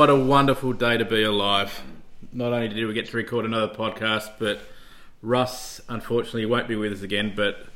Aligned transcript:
And 0.00 0.08
what 0.08 0.08
a 0.08 0.16
wonderful 0.16 0.72
day 0.72 0.96
to 0.96 1.04
be 1.04 1.22
alive. 1.24 1.82
Not 2.32 2.54
only 2.54 2.68
did 2.68 2.86
we 2.86 2.94
get 2.94 3.10
to 3.10 3.16
record 3.18 3.44
another 3.44 3.68
podcast, 3.68 4.30
but 4.38 4.58
Russ 5.20 5.82
unfortunately 5.90 6.46
won't 6.46 6.68
be 6.68 6.74
with 6.74 6.90
us 6.90 7.02
again, 7.02 7.34
but 7.36 7.66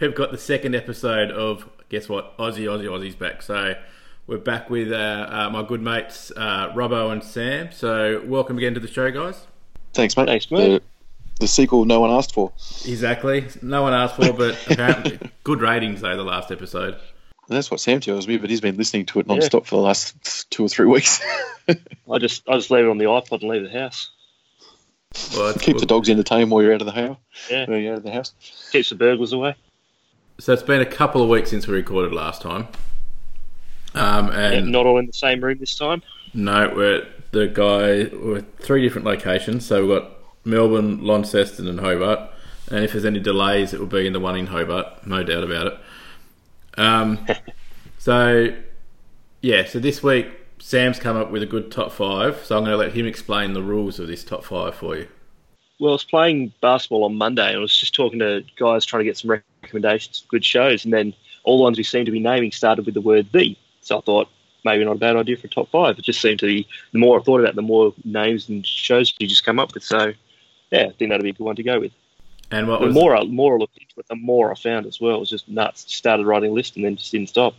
we've 0.00 0.12
got 0.12 0.32
the 0.32 0.38
second 0.38 0.74
episode 0.74 1.30
of, 1.30 1.68
guess 1.88 2.08
what, 2.08 2.36
Aussie, 2.38 2.64
Aussie, 2.64 2.88
Aussie's 2.88 3.14
back. 3.14 3.42
So 3.42 3.76
we're 4.26 4.38
back 4.38 4.70
with 4.70 4.90
uh, 4.90 5.28
uh, 5.30 5.50
my 5.50 5.62
good 5.62 5.82
mates, 5.82 6.32
uh, 6.36 6.70
Robbo 6.70 7.12
and 7.12 7.22
Sam. 7.22 7.70
So 7.70 8.20
welcome 8.26 8.58
again 8.58 8.74
to 8.74 8.80
the 8.80 8.88
show, 8.88 9.08
guys. 9.12 9.46
Thanks, 9.94 10.16
mate. 10.16 10.26
Thanks, 10.26 10.50
mate. 10.50 10.82
The, 11.36 11.42
the 11.42 11.46
sequel 11.46 11.84
no 11.84 12.00
one 12.00 12.10
asked 12.10 12.34
for. 12.34 12.50
Exactly. 12.84 13.46
No 13.62 13.82
one 13.82 13.94
asked 13.94 14.16
for, 14.16 14.32
but 14.32 14.58
apparently 14.68 15.20
good 15.44 15.60
ratings, 15.60 16.00
though, 16.00 16.16
the 16.16 16.24
last 16.24 16.50
episode. 16.50 16.96
And 17.48 17.56
that's 17.56 17.70
what 17.70 17.80
Sam 17.80 18.00
tells 18.00 18.28
me, 18.28 18.36
but 18.36 18.50
he's 18.50 18.60
been 18.60 18.76
listening 18.76 19.06
to 19.06 19.20
it 19.20 19.26
non-stop 19.26 19.66
for 19.66 19.76
the 19.76 19.82
last 19.82 20.50
two 20.50 20.64
or 20.66 20.68
three 20.68 20.86
weeks. 20.86 21.20
I 22.10 22.18
just 22.18 22.46
I 22.48 22.56
just 22.56 22.70
leave 22.70 22.84
it 22.84 22.90
on 22.90 22.98
the 22.98 23.06
iPod 23.06 23.40
and 23.40 23.50
leave 23.50 23.62
the 23.62 23.78
house. 23.78 24.10
Well, 25.34 25.48
it's- 25.48 25.64
Keep 25.64 25.78
the 25.78 25.86
dogs 25.86 26.10
entertained 26.10 26.50
while 26.50 26.62
you're 26.62 26.74
out 26.74 26.82
of 26.82 26.86
the 26.86 26.92
house. 26.92 27.16
Yeah. 27.50 27.64
While 27.66 27.78
you're 27.78 27.92
out 27.92 27.98
of 27.98 28.04
the 28.04 28.12
house. 28.12 28.34
Keeps 28.72 28.90
the 28.90 28.94
burglars 28.96 29.32
away. 29.32 29.54
So 30.38 30.52
it's 30.52 30.62
been 30.62 30.80
a 30.82 30.86
couple 30.86 31.22
of 31.22 31.28
weeks 31.30 31.50
since 31.50 31.66
we 31.66 31.74
recorded 31.74 32.12
last 32.12 32.42
time. 32.42 32.68
Um, 33.94 34.28
Yeah, 34.28 34.52
and 34.52 34.70
not 34.70 34.86
all 34.86 34.98
in 34.98 35.06
the 35.06 35.12
same 35.12 35.40
room 35.42 35.58
this 35.58 35.76
time. 35.76 36.02
No, 36.34 36.70
we're 36.76 37.06
the 37.32 37.48
guy. 37.48 38.14
We're 38.14 38.44
three 38.60 38.82
different 38.82 39.06
locations. 39.06 39.64
So 39.66 39.86
we've 39.86 39.98
got 39.98 40.10
Melbourne, 40.44 41.02
Launceston, 41.02 41.66
and 41.66 41.80
Hobart. 41.80 42.30
And 42.70 42.84
if 42.84 42.92
there's 42.92 43.06
any 43.06 43.18
delays, 43.20 43.72
it 43.72 43.80
will 43.80 43.86
be 43.86 44.06
in 44.06 44.12
the 44.12 44.20
one 44.20 44.36
in 44.36 44.46
Hobart, 44.46 45.06
no 45.06 45.22
doubt 45.22 45.42
about 45.42 45.66
it. 45.68 45.78
Um, 46.78 47.26
so 47.98 48.54
yeah, 49.40 49.64
so 49.66 49.78
this 49.78 50.02
week 50.02 50.28
Sam's 50.58 50.98
come 50.98 51.16
up 51.16 51.30
with 51.30 51.42
a 51.42 51.46
good 51.46 51.70
top 51.70 51.92
five. 51.92 52.44
So 52.44 52.56
I'm 52.56 52.64
going 52.64 52.72
to 52.72 52.76
let 52.76 52.92
him 52.92 53.06
explain 53.06 53.52
the 53.52 53.62
rules 53.62 53.98
of 53.98 54.06
this 54.06 54.24
top 54.24 54.44
five 54.44 54.74
for 54.74 54.96
you. 54.96 55.08
Well, 55.80 55.90
I 55.90 55.92
was 55.92 56.04
playing 56.04 56.52
basketball 56.60 57.04
on 57.04 57.14
Monday 57.14 57.48
and 57.48 57.58
I 57.58 57.60
was 57.60 57.76
just 57.76 57.94
talking 57.94 58.18
to 58.18 58.42
guys 58.58 58.84
trying 58.84 59.00
to 59.00 59.04
get 59.04 59.16
some 59.16 59.40
recommendations, 59.62 60.24
good 60.28 60.44
shows, 60.44 60.84
and 60.84 60.92
then 60.92 61.14
all 61.44 61.58
the 61.58 61.62
ones 61.62 61.78
we 61.78 61.84
seemed 61.84 62.06
to 62.06 62.12
be 62.12 62.18
naming 62.18 62.50
started 62.50 62.84
with 62.84 62.94
the 62.94 63.00
word 63.00 63.28
the. 63.32 63.56
So 63.80 63.98
I 63.98 64.00
thought 64.00 64.28
maybe 64.64 64.84
not 64.84 64.96
a 64.96 64.98
bad 64.98 65.16
idea 65.16 65.36
for 65.36 65.46
a 65.46 65.50
top 65.50 65.70
five. 65.70 65.98
It 65.98 66.04
just 66.04 66.20
seemed 66.20 66.40
to 66.40 66.46
be 66.46 66.66
the 66.92 66.98
more 66.98 67.20
I 67.20 67.22
thought 67.22 67.40
about 67.40 67.50
it, 67.50 67.56
the 67.56 67.62
more 67.62 67.94
names 68.04 68.48
and 68.48 68.66
shows 68.66 69.12
you 69.18 69.28
just 69.28 69.44
come 69.44 69.60
up 69.60 69.72
with. 69.72 69.84
So 69.84 70.12
yeah, 70.72 70.86
I 70.86 70.92
think 70.92 71.10
that'd 71.10 71.22
be 71.22 71.30
a 71.30 71.32
good 71.32 71.44
one 71.44 71.56
to 71.56 71.62
go 71.62 71.78
with. 71.78 71.92
And 72.50 72.66
what 72.68 72.80
The 72.80 72.86
was 72.86 72.94
more 72.94 73.16
I 73.16 73.24
more 73.24 73.54
I 73.54 73.58
looked 73.58 73.76
into 73.76 73.98
it, 73.98 74.08
the 74.08 74.16
more 74.16 74.50
I 74.50 74.54
found 74.54 74.86
as 74.86 75.00
well. 75.00 75.16
It 75.16 75.20
was 75.20 75.30
just 75.30 75.48
nuts. 75.48 75.84
Started 75.92 76.26
writing 76.26 76.50
a 76.50 76.54
list 76.54 76.76
and 76.76 76.84
then 76.84 76.96
just 76.96 77.12
didn't 77.12 77.28
stop. 77.28 77.54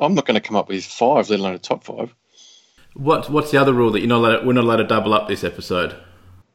I'm 0.00 0.14
not 0.14 0.26
going 0.26 0.40
to 0.40 0.46
come 0.46 0.56
up 0.56 0.68
with 0.68 0.84
five, 0.84 1.28
let 1.30 1.40
alone 1.40 1.54
a 1.54 1.58
top 1.58 1.84
five. 1.84 2.14
what, 2.94 3.28
what's 3.30 3.50
the 3.50 3.58
other 3.58 3.72
rule 3.72 3.90
that 3.92 4.00
you're 4.00 4.08
not 4.08 4.18
allowed, 4.18 4.46
we're 4.46 4.52
not 4.52 4.64
allowed 4.64 4.76
to 4.76 4.84
double 4.84 5.12
up 5.14 5.28
this 5.28 5.44
episode? 5.44 5.96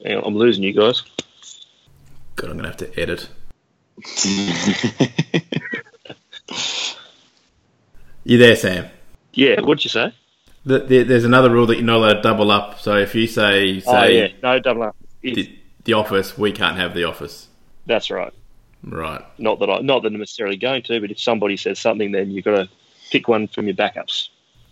Hang 0.03 0.17
on, 0.17 0.23
I'm 0.25 0.35
losing 0.35 0.63
you 0.63 0.73
guys. 0.73 1.03
God, 2.35 2.49
I'm 2.49 2.57
going 2.57 2.63
to 2.63 2.69
have 2.69 2.77
to 2.77 2.99
edit. 2.99 3.29
You 8.25 8.37
there, 8.37 8.55
Sam? 8.55 8.89
Yeah, 9.33 9.59
what'd 9.61 9.83
you 9.83 9.89
say? 9.89 10.13
The, 10.65 10.79
the, 10.79 11.03
there's 11.03 11.25
another 11.25 11.49
rule 11.49 11.65
that 11.67 11.75
you're 11.75 11.83
not 11.83 11.97
allowed 11.97 12.13
to 12.13 12.21
double 12.21 12.51
up. 12.51 12.79
So 12.79 12.97
if 12.97 13.13
you 13.15 13.27
say 13.27 13.77
oh, 13.77 13.79
say 13.79 13.91
oh 13.91 14.05
yeah, 14.05 14.27
no 14.41 14.59
double 14.59 14.83
up. 14.83 14.95
The, 15.21 15.57
the 15.83 15.93
office, 15.93 16.37
we 16.37 16.51
can't 16.53 16.77
have 16.77 16.93
the 16.93 17.03
office. 17.03 17.47
That's 17.85 18.09
right. 18.09 18.33
Right. 18.83 19.23
Not 19.37 19.59
that 19.59 19.69
I, 19.69 19.79
not 19.79 20.03
that 20.03 20.13
I'm 20.13 20.19
necessarily 20.19 20.57
going 20.57 20.83
to, 20.83 20.99
but 20.99 21.11
if 21.11 21.19
somebody 21.19 21.57
says 21.57 21.79
something, 21.79 22.11
then 22.11 22.31
you've 22.31 22.45
got 22.45 22.55
to 22.55 22.69
pick 23.11 23.27
one 23.27 23.47
from 23.47 23.65
your 23.65 23.75
backups. 23.75 24.29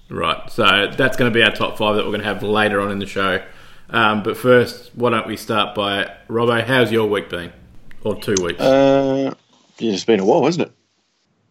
Right. 0.09 0.49
So 0.51 0.91
that's 0.95 1.17
going 1.17 1.31
to 1.31 1.33
be 1.33 1.43
our 1.43 1.51
top 1.51 1.77
five 1.77 1.95
that 1.95 2.03
we're 2.03 2.11
going 2.11 2.21
to 2.21 2.27
have 2.27 2.43
later 2.43 2.81
on 2.81 2.91
in 2.91 2.99
the 2.99 3.05
show. 3.05 3.41
Um, 3.89 4.23
but 4.23 4.37
first, 4.37 4.91
why 4.95 5.09
don't 5.11 5.27
we 5.27 5.37
start 5.37 5.75
by 5.75 6.11
Robbo? 6.27 6.65
How's 6.65 6.91
your 6.91 7.07
week 7.07 7.29
been? 7.29 7.51
Or 8.03 8.19
two 8.19 8.35
weeks? 8.41 8.59
Uh, 8.59 9.33
yeah, 9.77 9.93
it's 9.93 10.05
been 10.05 10.19
a 10.19 10.25
while, 10.25 10.45
hasn't 10.45 10.67
it? 10.67 10.73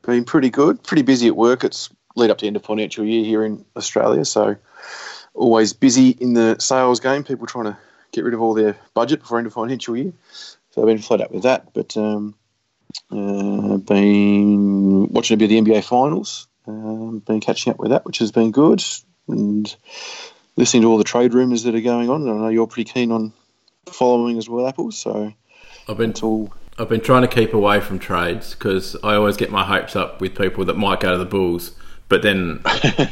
Been 0.03 0.25
pretty 0.25 0.51
good. 0.51 0.83
Pretty 0.83 1.03
busy 1.03 1.29
at 1.29 1.37
work. 1.37 1.65
It's 1.65 1.91
lead 2.17 2.31
up 2.31 2.39
to 2.39 2.47
end 2.47 2.57
of 2.57 2.65
financial 2.65 3.05
year 3.05 3.25
here 3.25 3.45
in 3.45 3.65
Australia, 3.77 4.25
so 4.25 4.57
always 5.35 5.73
busy 5.73 6.11
in 6.11 6.35
the 6.35 6.57
sales 6.59 7.01
game. 7.01 7.23
People 7.25 7.47
trying 7.47 7.67
to 7.67 7.79
get 8.13 8.25
rid 8.25 8.35
of 8.35 8.41
all 8.41 8.55
their 8.55 8.77
budget 8.95 9.21
before 9.21 9.39
end 9.39 9.47
of 9.47 9.53
financial 9.53 9.97
year. 9.97 10.13
So 10.71 10.83
I've 10.83 10.89
been 10.89 10.99
flat 10.99 11.21
up 11.21 11.31
with 11.31 11.43
that. 11.45 11.73
But 11.73 11.97
um, 11.97 12.35
uh, 13.11 13.77
been 13.79 15.09
watching 15.09 15.35
a 15.35 15.39
bit 15.39 15.45
of 15.45 15.51
the 15.51 15.73
NBA 15.73 15.85
finals. 15.85 16.47
Um, 16.67 17.21
been 17.21 17.41
catching 17.41 17.73
up 17.73 17.79
with 17.79 17.91
that, 17.91 18.05
which 18.05 18.19
has 18.19 18.33
been 18.33 18.51
good. 18.51 18.83
And 19.29 19.75
listening 20.57 20.83
to 20.83 20.89
all 20.89 20.99
the 20.99 21.05
trade 21.05 21.35
rumours 21.35 21.63
that 21.65 21.75
are 21.75 21.81
going 21.81 22.11
on. 22.11 22.29
I 22.29 22.33
know 22.33 22.49
you're 22.49 22.67
pretty 22.67 22.91
keen 22.93 23.11
on 23.13 23.33
following 23.87 24.39
as 24.39 24.49
well, 24.49 24.67
Apple. 24.67 24.93
So 24.93 25.33
I've 25.89 25.97
been 25.97 26.15
all 26.23 26.53
I've 26.79 26.89
been 26.89 27.01
trying 27.01 27.23
to 27.23 27.29
keep 27.29 27.53
away 27.53 27.81
from 27.81 27.99
trades 27.99 28.55
because 28.55 28.97
I 29.03 29.15
always 29.15 29.37
get 29.37 29.51
my 29.51 29.65
hopes 29.65 29.97
up 29.97 30.21
with 30.21 30.37
people 30.37 30.65
that 30.67 30.77
might 30.77 31.01
go 31.01 31.13
to 31.13 31.19
the 31.19 31.27
Bulls, 31.27 31.73
but 32.09 32.23
then 32.23 32.63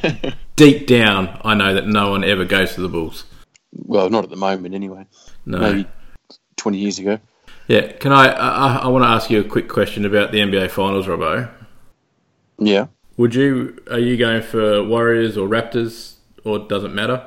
deep 0.56 0.86
down, 0.86 1.38
I 1.44 1.54
know 1.54 1.74
that 1.74 1.86
no 1.86 2.10
one 2.10 2.24
ever 2.24 2.44
goes 2.44 2.74
to 2.74 2.80
the 2.80 2.88
Bulls. 2.88 3.24
well, 3.72 4.08
not 4.08 4.24
at 4.24 4.30
the 4.30 4.36
moment 4.36 4.74
anyway. 4.74 5.06
No. 5.44 5.58
Maybe 5.58 5.88
20 6.56 6.78
years 6.78 6.98
ago. 6.98 7.18
Yeah. 7.68 7.92
Can 7.92 8.12
I? 8.12 8.26
I, 8.26 8.76
I 8.78 8.88
want 8.88 9.04
to 9.04 9.08
ask 9.08 9.30
you 9.30 9.40
a 9.40 9.44
quick 9.44 9.68
question 9.68 10.04
about 10.04 10.32
the 10.32 10.38
NBA 10.38 10.70
Finals, 10.70 11.06
Robbo. 11.06 11.48
Yeah. 12.58 12.88
Would 13.16 13.34
you? 13.34 13.78
Are 13.90 13.98
you 13.98 14.16
going 14.16 14.42
for 14.42 14.82
Warriors 14.82 15.36
or 15.36 15.46
Raptors, 15.46 16.14
or 16.44 16.58
does 16.58 16.82
it 16.82 16.88
matter? 16.88 17.24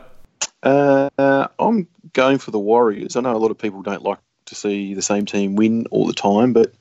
Uh, 0.63 1.47
I'm 1.57 1.87
going 2.13 2.37
for 2.37 2.51
the 2.51 2.59
Warriors. 2.59 3.15
I 3.15 3.21
know 3.21 3.35
a 3.35 3.37
lot 3.37 3.51
of 3.51 3.57
people 3.57 3.81
don't 3.81 4.03
like 4.03 4.19
to 4.45 4.55
see 4.55 4.93
the 4.93 5.01
same 5.01 5.25
team 5.25 5.55
win 5.55 5.87
all 5.91 6.05
the 6.07 6.13
time, 6.13 6.53
but 6.53 6.73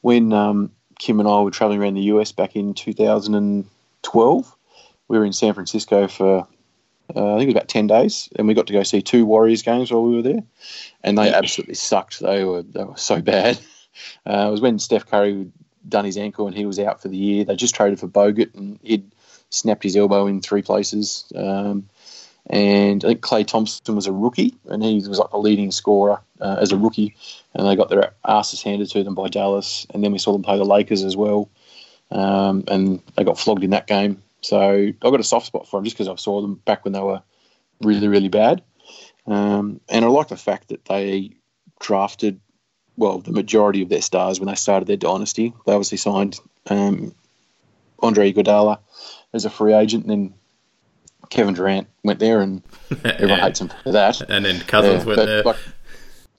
when 0.00 0.32
um, 0.32 0.72
Kim 0.98 1.20
and 1.20 1.28
I 1.28 1.40
were 1.40 1.50
traveling 1.50 1.80
around 1.80 1.94
the 1.94 2.02
US 2.02 2.32
back 2.32 2.56
in 2.56 2.74
2012, 2.74 4.56
we 5.08 5.18
were 5.18 5.24
in 5.24 5.32
San 5.32 5.54
Francisco 5.54 6.08
for 6.08 6.46
uh, 7.16 7.34
I 7.34 7.38
think 7.38 7.42
it 7.42 7.46
was 7.46 7.54
about 7.54 7.68
10 7.68 7.86
days, 7.86 8.28
and 8.36 8.46
we 8.46 8.54
got 8.54 8.66
to 8.68 8.72
go 8.72 8.82
see 8.82 9.02
two 9.02 9.26
Warriors 9.26 9.62
games 9.62 9.92
while 9.92 10.02
we 10.02 10.16
were 10.16 10.22
there, 10.22 10.42
and 11.02 11.18
they 11.18 11.32
absolutely 11.32 11.74
sucked. 11.74 12.20
They 12.20 12.44
were 12.44 12.62
they 12.62 12.84
were 12.84 12.96
so 12.96 13.20
bad. 13.22 13.58
Uh, 14.26 14.46
it 14.48 14.50
was 14.50 14.60
when 14.60 14.78
Steph 14.78 15.06
Curry 15.06 15.38
had 15.38 15.52
done 15.88 16.04
his 16.04 16.16
ankle 16.16 16.46
and 16.46 16.56
he 16.56 16.66
was 16.66 16.78
out 16.78 17.02
for 17.02 17.08
the 17.08 17.16
year. 17.16 17.44
They 17.44 17.56
just 17.56 17.74
traded 17.74 18.00
for 18.00 18.08
Bogut, 18.08 18.54
and 18.54 18.78
he'd 18.82 19.10
snapped 19.50 19.82
his 19.82 19.96
elbow 19.96 20.26
in 20.26 20.40
three 20.40 20.62
places. 20.62 21.30
Um, 21.34 21.88
and 22.46 23.04
I 23.04 23.08
think 23.08 23.20
Klay 23.20 23.46
Thompson 23.46 23.94
was 23.94 24.06
a 24.06 24.12
rookie, 24.12 24.54
and 24.66 24.82
he 24.82 24.96
was 24.96 25.18
like 25.18 25.30
the 25.30 25.38
leading 25.38 25.70
scorer 25.70 26.20
uh, 26.40 26.56
as 26.60 26.72
a 26.72 26.76
rookie. 26.76 27.14
And 27.54 27.66
they 27.66 27.76
got 27.76 27.88
their 27.88 28.12
asses 28.24 28.62
handed 28.62 28.90
to 28.90 29.04
them 29.04 29.14
by 29.14 29.28
Dallas, 29.28 29.86
and 29.90 30.02
then 30.02 30.12
we 30.12 30.18
saw 30.18 30.32
them 30.32 30.42
play 30.42 30.56
the 30.56 30.64
Lakers 30.64 31.04
as 31.04 31.16
well, 31.16 31.48
um, 32.10 32.64
and 32.68 33.02
they 33.16 33.24
got 33.24 33.38
flogged 33.38 33.64
in 33.64 33.70
that 33.70 33.86
game. 33.86 34.22
So 34.42 34.60
I've 34.60 35.00
got 35.00 35.20
a 35.20 35.24
soft 35.24 35.46
spot 35.46 35.68
for 35.68 35.76
them 35.78 35.84
just 35.84 35.96
because 35.96 36.08
I 36.08 36.16
saw 36.16 36.40
them 36.40 36.54
back 36.54 36.84
when 36.84 36.92
they 36.92 37.00
were 37.00 37.22
really, 37.80 38.08
really 38.08 38.28
bad. 38.28 38.62
Um, 39.26 39.80
and 39.88 40.04
I 40.04 40.08
like 40.08 40.28
the 40.28 40.36
fact 40.36 40.68
that 40.68 40.84
they 40.86 41.32
drafted, 41.78 42.40
well, 42.96 43.18
the 43.18 43.32
majority 43.32 43.82
of 43.82 43.88
their 43.88 44.02
stars 44.02 44.40
when 44.40 44.48
they 44.48 44.54
started 44.54 44.86
their 44.86 44.96
dynasty. 44.96 45.52
They 45.66 45.72
obviously 45.72 45.98
signed 45.98 46.40
um, 46.68 47.14
Andre 48.02 48.32
Iguodala 48.32 48.78
as 49.32 49.44
a 49.44 49.50
free 49.50 49.74
agent, 49.74 50.04
and 50.04 50.10
then 50.10 50.34
Kevin 51.28 51.54
Durant 51.54 51.88
went 52.02 52.18
there, 52.18 52.40
and 52.40 52.62
everyone 53.04 53.40
hates 53.40 53.60
him 53.60 53.70
for 53.82 53.92
that. 53.92 54.20
And 54.28 54.44
then 54.44 54.60
Cousins 54.60 55.04
Yeah, 55.04 55.14
went 55.14 55.26
there. 55.26 55.42
Like, 55.44 55.56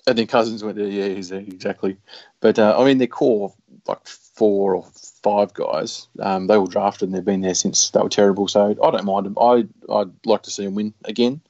and 0.07 0.17
then 0.17 0.27
Cousins 0.27 0.63
went 0.63 0.77
there. 0.77 0.87
Yeah, 0.87 1.07
he's- 1.07 1.31
exactly. 1.31 1.97
But 2.39 2.57
uh, 2.59 2.75
I 2.79 2.85
mean, 2.85 2.97
their 2.97 3.07
core 3.07 3.53
like 3.87 4.05
four 4.07 4.75
or 4.75 4.85
five 5.23 5.53
guys. 5.53 6.07
Um, 6.19 6.47
they 6.47 6.55
all 6.55 6.67
drafted 6.67 7.09
and 7.09 7.15
they've 7.15 7.23
been 7.25 7.41
there 7.41 7.53
since 7.53 7.89
they 7.91 7.99
were 8.01 8.09
terrible. 8.09 8.47
So 8.47 8.75
I 8.83 8.91
don't 8.91 9.05
mind 9.05 9.25
them. 9.25 9.37
I 9.39 9.65
I'd 9.91 10.11
like 10.25 10.43
to 10.43 10.51
see 10.51 10.65
them 10.65 10.75
win 10.75 10.93
again. 11.05 11.41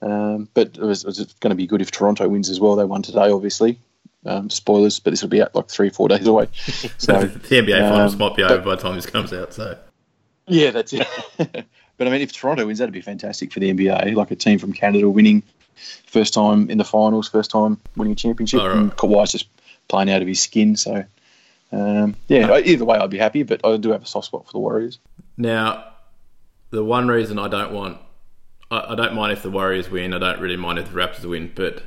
Um, 0.00 0.48
but 0.54 0.68
it 0.76 0.80
was, 0.80 1.02
it 1.02 1.06
was 1.08 1.18
going 1.40 1.50
to 1.50 1.56
be 1.56 1.66
good 1.66 1.82
if 1.82 1.90
Toronto 1.90 2.28
wins 2.28 2.50
as 2.50 2.60
well. 2.60 2.76
They 2.76 2.84
won 2.84 3.02
today, 3.02 3.30
obviously. 3.30 3.80
Um, 4.24 4.48
spoilers, 4.50 5.00
but 5.00 5.10
this 5.10 5.22
will 5.22 5.28
be 5.28 5.42
out 5.42 5.54
like 5.54 5.68
three, 5.68 5.90
four 5.90 6.08
days 6.08 6.26
away. 6.26 6.48
So 6.98 7.24
the 7.24 7.56
NBA 7.62 7.88
Finals 7.88 8.12
um, 8.14 8.18
might 8.18 8.36
be 8.36 8.42
but- 8.42 8.50
over 8.52 8.62
by 8.62 8.76
the 8.76 8.82
time 8.82 8.94
this 8.96 9.06
comes 9.06 9.32
out. 9.32 9.52
So 9.54 9.76
Yeah, 10.46 10.70
that's 10.70 10.92
it. 10.92 11.06
but 11.36 12.06
I 12.06 12.10
mean, 12.10 12.20
if 12.20 12.32
Toronto 12.32 12.66
wins, 12.66 12.78
that'd 12.78 12.92
be 12.92 13.00
fantastic 13.00 13.52
for 13.52 13.60
the 13.60 13.72
NBA. 13.72 14.14
Like 14.14 14.30
a 14.30 14.36
team 14.36 14.58
from 14.58 14.72
Canada 14.72 15.08
winning 15.08 15.42
first 16.06 16.34
time 16.34 16.70
in 16.70 16.78
the 16.78 16.84
finals, 16.84 17.28
first 17.28 17.50
time 17.50 17.78
winning 17.96 18.12
a 18.12 18.16
championship, 18.16 18.60
All 18.60 18.68
right. 18.68 18.76
and 18.76 18.92
Kawhi's 18.92 19.32
just 19.32 19.48
playing 19.88 20.10
out 20.10 20.22
of 20.22 20.28
his 20.28 20.40
skin. 20.40 20.76
So, 20.76 21.04
um, 21.72 22.16
yeah, 22.28 22.56
either 22.58 22.84
way, 22.84 22.98
I'd 22.98 23.10
be 23.10 23.18
happy. 23.18 23.42
But 23.42 23.64
I 23.64 23.76
do 23.76 23.90
have 23.90 24.02
a 24.02 24.06
soft 24.06 24.26
spot 24.26 24.46
for 24.46 24.52
the 24.52 24.58
Warriors. 24.58 24.98
now, 25.36 25.84
the 26.70 26.84
one 26.84 27.08
reason 27.08 27.38
I 27.38 27.48
don't 27.48 27.72
want, 27.72 27.98
I, 28.70 28.92
I 28.92 28.94
don't 28.94 29.14
mind 29.14 29.32
if 29.32 29.42
the 29.42 29.50
Warriors 29.50 29.90
win. 29.90 30.12
I 30.12 30.18
don't 30.18 30.40
really 30.40 30.56
mind 30.56 30.78
if 30.78 30.92
the 30.92 30.98
Raptors 30.98 31.24
win. 31.24 31.52
But 31.54 31.82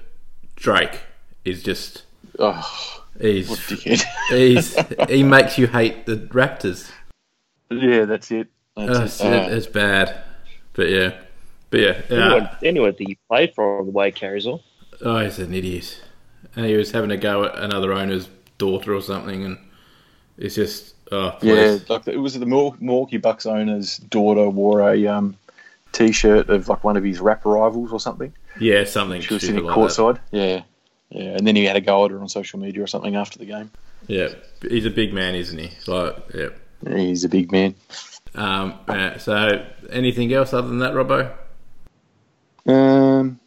Drake 0.56 1.00
is 1.46 1.62
just. 1.64 2.04
Oh, 2.40 3.04
he's, 3.20 3.68
he's, 4.30 4.76
he 5.10 5.22
makes 5.24 5.58
you 5.58 5.68
hate 5.68 6.06
the 6.06 6.16
Raptors. 6.16 6.90
yeah, 7.70 8.06
that's 8.06 8.32
it. 8.32 8.48
Oh, 8.78 8.88
That's 8.88 9.16
it's, 9.16 9.22
it. 9.22 9.34
Uh, 9.34 9.50
it's 9.56 9.68
bad, 9.68 10.24
but 10.74 10.90
yeah. 10.90 11.20
But 11.72 11.80
yeah, 11.80 12.02
Anyone, 12.10 12.44
uh, 12.44 12.56
anyone 12.64 12.90
that 12.92 13.00
he 13.00 13.18
played 13.30 13.56
for 13.56 13.84
the 13.84 13.92
way 13.92 14.08
he 14.08 14.12
carries 14.12 14.46
on. 14.46 14.60
oh, 15.02 15.20
he's 15.24 15.40
an 15.40 15.54
idiot. 15.54 16.00
And 16.56 16.66
he 16.66 16.76
was 16.76 16.92
having 16.92 17.12
a 17.12 17.18
go 17.18 17.46
at 17.46 17.58
another 17.58 17.94
owner's 17.94 18.28
daughter 18.58 18.94
or 18.94 19.02
something, 19.02 19.44
and 19.46 19.58
it's 20.38 20.56
just 20.56 20.94
oh, 21.12 21.38
Yeah, 21.42 21.78
like 21.90 22.08
it 22.08 22.18
was 22.18 22.38
the 22.38 22.46
Mil- 22.46 22.76
Milwaukee 22.80 23.18
Bucks 23.18 23.46
owner's 23.46 23.98
daughter 23.98 24.50
wore 24.50 24.82
a 24.92 25.08
um, 25.08 25.38
t-shirt 25.94 26.50
of 26.50 26.68
like 26.68 26.84
one 26.84 26.98
of 26.98 27.04
his 27.04 27.20
rap 27.22 27.46
rivals 27.46 27.92
or 27.94 28.00
something. 28.00 28.34
yeah, 28.60 28.84
something 28.84 29.22
She 29.22 29.34
was 29.34 29.44
sitting 29.44 29.64
like 29.64 29.74
that. 29.76 29.82
courtside. 29.82 30.20
Yeah, 30.32 30.64
yeah, 31.10 31.38
and 31.38 31.48
then 31.48 31.56
he 31.56 31.64
had 31.66 31.78
a 31.78 31.82
go 31.82 32.04
at 32.06 32.12
her 32.12 32.20
on 32.20 32.28
social 32.28 32.60
media 32.60 32.84
or 32.84 32.88
something 32.88 33.16
after 33.16 33.40
the 33.40 33.46
game. 33.46 33.72
Yeah, 34.08 34.30
he's 34.62 34.86
a 34.86 34.90
big 34.90 35.14
man, 35.14 35.36
isn't 35.36 35.58
he? 35.58 35.72
Like, 35.88 36.18
yeah. 36.34 36.50
He's 36.98 37.24
a 37.24 37.30
big 37.30 37.52
man. 37.52 37.76
Um, 38.36 38.74
uh, 38.88 39.18
so, 39.20 39.66
anything 39.90 40.34
else 40.34 40.52
other 40.54 40.68
than 40.68 40.80
that, 40.80 40.94
Robbo? 40.94 41.32
Um, 42.66 43.40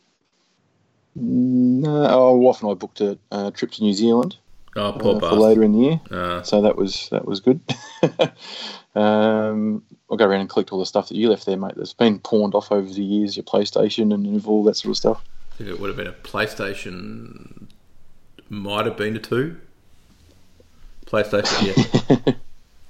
no, 1.14 2.06
oh, 2.10 2.36
wife 2.36 2.60
and 2.62 2.70
I 2.70 2.74
booked 2.74 3.00
a 3.00 3.18
uh, 3.30 3.50
trip 3.52 3.70
to 3.72 3.82
New 3.82 3.92
Zealand 3.92 4.36
Oh, 4.76 4.88
uh, 4.88 5.20
for 5.20 5.36
later 5.36 5.62
in 5.62 5.72
the 5.72 5.78
year, 5.78 6.00
Uh, 6.10 6.42
so 6.42 6.62
that 6.62 6.76
was 6.76 7.08
that 7.10 7.24
was 7.24 7.38
good. 7.38 7.60
um, 8.96 9.84
I'll 10.10 10.16
go 10.16 10.26
around 10.26 10.40
and 10.40 10.50
collect 10.50 10.72
all 10.72 10.80
the 10.80 10.86
stuff 10.86 11.08
that 11.08 11.16
you 11.16 11.30
left 11.30 11.46
there, 11.46 11.56
mate. 11.56 11.74
That's 11.76 11.92
been 11.92 12.18
pawned 12.18 12.54
off 12.54 12.72
over 12.72 12.92
the 12.92 13.02
years, 13.02 13.36
your 13.36 13.44
PlayStation 13.44 14.12
and 14.12 14.44
all 14.46 14.64
that 14.64 14.74
sort 14.76 14.90
of 14.90 14.96
stuff. 14.96 15.24
I 15.52 15.56
think 15.56 15.70
it 15.70 15.80
would 15.80 15.88
have 15.88 15.96
been 15.96 16.08
a 16.08 16.12
PlayStation. 16.12 17.68
Might 18.48 18.86
have 18.86 18.96
been 18.96 19.16
a 19.16 19.20
two. 19.20 19.58
PlayStation, 21.06 22.26
yeah. 22.26 22.34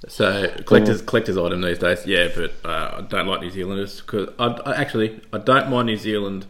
so 0.09 0.49
collectors 0.67 1.03
collectors 1.03 1.37
item 1.37 1.61
these 1.61 1.79
days, 1.79 2.07
yeah. 2.07 2.29
But 2.35 2.53
uh, 2.65 2.97
I 2.99 3.01
don't 3.03 3.27
like 3.27 3.41
New 3.41 3.51
Zealanders 3.51 4.01
because 4.01 4.29
I, 4.39 4.47
I 4.71 4.75
actually 4.77 5.21
I 5.33 5.39
don't 5.39 5.71
mind 5.71 5.87
New 5.87 5.97
Zealand 5.97 6.47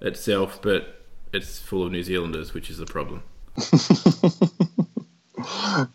itself, 0.00 0.60
but 0.62 1.06
it's 1.32 1.58
full 1.58 1.84
of 1.86 1.92
New 1.92 2.02
Zealanders, 2.02 2.54
which 2.54 2.70
is 2.70 2.78
the 2.78 2.86
problem. 2.86 3.22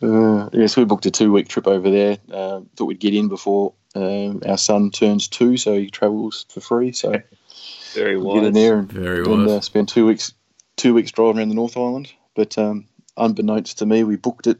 Uh, 0.01 0.49
yes, 0.53 0.75
we 0.75 0.83
booked 0.83 1.05
a 1.05 1.11
two-week 1.11 1.47
trip 1.47 1.67
over 1.67 1.89
there. 1.89 2.17
Uh, 2.31 2.61
thought 2.75 2.85
we'd 2.85 2.99
get 2.99 3.13
in 3.13 3.27
before 3.29 3.73
um, 3.95 4.41
our 4.45 4.57
son 4.57 4.91
turns 4.91 5.27
two, 5.27 5.57
so 5.57 5.73
he 5.77 5.89
travels 5.89 6.45
for 6.49 6.59
free. 6.59 6.91
So 6.91 7.21
Very 7.93 8.17
we'll 8.17 8.35
get 8.35 8.43
in 8.45 8.53
there 8.53 8.79
and, 8.79 8.91
Very 8.91 9.19
and 9.19 9.45
wise. 9.45 9.51
uh, 9.51 9.61
spend 9.61 9.89
two 9.89 10.05
weeks 10.05 10.33
two 10.75 10.93
weeks 10.93 11.11
driving 11.11 11.39
around 11.39 11.49
the 11.49 11.55
North 11.55 11.77
Island. 11.77 12.11
But 12.35 12.57
um, 12.57 12.87
unbeknownst 13.15 13.79
to 13.79 13.85
me, 13.85 14.03
we 14.03 14.15
booked 14.15 14.47
it, 14.47 14.59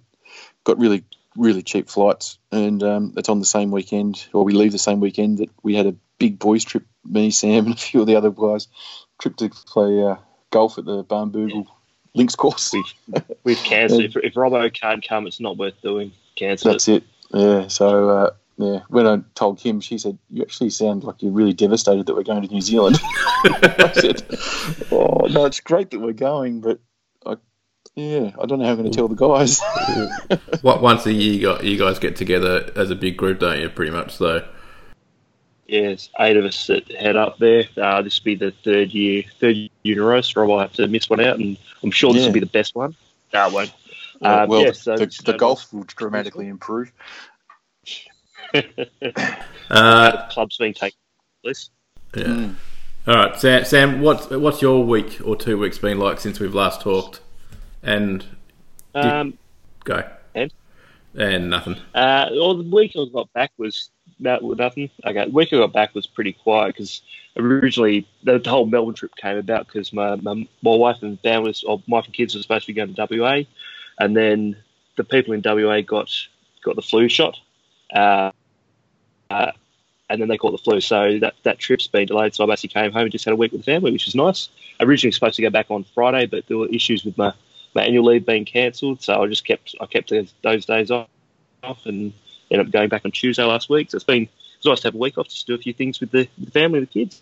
got 0.64 0.80
really 0.80 1.04
really 1.38 1.62
cheap 1.62 1.90
flights, 1.90 2.38
and 2.52 2.84
um, 2.84 3.14
it's 3.16 3.30
on 3.30 3.40
the 3.40 3.46
same 3.46 3.72
weekend, 3.72 4.28
or 4.34 4.44
we 4.44 4.54
leave 4.54 4.72
the 4.74 4.78
same 4.78 5.00
weekend 5.00 5.38
that 5.38 5.50
we 5.64 5.76
had 5.76 5.86
a 5.86 5.96
big 6.18 6.40
boys 6.40 6.66
trip. 6.66 6.84
Me, 7.06 7.32
Sam, 7.32 7.68
and 7.68 7.76
a 7.76 7.78
few 7.78 8.02
of 8.02 8.08
the 8.08 8.18
other 8.18 8.32
guys 8.32 8.68
trip 9.20 9.38
to 9.38 9.50
play 9.50 10.04
uh, 10.04 10.18
golf 10.52 10.78
at 10.78 10.84
the 10.84 11.04
Barnbougle 11.04 11.68
Links 12.14 12.36
course. 12.36 12.74
We've 13.44 13.58
cancelled. 13.64 14.04
If, 14.04 14.18
if 14.18 14.34
Robbo 14.34 14.74
can't 14.74 15.08
come, 15.08 15.28
it's 15.28 15.40
not 15.40 15.58
worth 15.58 15.82
doing. 15.82 16.12
Cancel. 16.36 16.72
That's 16.72 16.88
it. 16.88 17.04
Yeah. 17.34 17.68
So 17.68 18.10
uh, 18.10 18.30
yeah, 18.58 18.80
when 18.90 19.06
I 19.06 19.20
told 19.36 19.60
Kim, 19.60 19.82
she 19.82 19.98
said, 20.00 20.18
"You 20.30 20.42
actually 20.42 20.72
sound 20.72 21.04
like 21.04 21.22
you're 21.22 21.32
really 21.32 21.54
devastated 21.54 22.08
that 22.08 22.16
we're 22.16 22.24
going 22.24 22.42
to 22.42 22.54
New 22.54 22.62
Zealand." 22.62 23.00
I 23.04 23.92
said, 23.94 24.24
"Oh 24.92 25.28
no, 25.30 25.46
it's 25.46 25.60
great 25.60 25.92
that 25.92 26.00
we're 26.00 26.14
going, 26.14 26.62
but 26.62 26.80
yeah, 27.98 28.32
I 28.42 28.46
don't 28.46 28.60
know 28.60 28.66
how 28.66 28.72
I'm 28.72 28.78
going 28.78 28.92
to 28.92 28.96
tell 28.96 29.08
the 29.08 29.16
guys." 29.16 29.60
What 30.62 30.82
once 30.82 31.06
a 31.06 31.12
year 31.14 31.34
you 31.34 31.42
got 31.42 31.64
you 31.64 31.78
guys 31.78 32.00
get 32.00 32.16
together 32.16 32.72
as 32.76 32.90
a 32.92 32.96
big 32.96 33.18
group, 33.18 33.40
don't 33.40 33.60
you? 33.60 33.70
Pretty 33.70 33.92
much. 33.92 34.18
though. 34.18 34.40
So 34.40 34.48
Yes, 35.68 36.10
eight 36.20 36.38
of 36.38 36.46
us 36.46 36.68
that 36.68 36.90
head 36.92 37.16
up 37.18 37.38
there. 37.40 37.66
Uh, 37.76 38.02
this 38.02 38.20
will 38.20 38.26
be 38.26 38.36
the 38.36 38.52
third 38.64 38.92
year, 38.92 39.24
third 39.42 39.56
year 39.58 39.70
in 39.84 40.00
a 40.00 40.02
row, 40.02 40.22
so 40.22 40.40
Rob 40.40 40.50
will 40.50 40.60
have 40.60 40.72
to 40.74 40.88
miss 40.88 41.10
one 41.10 41.20
out, 41.20 41.38
and 41.40 41.58
I'm 41.84 41.92
sure 41.92 42.14
this 42.14 42.22
Yeah. 42.22 42.28
will 42.30 42.34
be 42.36 42.40
the 42.40 42.46
best 42.46 42.74
one. 42.76 42.96
No, 43.34 43.48
it 43.48 43.54
won't. 43.54 43.74
Uh, 44.24 44.44
Um, 44.44 44.50
well, 44.50 44.62
yeah, 44.64 44.72
so- 44.72 44.96
the, 44.96 45.12
so- 45.12 45.30
the 45.32 45.38
golf 45.38 45.74
will 45.74 45.84
dramatically 45.84 46.48
improve. 46.48 46.92
uh, 49.70 50.28
club's 50.30 50.58
being 50.58 50.74
taken. 50.74 50.98
Please. 51.44 51.70
yeah. 52.16 52.24
Mm. 52.24 52.56
All 53.08 53.16
right, 53.16 53.40
Sam. 53.40 53.66
Sam, 53.66 54.02
what's 54.02 54.30
what's 54.30 54.62
your 54.62 54.84
week 54.86 55.20
or 55.24 55.36
two 55.36 55.58
weeks 55.58 55.78
been 55.78 55.98
like 56.00 56.20
since 56.20 56.40
we've 56.40 56.54
last 56.56 56.82
talked? 56.82 57.22
And 57.88 58.26
Um, 58.94 59.38
go. 59.86 60.04
And? 60.36 60.54
And 61.16 61.50
nothing. 61.50 61.78
Uh, 61.96 62.30
well, 62.32 62.56
the 62.56 62.70
week 62.70 62.92
I 62.96 63.06
got 63.12 63.32
back 63.34 63.52
was 63.58 63.90
that 64.20 64.44
was 64.44 64.58
nothing. 64.58 64.90
Okay, 65.06 65.26
the 65.26 65.32
week 65.32 65.54
I 65.54 65.58
got 65.58 65.74
back 65.74 65.96
was 65.96 66.06
pretty 66.06 66.34
quiet 66.34 66.76
because 66.76 67.02
originally 67.38 68.06
the, 68.24 68.40
the 68.40 68.50
whole 68.50 68.66
Melbourne 68.66 68.94
trip 68.94 69.16
came 69.16 69.38
about 69.38 69.68
because 69.68 69.94
my, 69.94 70.16
my 70.16 70.34
my 70.62 70.76
wife 70.76 71.02
and 71.02 71.20
family, 71.22 71.56
or 71.66 71.82
my 71.88 71.98
wife 71.98 72.06
and 72.06 72.14
kids 72.14 72.36
were 72.36 72.42
supposed 72.42 72.66
to 72.66 72.74
be 72.74 72.76
going 72.76 72.94
to 72.94 73.08
WA, 73.10 73.44
and 74.00 74.16
then 74.18 74.58
the 74.98 75.04
people 75.06 75.34
in 75.34 75.42
WA 75.44 75.82
got 75.82 76.12
got 76.64 76.76
the 76.76 76.82
flu 76.82 77.08
shot, 77.08 77.38
uh, 77.94 78.32
uh, 79.30 79.52
and 80.10 80.22
then 80.22 80.28
they 80.28 80.38
caught 80.38 80.52
the 80.52 80.58
flu. 80.58 80.82
So 80.82 81.20
that 81.20 81.36
that 81.44 81.58
trip's 81.58 81.88
been 81.88 82.08
delayed. 82.08 82.36
So 82.36 82.44
I 82.44 82.48
basically 82.48 82.82
came 82.82 82.92
home 82.92 83.04
and 83.04 83.12
just 83.12 83.26
had 83.26 83.34
a 83.34 83.38
week 83.38 83.54
with 83.54 83.62
the 83.62 83.72
family, 83.72 83.92
which 83.92 84.06
was 84.06 84.16
nice. 84.16 84.50
Originally 84.82 85.14
supposed 85.14 85.38
to 85.38 85.42
go 85.42 85.50
back 85.50 85.68
on 85.70 85.86
Friday, 85.96 86.26
but 86.26 86.48
there 86.48 86.58
were 86.58 86.68
issues 86.68 87.06
with 87.06 87.18
my 87.18 87.34
my 87.78 87.84
annual 87.84 88.06
leave 88.06 88.26
being 88.26 88.44
cancelled, 88.44 89.02
so 89.02 89.22
I 89.22 89.28
just 89.28 89.46
kept 89.46 89.76
I 89.80 89.86
kept 89.86 90.10
those, 90.10 90.34
those 90.42 90.66
days 90.66 90.90
off, 90.92 91.08
off 91.64 91.86
and 91.86 92.12
ended 92.50 92.68
up 92.68 92.74
going 92.74 92.90
back 92.90 93.06
on 93.06 93.12
Tuesday 93.12 93.44
last 93.44 93.70
week. 93.70 93.92
So 93.92 93.98
it's 93.98 94.04
been 94.04 94.28
it's 94.58 94.66
nice 94.66 94.82
to 94.82 94.88
have 94.88 94.96
a 94.96 94.98
week 94.98 95.18
off 95.18 95.28
just 95.28 95.46
to 95.46 95.54
do 95.54 95.60
a 95.60 95.62
few 95.62 95.74
things 95.74 96.00
with 96.00 96.12
the, 96.12 96.28
with 96.38 96.48
the 96.48 96.52
family 96.52 96.80
and 96.80 96.88
the 96.88 96.92
kids. 96.92 97.22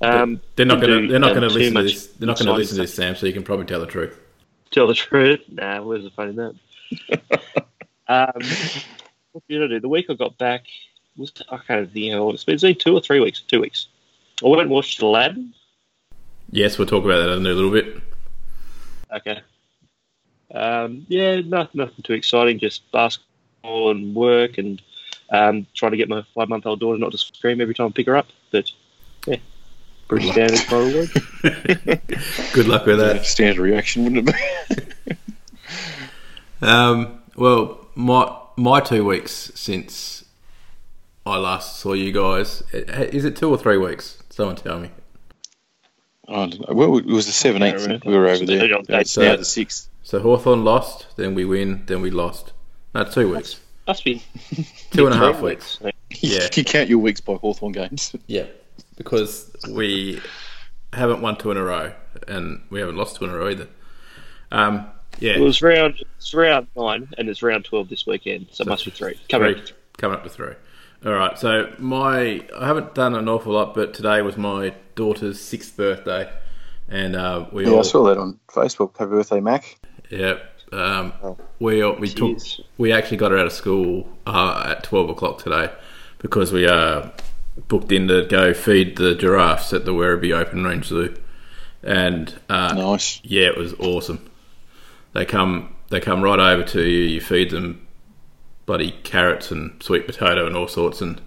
Um, 0.00 0.40
They're 0.56 0.66
not 0.66 0.80
going 0.80 1.02
to. 1.02 1.08
They're 1.08 1.20
not 1.20 1.34
going 1.34 1.48
to 1.48 1.54
listen 1.54 1.74
to 1.74 1.82
this. 1.82 2.06
They're 2.08 2.26
not 2.26 2.38
going 2.38 2.46
to 2.46 2.54
listen 2.54 2.76
to 2.76 2.82
this, 2.82 2.94
Sam. 2.94 3.14
So 3.14 3.26
you 3.26 3.32
can 3.32 3.42
probably 3.42 3.66
tell 3.66 3.80
the 3.80 3.86
truth. 3.86 4.18
Tell 4.70 4.86
the 4.86 4.94
truth. 4.94 5.40
Nah, 5.50 5.82
where's 5.82 6.04
the 6.04 6.10
fun 6.10 6.30
in 6.30 6.36
that? 6.36 6.54
um, 8.08 8.42
what 9.32 9.44
did 9.48 9.62
I 9.62 9.66
do? 9.66 9.80
The 9.80 9.88
week 9.88 10.06
I 10.08 10.14
got 10.14 10.36
back 10.38 10.64
was 11.16 11.32
I 11.50 11.58
can't 11.58 11.92
think 11.92 12.12
how 12.12 12.22
long 12.24 12.34
it's 12.34 12.44
been. 12.44 12.54
It's 12.54 12.62
been 12.62 12.74
two 12.74 12.94
or 12.94 13.00
three 13.00 13.20
weeks. 13.20 13.42
Two 13.42 13.60
weeks. 13.60 13.88
I 14.42 14.48
went 14.48 14.62
and 14.62 14.70
watched 14.70 15.00
Aladdin. 15.02 15.54
Yes, 16.50 16.78
we'll 16.78 16.88
talk 16.88 17.04
about 17.04 17.18
that 17.18 17.32
in 17.32 17.46
a 17.46 17.50
little 17.50 17.70
bit. 17.70 18.02
Okay. 19.14 19.40
Um, 20.54 21.06
yeah, 21.08 21.40
nothing, 21.40 21.80
nothing 21.80 22.02
too 22.02 22.12
exciting. 22.12 22.58
Just 22.58 22.90
basketball 22.92 23.90
and 23.90 24.14
work, 24.14 24.58
and 24.58 24.80
um, 25.30 25.66
trying 25.74 25.92
to 25.92 25.96
get 25.96 26.08
my 26.08 26.22
five-month-old 26.34 26.80
daughter 26.80 26.98
not 26.98 27.12
to 27.12 27.18
scream 27.18 27.60
every 27.60 27.74
time 27.74 27.88
I 27.88 27.90
pick 27.90 28.06
her 28.06 28.16
up. 28.16 28.26
But 28.50 28.70
yeah, 29.26 29.36
pretty 30.08 30.30
standard 30.30 30.60
for 30.60 30.80
a 30.80 30.86
week. 30.86 32.52
Good 32.52 32.66
luck 32.66 32.86
with 32.86 32.98
that. 32.98 33.24
Standard 33.24 33.62
reaction, 33.62 34.04
wouldn't 34.04 34.28
it 34.28 34.34
be? 34.76 35.14
Um, 36.62 37.22
well, 37.36 37.88
my 37.94 38.34
my 38.56 38.80
two 38.80 39.04
weeks 39.04 39.52
since 39.54 40.24
I 41.26 41.36
last 41.36 41.76
saw 41.76 41.92
you 41.92 42.10
guys 42.10 42.62
is 42.72 43.26
it 43.26 43.36
two 43.36 43.50
or 43.50 43.58
three 43.58 43.76
weeks? 43.76 44.22
Someone 44.30 44.56
tell 44.56 44.78
me. 44.78 44.90
I. 46.28 46.50
Well, 46.72 46.98
it 46.98 47.06
was 47.06 47.26
the 47.26 47.32
seventeenth. 47.32 47.82
remember. 47.82 48.08
We 48.10 48.16
were 48.16 48.28
over 48.28 48.44
there. 48.46 48.66
Yeah, 48.88 49.02
so- 49.04 49.22
now 49.22 49.36
the 49.36 49.44
sixth. 49.44 49.88
So 50.02 50.20
Hawthorn 50.20 50.64
lost, 50.64 51.06
then 51.16 51.34
we 51.34 51.44
win, 51.46 51.84
then 51.86 52.02
we 52.02 52.10
lost. 52.10 52.52
No, 52.94 53.04
two 53.04 53.34
weeks, 53.34 53.58
Must 53.88 54.04
be 54.04 54.22
two 54.90 55.06
and 55.06 55.14
a 55.14 55.18
half 55.18 55.38
three 55.38 55.50
weeks. 55.50 55.78
Yeah. 56.20 56.48
you 56.54 56.62
count 56.62 56.88
your 56.88 56.98
weeks 56.98 57.20
by 57.20 57.34
Hawthorn 57.34 57.72
games. 57.72 58.14
Yeah, 58.26 58.44
because 58.96 59.50
we 59.70 60.20
haven't 60.92 61.22
won 61.22 61.36
two 61.36 61.50
in 61.50 61.56
a 61.56 61.64
row, 61.64 61.92
and 62.28 62.60
we 62.70 62.78
haven't 62.80 62.96
lost 62.96 63.16
two 63.16 63.24
in 63.24 63.30
a 63.30 63.36
row 63.36 63.48
either. 63.48 63.66
Um, 64.52 64.86
yeah, 65.18 65.32
It 65.32 65.40
was 65.40 65.60
round. 65.62 65.96
It's 66.18 66.32
round 66.34 66.66
nine, 66.76 67.08
and 67.18 67.28
it's 67.28 67.42
round 67.42 67.64
twelve 67.64 67.88
this 67.88 68.06
weekend. 68.06 68.48
So 68.52 68.62
it 68.62 68.68
must 68.68 68.84
be 68.84 68.90
three. 68.90 69.18
Coming. 69.28 69.54
three, 69.54 69.72
coming 69.96 70.18
up 70.18 70.22
to 70.24 70.28
three. 70.30 70.54
All 71.04 71.12
right, 71.12 71.38
so 71.38 71.70
my 71.78 72.40
I 72.56 72.66
haven't 72.66 72.94
done 72.94 73.14
an 73.14 73.28
awful 73.28 73.52
lot, 73.52 73.74
but 73.74 73.92
today 73.92 74.22
was 74.22 74.36
my 74.38 74.72
daughter's 74.94 75.38
sixth 75.38 75.76
birthday, 75.76 76.32
and 76.88 77.14
uh, 77.14 77.46
we 77.52 77.64
Yeah, 77.64 77.72
all 77.72 77.80
I 77.80 77.82
saw 77.82 78.04
that 78.04 78.16
on 78.16 78.40
Facebook. 78.48 78.96
Happy 78.96 79.10
birthday, 79.10 79.40
Mac. 79.40 79.76
Yep, 80.10 80.60
um, 80.72 81.12
Oh. 81.22 81.36
we 81.58 81.84
we 81.98 82.08
took 82.08 82.38
we 82.78 82.90
actually 82.92 83.18
got 83.18 83.32
her 83.32 83.38
out 83.38 83.46
of 83.46 83.52
school 83.52 84.08
uh, 84.26 84.64
at 84.76 84.82
twelve 84.84 85.10
o'clock 85.10 85.42
today 85.42 85.70
because 86.20 86.52
we 86.52 86.66
uh, 86.66 87.10
booked 87.68 87.92
in 87.92 88.08
to 88.08 88.24
go 88.24 88.54
feed 88.54 88.96
the 88.96 89.14
giraffes 89.14 89.74
at 89.74 89.84
the 89.84 89.92
Werribee 89.92 90.32
Open 90.34 90.64
Range 90.64 90.86
Zoo, 90.86 91.14
and 91.82 92.34
uh, 92.48 92.72
Nice. 92.72 93.20
yeah, 93.24 93.48
it 93.48 93.58
was 93.58 93.74
awesome. 93.74 94.24
They 95.12 95.26
come 95.26 95.74
they 95.90 96.00
come 96.00 96.22
right 96.22 96.38
over 96.40 96.62
to 96.62 96.82
you. 96.82 97.02
You 97.02 97.20
feed 97.20 97.50
them 97.50 97.83
bloody 98.66 98.92
carrots 99.02 99.50
and 99.50 99.82
sweet 99.82 100.06
potato 100.06 100.46
and 100.46 100.56
all 100.56 100.68
sorts, 100.68 101.00
and 101.00 101.20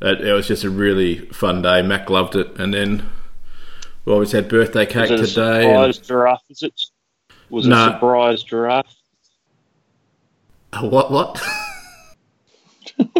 it, 0.00 0.20
it 0.20 0.32
was 0.32 0.46
just 0.46 0.64
a 0.64 0.70
really 0.70 1.18
fun 1.28 1.62
day. 1.62 1.82
Mac 1.82 2.08
loved 2.10 2.36
it, 2.36 2.58
and 2.58 2.72
then 2.74 3.08
we 4.04 4.12
always 4.12 4.32
had 4.32 4.48
birthday 4.48 4.86
cake 4.86 5.10
Was 5.10 5.20
it 5.20 5.24
a 5.24 5.26
today. 5.26 5.64
and- 5.74 5.94
surprise 5.94 6.06
giraffe? 6.06 6.42
Is 6.50 6.62
it? 6.62 6.80
Was 7.50 7.66
it 7.66 7.70
Nah. 7.70 7.88
a 7.88 7.92
surprise 7.94 8.42
giraffe? 8.44 8.94
what 10.80 11.10
what? 11.10 11.42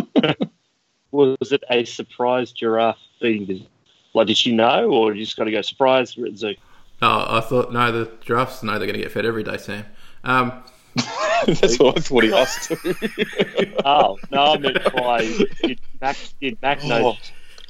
was 1.11 1.53
it 1.53 1.63
a 1.71 1.85
surprise 1.85 2.53
giraffe 2.53 2.99
feeding? 3.21 3.67
Like, 4.15 4.27
did 4.27 4.37
she 4.37 4.55
know, 4.55 4.91
or 4.91 5.15
you 5.15 5.25
just 5.25 5.37
got 5.37 5.45
to 5.45 5.51
go 5.51 5.63
surprise? 5.63 6.17
We're 6.17 6.27
at 6.27 6.33
the 6.33 6.39
zoo. 6.39 6.55
Oh, 7.03 7.27
I 7.29 7.41
thought 7.41 7.73
no, 7.73 7.91
the 7.93 8.11
giraffes 8.21 8.63
know 8.63 8.73
they're 8.79 8.87
going 8.87 8.95
to 8.95 9.03
get 9.03 9.11
fed 9.13 9.25
every 9.25 9.43
day, 9.43 9.57
Sam. 9.57 9.87
Um, 10.25 10.53
That's 11.47 11.79
what 11.79 11.99
I 11.99 12.01
thought 12.01 12.25
he 12.25 12.33
asked. 12.33 12.69
too. 12.69 12.95
Oh 13.85 14.19
no, 14.31 14.55
I 14.55 14.59
meant 14.59 14.93
by 14.95 15.21
did 15.63 15.81
Mac 16.01 16.17
did 16.41 16.61
Mac 16.61 16.85
know? 16.85 17.09
Oh, 17.11 17.17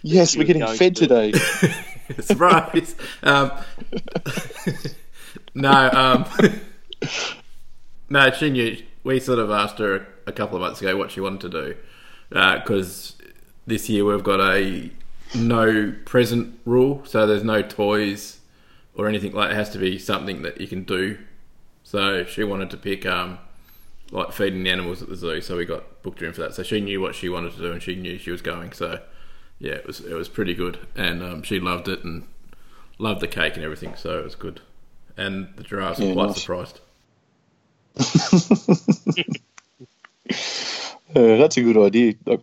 yes, 0.03 0.37
we're 0.37 0.45
getting 0.45 0.67
fed 0.67 0.97
to- 0.97 1.07
today. 1.07 1.33
surprise. 2.21 2.97
um, 3.23 3.53
no, 5.55 5.91
um, 5.93 6.25
no, 8.09 8.31
she 8.33 8.51
knew. 8.51 8.83
We 9.05 9.21
sort 9.21 9.39
of 9.39 9.51
asked 9.51 9.79
her 9.79 10.07
a 10.27 10.33
couple 10.33 10.57
of 10.57 10.63
months 10.63 10.81
ago 10.81 10.97
what 10.97 11.11
she 11.11 11.21
wanted 11.21 11.41
to 11.43 11.49
do 11.49 11.77
because 12.31 13.17
this 13.67 13.89
year 13.89 14.05
we've 14.05 14.23
got 14.25 14.41
a 14.41 14.91
no 15.35 15.95
present 16.05 16.59
rule, 16.67 17.03
so 17.05 17.27
there's 17.27 17.45
no 17.45 17.63
toys 17.63 18.41
or 18.95 19.09
anything 19.09 19.33
like. 19.33 19.51
It 19.53 19.55
has 19.55 19.71
to 19.71 19.79
be 19.79 19.99
something 19.99 20.43
that 20.43 20.61
you 20.61 20.67
can 20.67 20.83
do. 20.85 21.19
So 21.91 22.25
she 22.25 22.45
wanted 22.45 22.71
to 22.71 22.77
pick 22.77 23.05
um, 23.05 23.41
like 24.13 24.31
feeding 24.31 24.63
the 24.63 24.71
animals 24.71 25.03
at 25.03 25.09
the 25.09 25.17
zoo, 25.17 25.41
so 25.41 25.57
we 25.57 25.65
got 25.65 26.05
booked 26.05 26.21
her 26.21 26.27
in 26.29 26.33
for 26.33 26.43
that. 26.43 26.55
So 26.55 26.63
she 26.63 26.81
knew 26.81 27.01
what 27.01 27.17
she 27.17 27.29
wanted 27.29 27.53
to 27.55 27.59
do, 27.59 27.73
and 27.73 27.83
she 27.83 27.97
knew 27.97 28.17
she 28.17 28.31
was 28.31 28.41
going. 28.41 28.71
So 28.71 29.01
yeah, 29.59 29.73
it 29.73 29.89
was 29.89 29.99
it 29.99 30.15
was 30.15 30.29
pretty 30.29 30.55
good, 30.55 30.79
and 30.95 31.21
um, 31.21 31.43
she 31.43 31.59
loved 31.59 31.89
it 31.89 32.05
and 32.05 32.29
loved 32.99 33.21
the 33.21 33.27
cake 33.27 33.57
and 33.57 33.65
everything. 33.65 33.97
So 33.97 34.21
it 34.21 34.23
was 34.25 34.37
good, 34.37 34.61
and 35.17 35.49
the 35.57 35.65
giraffes 35.65 35.99
were 35.99 36.13
quite 36.13 36.29
nice. 36.29 36.41
surprised. 36.41 36.81
Uh, 41.13 41.37
that's 41.39 41.57
a 41.57 41.63
good 41.63 41.77
idea. 41.77 42.15
Like 42.25 42.41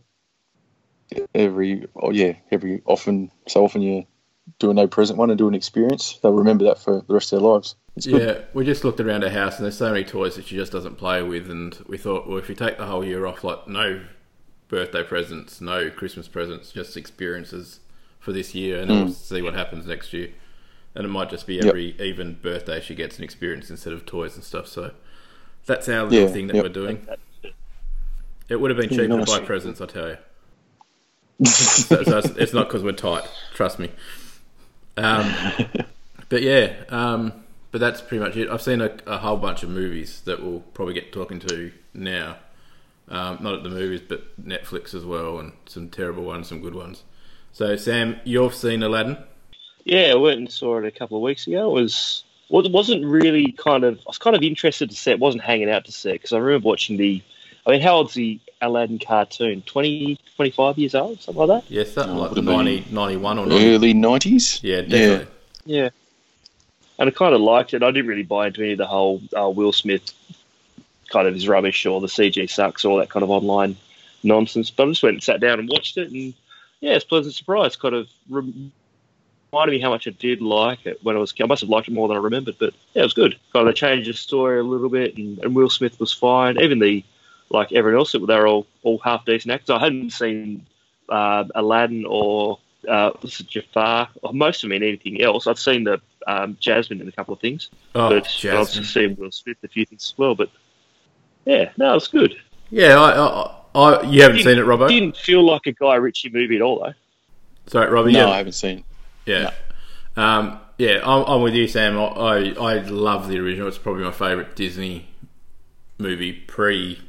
every, 1.33 1.87
oh 1.95 2.11
yeah, 2.11 2.33
every 2.51 2.81
often, 2.85 3.31
so 3.47 3.63
often 3.63 3.81
you 3.81 4.05
do 4.59 4.71
a 4.71 4.73
no 4.73 4.87
present 4.87 5.17
one 5.17 5.29
and 5.29 5.37
do 5.37 5.47
an 5.47 5.55
experience. 5.55 6.19
They'll 6.21 6.33
remember 6.33 6.65
that 6.65 6.79
for 6.79 7.03
the 7.07 7.13
rest 7.13 7.31
of 7.33 7.39
their 7.39 7.49
lives. 7.49 7.75
Yeah, 7.95 8.39
we 8.53 8.63
just 8.63 8.83
looked 8.83 8.99
around 8.99 9.23
her 9.23 9.29
house, 9.29 9.57
and 9.57 9.65
there's 9.65 9.77
so 9.77 9.91
many 9.91 10.03
toys 10.03 10.35
that 10.35 10.45
she 10.45 10.55
just 10.55 10.71
doesn't 10.71 10.97
play 10.97 11.23
with, 11.23 11.49
and 11.49 11.77
we 11.87 11.97
thought, 11.97 12.27
well, 12.27 12.37
if 12.37 12.47
we 12.47 12.55
take 12.55 12.77
the 12.77 12.85
whole 12.85 13.03
year 13.03 13.25
off, 13.25 13.43
like 13.43 13.67
no 13.67 14.01
birthday 14.67 15.03
presents, 15.03 15.61
no 15.61 15.89
Christmas 15.89 16.27
presents, 16.27 16.71
just 16.71 16.95
experiences 16.95 17.79
for 18.19 18.31
this 18.31 18.53
year, 18.53 18.79
and 18.79 18.89
then 18.89 18.97
we'll 18.97 19.13
mm. 19.13 19.15
see 19.15 19.41
what 19.41 19.55
happens 19.55 19.87
next 19.87 20.13
year. 20.13 20.29
And 20.93 21.05
it 21.05 21.09
might 21.09 21.29
just 21.29 21.47
be 21.47 21.59
every 21.59 21.95
even 21.99 22.35
birthday 22.41 22.81
she 22.81 22.95
gets 22.95 23.17
an 23.17 23.23
experience 23.23 23.69
instead 23.69 23.93
of 23.93 24.05
toys 24.05 24.35
and 24.35 24.43
stuff. 24.43 24.67
So 24.67 24.91
that's 25.65 25.87
our 25.89 26.03
little 26.03 26.27
Yeah, 26.27 26.33
thing 26.33 26.47
that 26.47 26.55
yep. 26.55 26.65
we're 26.65 26.69
doing. 26.69 27.07
It 28.49 28.59
would 28.59 28.71
have 28.71 28.79
been 28.79 28.89
cheaper 28.89 29.07
nice. 29.07 29.25
to 29.25 29.39
buy 29.39 29.45
presents, 29.45 29.79
I 29.79 29.85
tell 29.85 30.09
you. 30.09 30.17
so, 31.45 32.03
so 32.03 32.17
it's, 32.17 32.29
it's 32.29 32.53
not 32.53 32.67
because 32.67 32.83
we're 32.83 32.93
tight. 32.93 33.29
Trust 33.53 33.77
me. 33.77 33.91
Um, 34.97 35.33
but 36.29 36.41
yeah, 36.41 36.73
um, 36.89 37.33
but 37.71 37.79
that's 37.79 38.01
pretty 38.01 38.23
much 38.23 38.35
it. 38.35 38.49
I've 38.49 38.61
seen 38.61 38.81
a, 38.81 38.97
a 39.05 39.17
whole 39.17 39.37
bunch 39.37 39.63
of 39.63 39.69
movies 39.69 40.21
that 40.25 40.41
we'll 40.43 40.61
probably 40.73 40.93
get 40.93 41.11
talking 41.11 41.39
to 41.39 41.71
now. 41.93 42.37
Um, 43.09 43.37
not 43.39 43.53
at 43.53 43.63
the 43.63 43.69
movies, 43.69 44.01
but 44.01 44.41
Netflix 44.45 44.93
as 44.93 45.05
well, 45.05 45.39
and 45.39 45.53
some 45.65 45.89
terrible 45.89 46.23
ones, 46.23 46.49
some 46.49 46.61
good 46.61 46.75
ones. 46.75 47.03
So 47.53 47.75
Sam, 47.77 48.19
you've 48.25 48.53
seen 48.53 48.83
Aladdin? 48.83 49.17
Yeah, 49.85 50.11
I 50.11 50.15
went 50.15 50.39
and 50.39 50.51
saw 50.51 50.77
it 50.79 50.85
a 50.85 50.91
couple 50.91 51.17
of 51.17 51.23
weeks 51.23 51.47
ago. 51.47 51.69
It 51.69 51.81
was 51.81 52.25
well, 52.49 52.65
it 52.65 52.71
wasn't 52.71 53.05
really 53.05 53.51
kind 53.53 53.83
of. 53.83 53.99
I 53.99 54.03
was 54.07 54.17
kind 54.17 54.35
of 54.35 54.43
interested 54.43 54.89
to 54.89 54.95
see. 54.95 55.11
it. 55.11 55.19
wasn't 55.19 55.43
hanging 55.43 55.69
out 55.69 55.85
to 55.85 55.91
see 55.91 56.13
because 56.13 56.33
I 56.33 56.37
remember 56.37 56.67
watching 56.67 56.97
the. 56.97 57.21
I 57.65 57.71
mean, 57.71 57.81
how 57.81 57.95
old's 57.95 58.13
the 58.13 58.39
Aladdin 58.61 58.99
cartoon? 58.99 59.61
20, 59.65 60.19
25 60.35 60.77
years 60.77 60.95
old, 60.95 61.21
something 61.21 61.45
like 61.47 61.63
that. 61.63 61.71
Yeah, 61.71 61.83
something 61.83 62.15
Oh, 62.15 62.21
like 62.21 62.29
would've 62.31 62.43
90, 62.45 62.85
91 62.91 63.39
or 63.39 63.45
90. 63.45 63.75
Early 63.75 63.93
nineties. 63.93 64.59
Yeah, 64.63 64.81
definitely. 64.81 65.27
Yeah. 65.65 65.89
And 66.99 67.07
I 67.09 67.11
kind 67.11 67.35
of 67.35 67.41
liked 67.41 67.73
it. 67.73 67.83
I 67.83 67.91
didn't 67.91 68.07
really 68.07 68.23
buy 68.23 68.47
into 68.47 68.61
any 68.61 68.71
of 68.71 68.77
the 68.79 68.87
whole 68.87 69.21
uh, 69.37 69.49
Will 69.49 69.71
Smith 69.71 70.11
kind 71.11 71.27
of 71.27 71.33
his 71.33 71.47
rubbish 71.47 71.85
or 71.85 72.01
the 72.01 72.07
CG 72.07 72.49
sucks, 72.49 72.83
all 72.83 72.97
that 72.97 73.09
kind 73.09 73.23
of 73.23 73.29
online 73.29 73.77
nonsense. 74.23 74.71
But 74.71 74.87
I 74.87 74.91
just 74.91 75.03
went 75.03 75.13
and 75.15 75.23
sat 75.23 75.39
down 75.39 75.59
and 75.59 75.69
watched 75.69 75.97
it, 75.97 76.09
and 76.11 76.33
yeah, 76.81 76.93
it's 76.95 77.05
a 77.05 77.07
pleasant 77.07 77.35
surprise. 77.35 77.75
Kind 77.75 77.95
of 77.95 78.07
reminded 78.29 78.71
me 79.71 79.79
how 79.79 79.89
much 79.89 80.07
I 80.07 80.11
did 80.11 80.41
like 80.41 80.85
it 80.85 80.97
when 81.03 81.15
I 81.15 81.19
was. 81.19 81.33
I 81.39 81.45
must 81.45 81.61
have 81.61 81.69
liked 81.69 81.87
it 81.87 81.93
more 81.93 82.07
than 82.07 82.17
I 82.17 82.19
remembered, 82.19 82.55
but 82.59 82.73
yeah, 82.93 83.01
it 83.01 83.05
was 83.05 83.13
good. 83.13 83.37
Kind 83.53 83.67
of 83.67 83.73
they 83.73 83.77
changed 83.79 84.09
the 84.09 84.13
story 84.13 84.59
a 84.59 84.63
little 84.63 84.89
bit, 84.89 85.15
and, 85.17 85.37
and 85.39 85.55
Will 85.55 85.69
Smith 85.69 85.99
was 85.99 86.11
fine. 86.11 86.59
Even 86.59 86.79
the 86.79 87.03
like 87.49 87.71
everyone 87.73 87.99
else, 87.99 88.11
they 88.11 88.19
were 88.19 88.47
all 88.47 88.67
all 88.83 88.99
half 88.99 89.25
decent 89.25 89.53
actors. 89.53 89.69
I 89.69 89.79
hadn't 89.79 90.11
seen 90.11 90.65
uh, 91.09 91.45
Aladdin 91.55 92.05
or 92.07 92.59
uh, 92.87 93.11
Jafar 93.23 94.09
or 94.21 94.33
most 94.33 94.63
of 94.63 94.69
them 94.69 94.77
in 94.77 94.83
anything 94.83 95.21
else. 95.21 95.47
I've 95.47 95.59
seen 95.59 95.83
the 95.83 96.01
um, 96.27 96.57
Jasmine 96.59 97.01
in 97.01 97.07
a 97.07 97.11
couple 97.11 97.33
of 97.33 97.39
things, 97.39 97.69
Oh, 97.95 98.09
but 98.09 98.45
I've 98.45 98.69
seen 98.69 99.15
Will 99.15 99.31
Smith 99.31 99.57
a 99.63 99.67
few 99.67 99.85
things 99.85 100.11
as 100.13 100.17
well. 100.17 100.35
But 100.35 100.49
yeah, 101.45 101.71
no, 101.77 101.95
it's 101.95 102.07
good. 102.07 102.35
Yeah, 102.69 102.99
I, 102.99 103.11
I, 103.11 103.91
I, 103.95 104.01
you 104.03 104.21
haven't 104.21 104.39
seen 104.39 104.57
it, 104.57 104.65
Robbo? 104.65 104.89
Didn't 104.89 105.15
feel 105.15 105.45
like 105.45 105.65
a 105.67 105.71
Guy 105.71 105.95
Ritchie 105.95 106.29
movie 106.29 106.57
at 106.57 106.61
all, 106.61 106.79
though. 106.79 106.93
Sorry, 107.67 107.89
Robbo. 107.89 108.11
No, 108.11 108.27
yeah. 108.27 108.29
I 108.29 108.37
haven't 108.37 108.53
seen. 108.53 108.83
Yeah. 109.25 109.51
Um, 110.17 110.59
yeah, 110.77 110.99
I'm, 111.03 111.23
I'm 111.23 111.41
with 111.41 111.53
you, 111.53 111.67
Sam. 111.67 111.97
I, 111.97 112.03
I, 112.03 112.53
I 112.59 112.73
love 112.79 113.29
the 113.29 113.39
original. 113.39 113.67
It's 113.69 113.77
probably 113.77 114.03
my 114.03 114.11
favourite 114.11 114.55
Disney 114.55 115.07
movie 115.97 116.33
pre 116.33 116.99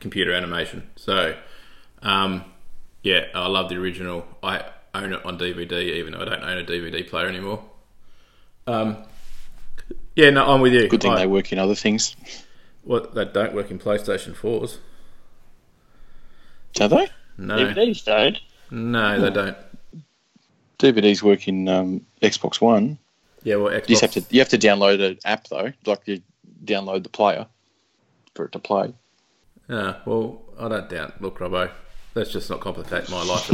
computer 0.00 0.32
animation. 0.32 0.88
So, 0.96 1.36
um, 2.02 2.44
yeah, 3.02 3.26
I 3.34 3.46
love 3.46 3.68
the 3.68 3.76
original. 3.76 4.26
I 4.42 4.64
own 4.94 5.12
it 5.12 5.24
on 5.24 5.38
DVD, 5.38 5.72
even 5.96 6.12
though 6.12 6.22
I 6.22 6.24
don't 6.24 6.42
own 6.42 6.58
a 6.58 6.64
DVD 6.64 7.08
player 7.08 7.26
anymore. 7.26 7.62
Um, 8.66 8.98
yeah, 10.14 10.30
no, 10.30 10.46
I'm 10.46 10.60
with 10.60 10.72
you. 10.72 10.88
Good 10.88 11.00
thing 11.00 11.12
I, 11.12 11.20
they 11.20 11.26
work 11.26 11.52
in 11.52 11.58
other 11.58 11.74
things. 11.74 12.16
Well, 12.84 13.06
they 13.12 13.24
don't 13.24 13.54
work 13.54 13.70
in 13.70 13.78
PlayStation 13.78 14.34
4s. 14.34 14.78
Do 16.74 16.88
they? 16.88 17.08
No, 17.38 17.56
DVDs 17.56 18.04
don't. 18.04 18.38
no, 18.70 19.20
they 19.20 19.30
don't. 19.30 19.56
DVDs 20.78 21.22
work 21.22 21.48
in 21.48 21.68
um, 21.68 22.06
Xbox 22.22 22.60
One. 22.60 22.98
Yeah, 23.42 23.56
well, 23.56 23.72
Xbox. 23.72 23.88
You 23.88 23.98
have 24.00 24.10
to 24.12 24.24
you 24.30 24.40
have 24.40 24.48
to 24.50 24.58
download 24.58 25.00
an 25.00 25.18
app 25.24 25.48
though, 25.48 25.72
like 25.86 26.06
you 26.06 26.20
download 26.64 27.02
the 27.02 27.08
player 27.08 27.46
for 28.34 28.46
it 28.46 28.52
to 28.52 28.58
play. 28.58 28.92
Yeah, 29.68 29.96
well, 30.06 30.42
I 30.58 30.68
don't 30.68 30.88
doubt. 30.88 31.20
Look, 31.20 31.38
Robbo, 31.38 31.70
let's 32.14 32.30
just 32.30 32.48
not 32.50 32.60
complicate 32.60 33.10
my 33.10 33.22
life. 33.22 33.48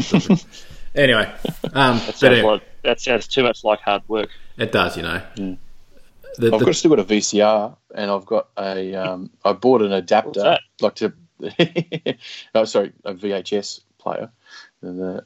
anyway, 0.95 1.33
um, 1.73 1.97
That 1.99 2.15
sounds 2.17 2.23
anyway, 2.25 2.43
like 2.43 2.63
that 2.83 3.01
sounds 3.01 3.27
too 3.27 3.43
much 3.43 3.65
like 3.65 3.81
hard 3.81 4.03
work. 4.09 4.31
it 4.57 4.71
does, 4.73 4.97
you 4.97 5.03
know. 5.03 5.21
Mm. 5.37 5.59
The, 6.37 6.53
I've 6.53 6.61
the- 6.61 6.67
got 6.67 6.75
still 6.77 6.91
got 6.91 7.01
a 7.01 7.05
VCR, 7.05 7.77
and 7.95 8.11
I've 8.11 8.27
got 8.27 8.49
a 8.59 8.95
um, 8.95 9.31
I 9.45 9.53
bought 9.53 9.83
an 9.83 9.93
adapter, 9.93 10.41
that? 10.41 10.61
like 10.81 10.95
to. 10.97 11.13
oh, 12.55 12.65
sorry, 12.65 12.93
a 13.05 13.13
VHS 13.15 13.81
player. 13.99 14.31
And, 14.83 15.03
uh, 15.19 15.21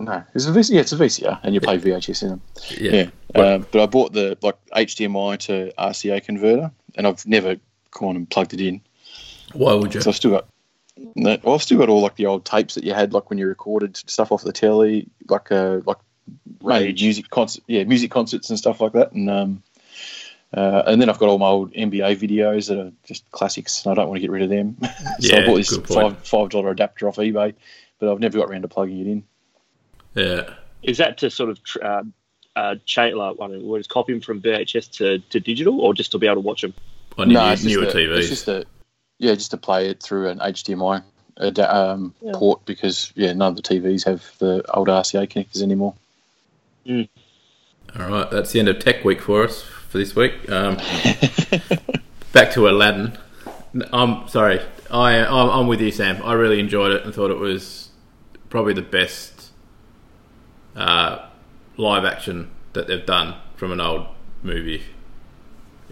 no, 0.00 0.24
it's 0.34 0.46
a 0.46 0.50
VCR. 0.52 0.70
Yeah, 0.74 0.80
it's 0.80 0.92
a 0.92 0.96
VCR, 0.96 1.40
and 1.42 1.54
you 1.54 1.60
play 1.60 1.78
VHS 1.78 2.22
in 2.22 2.28
them. 2.30 2.42
yeah, 2.70 3.08
Yeah, 3.34 3.40
um, 3.54 3.66
but 3.70 3.82
I 3.82 3.86
bought 3.86 4.12
the 4.12 4.36
like 4.42 4.56
HDMI 4.74 5.38
to 5.40 5.72
RCA 5.78 6.22
converter, 6.24 6.70
and 6.96 7.06
I've 7.06 7.24
never 7.26 7.56
gone 7.90 8.16
and 8.16 8.28
plugged 8.30 8.54
it 8.54 8.60
in. 8.60 8.80
Why 9.54 9.74
would 9.74 9.94
you? 9.94 10.00
So 10.00 10.10
I've 10.10 10.16
still 10.16 10.30
got. 10.32 10.46
No, 11.14 11.38
well, 11.42 11.54
I've 11.54 11.62
still 11.62 11.78
got 11.78 11.88
all 11.88 12.02
like 12.02 12.16
the 12.16 12.26
old 12.26 12.44
tapes 12.44 12.74
that 12.74 12.84
you 12.84 12.92
had, 12.92 13.12
like 13.12 13.30
when 13.30 13.38
you 13.38 13.46
recorded 13.46 13.96
stuff 13.96 14.30
off 14.30 14.42
the 14.44 14.52
telly, 14.52 15.08
like 15.28 15.50
uh, 15.50 15.80
like 15.86 15.96
maybe 16.62 16.86
Rage. 16.86 17.02
music 17.02 17.30
concert, 17.30 17.64
yeah, 17.66 17.84
music 17.84 18.10
concerts 18.10 18.50
and 18.50 18.58
stuff 18.58 18.80
like 18.80 18.92
that, 18.92 19.12
and 19.12 19.30
um, 19.30 19.62
uh, 20.54 20.82
and 20.86 21.00
then 21.00 21.08
I've 21.08 21.18
got 21.18 21.28
all 21.28 21.38
my 21.38 21.46
old 21.46 21.72
NBA 21.72 22.16
videos 22.16 22.68
that 22.68 22.78
are 22.78 22.92
just 23.04 23.30
classics, 23.30 23.84
and 23.84 23.92
I 23.92 23.94
don't 23.94 24.08
want 24.08 24.16
to 24.18 24.20
get 24.20 24.30
rid 24.30 24.42
of 24.42 24.50
them. 24.50 24.76
so 24.82 24.88
Yeah, 25.20 25.36
I 25.38 25.46
bought 25.46 25.56
this 25.56 25.76
five 25.76 26.18
five 26.26 26.50
dollar 26.50 26.70
adapter 26.70 27.08
off 27.08 27.16
eBay, 27.16 27.54
but 27.98 28.12
I've 28.12 28.20
never 28.20 28.38
got 28.38 28.50
around 28.50 28.62
to 28.62 28.68
plugging 28.68 29.00
it 29.00 29.06
in. 29.06 29.24
Yeah, 30.14 30.54
Is 30.82 30.98
that 30.98 31.18
to 31.18 31.30
sort 31.30 31.48
of 31.48 31.64
tr- 31.64 31.82
uh, 31.82 32.02
uh, 32.54 32.74
change, 32.84 33.14
like, 33.14 33.38
what 33.38 33.50
what 33.62 33.80
is 33.80 33.86
copy 33.86 34.12
them 34.12 34.20
from 34.20 34.42
VHS 34.42 34.90
to, 34.98 35.18
to 35.30 35.40
digital, 35.40 35.80
or 35.80 35.94
just 35.94 36.12
to 36.12 36.18
be 36.18 36.26
able 36.26 36.36
to 36.36 36.40
watch 36.40 36.60
them? 36.60 36.74
on 37.18 37.30
your 37.30 37.52
it's 37.52 37.64
new, 37.64 37.80
just 37.82 37.96
newer 37.96 38.02
a- 38.04 38.08
TVs. 38.08 38.18
It's 38.18 38.28
just 38.28 38.48
a 38.48 38.66
yeah, 39.22 39.34
just 39.34 39.52
to 39.52 39.56
play 39.56 39.88
it 39.88 40.02
through 40.02 40.28
an 40.28 40.38
HDMI 40.40 41.00
ada- 41.40 41.74
um, 41.74 42.12
Yeah. 42.20 42.32
port 42.34 42.64
because 42.66 43.12
yeah, 43.14 43.32
none 43.32 43.50
of 43.50 43.56
the 43.56 43.62
TVs 43.62 44.04
have 44.04 44.28
the 44.38 44.64
old 44.74 44.88
RCA 44.88 45.26
connectors 45.28 45.62
anymore. 45.62 45.94
All 46.88 48.08
right, 48.10 48.28
that's 48.30 48.50
the 48.50 48.58
end 48.58 48.68
of 48.68 48.80
Tech 48.80 49.04
Week 49.04 49.20
for 49.20 49.44
us 49.44 49.62
for 49.62 49.98
this 49.98 50.16
week. 50.16 50.50
Um, 50.50 50.76
back 52.32 52.50
to 52.52 52.68
Aladdin. 52.68 53.16
I'm 53.92 54.26
sorry, 54.28 54.60
I 54.90 55.18
I'm, 55.24 55.48
I'm 55.50 55.66
with 55.68 55.80
you, 55.80 55.92
Sam. 55.92 56.20
I 56.24 56.32
really 56.32 56.58
enjoyed 56.58 56.92
it 56.92 57.04
and 57.04 57.14
thought 57.14 57.30
it 57.30 57.38
was 57.38 57.90
probably 58.50 58.74
the 58.74 58.82
best 58.82 59.52
uh, 60.74 61.26
live 61.76 62.04
action 62.04 62.50
that 62.72 62.88
they've 62.88 63.06
done 63.06 63.34
from 63.54 63.70
an 63.70 63.80
old 63.80 64.06
movie 64.42 64.82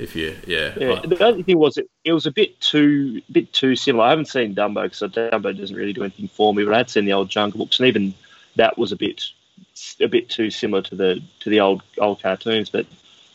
If 0.00 0.16
you, 0.16 0.34
yeah, 0.46 0.72
Yeah, 0.78 1.00
the 1.06 1.22
only 1.22 1.42
thing 1.42 1.58
was 1.58 1.76
it, 1.76 1.88
it 2.04 2.12
was 2.14 2.24
a 2.26 2.30
bit 2.30 2.58
too 2.60 3.20
bit 3.30 3.52
too 3.52 3.76
similar. 3.76 4.04
I 4.06 4.10
haven't 4.10 4.28
seen 4.28 4.54
Dumbo 4.54 4.82
because 4.84 5.00
Dumbo 5.12 5.56
doesn't 5.56 5.76
really 5.76 5.92
do 5.92 6.02
anything 6.02 6.28
for 6.28 6.54
me, 6.54 6.64
but 6.64 6.72
I 6.74 6.78
had 6.78 6.88
seen 6.90 7.04
the 7.04 7.12
old 7.12 7.28
Jungle 7.28 7.58
Books, 7.58 7.78
and 7.78 7.86
even 7.86 8.14
that 8.56 8.78
was 8.78 8.92
a 8.92 8.96
bit 8.96 9.22
a 10.00 10.06
bit 10.08 10.28
too 10.30 10.50
similar 10.50 10.82
to 10.82 10.94
the 10.94 11.22
to 11.40 11.50
the 11.50 11.60
old 11.60 11.82
old 11.98 12.22
cartoons. 12.22 12.70
But 12.70 12.86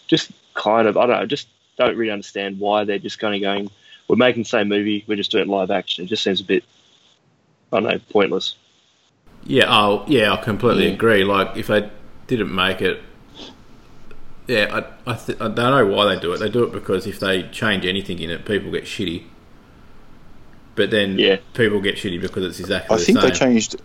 just 0.08 0.32
kind 0.56 0.88
of, 0.88 0.98
I 0.98 1.06
don't 1.06 1.20
know, 1.20 1.26
just 1.28 1.48
don't 1.78 1.96
really 1.98 2.12
understand 2.12 2.60
why 2.60 2.84
they're 2.84 3.00
just 3.00 3.20
kind 3.20 3.36
of 3.36 3.42
going. 3.42 3.70
We're 4.08 4.16
making 4.16 4.44
the 4.44 4.50
same 4.50 4.68
movie, 4.70 5.04
we're 5.08 5.18
just 5.18 5.32
doing 5.32 5.48
live 5.48 5.70
action. 5.72 6.06
It 6.06 6.08
just 6.08 6.24
seems 6.24 6.40
a 6.42 6.44
bit, 6.46 6.64
I 7.72 7.80
don't 7.80 7.90
know, 7.92 8.00
pointless. 8.10 8.56
yeah, 9.46 9.66
oh, 9.68 10.04
yeah, 10.08 10.34
I 10.34 10.38
completely 10.38 10.88
Yeah. 10.88 10.94
agree. 10.94 11.24
Like 11.24 11.58
if 11.58 11.68
they 11.68 11.90
didn't 12.28 12.54
make 12.54 12.82
it, 12.82 13.02
yeah, 14.48 14.82
I, 15.06 15.12
I, 15.12 15.16
th- 15.16 15.40
I 15.42 15.48
don't 15.48 15.58
know 15.58 15.86
why 15.88 16.14
they 16.14 16.20
do 16.22 16.34
it. 16.34 16.38
They 16.40 16.50
do 16.50 16.64
it 16.64 16.72
because 16.72 17.08
if 17.08 17.20
they 17.20 17.44
change 17.50 17.86
anything 17.86 18.20
in 18.20 18.30
it, 18.30 18.46
people 18.46 18.72
get 18.72 18.84
shitty. 18.86 19.24
But 20.76 20.92
then 20.92 21.18
Yeah. 21.18 21.38
people 21.54 21.80
get 21.82 21.96
shitty 21.96 22.22
because 22.22 22.44
it's 22.46 22.60
exactly 22.60 22.94
I 22.96 22.98
the 23.00 23.06
think 23.06 23.20
same. 23.22 23.30
they 23.30 23.36
changed. 23.36 23.76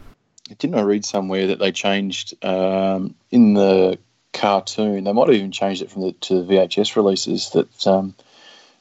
Didn't 0.59 0.75
I 0.77 0.83
read 0.83 1.05
somewhere 1.05 1.47
that 1.49 1.59
they 1.61 1.71
changed 1.73 2.35
um, 2.45 3.15
in 3.31 3.55
the 3.55 3.99
cartoon? 4.33 5.05
They 5.05 5.13
might 5.13 5.29
have 5.29 5.37
even 5.37 5.53
changed 5.53 5.83
it 5.83 5.91
from 5.91 6.03
the 6.03 6.13
to 6.13 6.43
the 6.43 6.55
VHS 6.55 6.97
releases. 6.97 7.51
That 7.51 7.87
um, 7.87 8.15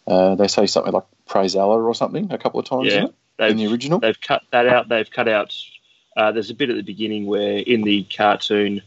uh, 0.07 0.33
they 0.35 0.47
say 0.47 0.65
something 0.65 0.91
like 0.91 1.03
"praise 1.27 1.55
Allah" 1.55 1.79
or 1.83 1.93
something 1.93 2.31
a 2.31 2.39
couple 2.39 2.59
of 2.59 2.65
times 2.65 2.87
Yeah. 2.87 2.99
in, 3.01 3.05
it, 3.05 3.51
in 3.51 3.57
the 3.57 3.67
original. 3.67 3.99
they've 3.99 4.19
cut 4.19 4.41
that 4.51 4.65
out. 4.67 4.89
They've 4.89 5.09
cut 5.09 5.27
out. 5.27 5.55
Uh, 6.17 6.31
there's 6.31 6.49
a 6.49 6.55
bit 6.55 6.71
at 6.71 6.75
the 6.75 6.81
beginning 6.81 7.27
where 7.27 7.59
in 7.59 7.83
the 7.83 8.03
cartoon, 8.05 8.81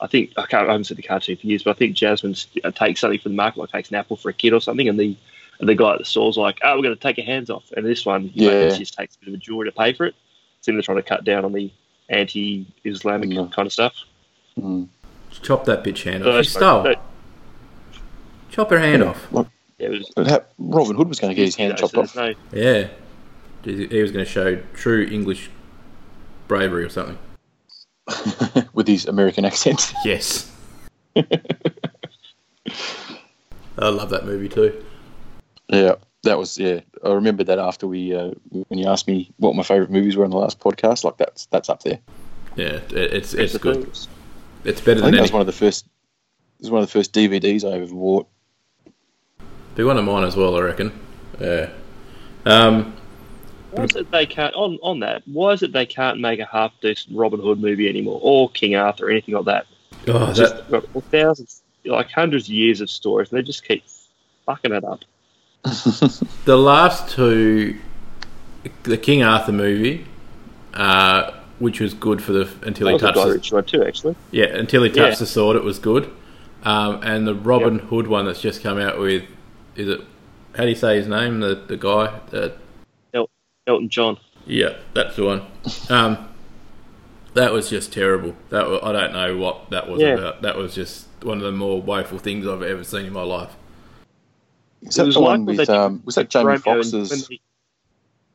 I 0.00 0.06
think 0.06 0.32
I 0.36 0.42
can't. 0.46 0.68
I 0.68 0.72
haven't 0.72 0.84
seen 0.84 0.96
the 0.96 1.02
cartoon 1.02 1.36
for 1.36 1.46
years, 1.46 1.62
but 1.62 1.70
I 1.70 1.74
think 1.78 1.96
Jasmine 1.96 2.34
uh, 2.64 2.70
takes 2.70 3.00
something 3.00 3.18
from 3.20 3.32
the 3.32 3.36
market, 3.36 3.58
like 3.60 3.70
takes 3.70 3.88
an 3.90 3.96
apple 3.96 4.16
for 4.16 4.28
a 4.28 4.32
kid 4.34 4.52
or 4.52 4.60
something, 4.60 4.88
and 4.88 4.98
the 5.00 5.16
and 5.58 5.68
the 5.68 5.74
guy 5.74 5.92
at 5.92 5.98
the 5.98 6.04
store's 6.04 6.36
like, 6.36 6.58
"Oh, 6.62 6.76
we're 6.76 6.82
going 6.82 6.94
to 6.94 7.00
take 7.00 7.16
your 7.16 7.24
hands 7.26 7.48
off." 7.48 7.64
And 7.76 7.86
this 7.86 8.04
one, 8.04 8.28
he 8.28 8.44
Yeah. 8.44 8.68
just 8.68 8.94
takes 8.94 9.16
a 9.16 9.18
bit 9.20 9.28
of 9.28 9.34
a 9.34 9.38
jewelry 9.38 9.68
to 9.70 9.72
pay 9.76 9.92
for 9.94 10.04
it. 10.04 10.14
Seems 10.60 10.76
they're 10.76 10.82
trying 10.82 10.98
to 10.98 11.02
cut 11.02 11.24
down 11.24 11.44
on 11.46 11.52
the 11.52 11.70
anti-Islamic 12.10 13.30
Mm. 13.30 13.52
kind 13.52 13.66
of 13.66 13.72
stuff. 13.72 13.94
Mm. 14.58 14.88
Chop 15.42 15.64
that 15.64 15.82
bitch 15.84 16.02
hand 16.02 16.24
So 16.24 16.38
off. 16.38 16.44
She 16.44 16.50
stole. 16.50 16.82
that- 16.84 17.00
Chop 18.50 18.70
her 18.70 18.78
hand 18.78 19.02
off. 19.02 19.30
Like, 19.32 19.46
yeah, 19.78 19.88
it 19.88 20.04
was, 20.16 20.28
ha- 20.28 20.40
Robin 20.58 20.96
Hood 20.96 21.08
was 21.08 21.20
going 21.20 21.30
to 21.30 21.34
get 21.34 21.44
his 21.44 21.56
hand 21.56 21.68
you 21.68 21.72
know, 21.74 21.88
chopped 21.88 21.92
so 21.92 22.00
off 22.02 22.16
no- 22.16 22.34
Yeah, 22.58 22.88
he 23.64 24.00
was 24.02 24.12
going 24.12 24.24
to 24.24 24.30
show 24.30 24.56
true 24.74 25.06
English 25.10 25.50
bravery 26.48 26.84
or 26.84 26.88
something. 26.88 27.18
with 28.72 28.86
his 28.86 29.06
American 29.06 29.44
accent. 29.44 29.92
Yes. 30.04 30.52
I 33.78 33.88
love 33.88 34.10
that 34.10 34.24
movie 34.24 34.48
too. 34.48 34.84
Yeah, 35.68 35.96
that 36.22 36.38
was 36.38 36.58
yeah. 36.58 36.80
I 37.04 37.12
remember 37.12 37.44
that 37.44 37.58
after 37.58 37.86
we 37.86 38.14
uh, 38.14 38.32
when 38.50 38.78
you 38.78 38.88
asked 38.88 39.08
me 39.08 39.32
what 39.36 39.54
my 39.54 39.62
favourite 39.62 39.90
movies 39.90 40.16
were 40.16 40.24
in 40.24 40.30
the 40.30 40.36
last 40.36 40.60
podcast. 40.60 41.04
Like 41.04 41.16
that's 41.16 41.46
that's 41.46 41.68
up 41.68 41.82
there. 41.82 41.98
Yeah, 42.54 42.80
it, 42.90 42.92
it's 42.92 43.34
it's 43.34 43.52
the 43.52 43.58
good. 43.58 43.82
things. 43.82 44.08
It's 44.64 44.80
better 44.80 45.00
I 45.00 45.02
than 45.02 45.04
think 45.04 45.16
that 45.16 45.22
was 45.22 45.32
one 45.32 45.40
of 45.40 45.46
the 45.46 45.52
first. 45.52 45.86
It 46.58 46.62
was 46.62 46.70
one 46.70 46.82
of 46.82 46.88
the 46.88 46.92
first 46.92 47.12
DVDs 47.12 47.64
I 47.64 47.76
ever 47.76 47.86
bought. 47.86 48.28
Be 49.74 49.84
one 49.84 49.98
of 49.98 50.04
mine 50.04 50.24
as 50.24 50.36
well, 50.36 50.56
I 50.56 50.60
reckon. 50.60 50.98
Yeah. 51.38 51.68
Um, 52.46 52.95
Why 53.76 53.84
is 53.84 53.94
it 53.94 54.10
they 54.10 54.24
can't 54.26 54.54
on 54.54 54.78
on 54.82 55.00
that? 55.00 55.22
Why 55.26 55.52
is 55.52 55.62
it 55.62 55.72
they 55.72 55.86
can't 55.86 56.18
make 56.18 56.40
a 56.40 56.46
half 56.46 56.72
decent 56.80 57.16
Robin 57.16 57.40
Hood 57.40 57.60
movie 57.60 57.88
anymore, 57.88 58.18
or 58.22 58.48
King 58.50 58.74
Arthur, 58.74 59.06
or 59.06 59.10
anything 59.10 59.34
like 59.34 59.44
that? 59.44 59.66
oh, 60.08 60.30
It's 60.30 60.38
that, 60.38 60.68
just 60.70 60.70
got 60.70 61.04
thousands, 61.10 61.62
like 61.84 62.10
hundreds 62.10 62.46
of 62.46 62.54
years 62.54 62.80
of 62.80 62.88
stories, 62.88 63.30
and 63.30 63.38
they 63.38 63.42
just 63.42 63.66
keep 63.66 63.84
fucking 64.46 64.72
it 64.72 64.84
up. 64.84 65.00
the 66.46 66.56
last 66.56 67.10
two, 67.10 67.78
the 68.84 68.96
King 68.96 69.22
Arthur 69.22 69.52
movie, 69.52 70.06
uh, 70.72 71.32
which 71.58 71.80
was 71.80 71.92
good 71.92 72.22
for 72.22 72.32
the 72.32 72.48
until 72.62 72.86
That 72.86 72.94
he 72.94 72.98
touched 72.98 73.50
the, 73.50 73.54
one 73.54 73.64
too, 73.64 73.84
actually. 73.84 74.16
yeah 74.30 74.46
until 74.46 74.84
he 74.84 74.88
touched 74.88 74.98
Yeah. 74.98 75.14
the 75.18 75.26
sword, 75.26 75.56
it 75.56 75.64
was 75.64 75.78
good. 75.78 76.10
Um, 76.62 77.00
and 77.02 77.26
the 77.26 77.34
Robin 77.34 77.78
Hood 77.78 78.06
one 78.06 78.24
that's 78.26 78.40
just 78.40 78.62
come 78.62 78.78
out 78.78 78.98
with 78.98 79.24
is 79.76 79.88
it? 79.88 80.00
How 80.56 80.62
do 80.62 80.70
you 80.70 80.74
say 80.74 80.96
his 80.96 81.06
name? 81.06 81.40
The 81.40 81.54
the 81.54 81.76
guy. 81.76 82.18
The, 82.30 82.54
Elton 83.66 83.88
John. 83.88 84.18
Yeah, 84.46 84.76
that's 84.94 85.16
the 85.16 85.24
one. 85.24 85.42
Um, 85.90 86.28
that 87.34 87.52
was 87.52 87.68
just 87.68 87.92
terrible. 87.92 88.34
That 88.50 88.68
wa- 88.68 88.80
I 88.82 88.92
don't 88.92 89.12
know 89.12 89.36
what 89.36 89.70
that 89.70 89.88
was 89.88 90.00
Yeah. 90.00 90.14
about. 90.14 90.42
That 90.42 90.56
was 90.56 90.74
just 90.74 91.06
one 91.22 91.38
of 91.38 91.42
the 91.44 91.52
more 91.52 91.82
woeful 91.82 92.18
things 92.18 92.46
I've 92.46 92.62
ever 92.62 92.84
seen 92.84 93.06
in 93.06 93.12
my 93.12 93.22
life. 93.22 93.54
Is 94.82 94.94
that 94.94 95.02
It 95.02 95.06
was 95.06 95.14
the 95.16 95.20
like 95.20 95.28
one 95.30 95.44
when 95.46 95.56
with 95.56 95.70
um, 95.70 96.02
was 96.04 96.14
that 96.14 96.30
Jamie 96.30 96.44
Romeo 96.46 96.54
and- 96.54 96.64
Foxx's 96.84 97.28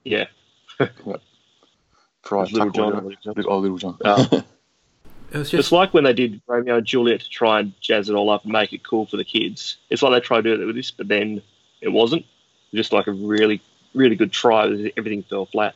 Yeah, 0.03 0.25
Fried 2.23 2.51
Little 2.51 2.69
John 2.71 2.93
or 2.93 2.97
and 2.97 3.05
whatever? 3.05 3.33
Little 3.35 3.53
Oh, 3.53 3.59
Little 3.59 3.77
John. 3.77 3.97
Oh. 4.03 4.43
It 5.33 5.37
was 5.37 5.47
it's 5.47 5.51
just 5.51 5.71
like 5.71 5.93
when 5.93 6.03
they 6.03 6.11
did 6.11 6.41
Romeo 6.45 6.75
and 6.75 6.85
Juliet 6.85 7.21
to 7.21 7.29
try 7.29 7.61
and 7.61 7.71
jazz 7.79 8.09
it 8.09 8.15
all 8.15 8.29
up 8.29 8.43
and 8.43 8.51
make 8.51 8.73
it 8.73 8.83
cool 8.83 9.05
for 9.05 9.15
the 9.15 9.23
kids. 9.23 9.77
It's 9.89 10.01
like 10.01 10.11
they 10.11 10.19
tried 10.19 10.43
to 10.43 10.57
do 10.57 10.61
it 10.61 10.65
with 10.65 10.75
this, 10.75 10.91
but 10.91 11.07
then 11.07 11.41
it 11.79 11.87
wasn't. 11.87 12.25
Just 12.73 12.91
like 12.91 13.07
a 13.07 13.13
really, 13.13 13.61
really 13.93 14.15
good 14.15 14.31
try. 14.31 14.65
Everything 14.97 15.23
fell 15.23 15.45
flat. 15.45 15.75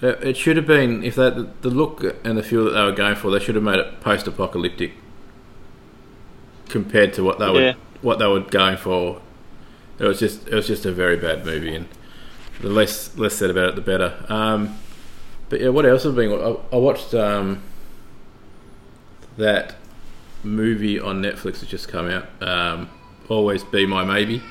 it 0.00 0.36
should 0.36 0.56
have 0.56 0.66
been 0.66 1.02
if 1.02 1.14
that 1.14 1.62
the, 1.62 1.70
look 1.70 2.02
and 2.24 2.36
the 2.36 2.42
feel 2.42 2.64
that 2.64 2.70
they 2.70 2.82
were 2.82 2.92
going 2.92 3.16
for. 3.16 3.30
They 3.30 3.40
should 3.40 3.54
have 3.54 3.64
made 3.64 3.78
it 3.78 4.00
post-apocalyptic 4.00 4.92
compared 6.68 7.12
to 7.14 7.24
what 7.24 7.38
they 7.38 7.50
were 7.50 7.74
what 8.02 8.18
they 8.18 8.26
were 8.26 8.40
going 8.40 8.76
for. 8.76 9.20
It 9.98 10.04
was 10.04 10.18
just 10.18 10.48
it 10.48 10.54
was 10.54 10.66
just 10.66 10.84
a 10.84 10.92
very 10.92 11.16
bad 11.16 11.44
movie, 11.44 11.74
and 11.74 11.88
the 12.60 12.68
less 12.68 13.16
less 13.16 13.34
said 13.34 13.50
about 13.50 13.70
it, 13.70 13.76
the 13.76 13.82
better. 13.82 14.24
Um, 14.28 14.78
but 15.48 15.60
yeah, 15.60 15.68
what 15.68 15.86
else 15.86 16.02
have 16.04 16.16
been? 16.16 16.32
I, 16.32 16.56
I 16.72 16.76
watched 16.76 17.14
um, 17.14 17.62
that 19.36 19.76
movie 20.42 20.98
on 21.00 21.22
Netflix 21.22 21.60
that 21.60 21.68
just 21.68 21.88
come 21.88 22.08
out. 22.08 22.26
Um, 22.42 22.90
Always 23.28 23.64
be 23.64 23.86
my 23.86 24.04
maybe. 24.04 24.42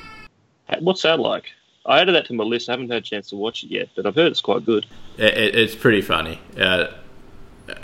What's 0.79 1.03
that 1.03 1.19
like? 1.19 1.51
I 1.85 1.99
added 1.99 2.15
that 2.15 2.25
to 2.27 2.33
my 2.33 2.43
list. 2.43 2.69
I 2.69 2.73
haven't 2.73 2.89
had 2.89 2.99
a 2.99 3.05
chance 3.05 3.29
to 3.29 3.35
watch 3.35 3.63
it 3.63 3.67
yet, 3.71 3.89
but 3.95 4.05
I've 4.05 4.15
heard 4.15 4.31
it's 4.31 4.41
quite 4.41 4.65
good. 4.65 4.85
It, 5.17 5.37
it, 5.37 5.55
it's 5.55 5.75
pretty 5.75 6.01
funny. 6.01 6.39
Uh, 6.57 6.87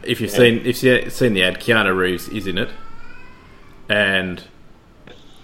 if 0.04 0.22
you've 0.22 0.32
Yeah. 0.32 0.38
seen 0.38 0.66
if 0.66 0.84
you've 0.84 1.12
seen 1.14 1.34
the 1.34 1.44
ad, 1.44 1.60
Keanu 1.60 1.96
Reeves 1.96 2.28
is 2.30 2.48
in 2.48 2.58
it, 2.58 2.70
and 3.90 4.44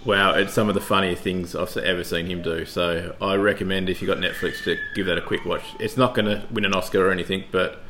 wow, 0.04 0.32
it's 0.34 0.52
some 0.52 0.68
of 0.68 0.74
the 0.74 0.80
funniest 0.80 1.22
things 1.22 1.54
I've 1.54 1.76
ever 1.76 2.04
seen 2.04 2.26
him 2.26 2.42
do. 2.42 2.64
So 2.64 3.14
I 3.20 3.34
recommend 3.34 3.88
if 3.90 4.00
you 4.00 4.08
have 4.08 4.20
got 4.20 4.30
Netflix 4.30 4.62
to 4.64 4.76
give 4.94 5.06
that 5.06 5.18
a 5.18 5.22
quick 5.22 5.44
watch. 5.44 5.64
It's 5.80 5.96
not 5.96 6.14
going 6.14 6.26
to 6.26 6.46
win 6.50 6.64
an 6.64 6.74
Oscar 6.74 7.06
or 7.08 7.10
anything, 7.12 7.44
but 7.50 7.82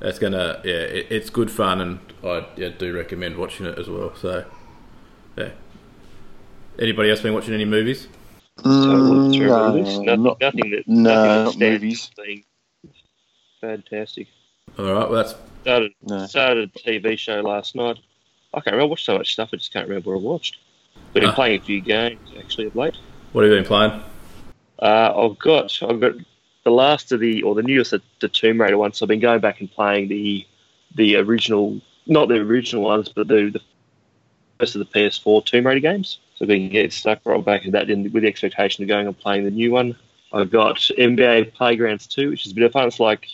it's 0.00 0.18
gonna 0.18 0.60
yeah, 0.64 0.72
it, 0.72 1.06
it's 1.10 1.30
good 1.30 1.50
fun, 1.50 1.80
and 1.80 1.98
I 2.24 2.46
yeah, 2.56 2.68
do 2.70 2.94
recommend 2.94 3.36
watching 3.36 3.66
it 3.66 3.78
as 3.78 3.88
well. 3.88 4.14
So 4.16 4.44
yeah. 5.36 5.50
Anybody 6.78 7.10
else 7.10 7.20
been 7.20 7.34
watching 7.34 7.52
any 7.52 7.66
movies? 7.66 8.08
Mm, 8.62 8.86
Terrible, 8.86 9.32
terrible 9.32 9.72
no, 9.72 9.82
nothing, 9.82 10.22
not, 10.22 10.40
nothing 10.40 10.70
that 10.70 10.88
no, 10.88 11.10
nothing 11.14 11.28
that 11.28 11.44
not 11.44 11.58
movies. 11.58 12.10
Fantastic. 13.60 14.28
All 14.78 14.84
right, 14.86 15.10
well 15.10 15.22
that's 15.24 15.34
Started 15.62 15.92
No. 16.02 16.26
started 16.26 16.70
a 16.74 16.78
TV 16.78 17.18
show 17.18 17.40
last 17.40 17.74
night. 17.74 17.98
I 18.54 18.60
can't 18.60 18.74
remember. 18.74 18.82
I 18.82 18.86
watched 18.90 19.04
so 19.04 19.18
much 19.18 19.32
stuff. 19.34 19.50
I 19.52 19.56
just 19.58 19.72
can't 19.72 19.86
remember 19.88 20.10
what 20.10 20.20
I 20.20 20.22
watched. 20.22 20.58
But 21.12 21.20
been 21.20 21.30
Ah. 21.30 21.34
playing 21.34 21.60
a 21.60 21.64
few 21.64 21.80
games 21.80 22.20
actually 22.38 22.66
of 22.66 22.76
late. 22.76 22.96
what 23.32 23.42
have 23.44 23.52
you 23.52 23.58
been 23.58 23.66
playing? 23.66 23.92
Uh, 24.80 25.12
I've 25.16 25.38
got 25.38 25.78
I've 25.82 26.00
got 26.00 26.12
the 26.64 26.70
last 26.70 27.12
of 27.12 27.20
the 27.20 27.42
or 27.42 27.54
the 27.54 27.62
newest 27.62 27.92
of 27.92 28.02
the 28.20 28.28
Tomb 28.28 28.60
Raider 28.60 28.78
ones. 28.78 28.96
So 28.98 29.04
I've 29.04 29.08
been 29.08 29.20
going 29.20 29.40
back 29.40 29.60
and 29.60 29.70
playing 29.70 30.08
the 30.08 30.46
the 30.94 31.16
original, 31.16 31.80
not 32.06 32.28
the 32.28 32.36
original 32.36 32.82
ones, 32.84 33.08
but 33.14 33.28
the 33.28 33.50
the 33.50 33.60
first 34.58 34.74
of 34.74 34.78
the 34.80 34.86
PS4 34.86 35.44
Tomb 35.44 35.66
Raider 35.66 35.80
games. 35.80 36.18
So 36.40 36.44
I've 36.44 36.48
been 36.48 36.70
getting 36.70 36.90
stuck 36.90 37.20
right 37.26 37.44
back 37.44 37.66
in 37.66 37.72
that 37.72 37.90
in, 37.90 38.10
with 38.12 38.22
the 38.22 38.28
expectation 38.28 38.82
of 38.82 38.88
going 38.88 39.06
and 39.06 39.18
playing 39.18 39.44
the 39.44 39.50
new 39.50 39.70
one. 39.72 39.94
I've 40.32 40.50
got 40.50 40.76
NBA 40.76 41.52
Playgrounds 41.52 42.06
2, 42.06 42.30
which 42.30 42.46
is 42.46 42.52
a 42.52 42.54
bit 42.54 42.64
of 42.64 42.72
fun. 42.72 42.88
It's 42.88 42.98
like 42.98 43.26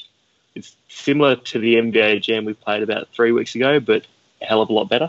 it's 0.56 0.74
similar 0.88 1.36
to 1.36 1.60
the 1.60 1.76
NBA 1.76 2.22
Jam 2.22 2.44
we 2.44 2.54
played 2.54 2.82
about 2.82 3.06
three 3.14 3.30
weeks 3.30 3.54
ago, 3.54 3.78
but 3.78 4.04
a 4.42 4.44
hell 4.44 4.60
of 4.60 4.70
a 4.70 4.72
lot 4.72 4.88
better. 4.88 5.08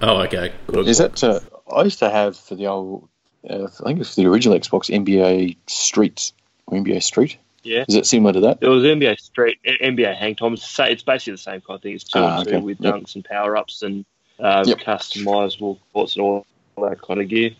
Oh, 0.00 0.22
okay. 0.22 0.54
Good. 0.68 0.88
Is 0.88 0.96
that? 0.98 1.22
Uh, 1.22 1.40
I 1.70 1.82
used 1.82 1.98
to 1.98 2.08
have 2.08 2.34
for 2.34 2.54
the 2.54 2.66
old. 2.68 3.10
Uh, 3.46 3.64
I 3.64 3.84
think 3.84 3.96
it 3.96 3.98
was 3.98 4.14
the 4.14 4.24
original 4.26 4.58
Xbox 4.58 4.88
NBA 4.88 5.58
Streets 5.66 6.32
or 6.66 6.78
NBA 6.78 7.02
Street. 7.02 7.36
Yeah. 7.62 7.84
Is 7.86 7.94
it 7.94 8.06
similar 8.06 8.32
to 8.32 8.40
that? 8.40 8.58
It 8.62 8.68
was 8.68 8.84
NBA 8.84 9.20
Street, 9.20 9.58
NBA 9.66 10.16
Hang 10.16 10.34
Time. 10.34 10.54
It's 10.54 10.78
it's 10.80 11.02
basically 11.02 11.34
the 11.34 11.38
same 11.38 11.60
kind 11.60 11.76
of 11.76 11.82
thing. 11.82 11.94
It's 11.94 12.04
two 12.04 12.20
Ah, 12.20 12.38
and 12.38 12.48
two 12.48 12.54
okay. 12.54 12.64
with 12.64 12.80
Yep. 12.80 12.94
dunks 12.94 13.14
and 13.16 13.24
power 13.24 13.54
ups 13.54 13.82
and 13.82 14.06
uh, 14.38 14.64
Yep. 14.66 14.78
customizable 14.78 15.78
courts 15.92 16.16
and 16.16 16.22
all 16.24 16.46
that 16.76 17.00
kind 17.02 17.20
of 17.20 17.28
gear. 17.28 17.50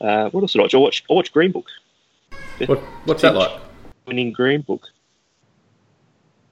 Uh, 0.00 0.30
what 0.30 0.42
else 0.42 0.52
did 0.52 0.60
I 0.60 0.62
watch? 0.62 0.74
I 0.74 0.78
watched, 0.78 1.04
I 1.10 1.14
watched 1.14 1.32
Green 1.32 1.52
Book. 1.52 1.66
What, 2.66 2.78
what's 3.04 3.22
that 3.22 3.34
like? 3.34 3.60
Winning 4.06 4.32
Green 4.32 4.62
Book. 4.62 4.88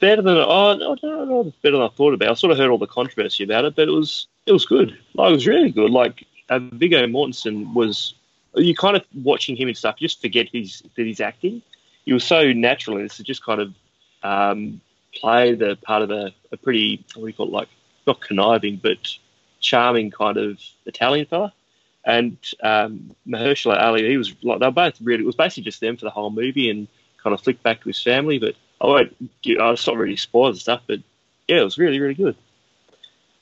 Better 0.01 0.23
than 0.23 0.37
oh, 0.37 0.73
I 0.73 0.77
don't 0.77 1.03
know, 1.03 1.53
better 1.63 1.77
than 1.77 1.87
I 1.87 1.89
thought 1.89 2.15
about. 2.15 2.31
I 2.31 2.35
sort 2.35 2.53
of 2.53 2.59
heard 2.59 2.71
all 2.71 2.79
the 2.79 2.87
controversy 2.87 3.45
about 3.45 3.65
it, 3.65 3.77
but 3.77 3.89
it 3.89 3.93
was 3.93 4.27
it 4.45 4.53
was 4.53 4.67
good. 4.67 4.99
Like 5.15 5.31
it 5.31 5.35
was 5.35 5.47
really 5.47 5.71
good. 5.71 5.91
Like 5.91 6.27
uh, 6.51 6.59
Viggo 6.59 7.07
Mortensen 7.07 7.73
was 7.75 8.15
you 8.57 8.75
kind 8.75 8.97
of 8.97 9.05
watching 9.23 9.57
him 9.57 9.69
and 9.69 9.77
stuff, 9.77 9.97
you 9.99 10.09
just 10.09 10.21
forget 10.21 10.49
he's 10.51 10.83
that 10.97 11.07
he's 11.07 11.21
acting. 11.21 11.63
He 12.05 12.13
was 12.13 12.25
so 12.25 12.53
natural 12.53 12.99
in 12.99 13.05
this 13.05 13.17
to 13.17 13.23
just 13.23 13.45
kind 13.45 13.61
of 13.61 13.75
um, 14.23 14.81
play 15.15 15.55
the 15.55 15.77
part 15.83 16.03
of 16.03 16.11
a, 16.11 16.33
a 16.53 16.57
pretty 16.57 17.05
what 17.15 17.23
do 17.23 17.27
you 17.29 17.33
call 17.33 17.47
it, 17.47 17.53
like 17.53 17.69
not 18.07 18.21
conniving 18.21 18.79
but 18.83 18.99
charming 19.61 20.11
kind 20.11 20.37
of 20.37 20.59
Italian 20.87 21.27
fella. 21.27 21.53
And 22.05 22.37
um, 22.63 23.15
Mahershala 23.27 23.81
Ali, 23.81 24.09
he 24.09 24.19
was 24.19 24.35
like 24.43 24.61
they 24.61 24.67
were 24.67 24.73
both 24.73 25.01
really. 25.01 25.23
It 25.23 25.27
was 25.27 25.37
basically 25.37 25.65
just 25.65 25.81
them 25.81 25.97
for 25.97 26.05
the 26.05 26.11
whole 26.11 26.31
movie 26.31 26.69
and 26.71 26.87
kind 27.23 27.33
of 27.33 27.41
flicked 27.41 27.63
back 27.63 27.81
to 27.81 27.89
his 27.89 28.03
family. 28.03 28.39
But 28.39 28.57
I 28.81 28.87
won't. 28.87 29.17
I 29.47 29.71
was 29.71 29.87
not 29.87 29.97
really 29.97 30.17
spoiled 30.17 30.55
and 30.55 30.61
stuff, 30.61 30.83
but 30.87 31.01
yeah, 31.49 31.61
it 31.61 31.65
was 31.65 31.79
really 31.79 32.01
really 32.01 32.15
good. 32.15 32.37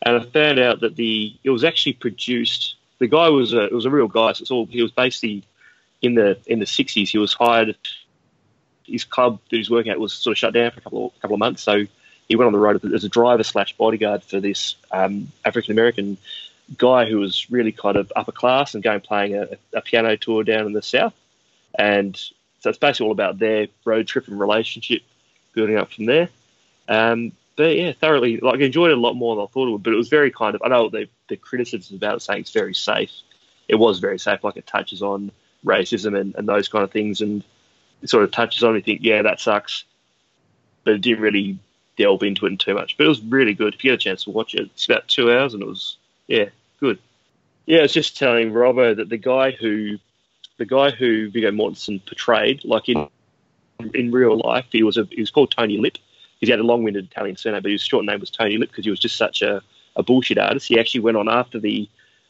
And 0.03 0.17
I 0.17 0.21
found 0.25 0.59
out 0.59 0.81
that 0.81 0.97
the 0.97 1.35
it 1.43 1.51
was 1.51 1.65
actually 1.65 1.95
produced. 1.95 2.77
The 2.99 3.09
guy 3.09 3.29
was 3.31 3.53
a 3.53 3.65
it 3.65 3.73
was 3.73 3.85
a 3.85 3.91
real 3.91 4.09
guy. 4.09 4.33
So 4.33 4.43
it's 4.43 4.51
all 4.51 4.67
he 4.67 4.83
was 4.83 4.93
basically 4.93 5.43
in 6.01 6.15
the 6.15 6.39
in 6.47 6.61
the 6.61 6.67
sixties. 6.67 7.11
He 7.11 7.19
was 7.19 7.33
hired. 7.33 7.77
His 8.85 9.05
club 9.05 9.41
that 9.51 9.57
he's 9.57 9.71
working 9.71 9.91
at 9.91 9.99
was 9.99 10.13
sort 10.13 10.33
of 10.33 10.39
shut 10.39 10.53
down 10.55 10.71
for 10.73 10.79
a 10.81 10.83
couple 10.83 11.07
of, 11.07 11.21
couple 11.21 11.35
of 11.35 11.39
months, 11.39 11.63
so 11.63 11.87
he 12.29 12.37
went 12.37 12.47
on 12.47 12.53
the 12.53 12.59
road 12.59 12.85
as 12.95 13.05
a 13.05 13.09
driver 13.09 13.43
slash 13.43 13.77
bodyguard 13.77 14.23
for 14.23 14.41
this 14.41 14.77
um, 14.91 15.31
African 15.45 15.73
American 15.73 16.19
guy 16.79 17.09
who 17.09 17.19
was 17.19 17.51
really 17.51 17.73
kind 17.73 17.97
of 17.97 18.13
upper 18.15 18.33
class 18.33 18.75
and 18.75 18.83
going 18.83 19.01
playing 19.01 19.35
a, 19.35 19.49
a, 19.75 19.81
piano 19.81 20.17
tour 20.17 20.45
down 20.45 20.67
in 20.67 20.73
the 20.73 20.83
south. 20.83 21.15
And 21.79 22.17
so 22.61 22.71
it's 22.71 22.79
basically 22.79 23.07
all 23.07 23.13
about 23.13 23.39
their 23.39 23.69
road 23.85 24.07
trip 24.07 24.29
and 24.29 24.39
relationship 24.39 25.03
building 25.53 25.77
up 25.77 25.93
from 25.93 26.07
there. 26.07 26.29
Um, 26.89 27.33
but 27.57 27.77
yeah, 27.77 27.93
thoroughly 27.93 28.39
like 28.39 28.61
enjoyed 28.61 28.91
it 28.91 28.97
a 28.97 29.01
lot 29.01 29.15
more 29.15 29.37
than 29.37 29.45
I 29.45 29.47
thought 29.49 29.69
it 29.69 29.73
would. 29.73 29.83
But 29.83 29.93
it 29.93 29.97
was 29.97 30.09
very 30.09 30.31
kind 30.31 30.55
of 30.55 30.63
I 30.65 30.69
know 30.69 30.89
the 30.89 31.09
the 31.29 31.37
criticisms 31.37 31.97
about 31.97 32.17
it 32.17 32.21
saying 32.21 32.41
it's 32.41 32.51
very 32.51 32.75
safe. 32.75 33.13
It 33.69 33.77
was 33.77 33.99
very 33.99 34.19
safe, 34.19 34.43
like 34.43 34.57
it 34.57 34.67
touches 34.67 35.03
on 35.03 35.31
racism 35.65 36.19
and, 36.19 36.35
and 36.35 36.49
those 36.49 36.69
kind 36.69 36.85
of 36.85 36.91
things, 36.91 37.21
and 37.21 37.45
it 38.03 38.11
sort 38.11 38.25
of 38.25 38.31
touches 38.31 38.65
on. 38.65 38.75
You 38.75 38.83
think, 38.83 39.01
yeah, 39.03 39.23
that 39.23 39.41
sucks, 39.41 39.85
but 40.85 40.95
it 40.95 41.01
didn't 41.03 41.23
really 41.23 41.59
delve 41.97 42.23
into 42.23 42.47
it 42.47 42.59
too 42.59 42.75
much. 42.75 42.97
But 42.97 43.05
it 43.05 43.09
was 43.09 43.21
really 43.21 43.55
good. 43.55 43.75
If 43.75 43.85
you 43.85 43.91
get 43.91 44.01
a 44.01 44.03
chance 44.03 44.25
to 44.25 44.31
watch 44.31 44.55
it, 44.55 44.63
it's 44.63 44.87
about 44.87 45.09
two 45.09 45.31
hours, 45.31 45.55
and 45.55 45.63
it 45.63 45.69
was 45.69 45.97
yeah, 46.27 46.49
good. 46.83 46.99
Yeah, 47.67 47.79
I 47.79 47.83
was 47.83 47.93
just 47.93 48.19
telling 48.19 48.51
Robbo 48.51 48.97
that 48.97 49.09
the 49.09 49.17
guy 49.17 49.53
who 49.53 49.99
the 50.59 50.67
guy 50.67 50.91
who 50.91 51.31
Viggo 51.31 51.51
Mortensen 51.53 52.05
portrayed, 52.05 52.65
like 52.65 52.89
in 52.89 53.09
in 53.95 54.11
real 54.11 54.37
life, 54.37 54.67
he 54.71 54.83
was 54.83 54.97
a 54.99 55.05
he 55.11 55.21
was 55.21 55.31
called 55.31 55.53
Tony 55.57 55.79
Lip. 55.79 55.97
He 56.41 56.51
had 56.51 56.59
a 56.59 56.65
long-winded 56.65 57.05
Italian 57.05 57.37
surname, 57.37 57.63
but 57.63 57.71
his 57.71 57.83
short 57.83 58.05
name 58.05 58.19
was 58.19 58.31
Tony 58.31 58.59
Lip 58.59 58.71
because 58.71 58.85
he 58.85 58.91
was 58.91 58.99
just 58.99 59.17
such 59.17 59.43
a, 59.43 59.63
a 59.95 60.03
bullshit 60.03 60.39
artist. 60.39 60.67
He 60.67 60.79
actually 60.79 61.03
went 61.03 61.17
on 61.17 61.29
after 61.29 61.61
the 61.61 61.89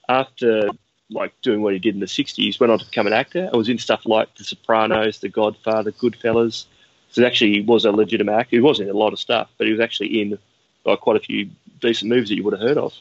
after 0.08 0.68
like 1.10 1.32
doing 1.40 1.62
what 1.62 1.72
he 1.72 1.78
did 1.78 1.94
in 1.94 2.00
the 2.00 2.06
'60s, 2.06 2.60
went 2.60 2.72
on 2.72 2.78
to 2.78 2.84
become 2.84 3.06
an 3.06 3.14
actor. 3.14 3.48
I 3.52 3.56
was 3.56 3.70
in 3.70 3.78
stuff 3.78 4.02
like 4.04 4.34
The 4.34 4.44
Sopranos, 4.44 5.20
The 5.20 5.30
Godfather, 5.30 5.92
Goodfellas. 5.92 6.66
So 7.10 7.24
actually 7.24 7.60
was 7.62 7.84
a 7.86 7.92
legitimate 7.92 8.32
actor. 8.32 8.56
He 8.56 8.60
was 8.60 8.80
in 8.80 8.88
a 8.88 8.94
lot 8.94 9.12
of 9.14 9.18
stuff, 9.18 9.48
but 9.56 9.66
he 9.66 9.72
was 9.72 9.80
actually 9.80 10.20
in 10.20 10.38
like 10.84 11.00
quite 11.00 11.16
a 11.16 11.20
few 11.20 11.50
decent 11.80 12.10
movies 12.10 12.28
that 12.28 12.36
you 12.36 12.44
would 12.44 12.54
have 12.54 12.62
heard 12.62 12.78
of. 12.78 12.94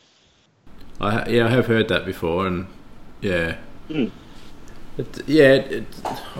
I 1.01 1.27
yeah, 1.27 1.47
I 1.47 1.49
have 1.49 1.65
heard 1.65 1.87
that 1.87 2.05
before, 2.05 2.45
and 2.45 2.67
yeah, 3.21 3.57
mm. 3.89 4.11
it, 4.99 5.27
yeah, 5.27 5.53
it, 5.53 5.85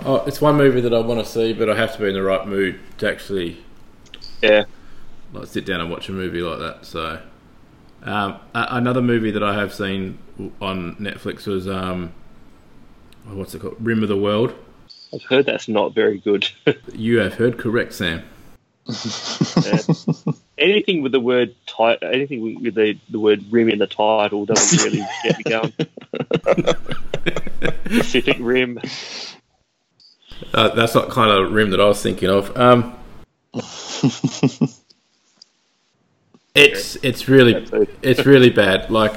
oh, 0.04 0.22
it's 0.24 0.40
one 0.40 0.56
movie 0.56 0.80
that 0.80 0.94
I 0.94 1.00
want 1.00 1.18
to 1.18 1.26
see, 1.26 1.52
but 1.52 1.68
I 1.68 1.74
have 1.74 1.92
to 1.94 1.98
be 1.98 2.08
in 2.08 2.14
the 2.14 2.22
right 2.22 2.46
mood 2.46 2.78
to 2.98 3.10
actually, 3.10 3.58
yeah, 4.40 4.64
like 5.32 5.48
sit 5.48 5.66
down 5.66 5.80
and 5.80 5.90
watch 5.90 6.08
a 6.08 6.12
movie 6.12 6.40
like 6.40 6.60
that. 6.60 6.86
So, 6.86 7.20
um, 8.04 8.38
another 8.54 9.02
movie 9.02 9.32
that 9.32 9.42
I 9.42 9.54
have 9.54 9.74
seen 9.74 10.18
on 10.60 10.94
Netflix 10.94 11.48
was 11.48 11.66
um, 11.66 12.12
what's 13.24 13.56
it 13.56 13.62
called, 13.62 13.76
Rim 13.80 14.04
of 14.04 14.08
the 14.08 14.16
World. 14.16 14.54
I've 15.12 15.24
heard 15.24 15.44
that's 15.44 15.66
not 15.66 15.92
very 15.92 16.18
good. 16.18 16.48
you 16.94 17.18
have 17.18 17.34
heard 17.34 17.58
correct, 17.58 17.94
Sam. 17.94 18.22
yeah. 18.86 19.78
Anything 20.56 21.02
with 21.02 21.10
the 21.10 21.20
word 21.20 21.54
tight, 21.72 21.98
anything 22.02 22.62
with 22.62 22.74
the, 22.74 22.98
the 23.10 23.18
word 23.18 23.44
rim 23.50 23.68
in 23.68 23.78
the 23.78 23.86
title 23.86 24.44
doesn't 24.44 24.84
really 24.92 25.06
get 25.22 25.38
me 25.38 25.44
going. 25.44 25.72
Pacific 27.84 28.36
Rim. 28.40 28.78
Uh, 30.52 30.68
that's 30.74 30.94
not 30.94 31.08
kind 31.10 31.30
of 31.30 31.52
rim 31.52 31.70
that 31.70 31.80
I 31.80 31.86
was 31.86 32.02
thinking 32.02 32.28
of. 32.28 32.56
Um, 32.56 32.96
it's 36.54 36.96
it's 36.96 37.28
really 37.28 37.66
it's 38.02 38.26
really 38.26 38.50
bad. 38.50 38.90
Like 38.90 39.14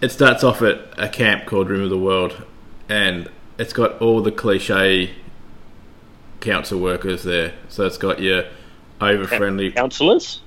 it 0.00 0.10
starts 0.10 0.44
off 0.44 0.62
at 0.62 0.80
a 0.98 1.08
camp 1.08 1.46
called 1.46 1.70
Rim 1.70 1.82
of 1.82 1.90
the 1.90 1.98
World, 1.98 2.44
and 2.88 3.30
it's 3.58 3.72
got 3.72 4.00
all 4.00 4.20
the 4.20 4.32
cliche 4.32 5.14
council 6.40 6.78
workers 6.80 7.22
there. 7.24 7.54
So 7.68 7.86
it's 7.86 7.98
got 7.98 8.20
your 8.20 8.44
over 9.00 9.26
friendly 9.26 9.72
councillors. 9.72 10.42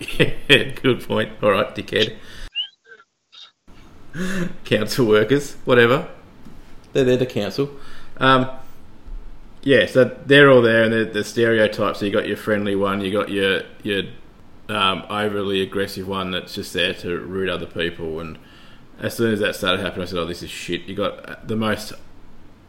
Yeah, 0.18 0.64
good 0.82 1.06
point. 1.06 1.32
All 1.42 1.50
right, 1.50 1.74
dickhead. 1.74 2.16
council 4.64 5.06
workers, 5.06 5.54
whatever. 5.64 6.08
They're 6.92 7.04
there 7.04 7.18
to 7.18 7.26
council. 7.26 7.70
Um, 8.16 8.50
yeah, 9.62 9.86
so 9.86 10.04
they're 10.26 10.50
all 10.50 10.62
there, 10.62 10.84
and 10.84 10.92
they're 10.92 11.04
the 11.04 11.22
stereotypes. 11.22 12.00
So 12.00 12.06
you 12.06 12.12
got 12.12 12.26
your 12.26 12.36
friendly 12.36 12.74
one, 12.74 13.00
you 13.00 13.12
got 13.12 13.28
your 13.30 13.62
your 13.82 14.04
um, 14.68 15.04
overly 15.10 15.60
aggressive 15.60 16.08
one 16.08 16.30
that's 16.30 16.54
just 16.54 16.72
there 16.72 16.94
to 16.94 17.18
root 17.18 17.48
other 17.48 17.66
people. 17.66 18.20
And 18.20 18.38
as 18.98 19.16
soon 19.16 19.32
as 19.32 19.40
that 19.40 19.54
started 19.54 19.80
happening, 19.80 20.02
I 20.02 20.06
said, 20.06 20.18
"Oh, 20.18 20.24
this 20.26 20.42
is 20.42 20.50
shit." 20.50 20.82
You 20.82 20.94
got 20.94 21.46
the 21.46 21.56
most 21.56 21.92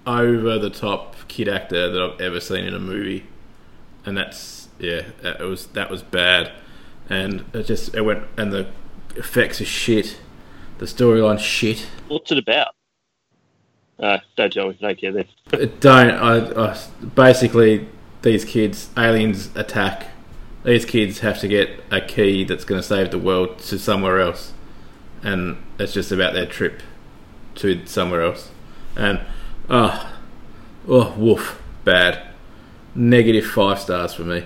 over 0.06 0.60
the 0.60 0.70
top 0.70 1.16
kid 1.28 1.48
actor 1.48 1.90
that 1.90 2.02
I've 2.02 2.22
ever 2.22 2.40
seen 2.40 2.66
in 2.66 2.74
a 2.74 2.80
movie, 2.80 3.26
and 4.06 4.18
that's 4.18 4.68
yeah, 4.80 5.04
it 5.24 5.44
was 5.44 5.68
that 5.68 5.90
was 5.90 6.04
bad, 6.04 6.52
and 7.12 7.46
it 7.54 7.64
just 7.66 7.94
it 7.94 8.02
went 8.02 8.24
and 8.38 8.52
the 8.52 8.68
effects 9.16 9.62
are 9.62 9.66
shit, 9.66 10.20
the 10.80 10.86
storyline 10.86 11.40
shit. 11.40 11.88
What's 12.08 12.32
it 12.32 12.38
about? 12.38 12.70
Uh, 14.00 14.18
don't 14.36 14.52
tell 14.52 14.70
me. 14.70 14.78
Don't 14.82 14.98
care 15.00 15.12
then. 15.12 15.26
don't. 15.80 16.12
I, 16.12 16.72
I, 16.72 16.78
basically, 17.14 17.88
these 18.24 18.46
kids, 18.46 18.90
aliens 18.98 19.50
attack. 19.56 20.08
These 20.64 20.86
kids 20.86 21.20
have 21.20 21.40
to 21.40 21.48
get 21.48 21.70
a 21.92 22.02
key 22.02 22.44
that's 22.44 22.66
going 22.66 22.82
to 22.82 22.88
save 22.88 23.12
the 23.12 23.18
world 23.18 23.60
to 23.60 23.78
somewhere 23.78 24.20
else, 24.20 24.54
and 25.24 25.58
it's 25.80 25.94
just 25.94 26.12
about 26.12 26.34
their 26.34 26.46
trip 26.46 26.82
to 27.56 27.86
somewhere 27.86 28.22
else. 28.24 28.50
And 28.96 29.22
Oh, 29.74 30.14
oh, 30.86 31.14
woof, 31.18 31.62
bad. 31.86 32.28
Negative 32.94 33.46
five 33.46 33.80
stars 33.80 34.14
for 34.14 34.24
me. 34.24 34.44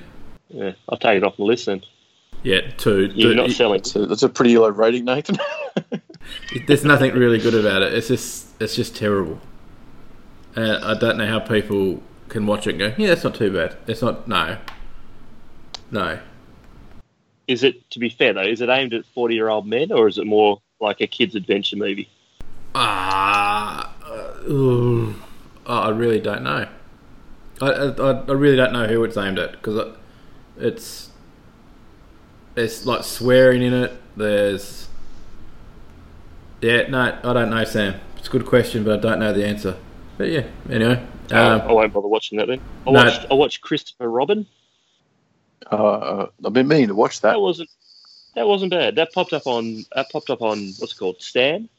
Yeah, 0.49 0.73
I'll 0.87 0.99
take 0.99 1.17
it 1.17 1.23
off 1.23 1.37
the 1.37 1.43
list 1.43 1.65
then. 1.65 1.81
Yeah, 2.43 2.61
two. 2.77 3.11
You're 3.13 3.33
two, 3.33 3.35
not 3.35 3.51
selling. 3.51 3.81
A, 3.95 4.05
that's 4.05 4.23
a 4.23 4.29
pretty 4.29 4.57
low 4.57 4.69
rating, 4.69 5.05
Nathan. 5.05 5.37
There's 6.67 6.85
nothing 6.85 7.13
really 7.13 7.39
good 7.39 7.53
about 7.53 7.81
it. 7.81 7.93
It's 7.93 8.07
just, 8.07 8.47
it's 8.61 8.75
just 8.75 8.95
terrible. 8.95 9.39
And 10.55 10.83
I 10.83 10.93
don't 10.97 11.17
know 11.17 11.27
how 11.27 11.39
people 11.39 12.01
can 12.29 12.45
watch 12.45 12.67
it 12.67 12.71
and 12.71 12.79
go, 12.79 12.93
yeah, 12.97 13.07
that's 13.07 13.23
not 13.23 13.35
too 13.35 13.51
bad. 13.51 13.75
It's 13.87 14.01
not. 14.01 14.27
No, 14.27 14.57
no. 15.91 16.19
Is 17.47 17.63
it 17.63 17.89
to 17.91 17.99
be 17.99 18.09
fair 18.09 18.33
though? 18.33 18.41
Is 18.41 18.61
it 18.61 18.69
aimed 18.69 18.93
at 18.93 19.05
forty-year-old 19.05 19.67
men, 19.67 19.91
or 19.91 20.07
is 20.07 20.17
it 20.17 20.25
more 20.25 20.61
like 20.79 21.01
a 21.01 21.07
kids' 21.07 21.35
adventure 21.35 21.75
movie? 21.75 22.09
Ah, 22.73 23.93
uh, 24.01 25.35
I 25.67 25.89
really 25.89 26.19
don't 26.19 26.43
know. 26.43 26.67
I, 27.61 27.67
I, 27.67 28.11
I 28.11 28.31
really 28.31 28.57
don't 28.57 28.73
know 28.73 28.87
who 28.87 29.03
it's 29.03 29.17
aimed 29.17 29.39
at 29.39 29.53
because 29.53 29.95
it's 30.57 31.04
it's 32.55 32.85
like 32.85 33.03
swearing 33.03 33.61
in 33.61 33.73
it. 33.73 34.01
There's 34.15 34.87
yeah, 36.61 36.87
no, 36.87 37.17
I 37.23 37.33
don't 37.33 37.49
know, 37.49 37.63
Sam. 37.63 37.99
It's 38.17 38.27
a 38.27 38.31
good 38.31 38.45
question, 38.45 38.83
but 38.83 38.99
I 38.99 39.01
don't 39.01 39.19
know 39.19 39.33
the 39.33 39.45
answer. 39.45 39.77
But 40.17 40.29
yeah, 40.29 40.45
anyway, 40.69 41.05
um, 41.31 41.61
I 41.61 41.71
won't 41.71 41.93
bother 41.93 42.07
watching 42.07 42.37
that 42.37 42.47
then. 42.47 42.61
I 42.87 42.91
no, 42.91 43.03
watched 43.03 43.25
I 43.29 43.33
watched 43.33 43.61
Christopher 43.61 44.09
Robin. 44.09 44.47
Uh, 45.69 46.27
I've 46.43 46.53
been 46.53 46.67
meaning 46.67 46.87
to 46.87 46.95
watch 46.95 47.21
that. 47.21 47.33
That 47.33 47.41
wasn't 47.41 47.69
that 48.35 48.47
wasn't 48.47 48.71
bad. 48.71 48.95
That 48.95 49.13
popped 49.13 49.33
up 49.33 49.45
on 49.45 49.85
that 49.95 50.09
popped 50.11 50.29
up 50.29 50.41
on 50.41 50.73
what's 50.79 50.93
it 50.93 50.97
called 50.97 51.21
Stan. 51.21 51.69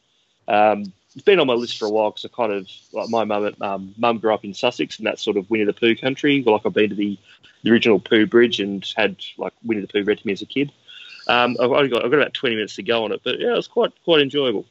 Um, 0.48 0.92
it's 1.16 1.24
been 1.24 1.40
on 1.40 1.46
my 1.46 1.54
list 1.54 1.78
for 1.78 1.86
a 1.86 1.90
while 1.90 2.10
because 2.10 2.26
I 2.26 2.28
kind 2.28 2.52
of 2.52 2.68
like 2.92 3.08
my 3.08 3.24
mum. 3.24 3.54
Um, 3.62 3.94
mum 3.96 4.18
grew 4.18 4.34
up 4.34 4.44
in 4.44 4.52
Sussex, 4.52 4.98
and 4.98 5.06
that's 5.06 5.22
sort 5.22 5.38
of 5.38 5.48
Winnie 5.48 5.64
the 5.64 5.72
Pooh 5.72 5.96
country. 5.96 6.42
Like 6.46 6.60
I've 6.66 6.74
been 6.74 6.90
to 6.90 6.94
the, 6.94 7.18
the 7.62 7.70
original 7.70 7.98
Pooh 7.98 8.26
Bridge 8.26 8.60
and 8.60 8.86
had 8.94 9.16
like 9.38 9.54
Winnie 9.64 9.80
the 9.80 9.88
Pooh 9.88 10.04
read 10.04 10.18
to 10.18 10.26
me 10.26 10.34
as 10.34 10.42
a 10.42 10.46
kid. 10.46 10.72
Um, 11.26 11.56
I've 11.58 11.70
only 11.70 11.88
got 11.88 12.04
I've 12.04 12.10
got 12.10 12.20
about 12.20 12.34
twenty 12.34 12.56
minutes 12.56 12.76
to 12.76 12.82
go 12.82 13.04
on 13.04 13.12
it, 13.12 13.22
but 13.24 13.40
yeah, 13.40 13.52
it 13.52 13.56
was 13.56 13.66
quite 13.66 13.92
quite 14.04 14.20
enjoyable. 14.20 14.66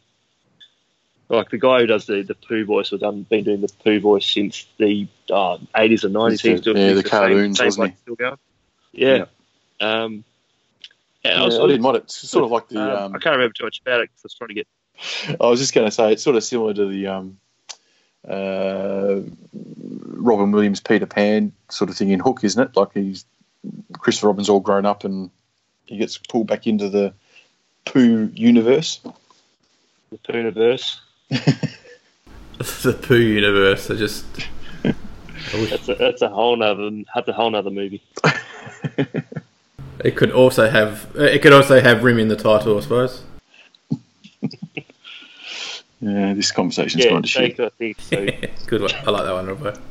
Like 1.30 1.50
the 1.50 1.58
guy 1.58 1.80
who 1.80 1.88
does 1.88 2.06
the 2.06 2.22
the 2.22 2.36
Pooh 2.36 2.64
voice 2.64 2.92
has 2.92 3.00
done 3.00 3.24
been 3.24 3.44
doing 3.44 3.62
the 3.62 3.74
Pooh 3.84 4.00
voice 4.00 4.28
since 4.28 4.68
the 4.78 5.08
uh, 5.32 5.58
eighties 5.76 6.04
and 6.04 6.14
nineties. 6.14 6.42
He's 6.42 6.62
doing 6.62 6.78
yeah, 6.78 6.90
the, 6.90 7.02
the 7.02 7.10
cartoons, 7.10 7.58
same, 7.58 7.66
wasn't 7.66 7.90
he? 7.90 7.98
Still 8.04 8.16
going. 8.16 8.38
Yeah. 8.92 9.26
yeah. 9.82 10.04
Um, 10.04 10.24
yeah, 11.24 11.42
I, 11.42 11.46
was, 11.46 11.58
I 11.58 11.66
didn't 11.66 11.82
mind 11.82 11.98
it. 11.98 12.04
It's 12.04 12.30
sort 12.30 12.46
of 12.46 12.52
like 12.52 12.70
the. 12.70 12.80
Um, 12.80 13.16
I 13.16 13.18
can't 13.18 13.36
remember 13.36 13.54
too 13.54 13.64
much 13.64 13.82
about 13.82 14.02
it 14.02 14.12
because 14.12 14.22
I 14.22 14.26
was 14.26 14.34
trying 14.36 14.50
to 14.50 14.54
get 14.54 14.68
I 15.40 15.48
was 15.48 15.60
just 15.60 15.74
going 15.74 15.88
to 15.88 15.92
say 15.92 16.14
it's 16.14 16.24
sort 16.24 16.36
of 16.36 16.44
similar 16.44 16.74
to 16.74 16.86
the 16.88 17.08
um, 17.08 17.38
uh, 18.28 19.22
Robin 19.54 20.52
Williams 20.52 20.80
Peter 20.80 21.06
Pan 21.06 21.52
sort 21.70 21.90
of 21.90 21.98
thing 21.98 22.10
in 22.10 22.20
Hook, 22.20 22.44
isn't 22.44 22.62
it? 22.62 22.76
Like 22.76 22.94
he's 22.94 23.26
Christopher 23.94 24.28
Robin's 24.28 24.50
all 24.50 24.60
grown 24.60 24.86
up 24.86 25.04
and 25.04 25.30
he 25.86 25.98
gets 25.98 26.18
pulled 26.18 26.48
back 26.48 26.68
into 26.68 26.90
the 26.90 27.14
Pooh 27.86 28.32
universe. 28.34 29.00
The 30.12 30.18
Pooniverse. 30.18 31.00
the 31.30 32.94
Pooh 33.02 33.16
universe. 33.16 33.90
I 33.92 33.96
just. 33.96 34.26
I 34.84 34.94
wish 35.54 35.70
That's 35.70 35.90
a, 35.90 35.96
that's 35.96 36.22
a 36.22 36.30
whole 36.30 36.56
nother 36.56 36.90
that's 37.14 37.28
a 37.28 37.34
whole 37.34 37.52
nother 37.52 37.70
movie. 37.70 38.02
it 40.00 40.16
could 40.16 40.32
also 40.32 40.70
have. 40.70 41.08
It 41.16 41.42
could 41.42 41.54
also 41.54 41.82
have 41.82 42.04
Rim 42.04 42.18
in 42.18 42.28
the 42.28 42.36
title, 42.36 42.78
I 42.78 42.82
suppose. 42.82 43.24
Yeah, 46.06 46.34
this 46.36 46.52
conversation's 46.52 47.04
Yeah, 47.04 47.12
going 47.12 47.24
to 47.24 47.28
shit. 47.28 47.60
I 47.60 47.70
think 47.70 48.00
so. 48.00 48.28
Good 48.68 48.82
one. 48.82 48.92
I 48.94 49.10
like 49.10 49.24
that 49.24 49.34
one, 49.34 49.48
Robbo. 49.48 49.82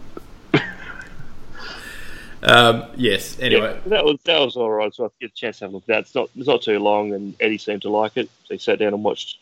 um, 2.44 2.84
yes. 2.96 3.38
Anyway, 3.40 3.80
Yeah, 3.84 3.88
that 3.88 4.04
was 4.04 4.18
that 4.24 4.38
was 4.40 4.56
all 4.56 4.70
right. 4.70 4.94
So 4.94 5.06
I 5.06 5.08
get 5.20 5.32
a 5.32 5.34
chance 5.34 5.58
to 5.58 5.64
have 5.64 5.72
a 5.72 5.74
look 5.74 5.82
at 5.84 5.86
that. 5.88 5.98
It's 6.00 6.14
not 6.14 6.30
it's 6.36 6.46
not 6.46 6.62
too 6.62 6.78
long, 6.78 7.12
and 7.14 7.34
Eddie 7.40 7.58
seemed 7.58 7.82
to 7.82 7.90
like 7.90 8.16
it. 8.16 8.30
So 8.44 8.54
he 8.54 8.58
sat 8.58 8.78
down 8.78 8.94
and 8.94 9.02
watched 9.02 9.38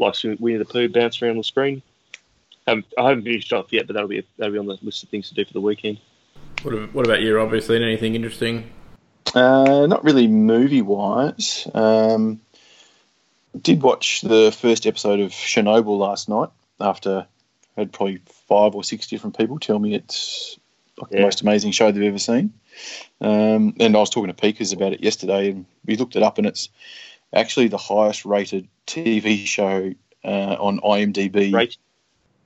like 0.00 0.16
Winnie 0.40 0.56
the 0.58 0.64
Pooh 0.64 0.88
bounce 0.88 1.22
around 1.22 1.36
the 1.36 1.44
screen. 1.44 1.80
Um, 2.66 2.84
I 2.98 3.10
haven't 3.10 3.22
finished 3.22 3.52
off 3.52 3.72
yet, 3.72 3.86
but 3.86 3.92
that'll 3.94 4.08
be 4.08 4.26
that'll 4.36 4.52
be 4.52 4.58
on 4.58 4.66
the 4.66 4.78
list 4.82 5.04
of 5.04 5.08
things 5.10 5.28
to 5.28 5.34
do 5.36 5.44
for 5.44 5.52
the 5.52 5.60
weekend. 5.60 5.98
what, 6.62 6.92
what 6.92 7.06
about 7.06 7.20
you, 7.20 7.36
Rob? 7.36 7.46
Have 7.48 7.54
you 7.54 7.60
seen 7.60 7.82
anything 7.82 8.16
interesting? 8.16 8.72
Uh, 9.34 9.86
not 9.86 10.02
really 10.02 10.26
movie 10.26 10.82
wise. 10.82 11.68
Um, 11.74 12.40
did 13.62 13.82
watch 13.82 14.22
the 14.22 14.56
first 14.58 14.86
episode 14.86 15.20
of 15.20 15.30
Chernobyl 15.30 15.98
last 15.98 16.28
night 16.28 16.50
after 16.80 17.26
I 17.76 17.80
had 17.80 17.92
probably 17.92 18.20
five 18.48 18.74
or 18.74 18.84
six 18.84 19.06
different 19.06 19.36
people 19.36 19.58
tell 19.58 19.78
me 19.78 19.94
it's 19.94 20.58
like 20.98 21.10
the 21.10 21.20
most 21.20 21.42
amazing 21.42 21.72
show 21.72 21.90
they've 21.92 22.02
ever 22.02 22.18
seen. 22.18 22.52
Um, 23.20 23.74
and 23.80 23.96
I 23.96 23.98
was 23.98 24.10
talking 24.10 24.28
to 24.28 24.34
Peekers 24.34 24.72
about 24.72 24.92
it 24.92 25.02
yesterday, 25.02 25.50
and 25.50 25.66
we 25.84 25.96
looked 25.96 26.16
it 26.16 26.22
up, 26.22 26.38
and 26.38 26.46
it's 26.46 26.68
actually 27.32 27.68
the 27.68 27.78
highest 27.78 28.24
rated 28.24 28.68
TV 28.86 29.46
show 29.46 29.92
uh, 30.24 30.56
on 30.58 30.80
IMDb. 30.80 31.52
Rate, 31.52 31.76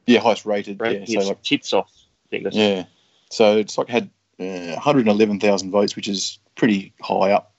Yeah, 0.06 0.20
highest 0.20 0.46
rated. 0.46 0.80
rate 0.80 1.08
yeah, 1.08 1.20
so 1.20 1.28
like 1.28 1.42
tits 1.42 1.72
off. 1.72 1.90
Yeah. 2.30 2.84
So 3.30 3.56
it's 3.56 3.78
like 3.78 3.88
had 3.88 4.10
uh, 4.38 4.74
111,000 4.74 5.70
votes, 5.70 5.96
which 5.96 6.08
is 6.08 6.38
pretty 6.56 6.92
high 7.00 7.32
up 7.32 7.52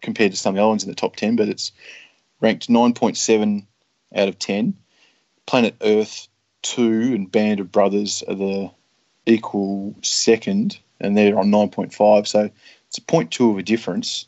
compared 0.00 0.32
to 0.32 0.38
some 0.38 0.54
of 0.54 0.56
the 0.56 0.62
other 0.62 0.68
ones 0.68 0.84
in 0.84 0.88
the 0.90 0.96
top 0.96 1.16
10, 1.16 1.36
but 1.36 1.48
it's 1.48 1.72
ranked 2.40 2.68
9.7 2.68 3.66
out 4.14 4.28
of 4.28 4.38
10. 4.38 4.74
Planet 5.46 5.76
Earth 5.82 6.28
2 6.62 7.12
and 7.14 7.30
Band 7.30 7.60
of 7.60 7.72
Brothers 7.72 8.22
are 8.28 8.34
the 8.34 8.70
equal 9.26 9.94
second, 10.02 10.78
and 11.00 11.16
they're 11.16 11.38
on 11.38 11.50
9.5. 11.50 12.26
So 12.26 12.50
it's 12.88 12.98
a 12.98 13.02
0.2 13.02 13.52
of 13.52 13.58
a 13.58 13.62
difference, 13.62 14.26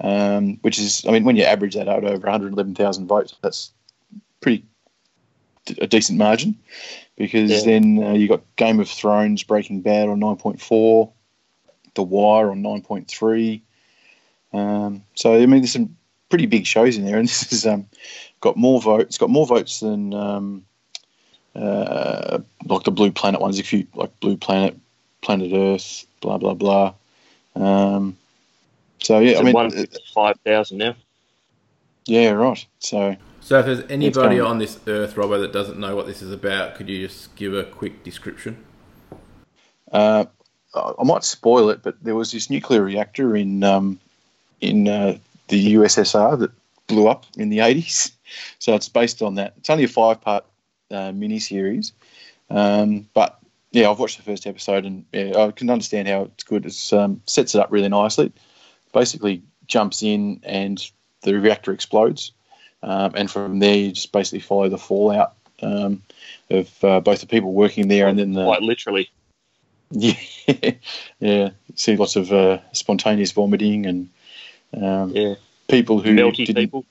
um, 0.00 0.58
which 0.62 0.78
is, 0.78 1.04
I 1.06 1.12
mean, 1.12 1.24
when 1.24 1.36
you 1.36 1.44
average 1.44 1.74
that 1.74 1.88
out 1.88 2.04
over 2.04 2.18
111,000 2.26 3.06
votes, 3.06 3.34
that's 3.42 3.72
pretty 4.40 4.64
a 5.80 5.86
decent 5.86 6.18
margin 6.18 6.56
because 7.16 7.50
Yeah. 7.50 7.60
then 7.64 8.02
uh, 8.02 8.12
you 8.12 8.26
got 8.28 8.42
Game 8.56 8.80
of 8.80 8.88
Thrones, 8.88 9.42
Breaking 9.42 9.82
Bad 9.82 10.08
on 10.08 10.20
9.4, 10.20 11.12
The 11.94 12.02
Wire 12.02 12.50
on 12.50 12.62
9.3. 12.62 13.60
Um, 14.54 15.04
so 15.14 15.34
I 15.34 15.44
mean, 15.44 15.60
there's 15.60 15.72
some 15.72 15.97
pretty 16.28 16.46
big 16.46 16.66
shows 16.66 16.96
in 16.96 17.04
there, 17.04 17.18
and 17.18 17.28
this 17.28 17.50
has 17.50 17.66
um, 17.66 17.86
got 18.40 18.56
more 18.56 18.80
votes. 18.80 19.04
It's 19.04 19.18
got 19.18 19.30
more 19.30 19.46
votes 19.46 19.80
than 19.80 20.14
um, 20.14 20.64
uh, 21.54 22.38
like 22.66 22.84
the 22.84 22.90
Blue 22.90 23.10
Planet 23.10 23.40
ones. 23.40 23.58
If 23.58 23.72
you 23.72 23.86
like 23.94 24.18
Blue 24.20 24.36
Planet, 24.36 24.76
Planet 25.22 25.52
Earth, 25.52 26.06
blah 26.20 26.38
blah 26.38 26.54
blah. 26.54 26.94
Um, 27.54 28.16
so 29.00 29.18
yeah, 29.18 29.38
I 29.38 29.42
mean, 29.42 29.54
one 29.54 29.86
five 30.14 30.38
thousand 30.44 30.78
now. 30.78 30.94
yeah, 32.06 32.30
right. 32.30 32.64
So 32.78 33.16
So, 33.40 33.58
if 33.60 33.66
there's 33.66 33.90
anybody 33.90 34.40
on 34.40 34.58
this 34.58 34.78
earth, 34.86 35.14
Robbo, 35.14 35.40
that 35.40 35.52
doesn't 35.52 35.78
know 35.78 35.96
what 35.96 36.06
this 36.06 36.22
is 36.22 36.32
about, 36.32 36.74
could 36.74 36.88
you 36.88 37.06
just 37.06 37.34
give 37.36 37.54
a 37.54 37.64
quick 37.64 38.04
description? 38.04 38.64
Uh, 39.90 40.26
I 40.74 40.92
I 40.98 41.04
might 41.04 41.24
spoil 41.24 41.70
it, 41.70 41.82
but 41.82 42.02
there 42.02 42.14
was 42.14 42.30
this 42.30 42.50
nuclear 42.50 42.82
reactor 42.82 43.34
in 43.34 43.64
um, 43.64 43.98
in 44.60 44.88
uh, 44.88 45.16
the 45.48 45.74
USSR 45.74 46.38
that 46.38 46.50
blew 46.86 47.08
up 47.08 47.26
in 47.36 47.48
the 47.48 47.58
80s. 47.58 48.12
So 48.58 48.74
it's 48.74 48.88
based 48.88 49.22
on 49.22 49.36
that. 49.36 49.54
It's 49.56 49.70
only 49.70 49.84
a 49.84 49.88
five 49.88 50.20
part 50.20 50.44
uh, 50.90 51.12
miniseries. 51.12 51.92
Um, 52.50 53.08
but 53.14 53.38
yeah, 53.72 53.90
I've 53.90 53.98
watched 53.98 54.16
the 54.18 54.22
first 54.22 54.46
episode 54.46 54.84
and 54.84 55.04
yeah, 55.12 55.32
I 55.36 55.50
can 55.50 55.70
understand 55.70 56.08
how 56.08 56.22
it's 56.22 56.44
good. 56.44 56.66
It 56.66 56.92
um, 56.92 57.22
sets 57.26 57.54
it 57.54 57.60
up 57.60 57.70
really 57.70 57.88
nicely. 57.88 58.32
Basically, 58.92 59.42
jumps 59.66 60.02
in 60.02 60.40
and 60.42 60.90
the 61.22 61.34
reactor 61.34 61.72
explodes. 61.72 62.32
Um, 62.82 63.12
and 63.14 63.30
from 63.30 63.58
there, 63.58 63.74
you 63.74 63.92
just 63.92 64.12
basically 64.12 64.40
follow 64.40 64.68
the 64.68 64.78
fallout 64.78 65.34
um, 65.62 66.02
of 66.50 66.84
uh, 66.84 67.00
both 67.00 67.20
the 67.20 67.26
people 67.26 67.52
working 67.52 67.88
there 67.88 68.08
and 68.08 68.18
then 68.18 68.32
the. 68.32 68.44
Quite 68.44 68.62
literally. 68.62 69.10
Yeah, 69.90 70.72
yeah. 71.18 71.50
See 71.74 71.96
lots 71.96 72.16
of 72.16 72.30
uh, 72.30 72.58
spontaneous 72.72 73.32
vomiting 73.32 73.86
and 73.86 74.10
um, 74.74 75.10
Yeah. 75.14 75.34
people 75.68 76.00
who 76.00 76.14
Melty 76.14 76.46
didn't, 76.46 76.56
people. 76.56 76.84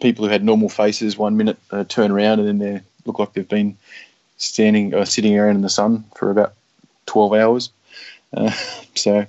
people 0.00 0.24
who 0.24 0.30
had 0.30 0.44
normal 0.44 0.68
faces 0.68 1.16
one 1.16 1.36
minute 1.36 1.58
uh, 1.70 1.84
turn 1.84 2.10
around 2.10 2.40
and 2.40 2.48
then 2.48 2.58
they 2.58 2.80
look 3.06 3.18
like 3.18 3.32
they've 3.32 3.48
been 3.48 3.76
standing 4.36 4.94
or 4.94 5.04
sitting 5.04 5.38
around 5.38 5.56
in 5.56 5.62
the 5.62 5.68
sun 5.68 6.04
for 6.16 6.30
about 6.30 6.54
twelve 7.06 7.32
hours. 7.32 7.70
Uh, 8.34 8.50
so 8.94 9.26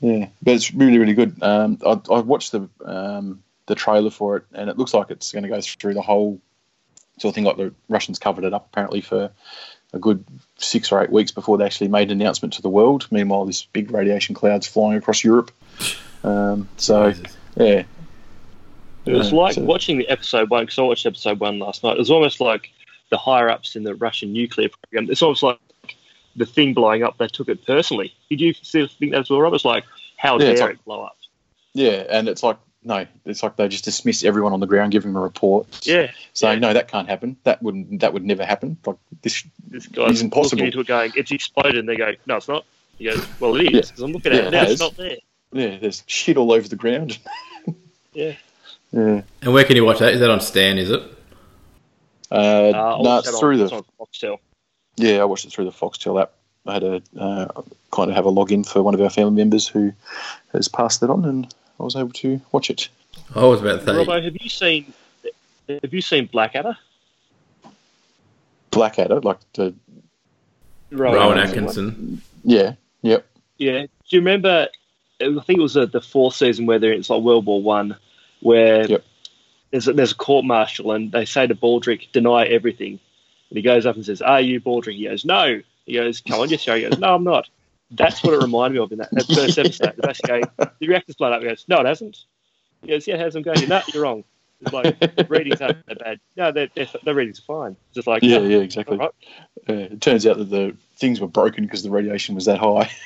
yeah, 0.00 0.28
but 0.42 0.54
it's 0.54 0.72
really 0.74 0.98
really 0.98 1.14
good. 1.14 1.42
Um, 1.42 1.78
I, 1.84 2.00
I 2.10 2.20
watched 2.20 2.52
the 2.52 2.68
um, 2.84 3.42
the 3.66 3.74
trailer 3.74 4.10
for 4.10 4.36
it 4.36 4.44
and 4.52 4.68
it 4.68 4.76
looks 4.76 4.92
like 4.92 5.10
it's 5.10 5.32
going 5.32 5.44
to 5.44 5.48
go 5.48 5.60
through 5.60 5.94
the 5.94 6.02
whole 6.02 6.40
sort 7.18 7.30
of 7.30 7.34
thing. 7.34 7.44
Like 7.44 7.56
the 7.56 7.72
Russians 7.88 8.18
covered 8.18 8.44
it 8.44 8.52
up 8.52 8.66
apparently 8.70 9.00
for 9.00 9.30
a 9.94 9.98
good 9.98 10.24
six 10.58 10.90
or 10.92 11.02
eight 11.02 11.10
weeks 11.10 11.30
before 11.30 11.56
they 11.56 11.64
actually 11.64 11.88
made 11.88 12.10
an 12.10 12.20
announcement 12.20 12.54
to 12.54 12.62
the 12.62 12.68
world. 12.68 13.06
Meanwhile, 13.10 13.46
this 13.46 13.64
big 13.64 13.90
radiation 13.92 14.34
cloud's 14.34 14.66
flying 14.66 14.98
across 14.98 15.22
Europe. 15.24 15.52
Um, 16.24 16.68
so 16.76 17.12
yeah, 17.56 17.84
It 19.06 19.12
was 19.12 19.30
Yeah, 19.30 19.38
like 19.38 19.54
so- 19.54 19.62
watching 19.62 19.98
the 19.98 20.08
episode 20.08 20.48
one 20.50 20.64
because 20.64 20.78
I 20.78 20.82
watched 20.82 21.04
episode 21.06 21.38
one 21.38 21.58
last 21.58 21.84
night. 21.84 21.92
It 21.96 21.98
was 21.98 22.10
almost 22.10 22.40
like 22.40 22.70
the 23.10 23.18
higher 23.18 23.50
ups 23.50 23.76
in 23.76 23.84
the 23.84 23.94
Russian 23.94 24.32
nuclear 24.32 24.70
program. 24.70 25.10
It's 25.10 25.20
almost 25.22 25.42
like 25.42 25.58
the 26.36 26.46
thing 26.46 26.72
blowing 26.74 27.02
up. 27.02 27.18
They 27.18 27.28
took 27.28 27.48
it 27.50 27.64
personally. 27.66 28.14
Did 28.30 28.40
you 28.40 28.54
still 28.54 28.88
think 28.88 29.12
that 29.12 29.20
as 29.20 29.30
well, 29.30 29.40
Rob? 29.42 29.52
It's 29.54 29.64
like 29.64 29.84
how 30.16 30.38
Yeah, 30.38 30.54
dare 30.54 30.56
like- 30.58 30.70
it 30.76 30.84
blow 30.86 31.02
up? 31.04 31.16
yeah, 31.74 32.04
and 32.08 32.28
it's 32.28 32.42
like 32.42 32.56
no, 32.86 33.06
it's 33.24 33.42
like 33.42 33.56
they 33.56 33.66
just 33.68 33.84
dismiss 33.84 34.24
everyone 34.24 34.52
on 34.52 34.60
the 34.60 34.66
ground, 34.66 34.92
give 34.92 35.02
them 35.04 35.16
a 35.16 35.20
report, 35.20 35.66
Yeah, 35.86 36.10
saying 36.34 36.62
yeah. 36.62 36.68
no, 36.68 36.74
that 36.74 36.86
can't 36.88 37.08
happen. 37.08 37.36
That 37.44 37.62
wouldn't 37.62 38.00
that 38.00 38.12
would 38.12 38.24
never 38.24 38.44
happen. 38.44 38.76
Like 38.86 38.96
this, 39.22 39.42
this 39.68 39.86
guy's 39.86 40.10
It's 40.12 40.20
impossible. 40.22 40.56
looking 40.58 40.66
into 40.66 40.80
it, 40.80 40.86
going, 40.86 41.12
"It's 41.16 41.30
exploded," 41.30 41.76
and 41.78 41.88
they 41.88 41.96
go, 41.96 42.12
"No, 42.26 42.36
it's 42.36 42.48
not." 42.48 42.64
He 42.98 43.04
goes, 43.06 43.26
"Well, 43.40 43.56
it 43.56 43.72
Yeah. 43.72 43.80
I'm 44.04 44.12
looking 44.12 44.32
at 44.32 44.36
Yeah, 44.36 44.42
it 44.42 44.46
it 44.48 44.50
now. 44.50 44.58
has. 44.60 44.70
It's 44.72 44.80
not 44.82 44.96
there." 44.96 45.16
Yeah, 45.54 45.78
there's 45.78 46.02
shit 46.06 46.36
all 46.36 46.52
over 46.52 46.68
the 46.68 46.76
ground. 46.76 47.18
Yeah. 48.12 48.36
yeah, 48.92 49.22
And 49.42 49.52
where 49.52 49.64
can 49.64 49.74
you 49.74 49.84
watch 49.84 49.98
that? 49.98 50.12
Is 50.14 50.20
that 50.20 50.30
on 50.30 50.40
Stan, 50.40 50.78
is 50.78 50.88
it? 50.88 51.02
uh, 52.30 52.34
Uh, 52.34 52.70
no, 52.72 52.98
watched 53.00 53.26
it's 53.28 53.40
through 53.40 53.54
on, 53.54 53.58
the 53.58 53.64
it's 53.64 53.86
Foxtel. 54.22 54.38
yeah, 54.96 55.20
I 55.20 55.24
watched 55.24 55.46
it 55.46 55.52
through 55.52 55.64
the 55.64 55.72
Foxtel 55.72 56.22
app. 56.22 56.30
I 56.64 56.74
had 56.74 56.82
a 56.84 57.02
uh, 57.18 57.62
kind 57.90 58.08
of 58.10 58.14
have 58.14 58.24
a 58.26 58.30
login 58.30 58.64
for 58.64 58.84
one 58.84 58.94
of 58.94 59.00
our 59.00 59.10
family 59.10 59.32
members 59.34 59.66
who 59.66 59.92
has 60.52 60.68
passed 60.68 61.02
it 61.02 61.10
on, 61.10 61.24
and 61.24 61.52
I 61.80 61.82
was 61.82 61.96
able 61.96 62.10
to 62.12 62.40
watch 62.52 62.70
it. 62.70 62.88
I 63.34 63.44
was 63.44 63.60
about 63.60 63.80
to 63.80 63.84
say. 63.86 63.92
Robbo, 63.92 64.22
have 64.22 64.36
you 64.40 64.48
seen? 64.48 64.92
Have 65.68 65.92
you 65.92 66.00
seen 66.00 66.26
Blackadder? 66.26 66.76
Blackadder, 68.70 69.20
like 69.22 69.38
the 69.54 69.74
Rowan 70.90 71.38
Atkinson 71.38 71.88
Atkinson. 71.88 72.22
yeah, 72.44 72.74
yep, 73.02 73.26
Yeah. 73.58 73.82
Do 73.82 73.88
you 74.10 74.20
remember? 74.20 74.68
I 75.20 75.40
think 75.44 75.58
it 75.58 75.62
was 75.62 75.76
uh, 75.76 75.86
the 75.86 76.00
fourth 76.00 76.34
season 76.34 76.66
where 76.66 76.78
they're 76.78 76.92
it's 76.92 77.10
like 77.10 77.22
World 77.22 77.46
War 77.46 77.62
One, 77.62 77.96
where 78.40 78.86
Yep. 78.86 79.04
there's 79.70 79.88
a, 79.88 79.92
there's 79.92 80.12
a 80.12 80.16
court 80.16 80.44
martial 80.44 80.92
and 80.92 81.12
they 81.12 81.24
say 81.24 81.46
to 81.46 81.54
Baldrick, 81.54 82.10
"Deny 82.12 82.44
everything," 82.46 82.98
and 83.50 83.56
he 83.56 83.62
goes 83.62 83.86
up 83.86 83.96
and 83.96 84.04
says, 84.04 84.22
"Are 84.22 84.40
you 84.40 84.60
Baldrick?" 84.60 84.96
He 84.96 85.04
goes, 85.04 85.24
"No." 85.24 85.60
He 85.86 85.94
goes, 85.94 86.20
"Come 86.20 86.40
on, 86.40 86.48
you 86.50 86.58
are." 86.68 86.76
He 86.76 86.82
goes, 86.82 86.98
"No, 86.98 87.14
I'm 87.14 87.24
not." 87.24 87.48
That's 87.90 88.24
what 88.24 88.34
it 88.34 88.40
reminded 88.42 88.76
me 88.78 88.82
of 88.84 88.92
in 88.92 88.98
that, 88.98 89.10
that 89.12 89.26
first 89.26 89.58
episode. 89.58 89.94
The 89.96 90.06
basically 90.06 90.42
the 90.80 90.88
reactor's 90.88 91.16
blown 91.16 91.32
up. 91.32 91.42
He 91.42 91.48
goes, 91.48 91.64
"No, 91.68 91.80
it 91.80 91.86
hasn't." 91.86 92.24
He 92.82 92.88
goes, 92.88 93.06
"Yeah, 93.06 93.14
it 93.14 93.20
has." 93.20 93.36
I'm 93.36 93.42
going, 93.42 93.68
"No, 93.68 93.80
you're 93.92 94.02
wrong." 94.02 94.24
It's 94.60 94.72
like 94.72 95.30
readings 95.30 95.60
aren't 95.60 95.84
that 95.86 95.98
bad. 95.98 96.20
No, 96.36 96.50
their 96.50 97.14
readings 97.14 97.38
are 97.40 97.42
fine. 97.42 97.76
Just 97.94 98.06
like 98.06 98.22
yeah, 98.22 98.38
"No, 98.38 98.44
yeah, 98.48 98.58
exactly. 98.58 98.96
right." 98.96 99.10
Uh, 99.68 99.72
it 99.72 100.00
turns 100.00 100.26
out 100.26 100.38
that 100.38 100.48
the 100.50 100.76
things 100.96 101.20
were 101.20 101.28
broken 101.28 101.64
because 101.64 101.82
the 101.82 101.90
radiation 101.90 102.34
was 102.34 102.46
that 102.46 102.58
high. 102.58 102.90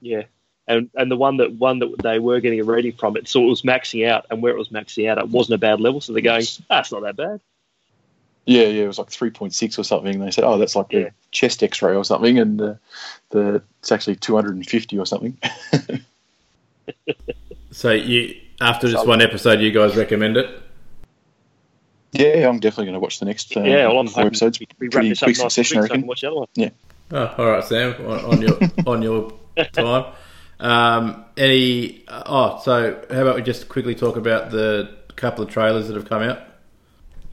Yeah, 0.00 0.24
and 0.66 0.88
and 0.94 1.10
the 1.10 1.16
one 1.16 1.36
that 1.38 1.52
one 1.52 1.78
that 1.80 2.02
they 2.02 2.18
were 2.18 2.40
getting 2.40 2.60
a 2.60 2.64
reading 2.64 2.92
from 2.92 3.16
it, 3.16 3.28
so 3.28 3.42
it 3.42 3.48
was 3.48 3.62
maxing 3.62 4.08
out, 4.08 4.26
and 4.30 4.42
where 4.42 4.52
it 4.52 4.58
was 4.58 4.68
maxing 4.68 5.08
out, 5.08 5.18
it 5.18 5.28
wasn't 5.28 5.54
a 5.54 5.58
bad 5.58 5.80
level. 5.80 6.00
So 6.00 6.12
they're 6.12 6.22
going, 6.22 6.44
ah, 6.70 6.84
not 6.90 7.02
that 7.02 7.16
bad. 7.16 7.40
Yeah, 8.46 8.64
yeah, 8.64 8.84
it 8.84 8.86
was 8.86 8.98
like 8.98 9.08
three 9.10 9.30
point 9.30 9.54
six 9.54 9.78
or 9.78 9.84
something. 9.84 10.20
They 10.20 10.30
said, 10.30 10.44
"Oh, 10.44 10.58
that's 10.58 10.76
like 10.76 10.92
Yeah. 10.92 11.00
a 11.00 11.10
chest 11.30 11.62
X-ray 11.62 11.94
or 11.96 12.04
something," 12.04 12.38
and 12.38 12.60
uh, 12.60 12.74
the 13.30 13.62
it's 13.80 13.90
actually 13.90 14.16
two 14.16 14.34
hundred 14.34 14.56
and 14.56 14.66
fifty 14.66 14.98
or 14.98 15.06
something. 15.06 15.38
So 17.70 17.90
you 17.90 18.36
after 18.60 18.88
this 18.88 19.04
one 19.04 19.20
episode, 19.20 19.60
you 19.60 19.72
guys 19.72 19.96
recommend 19.96 20.36
it? 20.36 20.62
yeah, 22.12 22.48
I'm 22.48 22.60
definitely 22.60 22.84
going 22.84 22.94
to 22.94 23.00
watch 23.00 23.18
the 23.18 23.24
next. 23.24 23.56
Uh, 23.56 23.62
yeah, 23.62 23.88
well, 23.88 23.98
I'm 23.98 24.06
four 24.06 24.26
episodes. 24.26 24.60
we, 24.60 24.66
we 24.78 24.86
wrap 24.86 24.92
Pretty 24.92 25.08
this 25.08 25.22
up 25.22 25.26
quick 25.26 25.38
nice 25.38 25.42
and 25.42 25.52
succession, 25.52 25.78
I 25.78 25.80
quick 25.80 25.88
so 25.88 25.94
I 25.94 25.96
reckon. 25.96 26.06
watch 26.06 26.20
the 26.20 26.26
other 26.28 26.36
one. 26.36 26.70
Oh, 27.10 27.34
all 27.38 27.50
right, 27.50 27.64
Sam, 27.64 27.94
on, 28.06 28.24
on 28.24 28.42
your 28.42 28.60
on 28.86 29.02
your 29.02 29.32
time. 29.72 30.12
Um, 30.60 31.24
any? 31.36 32.04
Oh, 32.08 32.60
so 32.62 33.04
how 33.10 33.22
about 33.22 33.36
we 33.36 33.42
just 33.42 33.68
quickly 33.68 33.94
talk 33.94 34.16
about 34.16 34.50
the 34.50 34.96
couple 35.16 35.44
of 35.44 35.50
trailers 35.50 35.88
that 35.88 35.94
have 35.96 36.08
come 36.08 36.22
out? 36.22 36.40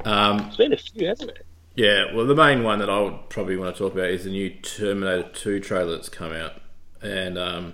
Um, 0.06 0.40
It's 0.48 0.58
been 0.58 0.74
a 0.74 0.78
few, 0.78 1.08
hasn't 1.08 1.30
it? 1.32 1.46
yeah, 1.76 2.14
well, 2.14 2.26
the 2.26 2.36
main 2.36 2.64
one 2.64 2.80
that 2.80 2.90
I 2.90 3.00
would 3.00 3.30
probably 3.30 3.56
want 3.58 3.76
to 3.76 3.80
talk 3.84 3.94
about 3.94 4.10
is 4.10 4.24
the 4.24 4.32
new 4.32 4.50
Terminator 4.50 5.30
Two 5.34 5.60
trailer 5.60 5.92
that's 5.96 6.10
come 6.10 6.32
out, 6.34 6.54
and 7.02 7.38
um, 7.38 7.74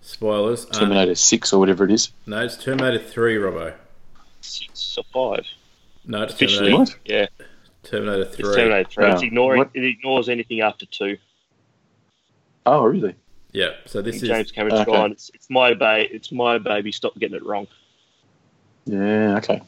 spoilers. 0.00 0.64
um, 0.66 0.70
Terminator 0.72 1.14
Six 1.14 1.52
or 1.52 1.60
whatever 1.60 1.84
it 1.84 1.90
is. 1.92 2.10
no, 2.26 2.44
it's 2.44 2.56
Terminator 2.62 2.98
Three, 3.02 3.36
Robbo. 3.36 3.74
Six 4.40 4.98
or 4.98 5.04
five. 5.36 5.44
No, 6.04 6.22
it's 6.22 6.34
Officially, 6.34 6.70
Terminator, 6.70 6.92
What? 6.98 7.08
yeah. 7.10 7.26
Terminator 7.84 8.22
It's 8.22 8.36
Three. 8.36 8.54
Terminator 8.56 8.90
3. 8.90 9.10
It's 9.12 9.22
ignoring, 9.22 9.58
What? 9.58 9.70
it 9.74 9.84
ignores 9.84 10.28
anything 10.28 10.60
after 10.62 10.86
2. 10.86 11.16
Oh, 12.66 12.84
really? 12.84 13.14
Yeah, 13.52 13.70
so 13.86 14.02
this 14.02 14.16
is 14.16 14.28
James 14.28 14.52
Cameron's 14.52 14.80
okay. 14.80 14.92
gone. 14.92 15.12
It's, 15.12 15.30
it's 15.34 15.48
my 15.48 15.74
baby. 15.74 16.14
It's 16.14 16.30
my 16.30 16.58
baby. 16.58 16.92
Stop 16.92 17.18
getting 17.18 17.36
it 17.36 17.46
wrong. 17.46 17.66
Yeah. 18.84 19.36
Okay. 19.38 19.62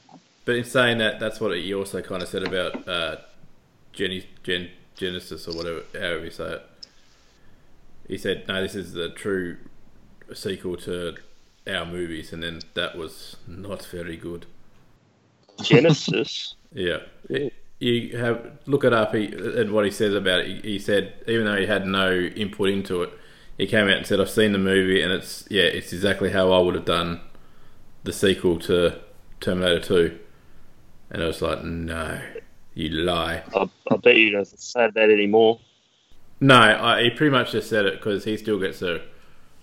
But 0.45 0.57
in 0.57 0.65
saying 0.65 0.99
that, 0.99 1.21
that's 1.21 1.41
what 1.41 1.57
he 1.57 1.73
also 1.75 2.03
kind 2.03 2.23
of 2.23 2.29
said 2.29 2.43
about 2.43 2.89
uh, 2.89 3.17
Jenny, 3.93 4.27
Gen, 4.43 4.71
Genisys 4.97 5.49
or 5.49 5.57
whatever, 5.57 5.83
however 5.95 6.25
you 6.25 6.31
say 6.31 6.53
it. 6.55 6.67
He 8.09 8.19
said, 8.19 8.47
"No, 8.49 8.61
this 8.61 8.75
is 8.75 8.93
the 8.93 9.11
true 9.11 9.57
sequel 10.35 10.77
to 10.79 11.17
our 11.67 11.87
movies," 11.87 12.33
and 12.33 12.43
then 12.43 12.61
that 12.75 12.97
was 12.97 13.37
not 13.47 13.85
very 13.87 14.17
good. 14.17 14.47
Genisys. 15.59 16.55
Yeah, 16.73 16.99
Yeah. 17.29 17.49
you 17.81 18.17
have 18.17 18.59
look 18.67 18.85
it 18.85 18.93
up. 18.93 19.13
He, 19.13 19.27
and 19.27 19.73
what 19.73 19.85
he 19.85 19.91
says 19.91 20.15
about 20.15 20.41
it, 20.41 20.63
he, 20.65 20.73
he 20.75 20.79
said 20.79 21.15
even 21.27 21.47
though 21.47 21.57
he 21.57 21.67
had 21.67 21.85
no 21.85 22.13
input 22.13 22.69
into 22.69 23.03
it, 23.03 23.11
he 23.61 23.67
came 23.67 23.87
out 23.89 23.97
and 23.99 24.07
said, 24.07 24.21
"I've 24.21 24.31
seen 24.31 24.53
the 24.53 24.59
movie, 24.59 25.03
and 25.03 25.13
it's 25.13 25.45
yeah, 25.51 25.65
it's 25.65 25.93
exactly 25.93 26.31
how 26.31 26.51
I 26.51 26.59
would 26.61 26.75
have 26.75 26.87
done 26.87 27.21
the 28.05 28.13
sequel 28.13 28.59
to 28.61 28.99
Terminator 29.41 29.81
2. 29.81 30.19
And 31.11 31.23
I 31.23 31.27
was 31.27 31.43
like, 31.43 31.63
"No, 31.63 32.21
you 32.75 32.89
lie." 32.89 33.43
I, 33.55 33.69
I 33.91 33.97
bet 33.97 34.17
you 34.17 34.27
he 34.27 34.31
doesn't 34.31 34.61
say 34.61 34.89
that 34.95 35.11
anymore. 35.11 35.61
No, 36.41 36.57
I, 36.59 37.03
he 37.03 37.11
pretty 37.11 37.31
much 37.31 37.53
just 37.53 37.69
said 37.69 37.85
it 37.85 37.95
because 37.95 38.25
he 38.25 38.37
still 38.39 38.59
gets 38.59 38.81
a 38.81 39.03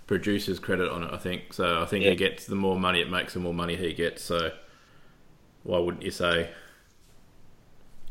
producer's 0.06 0.60
credit 0.60 0.92
on 0.92 1.04
it. 1.04 1.12
I 1.12 1.18
think 1.18 1.54
so. 1.54 1.82
I 1.82 1.86
think 1.86 2.04
Yeah. 2.04 2.12
he 2.12 2.16
gets 2.16 2.46
the 2.46 2.56
more 2.56 2.80
money 2.80 3.02
it 3.02 3.10
makes, 3.10 3.34
the 3.34 3.40
more 3.40 3.54
money 3.54 3.76
he 3.76 3.94
gets. 3.94 4.24
So 4.24 4.52
why 5.64 5.80
wouldn't 5.80 6.04
you 6.04 6.12
say 6.12 6.52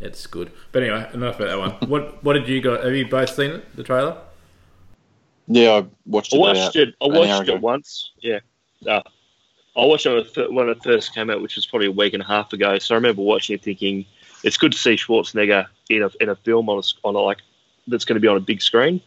it's 0.01 0.27
good? 0.27 0.51
But 0.73 0.83
anyway, 0.83 1.09
enough 1.15 1.37
about 1.37 1.49
that 1.49 1.59
one. 1.59 1.71
what 1.91 2.25
What 2.25 2.33
did 2.33 2.49
you 2.49 2.61
guys? 2.61 2.83
Have 2.85 2.95
you 2.95 3.07
both 3.07 3.31
seen 3.31 3.53
it? 3.53 3.77
The 3.77 3.85
trailer? 3.85 4.17
Yeah, 5.49 5.71
I 5.73 5.87
watched 6.07 6.33
it. 6.33 6.37
I 6.37 6.39
it. 6.39 6.57
watched 6.57 6.77
it. 6.77 6.95
I 7.01 7.07
watched 7.07 7.49
it 7.49 7.61
once. 7.61 8.11
Yeah. 8.21 8.41
Uh, 8.87 9.03
I 9.77 9.85
watched 9.85 10.07
it 10.07 10.11
when 10.11 10.19
it 10.19 10.35
fir- 10.35 10.51
when 10.51 10.69
it 10.69 10.83
first 10.83 11.15
came 11.15 11.31
out, 11.31 11.41
which 11.43 11.57
was 11.57 11.67
probably 11.67 11.87
a 11.89 11.93
week 11.93 12.15
and 12.15 12.23
a 12.23 12.27
half 12.27 12.53
ago. 12.53 12.79
So 12.79 12.95
I 12.95 12.97
remember 12.97 13.23
watching 13.23 13.55
it, 13.55 13.63
thinking 13.63 14.05
it's 14.43 14.57
good 14.57 14.73
to 14.73 14.79
see 14.79 14.95
Schwarzenegger 14.97 15.67
in 15.91 16.03
a 16.03 16.11
in 16.21 16.29
a 16.29 16.37
film 16.37 16.69
on 16.69 16.77
a, 16.77 16.81
s- 16.81 16.95
on 17.05 17.15
a 17.15 17.19
like 17.19 17.39
that's 17.87 18.05
going 18.05 18.15
to 18.17 18.21
be 18.21 18.29
on 18.29 18.37
a 18.37 18.41
big 18.41 18.61
screen. 18.63 19.01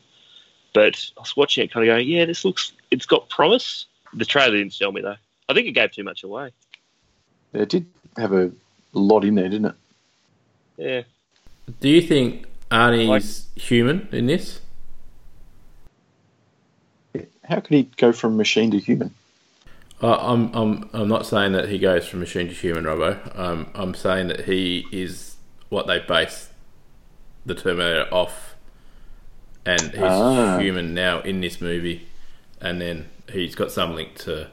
But 0.73 1.11
I 1.17 1.21
was 1.21 1.35
watching 1.35 1.63
it, 1.63 1.71
kind 1.71 1.87
of 1.87 1.91
going, 1.93 2.07
yeah, 2.07 2.25
this 2.25 2.45
looks. 2.45 2.71
It's 2.91 3.05
got 3.05 3.27
promise. 3.29 3.85
The 4.13 4.25
trailer 4.25 4.57
didn't 4.57 4.73
sell 4.73 4.91
me 4.91 5.01
though. 5.01 5.15
I 5.49 5.53
think 5.53 5.67
it 5.67 5.71
gave 5.71 5.91
too 5.91 6.03
much 6.03 6.23
away. 6.23 6.51
Yeah, 7.53 7.61
it 7.63 7.69
did 7.69 7.85
have 8.17 8.31
a 8.33 8.51
lot 8.93 9.25
in 9.25 9.35
there, 9.35 9.49
didn't 9.49 9.65
it? 9.65 9.75
Yeah. 10.77 11.01
Do 11.81 11.89
you 11.89 12.01
think 12.01 12.45
Arnie's 12.71 13.47
human 13.55 14.07
in 14.11 14.27
this? 14.27 14.61
How 17.49 17.59
could 17.59 17.75
he 17.75 17.83
go 17.97 18.11
from 18.13 18.37
machine 18.37 18.71
to 18.71 18.79
human? 18.79 19.13
I 20.01 20.13
I'm 20.13 20.53
I'm 20.53 20.89
I'm 20.93 21.07
not 21.09 21.25
saying 21.25 21.51
that 21.53 21.67
he 21.69 21.79
goes 21.79 22.07
from 22.07 22.19
machine 22.21 22.47
to 22.47 22.53
human, 22.53 22.83
Robbo. 22.85 23.37
Um, 23.37 23.67
I'm 23.73 23.93
saying 23.95 24.27
that 24.27 24.45
he 24.45 24.85
is 24.91 25.35
what 25.69 25.87
they 25.87 25.99
base 25.99 26.49
the 27.45 27.55
Terminator 27.55 28.07
off, 28.13 28.55
and 29.65 29.81
he's 29.81 29.99
Ah. 29.99 30.59
human 30.59 30.93
now 30.93 31.21
in 31.21 31.41
this 31.41 31.59
movie, 31.59 32.07
and 32.61 32.79
then 32.79 33.07
he's 33.31 33.55
got 33.55 33.71
some 33.71 33.95
link 33.95 34.15
to 34.19 34.47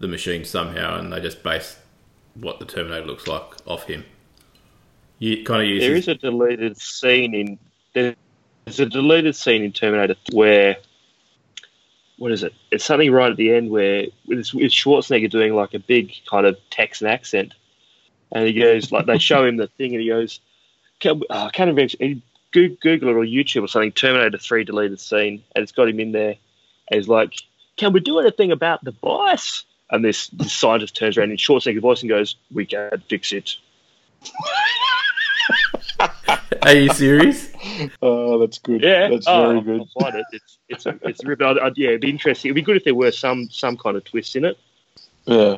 the 0.00 0.08
machine 0.08 0.44
somehow, 0.44 0.98
and 0.98 1.12
they 1.12 1.20
just 1.20 1.42
base 1.42 1.78
what 2.34 2.58
the 2.58 2.64
Terminator 2.66 3.06
looks 3.06 3.26
like 3.26 3.44
off 3.66 3.84
him. 3.84 4.04
You 5.20 5.44
kind 5.44 5.62
of 5.62 5.68
use 5.68 5.82
There 5.82 5.94
his- 5.94 6.08
a 6.08 6.14
deleted 6.16 6.76
scene 6.76 7.32
in 7.34 7.58
there's 7.94 8.80
a 8.80 8.86
deleted 8.86 9.36
scene 9.36 9.62
in 9.62 9.72
Terminator 9.72 10.16
where 10.32 10.76
what 12.18 12.32
is 12.32 12.42
it? 12.42 12.54
It's 12.70 12.84
something 12.84 13.10
right 13.10 13.30
at 13.30 13.36
the 13.36 13.52
end 13.52 13.70
where 13.70 14.06
it's, 14.28 14.54
it's 14.54 14.74
Schwarzenegger 14.74 15.30
doing 15.30 15.54
like 15.54 15.74
a 15.74 15.78
big 15.78 16.12
kind 16.30 16.46
of 16.46 16.56
Texan 16.70 17.06
accent, 17.06 17.54
and 18.32 18.46
he 18.46 18.52
goes 18.52 18.92
like 18.92 19.06
they 19.06 19.18
show 19.18 19.44
him 19.44 19.56
the 19.56 19.66
thing, 19.66 19.92
and 19.92 20.02
he 20.02 20.08
goes, 20.08 20.40
oh, 21.04 21.50
can't 21.52 21.76
remember. 21.76 22.20
Goo- 22.52 22.76
Google 22.80 23.08
it 23.10 23.16
or 23.16 23.24
YouTube 23.24 23.64
or 23.64 23.68
something. 23.68 23.92
Terminator 23.92 24.38
Three 24.38 24.64
deleted 24.64 25.00
scene, 25.00 25.42
and 25.54 25.62
it's 25.62 25.72
got 25.72 25.88
him 25.88 26.00
in 26.00 26.12
there. 26.12 26.36
And 26.90 26.98
he's 26.98 27.08
like, 27.08 27.34
"Can 27.76 27.92
we 27.92 28.00
do 28.00 28.20
anything 28.20 28.52
about 28.52 28.84
the 28.84 28.92
vice?" 28.92 29.64
And 29.90 30.04
this, 30.04 30.28
this 30.28 30.52
scientist 30.52 30.96
turns 30.96 31.18
around 31.18 31.30
in 31.30 31.36
Schwarzenegger's 31.36 31.82
voice 31.82 32.02
and 32.02 32.08
goes, 32.08 32.36
"We 32.52 32.66
can 32.66 33.02
fix 33.08 33.32
it." 33.32 33.56
Are 36.62 36.74
you 36.74 36.90
serious? 36.90 37.50
Oh, 38.02 38.38
that's 38.38 38.58
good. 38.58 38.82
Yeah, 38.82 39.08
that's 39.08 39.26
oh, 39.26 39.48
very 39.48 39.60
good. 39.62 39.80
I'll 39.80 40.02
find 40.02 40.16
it. 40.16 40.26
It's 40.32 40.58
it's 40.68 40.86
a, 40.86 40.98
it's 41.02 41.24
a 41.24 41.26
rip. 41.26 41.40
I'd, 41.40 41.58
I'd- 41.58 41.80
yeah, 41.80 41.88
it'd 41.88 42.02
be 42.02 42.10
interesting. 42.10 42.50
It'd 42.50 42.54
be 42.54 42.62
good 42.62 42.76
if 42.76 42.84
there 42.84 42.94
were 42.94 43.10
some 43.10 43.48
some 43.50 43.76
kind 43.76 43.96
of 43.96 44.04
twist 44.04 44.36
in 44.36 44.44
it. 44.44 44.58
Yeah, 45.24 45.56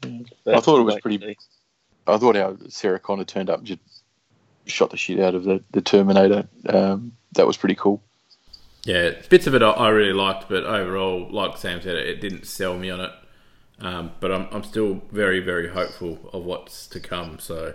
but 0.00 0.54
I 0.54 0.60
thought 0.60 0.80
it 0.80 0.84
was 0.84 1.00
pretty- 1.00 1.24
and. 1.24 1.36
I 2.06 2.18
thought 2.18 2.36
how 2.36 2.56
Sarah 2.68 2.98
Connor 2.98 3.24
turned 3.24 3.48
up 3.48 3.58
and 3.58 3.66
just 3.66 3.80
shot 4.66 4.90
the 4.90 4.96
shit 4.96 5.20
out 5.20 5.34
of 5.34 5.44
the, 5.44 5.62
the 5.72 5.80
Terminator. 5.80 6.46
Um, 6.68 7.12
that 7.32 7.46
was 7.46 7.56
pretty 7.56 7.76
cool. 7.76 8.02
Yeah, 8.84 9.12
bits 9.28 9.46
of 9.46 9.54
it 9.54 9.62
I, 9.62 9.70
I 9.70 9.88
really 9.90 10.12
liked, 10.12 10.48
but 10.48 10.64
overall, 10.64 11.28
like 11.30 11.56
Sam 11.56 11.80
said, 11.80 11.96
it, 11.96 12.08
it 12.08 12.20
didn't 12.20 12.46
sell 12.46 12.76
me 12.76 12.90
on 12.90 13.00
it. 13.00 13.12
Um, 13.80 14.12
but 14.20 14.32
I'm, 14.32 14.48
I'm 14.52 14.64
still 14.64 15.02
very, 15.10 15.40
very 15.40 15.68
hopeful 15.68 16.18
of 16.32 16.44
what's 16.44 16.86
to 16.88 17.00
come. 17.00 17.38
So 17.38 17.74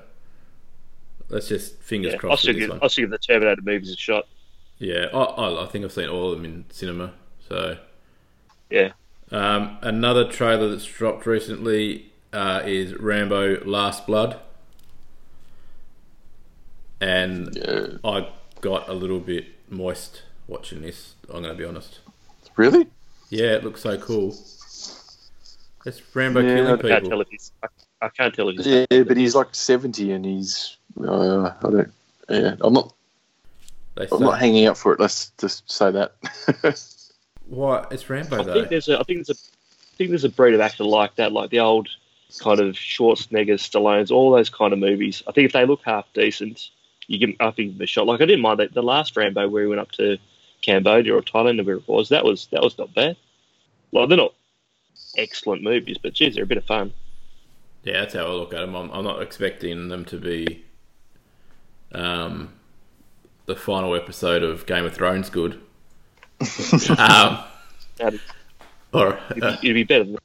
let's 1.30 1.48
just 1.48 1.80
fingers 1.82 2.14
Yeah, 2.14 2.20
I'll 2.30 2.38
crossed 2.38 2.42
still 2.44 2.54
with 2.54 2.56
this 2.58 2.64
give 2.64 2.70
one. 2.72 2.80
I'll 2.82 2.90
still 2.90 3.04
give 3.04 3.12
the 3.12 3.18
Terminator 3.20 3.62
movies 3.64 3.92
a 3.92 3.98
shot. 3.98 4.26
Yeah, 4.80 5.08
I, 5.14 5.18
I, 5.18 5.64
I 5.64 5.68
think 5.68 5.86
I've 5.86 5.92
seen 5.92 6.10
all 6.10 6.32
of 6.32 6.38
them 6.38 6.46
in 6.46 6.66
cinema. 6.70 7.14
So 7.48 7.78
Yeah, 8.70 8.92
um, 9.32 9.78
another 9.82 10.30
trailer 10.30 10.70
that's 10.70 10.86
dropped 10.86 11.26
recently 11.26 12.12
uh, 12.34 12.62
is 12.66 12.94
Rambo: 12.96 13.64
Last 13.66 14.06
Blood, 14.06 14.40
and 17.02 17.56
Yeah. 17.56 17.88
I 18.04 18.30
got 18.62 18.88
a 18.90 18.94
little 18.94 19.20
bit 19.20 19.46
moist 19.70 20.24
watching 20.48 20.82
this. 20.82 21.14
I'm 21.30 21.42
going 21.44 21.56
to 21.56 21.58
be 21.58 21.66
honest. 21.66 22.00
Really? 22.56 22.88
Yeah, 23.30 23.56
it 23.56 23.64
looks 23.64 23.82
so 23.82 23.98
cool. 23.98 24.30
It's 25.86 26.02
Rambo 26.14 26.42
Yeah, 26.42 26.56
killing 26.56 26.68
I 26.68 26.74
I 26.74 26.78
can't 26.78 27.04
people. 27.04 27.10
tell 27.10 27.22
if 27.22 27.28
he's. 27.30 27.52
I, 27.64 27.68
I 28.02 28.10
can't 28.10 28.34
tell 28.34 28.50
if 28.50 28.58
he's. 28.58 28.88
Yeah, 28.92 29.04
but 29.04 29.18
he's 29.18 29.36
like 29.36 29.54
seventy, 29.56 30.12
and 30.12 30.26
he's. 30.26 30.77
Uh, 31.04 31.54
I 31.60 31.70
don't. 31.70 31.94
Yeah, 32.30 32.56
I'm 32.62 32.74
not. 32.74 32.94
They 33.96 34.08
I'm 34.12 34.22
not 34.22 34.40
hanging 34.40 34.66
out 34.68 34.78
for 34.78 34.94
it. 34.94 35.00
Let's 35.00 35.32
just 35.38 35.70
say 35.70 35.92
that. 35.92 36.14
what? 37.48 37.92
It's 37.92 38.10
Rambo 38.10 38.40
I 38.40 38.44
though. 38.44 38.54
think 38.54 38.70
there's 38.70 38.90
a. 38.90 39.00
I 39.00 39.04
think 39.04 39.26
there's 39.26 39.30
a. 39.30 39.42
I 39.42 39.96
think 39.98 40.10
there's 40.12 40.24
a 40.24 40.30
breed 40.30 40.54
of 40.54 40.62
actor 40.62 40.84
like 40.84 41.16
that, 41.16 41.32
like 41.32 41.50
the 41.50 41.60
old 41.60 41.90
kind 42.40 42.60
of 42.60 42.76
Schwarzenegger, 42.76 43.56
Stallones, 43.56 44.12
all 44.12 44.32
those 44.32 44.50
kind 44.50 44.74
of 44.74 44.80
movies. 44.80 45.24
I 45.28 45.32
think 45.32 45.46
if 45.46 45.54
they 45.54 45.66
look 45.66 45.82
half 45.84 46.06
decent, 46.14 46.70
you 47.08 47.18
give. 47.18 47.36
I 47.40 47.52
think 47.52 47.80
a 47.82 47.86
shot. 47.86 48.06
Like 48.06 48.22
I 48.22 48.26
didn't 48.26 48.42
mind 48.42 48.60
that 48.60 48.74
the 48.74 48.84
last 48.84 49.16
Rambo 49.16 49.48
where 49.50 49.64
he 49.64 49.70
went 49.70 49.82
up 49.82 49.92
to 49.94 50.18
Cambodia 50.62 51.16
or 51.16 51.22
Thailand 51.22 51.60
or 51.60 51.64
where 51.64 51.76
it 51.78 51.88
was. 51.88 52.10
That 52.10 52.26
was 52.26 52.48
that 52.52 52.62
was 52.62 52.78
not 52.78 52.94
bad. 52.94 53.18
Like 53.92 54.10
they're 54.10 54.18
not 54.18 54.34
excellent 55.18 55.64
movies, 55.64 55.98
but 55.98 56.14
geez, 56.14 56.36
they're 56.36 56.44
a 56.44 56.48
bit 56.48 56.58
of 56.58 56.66
fun. 56.66 56.94
Yeah, 57.84 58.02
that's 58.02 58.16
how 58.16 58.26
I 58.26 58.32
look 58.32 58.54
at 58.54 58.60
them. 58.60 58.76
I'm, 58.76 58.92
I'm 58.92 59.04
not 59.04 59.22
expecting 59.22 59.88
them 59.88 60.04
to 60.06 60.18
be 60.18 60.66
um, 61.94 62.54
the 63.46 63.56
final 63.56 63.96
episode 63.96 64.44
of 64.44 64.66
Game 64.66 64.86
of 64.86 64.94
Thrones 64.94 65.30
good. 65.30 65.62
um, 66.98 67.44
or 68.94 69.20
It'd, 69.36 69.48
be, 69.48 69.60
it'd 69.64 69.74
be 69.76 69.84
better 69.84 70.16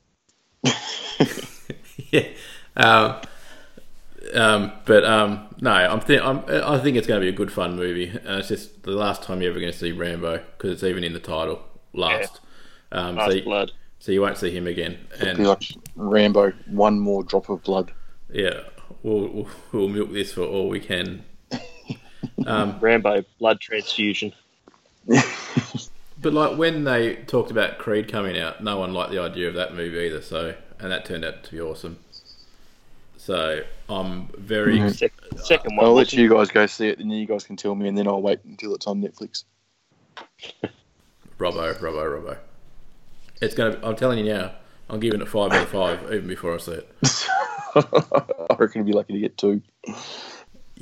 yeah. 2.13 2.29
Um, 2.77 3.17
Um, 4.35 4.73
but 4.85 5.05
um, 5.05 5.49
no, 5.61 5.71
I'm, 5.73 6.01
th- 6.01 6.21
I'm 6.23 6.45
I 6.49 6.79
think 6.79 6.97
it's 6.97 7.07
going 7.07 7.21
to 7.21 7.25
be 7.25 7.29
a 7.29 7.37
good 7.37 7.53
fun 7.53 7.77
movie. 7.77 8.09
And 8.09 8.39
it's 8.39 8.49
just 8.49 8.83
the 8.85 8.93
last 8.93 9.23
time 9.23 9.43
you're 9.43 9.51
ever 9.51 9.61
going 9.61 9.73
to 9.73 9.79
see 9.79 9.93
Rambo 9.93 10.39
because 10.39 10.71
it's 10.73 10.83
even 10.85 11.05
in 11.05 11.13
the 11.13 11.21
title. 11.21 11.63
Last. 11.93 12.41
Um, 12.93 13.17
Last 13.17 13.27
so, 13.27 13.31
you, 13.33 13.43
blood. 13.43 13.73
so 13.99 14.13
you 14.13 14.21
won't 14.21 14.39
see 14.39 14.51
him 14.51 14.67
again. 14.67 14.99
Be 15.19 15.27
And 15.29 15.39
like 15.45 15.63
Rambo, 15.97 16.53
one 16.67 16.99
more 17.01 17.25
drop 17.25 17.49
of 17.49 17.63
blood. 17.63 17.93
yeah, 18.33 18.61
we'll, 19.03 19.29
we'll 19.29 19.49
we'll 19.73 19.89
milk 19.89 20.13
this 20.13 20.33
for 20.33 20.43
all 20.43 20.69
we 20.69 20.81
can. 20.81 21.25
Um, 22.47 22.79
Rambo 22.81 23.25
blood 23.39 23.61
transfusion. 23.61 24.33
But 25.07 26.33
like 26.35 26.57
when 26.57 26.85
they 26.85 27.17
talked 27.17 27.51
about 27.51 27.79
Creed 27.79 28.11
coming 28.11 28.39
out, 28.39 28.63
no 28.63 28.79
one 28.79 28.93
liked 28.93 29.11
the 29.11 29.21
idea 29.21 29.49
of 29.49 29.55
that 29.55 29.75
movie 29.75 29.99
either. 30.07 30.23
So, 30.23 30.55
and 30.79 30.93
that 30.93 31.05
turned 31.05 31.25
out 31.25 31.43
to 31.45 31.51
be 31.51 31.61
awesome. 31.61 31.99
So 33.17 33.63
I'm 33.89 34.29
very 34.39 34.79
Mhm. 34.79 34.95
Sec- 34.97 35.13
second 35.37 35.77
one. 35.77 35.87
I'll 35.87 35.95
let 35.95 36.13
you 36.13 36.29
guys 36.29 36.51
go 36.51 36.67
see 36.67 36.89
it, 36.89 36.99
and 36.99 37.11
then 37.11 37.19
you 37.19 37.27
guys 37.27 37.45
can 37.45 37.57
tell 37.57 37.75
me, 37.75 37.89
and 37.89 37.97
then 37.97 38.07
I'll 38.09 38.23
wait 38.23 38.41
until 38.45 38.75
it's 38.75 38.87
on 38.87 39.01
Netflix. 39.03 39.45
Robbo, 41.39 41.75
Robbo, 41.81 42.21
Robbo. 42.21 42.37
It's 43.41 43.55
gonna. 43.55 43.79
I'm 43.83 43.97
telling 43.97 44.19
you 44.25 44.33
now. 44.33 44.53
I'm 44.89 45.01
giving 45.01 45.21
it 45.23 45.29
five 45.29 45.53
out 45.53 45.63
of 45.63 45.69
five 45.71 46.03
even 46.13 46.27
before 46.27 46.55
I 46.55 46.59
see 46.59 46.73
it. 46.73 46.89
I 47.75 48.57
reckon 48.59 48.83
I'd 48.83 48.87
be 48.87 48.93
lucky 48.93 49.15
to 49.15 49.21
get 49.21 49.39
two. 49.39 49.63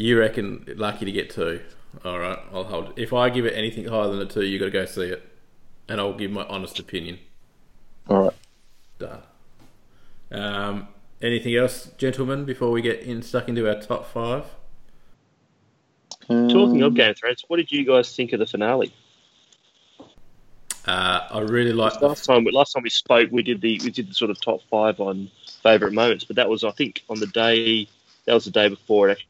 You 0.01 0.19
reckon 0.19 0.65
lucky 0.79 1.05
to 1.05 1.13
get 1.13 1.29
two? 1.29 1.61
All 2.07 2.19
right, 2.19 2.39
I'll 2.55 2.65
hold 2.65 2.89
it. 2.89 2.93
If 2.97 3.13
I 3.13 3.29
give 3.29 3.45
it 3.45 3.53
anything 3.53 3.85
higher 3.85 4.09
than 4.09 4.19
a 4.19 4.25
two, 4.25 4.47
you 4.47 4.59
got 4.59 4.65
to 4.65 4.71
go 4.71 4.87
see 4.87 5.03
it, 5.03 5.23
and 5.91 6.01
I'll 6.01 6.15
give 6.15 6.31
my 6.31 6.47
honest 6.47 6.79
opinion. 6.79 7.19
All 8.09 8.23
right. 8.23 8.33
Done. 8.99 9.21
Um, 10.33 10.89
anything 11.21 11.55
else, 11.55 11.91
gentlemen, 11.99 12.47
before 12.47 12.71
we 12.71 12.81
get 12.81 13.01
in 13.01 13.21
stuck 13.21 13.51
into 13.51 13.69
our 13.69 13.79
top 13.79 14.11
five? 14.11 14.47
Um, 16.31 16.49
Talking 16.49 16.81
of 16.81 16.95
Game 16.95 17.11
of 17.11 17.19
Thrones, 17.19 17.45
what 17.49 17.59
did 17.59 17.71
you 17.71 17.85
guys 17.85 18.17
think 18.17 18.33
of 18.33 18.39
the 18.39 18.47
finale? 18.47 18.95
Uh, 20.87 21.29
I 21.31 21.41
really 21.41 21.75
like 21.75 22.01
the 22.01 22.09
Last 22.09 22.25
time, 22.25 22.47
last 22.51 22.73
time 22.73 22.85
we 22.85 22.89
spoke, 22.89 23.31
we 23.31 23.43
did 23.43 23.61
the 23.61 23.79
we 23.85 23.91
did 23.91 24.09
the 24.09 24.15
sort 24.15 24.31
of 24.31 24.41
top 24.41 24.63
five 24.71 24.99
on 24.99 25.31
favourite 25.63 25.93
moments, 25.93 26.25
but 26.25 26.37
that 26.37 26.49
was 26.49 26.65
I 26.65 26.71
think 26.71 27.03
on 27.11 27.21
the 27.21 27.27
day 27.27 27.87
that 28.25 28.33
was 28.33 28.47
the 28.47 28.51
day 28.51 28.69
before 28.71 29.11
it 29.11 29.13
actually 29.13 29.30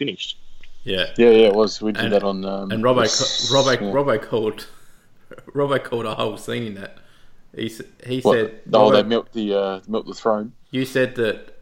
finished. 0.00 0.36
yeah. 0.84 1.06
Yeah, 1.18 1.30
yeah, 1.30 1.46
it 1.48 1.54
was. 1.54 1.80
We 1.82 1.92
did 1.92 2.04
And- 2.04 2.12
that 2.14 2.22
on. 2.24 2.44
Um, 2.44 2.70
And 2.72 2.82
Robbo, 2.82 3.04
s- 3.04 3.48
ca- 3.50 3.54
Robbo, 3.56 3.72
yeah. 3.80 3.92
Robbo 3.96 4.22
called, 4.30 4.66
Robbo 5.58 5.78
called 5.84 6.06
a 6.06 6.14
whole 6.14 6.36
scene 6.38 6.64
in 6.70 6.74
that. 6.74 6.96
He 7.54 7.66
s- 7.66 7.82
he 8.06 8.20
What? 8.20 8.34
said, 8.34 8.60
oh, 8.72 8.90
Robbo, 8.90 8.92
they 8.94 9.02
milked 9.02 9.32
the 9.34 9.54
uh, 9.54 9.80
milked 9.88 10.08
the 10.08 10.14
throne. 10.14 10.52
"You 10.70 10.84
said 10.84 11.14
that 11.16 11.58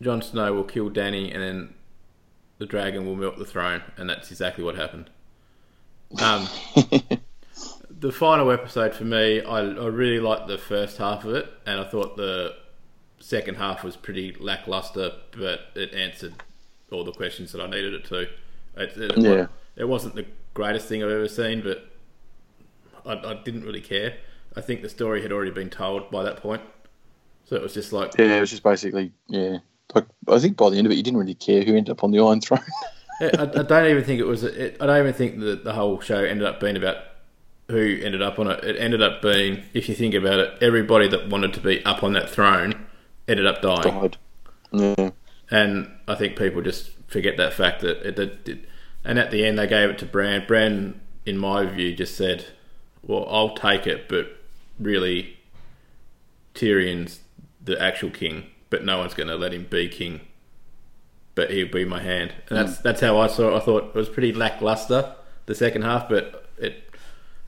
Jon 0.00 0.22
Snow 0.22 0.52
will 0.54 0.64
kill 0.74 0.88
Danny, 0.88 1.30
and 1.32 1.42
then 1.42 1.74
the 2.58 2.66
dragon 2.66 3.04
will 3.06 3.16
milk 3.16 3.36
the 3.38 3.44
throne, 3.44 3.82
and 3.98 4.08
that's 4.08 4.30
exactly 4.30 4.62
what 4.64 4.76
happened." 4.76 5.10
Um, 6.22 6.48
the 7.90 8.12
final 8.12 8.50
episode 8.52 8.94
for 8.94 9.04
me, 9.04 9.42
I, 9.42 9.58
I 9.58 9.86
really 9.88 10.20
liked 10.20 10.46
the 10.46 10.58
first 10.58 10.96
half 10.98 11.24
of 11.24 11.34
it, 11.34 11.48
and 11.66 11.80
I 11.80 11.84
thought 11.84 12.16
the 12.16 12.54
second 13.18 13.56
half 13.56 13.82
was 13.82 13.96
pretty 13.96 14.36
lackluster, 14.38 15.12
but 15.36 15.60
it 15.74 15.92
answered 15.92 16.34
all 16.94 17.04
the 17.04 17.12
questions 17.12 17.52
that 17.52 17.60
I 17.60 17.66
needed 17.66 17.94
it 17.94 18.04
to. 18.06 18.20
It, 18.20 18.30
it, 18.96 19.18
Yeah. 19.18 19.46
it 19.76 19.84
wasn't 19.88 20.14
the 20.14 20.26
greatest 20.54 20.88
thing 20.88 21.02
I've 21.02 21.10
ever 21.10 21.28
seen, 21.28 21.62
but 21.62 21.90
I, 23.04 23.12
I 23.32 23.34
didn't 23.44 23.64
really 23.64 23.80
care. 23.80 24.14
I 24.56 24.60
think 24.60 24.82
the 24.82 24.88
story 24.88 25.22
had 25.22 25.32
already 25.32 25.50
been 25.50 25.70
told 25.70 26.10
by 26.10 26.22
that 26.22 26.36
point, 26.38 26.62
so 27.44 27.56
it 27.56 27.62
was 27.62 27.74
just 27.74 27.92
like, 27.92 28.12
Yeah, 28.18 28.36
it 28.36 28.40
was 28.40 28.50
just 28.50 28.62
basically 28.62 29.12
yeah. 29.28 29.58
Like 29.94 30.06
I 30.28 30.38
think 30.38 30.56
by 30.56 30.70
the 30.70 30.78
end 30.78 30.86
of 30.86 30.92
it, 30.92 30.96
you 30.96 31.02
didn't 31.02 31.18
really 31.20 31.34
care 31.34 31.62
who 31.62 31.76
ended 31.76 31.90
up 31.90 32.02
on 32.02 32.10
the 32.10 32.20
Iron 32.20 32.40
Throne. 32.40 32.60
I, 33.20 33.42
I 33.42 33.62
don't 33.62 33.86
even 33.90 34.02
think 34.02 34.18
it 34.20 34.24
was. 34.26 34.42
It, 34.42 34.76
I 34.80 34.86
don't 34.86 34.98
even 34.98 35.12
think 35.12 35.40
that 35.40 35.62
the 35.62 35.72
whole 35.74 36.00
show 36.00 36.18
ended 36.18 36.46
up 36.46 36.58
being 36.58 36.76
about 36.76 36.96
who 37.68 37.98
ended 38.02 38.22
up 38.22 38.38
on 38.38 38.48
it. 38.50 38.64
It 38.64 38.76
ended 38.76 39.02
up 39.02 39.22
being, 39.22 39.62
if 39.72 39.88
you 39.88 39.94
think 39.94 40.14
about 40.14 40.38
it, 40.40 40.58
everybody 40.62 41.06
that 41.08 41.28
wanted 41.30 41.54
to 41.54 41.60
be 41.60 41.84
up 41.84 42.02
on 42.02 42.12
that 42.14 42.28
throne 42.28 42.86
ended 43.28 43.46
up 43.46 43.62
dying. 43.62 43.82
Died. 43.82 44.16
Yeah. 44.72 45.10
And 45.50 45.90
I 46.08 46.14
think 46.14 46.36
people 46.36 46.62
just 46.62 46.90
forget 47.06 47.36
that 47.36 47.52
fact 47.52 47.80
that 47.82 48.06
it, 48.06 48.16
that 48.16 48.48
it, 48.48 48.68
and 49.04 49.18
at 49.18 49.30
the 49.30 49.44
end 49.44 49.58
they 49.58 49.66
gave 49.66 49.90
it 49.90 49.98
to 49.98 50.06
Bran. 50.06 50.46
Bran, 50.46 51.00
in 51.26 51.38
my 51.38 51.66
view, 51.66 51.94
just 51.94 52.16
said, 52.16 52.46
"Well, 53.02 53.26
I'll 53.28 53.54
take 53.54 53.86
it, 53.86 54.08
but 54.08 54.28
really, 54.78 55.36
Tyrion's 56.54 57.20
the 57.62 57.80
actual 57.80 58.10
king, 58.10 58.44
but 58.70 58.84
no 58.84 58.98
one's 58.98 59.14
going 59.14 59.28
to 59.28 59.36
let 59.36 59.52
him 59.52 59.66
be 59.68 59.88
king. 59.88 60.20
But 61.34 61.50
he'll 61.50 61.70
be 61.70 61.84
my 61.84 62.00
hand." 62.00 62.32
And 62.48 62.58
that's 62.58 62.78
that's 62.78 63.00
how 63.00 63.18
I 63.18 63.26
saw 63.26 63.54
it. 63.54 63.56
I 63.56 63.60
thought 63.60 63.88
it 63.88 63.94
was 63.94 64.08
pretty 64.08 64.32
lackluster 64.32 65.14
the 65.46 65.54
second 65.54 65.82
half, 65.82 66.08
but 66.08 66.48
it 66.58 66.84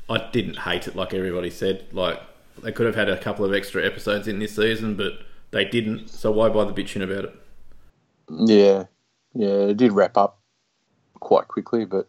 I 0.08 0.28
didn't 0.30 0.58
hate 0.58 0.86
it 0.86 0.96
like 0.96 1.14
everybody 1.14 1.50
said. 1.50 1.86
Like 1.92 2.20
they 2.62 2.72
could 2.72 2.86
have 2.86 2.94
had 2.94 3.08
a 3.08 3.18
couple 3.18 3.44
of 3.44 3.54
extra 3.54 3.84
episodes 3.84 4.28
in 4.28 4.38
this 4.38 4.56
season, 4.56 4.96
but 4.96 5.14
they 5.50 5.64
didn't. 5.64 6.08
So 6.08 6.30
why 6.30 6.48
bother 6.48 6.72
bitching 6.72 7.02
about 7.02 7.24
it? 7.24 7.34
Yeah. 8.30 8.84
Yeah. 9.34 9.68
It 9.70 9.76
did 9.76 9.92
wrap 9.92 10.16
up 10.16 10.38
quite 11.20 11.48
quickly, 11.48 11.84
but 11.84 12.08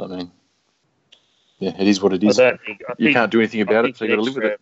I 0.00 0.06
mean, 0.06 0.30
yeah, 1.58 1.74
it 1.80 1.86
is 1.86 2.00
what 2.02 2.12
it 2.12 2.22
is. 2.24 2.38
I 2.38 2.44
is. 2.44 2.50
don't 2.50 2.60
think 2.64 2.80
You 2.98 3.06
think, 3.06 3.16
can't 3.16 3.30
do 3.30 3.38
anything 3.40 3.60
about 3.60 3.84
it, 3.84 3.96
so 3.96 4.04
you 4.04 4.10
got 4.10 4.16
to 4.16 4.22
live 4.22 4.34
with 4.36 4.44
it. 4.44 4.60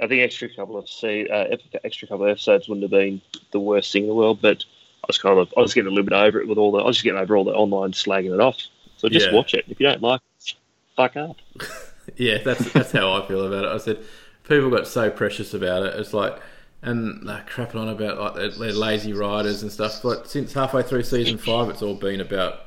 I 0.00 0.06
think 0.08 0.22
extra 0.22 0.48
couple 0.54 0.76
of 0.76 0.88
se- 0.88 1.28
uh, 1.28 1.56
extra 1.84 2.08
couple 2.08 2.24
of 2.24 2.30
episodes 2.30 2.68
wouldn't 2.68 2.82
have 2.82 2.90
been 2.90 3.20
the 3.52 3.60
worst 3.60 3.92
thing 3.92 4.02
in 4.02 4.08
the 4.08 4.14
world, 4.14 4.40
but 4.42 4.64
I 5.04 5.06
was 5.06 5.18
kind 5.18 5.38
of 5.38 5.52
I 5.56 5.60
was 5.60 5.74
getting 5.74 5.86
a 5.86 5.90
little 5.94 6.04
bit 6.04 6.12
over 6.16 6.40
it 6.40 6.48
with 6.48 6.58
all 6.58 6.72
the 6.72 6.78
I 6.78 6.86
was 6.86 6.96
just 6.96 7.04
getting 7.04 7.20
over 7.20 7.36
all 7.36 7.44
the 7.44 7.52
online 7.52 7.92
slagging 7.92 8.34
it 8.34 8.40
off. 8.40 8.58
So 8.96 9.08
just 9.08 9.26
Yeah. 9.26 9.34
watch 9.34 9.54
it. 9.54 9.64
If 9.68 9.78
you 9.80 9.86
don't 9.86 10.02
like, 10.02 10.20
it, 10.46 10.54
fuck 10.96 11.16
up. 11.16 11.36
Yeah, 12.16 12.38
that's 12.44 12.72
that's 12.72 12.90
how 12.90 13.12
I 13.12 13.26
feel 13.28 13.46
about 13.46 13.64
it. 13.64 13.68
I 13.68 13.78
said 13.78 14.04
people 14.48 14.70
got 14.70 14.88
so 14.88 15.08
precious 15.08 15.54
about 15.54 15.84
it. 15.84 15.94
It's 16.00 16.12
like 16.12 16.36
and 16.82 17.26
they're 17.26 17.44
crapping 17.48 17.76
on 17.76 17.88
about 17.88 18.18
like 18.18 18.34
they're, 18.34 18.50
they're 18.50 18.72
lazy 18.72 19.12
riders 19.12 19.62
and 19.62 19.70
stuff. 19.70 20.00
But 20.02 20.28
since 20.28 20.52
halfway 20.52 20.82
through 20.82 21.04
season 21.04 21.38
five, 21.38 21.68
it's 21.68 21.82
all 21.82 21.94
been 21.94 22.20
about 22.20 22.60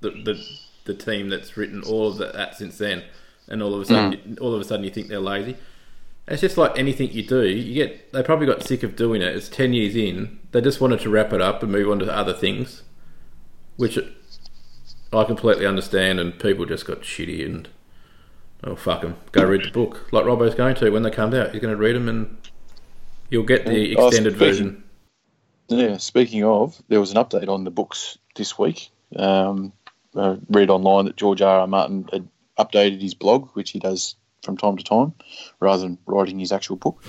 the 0.00 0.10
the, 0.10 0.44
the 0.84 0.94
team 0.94 1.28
that's 1.28 1.56
written 1.56 1.82
all 1.82 2.08
of 2.08 2.18
that, 2.18 2.34
that 2.34 2.56
since 2.56 2.78
then. 2.78 3.04
And 3.46 3.62
all 3.62 3.74
of 3.74 3.82
a 3.82 3.84
sudden, 3.84 4.18
mm. 4.18 4.40
all 4.40 4.54
of 4.54 4.60
a 4.60 4.64
sudden, 4.64 4.84
you 4.84 4.90
think 4.90 5.08
they're 5.08 5.20
lazy. 5.20 5.56
It's 6.26 6.40
just 6.40 6.56
like 6.56 6.78
anything 6.78 7.10
you 7.12 7.22
do. 7.22 7.42
You 7.42 7.74
get 7.74 8.12
they 8.12 8.22
probably 8.22 8.46
got 8.46 8.62
sick 8.62 8.82
of 8.82 8.96
doing 8.96 9.22
it. 9.22 9.36
It's 9.36 9.48
ten 9.48 9.72
years 9.72 9.94
in. 9.94 10.40
They 10.52 10.60
just 10.60 10.80
wanted 10.80 11.00
to 11.00 11.10
wrap 11.10 11.32
it 11.32 11.40
up 11.40 11.62
and 11.62 11.70
move 11.70 11.90
on 11.90 11.98
to 12.00 12.10
other 12.10 12.32
things, 12.32 12.82
which 13.76 13.98
I 15.12 15.24
completely 15.24 15.66
understand. 15.66 16.18
And 16.18 16.38
people 16.38 16.64
just 16.64 16.86
got 16.86 17.02
shitty 17.02 17.44
and 17.44 17.68
oh 18.64 18.74
fuck 18.74 19.02
them, 19.02 19.16
go 19.32 19.44
read 19.44 19.64
the 19.64 19.70
book 19.70 20.08
like 20.10 20.24
Robbo's 20.24 20.54
going 20.54 20.74
to 20.76 20.90
when 20.90 21.02
they 21.02 21.10
come 21.10 21.34
out. 21.34 21.52
He's 21.52 21.60
going 21.60 21.74
to 21.74 21.80
read 21.80 21.94
them 21.94 22.08
and 22.08 22.38
you'll 23.34 23.42
get 23.44 23.66
the 23.66 23.96
Oh, 23.96 24.06
extended 24.06 24.34
speaking- 24.36 24.48
version. 24.48 24.84
Yeah, 25.68 25.96
speaking 25.96 26.44
of, 26.44 26.80
there 26.88 27.00
was 27.00 27.10
an 27.10 27.16
update 27.16 27.48
on 27.48 27.64
the 27.64 27.70
books 27.70 28.16
this 28.36 28.58
week. 28.58 28.90
Um, 29.16 29.72
I 30.14 30.36
read 30.48 30.70
online 30.70 31.06
that 31.06 31.16
George 31.16 31.42
R. 31.42 31.60
R. 31.60 31.66
Martin 31.66 32.08
had 32.12 32.28
updated 32.58 33.00
his 33.00 33.14
blog, 33.14 33.48
which 33.54 33.70
he 33.70 33.78
does 33.80 34.14
from 34.44 34.56
time 34.56 34.76
to 34.76 34.84
time, 34.84 35.14
rather 35.60 35.82
than 35.82 35.98
writing 36.06 36.38
his 36.38 36.52
actual 36.52 36.76
book. 36.76 37.02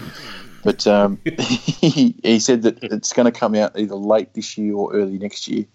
But 0.64 0.88
um, 0.88 1.20
he, 1.26 2.16
he 2.24 2.40
said 2.40 2.64
that 2.64 2.82
it's 2.84 3.14
going 3.14 3.32
to 3.32 3.38
come 3.40 3.56
out 3.56 3.78
either 3.78 3.96
late 3.96 4.34
this 4.34 4.58
year 4.58 4.74
or 4.74 4.94
early 4.96 5.18
next 5.20 5.48
year. 5.48 5.66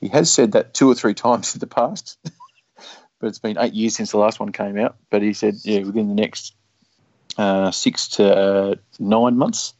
He 0.00 0.08
has 0.08 0.30
said 0.32 0.52
that 0.52 0.74
two 0.74 0.90
or 0.90 0.94
three 0.96 1.14
times 1.26 1.54
in 1.54 1.60
the 1.60 1.66
past, 1.68 2.18
but 3.20 3.28
it's 3.28 3.38
been 3.38 3.56
eight 3.58 3.72
years 3.72 3.94
since 3.94 4.10
the 4.10 4.18
last 4.18 4.40
one 4.40 4.50
came 4.52 4.76
out. 4.78 4.96
But 5.10 5.22
he 5.22 5.32
said, 5.32 5.54
yeah, 5.62 5.84
within 5.84 6.08
the 6.08 6.14
next 6.20 6.54
uh, 7.36 7.70
six 7.70 8.08
to 8.08 8.36
uh, 8.36 8.74
nine 8.98 9.36
months, 9.36 9.74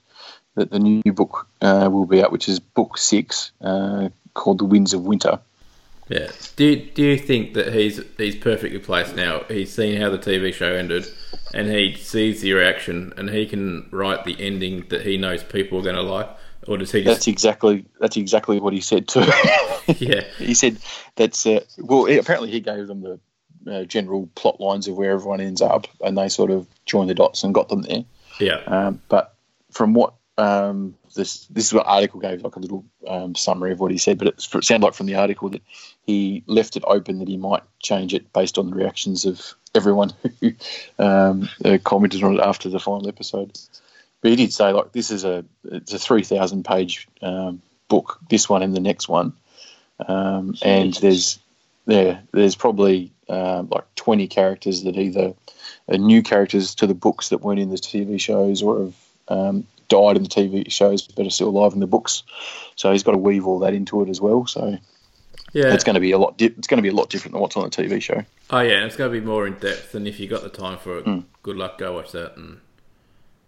that 0.55 0.71
the 0.71 0.79
new 0.79 1.13
book 1.13 1.47
uh, 1.61 1.89
will 1.91 2.07
be 2.07 2.23
out, 2.23 2.33
which 2.33 2.49
is 2.49 2.61
book 2.61 2.99
six, 2.99 3.53
uh, 3.61 4.09
called 4.35 4.59
The 4.59 4.65
Winds 4.65 4.93
of 4.93 5.03
Winter. 5.03 5.41
Yeah. 6.09 6.29
Do 6.57 6.65
you, 6.65 6.77
do 6.77 7.05
you 7.05 7.17
think 7.17 7.55
that 7.55 7.73
he's 7.73 8.01
he's 8.19 8.35
perfectly 8.35 8.81
placed 8.81 9.15
now? 9.15 9.45
He's 9.47 9.73
seen 9.73 10.01
how 10.01 10.11
the 10.11 10.19
TV 10.19 10.53
show 10.53 10.73
ended, 10.73 11.07
and 11.55 11.69
he 11.69 11.95
sees 11.95 12.41
the 12.41 12.53
reaction, 12.53 13.13
and 13.17 13.31
he 13.31 13.47
can 13.47 13.89
write 13.93 14.25
the 14.25 14.37
ending 14.41 14.87
that 14.89 15.03
he 15.03 15.17
knows 15.17 15.45
people 15.45 15.79
are 15.79 15.83
going 15.83 15.95
to 15.95 16.03
like, 16.03 16.29
or 16.67 16.79
does 16.79 16.91
he 16.91 17.05
Just... 17.05 17.15
That's 17.15 17.29
exactly 17.29 17.85
that's 18.01 18.17
exactly 18.17 18.59
what 18.59 18.73
he 18.73 18.81
said 18.81 19.07
too. 19.07 19.21
yeah. 19.99 20.23
he 20.39 20.55
said 20.55 20.79
that's 21.15 21.47
uh, 21.47 21.61
well. 21.79 22.07
Apparently, 22.19 22.51
he 22.51 22.59
gave 22.59 22.89
them 22.89 23.03
the 23.03 23.21
uh, 23.67 23.85
general 23.85 24.29
plot 24.35 24.61
lines 24.61 24.89
of 24.89 24.97
where 24.97 25.13
everyone 25.13 25.41
ends 25.41 25.63
up, 25.63 25.87
and 26.05 26.17
they 26.17 26.29
sort 26.29 26.51
of 26.51 26.67
joined 26.87 27.11
the 27.11 27.15
dots 27.15 27.43
and 27.45 27.55
got 27.55 27.69
them 27.69 27.83
there. 27.83 28.05
Yeah. 28.39 28.61
Um, 28.67 29.01
but 29.09 29.35
from 29.71 29.95
what 29.95 30.15
um, 30.39 30.95
this 31.15 31.47
this 31.47 31.67
is 31.67 31.75
what 31.75 31.87
article 31.87 32.21
gave 32.21 32.43
like 32.43 32.57
a 32.57 32.61
little 32.61 32.85
um, 33.07 33.35
summary 33.35 33.73
of 33.73 33.81
what 33.81 33.91
he 33.91 33.99
said, 33.99 34.19
but 34.19 34.29
it, 34.29 34.49
it 34.55 34.65
sounded 34.65 34.87
like 34.87 34.95
from 34.95 35.07
the 35.07 35.17
article 35.17 35.51
that 35.51 35.63
he 36.03 36.43
left 36.47 36.77
it 36.77 36.85
open 36.87 37.19
that 37.19 37.29
he 37.29 37.37
might 37.37 37.63
change 37.81 38.15
it 38.15 38.33
based 38.33 38.59
on 38.59 38.71
the 38.71 38.77
reactions 38.77 39.25
of 39.25 39.55
everyone 39.75 40.13
who 40.41 40.53
um, 40.99 41.49
uh, 41.65 41.79
commented 41.85 42.23
on 42.23 42.37
it 42.37 42.41
after 42.41 42.69
the 42.69 42.81
final 42.81 43.09
episode. 43.09 43.59
but 44.21 44.31
he 44.31 44.37
did 44.37 44.53
say 44.53 44.73
like 44.73 44.93
this 44.93 45.11
is 45.11 45.25
a 45.25 45.45
it's 45.65 45.93
a 45.93 45.99
three 45.99 46.23
thousand 46.23 46.65
page 46.65 47.07
um, 47.23 47.61
book. 47.89 48.19
This 48.29 48.49
one 48.49 48.63
and 48.63 48.75
the 48.75 48.81
next 48.81 49.09
one, 49.09 49.35
um, 50.07 50.55
and 50.63 50.95
there's 50.95 51.39
there 51.87 52.23
there's 52.33 52.55
probably 52.57 53.13
um, 53.29 53.69
like 53.71 53.85
twenty 53.97 54.27
characters 54.29 54.83
that 54.85 54.97
either 54.97 55.35
are 55.89 55.99
new 55.99 56.23
characters 56.23 56.75
to 56.77 56.87
the 56.87 56.95
books 56.95 57.29
that 57.31 57.39
weren't 57.39 57.61
in 57.61 57.71
the 57.71 57.77
TV 57.77 58.21
shows 58.21 58.63
or 58.63 58.81
have 58.81 58.95
um, 59.29 59.67
died 59.89 60.17
in 60.17 60.23
the 60.23 60.29
TV 60.29 60.71
shows 60.71 61.03
but 61.07 61.27
are 61.27 61.31
still 61.31 61.49
alive 61.49 61.73
in 61.73 61.81
the 61.81 61.87
books. 61.87 62.23
So 62.77 62.93
he's 62.93 63.03
got 63.03 63.13
to 63.13 63.19
weave 63.19 63.47
all 63.47 63.59
that 63.61 63.75
into 63.75 64.03
it 64.03 64.09
as 64.09 64.21
well. 64.21 64.47
So 64.47 64.79
Yeah. 65.53 65.73
it's 65.75 65.85
going 65.85 65.95
to 65.95 66.01
be 66.01 66.13
a 66.13 66.19
lot. 66.19 66.37
Di- 66.39 66.47
it's 66.47 66.67
going 66.69 66.79
to 66.79 66.83
be 66.83 66.89
a 66.89 66.95
lot 66.95 67.11
different 67.11 67.33
than 67.33 67.41
what's 67.41 67.57
on 67.57 67.65
the 67.65 67.71
TV 67.71 68.01
show. 68.01 68.23
Oh 68.51 68.61
yeah, 68.61 68.75
and 68.77 68.85
it's 68.87 68.97
going 68.97 69.13
to 69.13 69.21
be 69.21 69.25
more 69.25 69.47
in 69.47 69.55
depth. 69.55 69.95
And 69.95 70.07
if 70.09 70.19
you 70.21 70.29
got 70.29 70.43
the 70.43 70.49
time 70.49 70.79
for 70.79 70.99
it, 70.99 71.05
Mm. 71.07 71.25
good 71.43 71.57
luck. 71.57 71.79
Go 71.79 71.95
watch 71.95 72.13
that. 72.13 72.37
And 72.37 72.61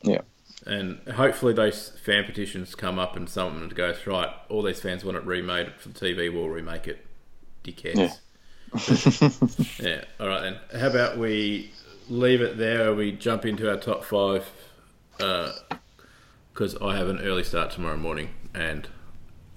Yeah. 0.02 0.22
and 0.66 0.98
hopefully 1.14 1.52
those 1.52 1.90
fan 2.04 2.24
petitions 2.24 2.74
come 2.74 2.98
up 2.98 3.16
and 3.16 3.28
someone 3.28 3.68
goes 3.68 4.06
right. 4.06 4.30
All 4.48 4.62
these 4.62 4.80
fans 4.80 5.04
want 5.04 5.16
it 5.16 5.24
remade 5.24 5.72
for 5.78 5.88
the 5.90 5.98
TV. 5.98 6.28
We'll 6.32 6.48
remake 6.48 6.86
it. 6.88 7.04
Dickheads. 7.64 8.18
Yeah. 9.82 10.04
All 10.18 10.28
right 10.28 10.40
then. 10.40 10.80
How 10.80 10.86
about 10.88 11.18
we 11.18 11.70
leave 12.08 12.40
it 12.40 12.56
there? 12.56 12.88
And 12.88 12.96
We 12.96 13.12
jump 13.12 13.44
into 13.44 13.68
our 13.68 13.76
top 13.76 14.02
five 14.04 14.50
because 15.18 16.76
I 16.80 16.96
have 16.96 17.08
an 17.08 17.20
early 17.20 17.44
start 17.44 17.70
tomorrow 17.70 17.96
morning 17.98 18.30
and 18.54 18.88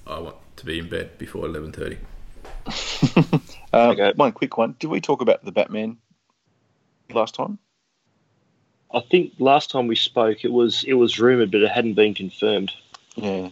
I 0.05 0.19
want 0.19 0.35
to 0.57 0.65
be 0.65 0.79
in 0.79 0.89
bed 0.89 1.17
before 1.17 1.45
eleven 1.45 1.71
thirty. 1.71 1.97
Um, 3.15 3.41
Okay. 3.73 4.13
One 4.15 4.31
quick 4.31 4.57
one. 4.57 4.75
Did 4.79 4.89
we 4.89 4.99
talk 5.01 5.21
about 5.21 5.43
the 5.45 5.51
Batman 5.51 5.97
last 7.13 7.35
time? 7.35 7.57
I 8.93 9.01
think 9.11 9.33
last 9.39 9.71
time 9.71 9.87
we 9.87 9.95
spoke, 9.95 10.43
it 10.45 10.51
was 10.51 10.83
it 10.85 10.93
was 10.93 11.19
rumored, 11.19 11.51
but 11.51 11.61
it 11.61 11.71
hadn't 11.71 11.93
been 11.95 12.13
confirmed. 12.13 12.71
Yeah. 13.15 13.49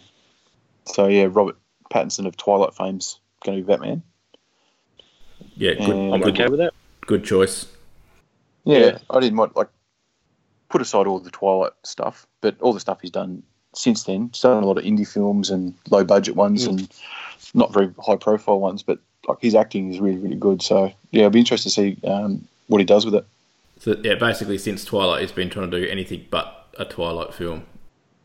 So 0.86 1.08
yeah, 1.08 1.28
Robert 1.30 1.58
Pattinson 1.92 2.26
of 2.26 2.36
Twilight 2.38 2.74
fame's 2.74 3.20
going 3.46 3.58
to 3.58 3.64
be 3.64 3.68
Batman. 3.68 4.04
Yeah. 5.56 5.74
Good. 5.74 5.90
And- 5.90 6.14
I'm 6.14 6.22
good, 6.22 6.34
okay 6.40 6.50
with 6.50 6.60
that. 6.60 6.74
good 7.06 7.24
choice. 7.24 7.68
Yeah, 8.66 8.78
Yeah. 8.78 8.98
I 9.10 9.20
didn't 9.20 9.38
want 9.38 9.56
like 9.56 9.68
put 10.70 10.82
aside 10.82 11.06
all 11.08 11.20
the 11.20 11.30
Twilight 11.32 11.74
stuff, 11.84 12.26
but 12.42 12.56
all 12.62 12.74
the 12.74 12.80
stuff 12.80 13.00
he's 13.02 13.12
done 13.12 13.44
since 13.76 14.04
then. 14.04 14.30
He's 14.34 14.42
done 14.42 14.64
a 14.64 14.66
lot 14.66 14.78
of 14.78 14.84
indie 14.86 15.08
films 15.08 15.50
and 15.50 15.74
low 15.90 16.04
budget 16.04 16.36
ones, 16.36 16.66
and 16.66 16.88
not 17.54 17.74
very 17.74 17.94
high 18.06 18.16
profile 18.16 18.60
ones. 18.60 18.84
But 18.84 19.00
like 19.28 19.38
his 19.42 19.54
acting 19.56 19.92
is 19.94 20.00
really 20.00 20.18
really 20.18 20.36
good. 20.36 20.62
So 20.62 20.92
yeah, 21.12 21.26
I'd 21.26 21.32
be 21.32 21.40
interested 21.40 21.70
to 21.70 21.74
see 21.76 21.98
um, 22.08 22.48
what 22.68 22.80
he 22.80 22.86
does 22.86 23.06
with 23.06 23.16
it. 23.16 23.26
So 23.80 23.98
yeah, 24.04 24.16
basically 24.16 24.58
since 24.58 24.86
Twilight, 24.86 25.22
he's 25.22 25.32
been 25.32 25.50
trying 25.50 25.70
to 25.70 25.80
do 25.82 25.88
anything 25.90 26.26
but 26.30 26.68
a 26.80 26.86
Twilight 26.86 27.34
film. 27.34 27.64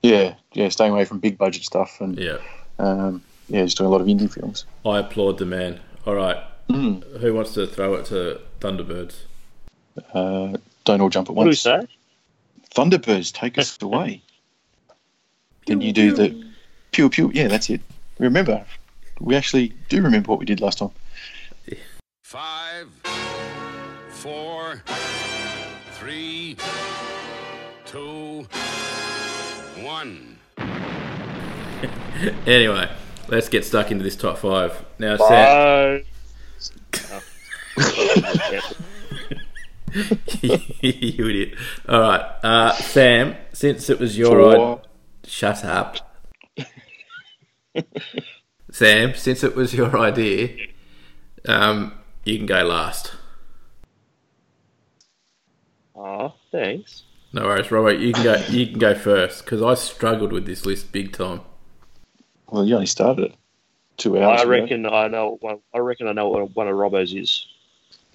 Yeah, 0.03 0.35
yeah, 0.53 0.69
staying 0.69 0.93
away 0.93 1.05
from 1.05 1.19
big 1.19 1.37
budget 1.37 1.65
stuff 1.65 2.01
and 2.01 2.17
Yeah. 2.17 2.39
um, 2.79 3.21
yeah, 3.49 3.65
just 3.65 3.77
doing 3.77 3.89
a 3.89 3.91
lot 3.91 4.01
of 4.01 4.07
indie 4.07 4.33
films. 4.33 4.65
I 4.87 4.99
applaud 5.01 5.39
the 5.39 5.45
man. 5.47 5.81
All 6.07 6.15
right. 6.15 6.37
Mm. 6.69 7.19
Who 7.21 7.35
wants 7.35 7.55
to 7.55 7.67
throw 7.67 7.95
it 7.95 8.05
to 8.07 8.41
Thunderbirds? 8.61 9.21
Uh, 10.13 10.57
don't 10.85 11.01
all 11.01 11.09
jump 11.09 11.29
at 11.29 11.35
What 11.35 11.45
do 11.45 11.49
we 11.49 11.51
once. 11.51 11.61
say? 11.61 11.81
Thunderbirds, 12.75 13.33
take 13.33 13.59
us 13.59 13.79
away. 13.83 14.23
Then 15.67 15.81
you 15.81 15.93
do 15.93 16.13
the 16.15 16.45
pew 16.93 17.09
pew. 17.11 17.31
Yeah, 17.35 17.49
that's 17.49 17.69
it. 17.71 17.81
Remember, 18.19 18.65
we 19.21 19.35
actually 19.37 19.73
do 19.89 20.03
remember 20.03 20.31
what 20.31 20.39
we 20.39 20.45
did 20.47 20.61
last 20.61 20.79
time. 20.79 20.91
Five, 22.23 22.89
four, 24.11 24.83
three, 25.93 26.57
two, 27.87 28.47
one. 29.83 30.39
Anyway, 32.47 32.91
let's 33.29 33.49
get 33.49 33.65
stuck 33.65 33.93
into 33.93 34.03
this 34.03 34.17
top 34.17 34.39
five. 34.39 34.85
Now, 34.99 35.17
Sam, 35.19 35.29
Bye. 36.01 36.05
you 40.83 41.29
idiot. 41.29 41.55
All 41.89 42.01
right. 42.01 42.21
Uh, 42.43 42.73
Sam, 42.75 43.37
since 43.53 43.91
it 43.91 43.99
was 43.99 44.19
your 44.19 44.51
idea. 44.51 44.83
Shut 45.25 45.65
up. 45.65 45.97
Sam, 48.71 49.15
since 49.15 49.43
it 49.45 49.57
was 49.57 49.75
your 49.75 49.99
idea, 49.99 50.67
um, 51.47 51.95
you 52.25 52.37
can 52.37 52.47
go 52.47 52.63
last. 52.65 53.13
Aw, 55.95 56.31
thanks. 56.53 57.05
No 57.33 57.45
worries, 57.45 57.71
Robert. 57.71 57.99
You 57.99 58.13
can 58.13 58.25
go. 58.25 58.37
You 58.49 58.67
can 58.67 58.79
go 58.79 58.95
first 58.95 59.45
because 59.45 59.63
I 59.63 59.75
struggled 59.75 60.33
with 60.33 60.47
this 60.47 60.65
list 60.65 60.93
big 60.93 61.13
time. 61.13 61.43
Well, 62.51 62.65
you 62.65 62.75
only 62.75 62.87
started 62.87 63.27
it 63.27 63.35
two 63.99 64.19
hours. 64.19 64.41
I 64.41 64.43
ago. 64.45 64.51
reckon 64.51 64.87
I 64.87 65.09
know. 65.09 65.37
One, 65.41 65.59
I 65.75 65.79
reckon 65.79 66.09
I 66.09 66.13
know 66.13 66.29
what 66.29 66.57
one 66.57 66.69
of 66.69 66.77
Robbo's 66.77 67.13
is. 67.15 67.47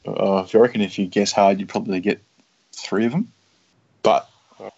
Uh, 0.06 0.44
if 0.46 0.54
you 0.54 0.60
reckon 0.60 0.82
if 0.82 1.00
you 1.00 1.08
guess 1.08 1.32
hard, 1.32 1.60
you'd 1.60 1.70
probably 1.70 2.00
get 2.00 2.22
three 2.74 3.06
of 3.06 3.12
them, 3.12 3.32
but 4.02 4.30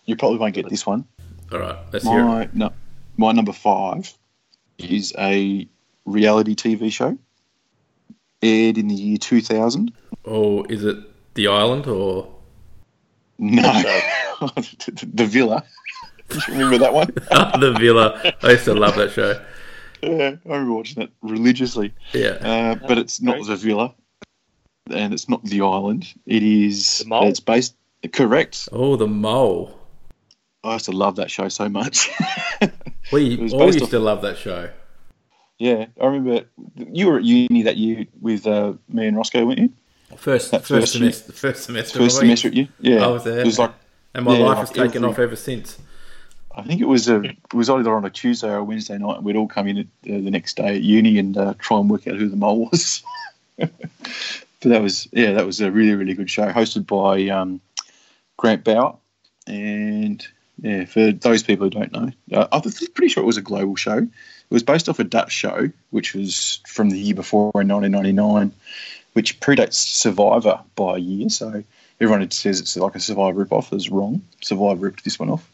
you 0.05 0.15
probably 0.15 0.38
won't 0.38 0.53
get 0.53 0.69
this 0.69 0.86
one. 0.86 1.05
All 1.51 1.59
right, 1.59 1.78
let's 1.91 2.05
hear 2.05 2.19
it. 2.19 2.23
My 2.23 2.49
no, 2.53 2.73
my 3.17 3.32
number 3.32 3.53
five 3.53 4.13
is 4.78 5.13
a 5.17 5.67
reality 6.05 6.55
TV 6.55 6.91
show 6.91 7.17
aired 8.41 8.78
in 8.78 8.88
the 8.88 8.95
year 8.95 9.17
two 9.17 9.41
thousand. 9.41 9.93
Oh, 10.26 10.63
is 10.65 10.84
it 10.84 10.97
The 11.36 11.47
Island 11.47 11.88
or? 11.88 12.32
No, 13.38 13.61
the 14.39 15.28
Villa. 15.30 15.63
Do 16.30 16.39
you 16.47 16.53
remember 16.53 16.78
that 16.80 16.93
one? 16.93 17.07
the 17.59 17.76
Villa. 17.78 18.34
I 18.41 18.51
used 18.51 18.65
to 18.65 18.73
love 18.73 18.95
that 18.95 19.11
show. 19.11 19.43
yeah, 20.01 20.36
I 20.45 20.49
remember 20.49 20.73
watching 20.73 21.03
it 21.03 21.11
religiously. 21.21 21.93
Yeah. 22.13 22.30
Uh, 22.30 22.76
but 22.88 22.97
it's 22.97 23.21
not 23.21 23.45
the 23.45 23.55
Villa, 23.55 23.93
and 24.89 25.13
it's 25.13 25.27
not 25.29 25.43
the 25.43 25.61
island. 25.61 26.07
It 26.25 26.43
is. 26.43 26.99
The 26.99 27.05
Mole? 27.05 27.27
It's 27.27 27.39
based. 27.39 27.75
Correct. 28.13 28.69
Oh, 28.71 28.95
the 28.95 29.07
mole. 29.07 29.79
I 30.63 30.73
used 30.73 30.86
to 30.86 30.91
love 30.91 31.15
that 31.17 31.29
show 31.31 31.49
so 31.49 31.69
much. 31.69 32.09
We 33.11 33.38
all 33.53 33.67
used 33.67 33.83
off- 33.83 33.89
to 33.91 33.99
love 33.99 34.23
that 34.23 34.36
show. 34.39 34.67
yeah, 35.59 35.86
I 36.01 36.05
remember 36.07 36.45
you 36.75 37.05
were 37.05 37.17
at 37.17 37.23
uni 37.23 37.61
that 37.61 37.77
year 37.77 38.07
with 38.19 38.47
uh, 38.47 38.73
me 38.89 39.05
and 39.05 39.15
Roscoe, 39.15 39.45
weren't 39.45 39.59
you? 39.59 39.69
First, 40.17 40.49
That 40.49 40.61
first, 40.65 40.69
first 40.81 40.93
semester, 40.93 41.31
first 41.33 41.63
semester. 41.65 41.99
First 41.99 42.15
of 42.15 42.21
the 42.21 42.27
week. 42.29 42.38
semester 42.39 42.47
at 42.47 42.53
you. 42.55 42.67
Yeah, 42.79 43.05
I 43.05 43.07
was 43.07 43.23
there. 43.23 43.39
It 43.41 43.45
was 43.45 43.59
like 43.59 43.73
and 44.15 44.25
my 44.25 44.38
yeah, 44.38 44.43
life 44.45 44.57
like 44.57 44.57
has 44.57 44.69
taken 44.71 45.03
every- 45.03 45.09
off 45.09 45.19
ever 45.19 45.36
since. 45.36 45.77
I 46.55 46.63
think 46.63 46.81
it 46.81 46.86
was 46.88 47.07
a 47.07 47.21
it 47.21 47.53
was 47.53 47.69
either 47.69 47.93
on 47.95 48.05
a 48.05 48.09
Tuesday 48.09 48.49
or 48.49 48.55
a 48.57 48.63
Wednesday 48.63 48.97
night, 48.97 49.17
and 49.17 49.25
we'd 49.25 49.36
all 49.36 49.47
come 49.47 49.67
in 49.67 49.77
at, 49.77 49.86
uh, 49.86 50.17
the 50.23 50.31
next 50.31 50.57
day 50.57 50.75
at 50.77 50.81
uni 50.81 51.19
and 51.19 51.38
uh, 51.38 51.53
try 51.59 51.77
and 51.79 51.88
work 51.91 52.07
out 52.07 52.15
who 52.17 52.27
the 52.27 52.38
mole 52.38 52.69
was. 52.71 53.03
but 54.66 54.72
that 54.72 54.82
was 54.82 55.07
yeah, 55.11 55.34
that 55.34 55.45
was 55.45 55.61
a 55.61 55.72
really 55.72 55.93
really 55.93 56.16
good 56.16 56.30
show, 56.30 56.51
hosted 56.51 56.88
by 56.88 57.30
um, 57.30 57.61
Grant 58.36 58.63
Bowler, 58.63 58.95
and 59.45 60.28
yeah, 60.59 60.86
for 60.86 61.11
those 61.11 61.43
people 61.43 61.68
who 61.68 61.70
don't 61.70 61.91
know, 61.91 62.11
uh, 62.34 62.47
I'm 62.51 62.61
pretty 62.61 63.09
sure 63.09 63.22
it 63.22 63.28
was 63.28 63.38
a 63.38 63.43
global 63.43 63.76
show. 63.76 63.97
It 63.99 64.09
was 64.49 64.63
based 64.63 64.89
off 64.89 64.97
a 64.97 65.03
Dutch 65.03 65.32
show, 65.32 65.70
which 65.91 66.16
was 66.16 66.61
from 66.66 66.89
the 66.89 66.97
year 66.97 67.13
before 67.13 67.51
in 67.53 67.68
1999, 67.68 68.51
which 69.13 69.39
predates 69.39 69.76
Survivor 69.76 70.61
by 70.76 70.95
a 70.95 70.99
year. 70.99 71.30
So 71.30 71.63
everyone 72.01 72.22
who 72.22 72.32
says 72.32 72.59
it's 72.59 72.76
like 72.76 72.95
a 72.95 72.99
Survivor 72.99 73.41
rip-off 73.41 73.72
is 73.72 73.91
wrong. 73.91 74.24
Survivor 74.41 74.82
ripped 74.82 75.03
this 75.03 75.20
one 75.20 75.30
off. 75.30 75.47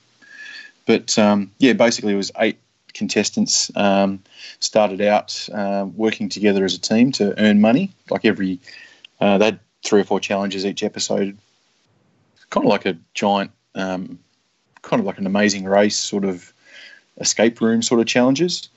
But 0.86 1.20
um, 1.20 1.52
yeah, 1.58 1.74
basically 1.74 2.14
it 2.14 2.18
was 2.18 2.32
eight 2.40 2.60
contestants 2.94 3.76
um, 3.76 4.24
started 4.62 5.02
out 5.02 5.50
um, 5.52 5.98
working 5.98 6.30
together 6.30 6.64
as 6.64 6.76
a 6.76 6.80
team 6.80 7.12
to 7.14 7.38
earn 7.38 7.60
money. 7.60 7.92
Like 8.10 8.24
every, 8.24 8.60
uh, 9.22 9.38
they 9.38 9.46
had 9.46 9.60
three 9.86 10.02
or 10.02 10.04
four 10.04 10.20
challenges 10.20 10.66
each 10.66 10.84
episode, 10.84 11.38
kind 12.50 12.66
of 12.66 12.70
like 12.70 12.86
a 12.86 12.98
giant, 13.14 13.52
um, 13.76 14.20
kind 14.82 15.00
of 15.00 15.06
like 15.06 15.20
an 15.20 15.28
amazing 15.28 15.66
race 15.66 15.98
sort 15.98 16.26
of 16.26 16.52
escape 17.18 17.62
room 17.62 17.82
sort 17.82 18.02
of 18.02 18.08
challenges, 18.08 18.70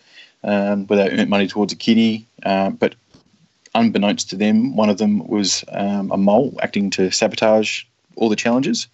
um, 0.44 0.86
where 0.86 0.98
they 0.98 1.16
earned 1.16 1.30
money 1.30 1.46
towards 1.46 1.72
a 1.72 1.76
kitty. 1.76 2.26
Um, 2.44 2.74
but 2.74 2.94
unbeknownst 3.74 4.30
to 4.30 4.36
them, 4.36 4.76
one 4.76 4.90
of 4.90 4.98
them 4.98 5.26
was 5.26 5.64
um, 5.72 6.12
a 6.12 6.16
mole 6.16 6.56
acting 6.62 6.90
to 6.90 7.10
sabotage 7.10 7.84
all 8.16 8.28
the 8.28 8.36
challenges. 8.36 8.86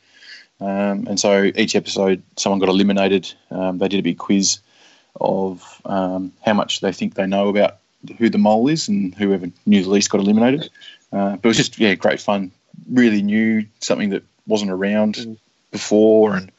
Um, 0.60 1.06
and 1.08 1.18
so 1.18 1.50
each 1.56 1.74
episode, 1.74 2.22
someone 2.36 2.60
got 2.60 2.68
eliminated. 2.68 3.32
Um, 3.50 3.78
they 3.78 3.88
did 3.88 4.00
a 4.00 4.02
big 4.02 4.18
quiz 4.18 4.60
of 5.20 5.80
um, 5.84 6.32
how 6.44 6.52
much 6.52 6.80
they 6.80 6.92
think 6.92 7.14
they 7.14 7.26
know 7.26 7.48
about 7.48 7.78
who 8.18 8.28
the 8.30 8.38
mole 8.38 8.68
is, 8.68 8.88
and 8.88 9.14
whoever 9.14 9.46
knew 9.66 9.82
the 9.82 9.90
least 9.90 10.10
got 10.10 10.20
eliminated. 10.20 10.70
Uh, 11.12 11.36
but 11.36 11.44
it 11.44 11.48
was 11.48 11.56
just 11.56 11.78
yeah, 11.78 11.94
great 11.94 12.20
fun. 12.20 12.50
Really 12.90 13.22
new, 13.22 13.66
something 13.80 14.10
that 14.10 14.22
wasn't 14.46 14.70
around 14.70 15.38
before, 15.70 16.36
and 16.36 16.50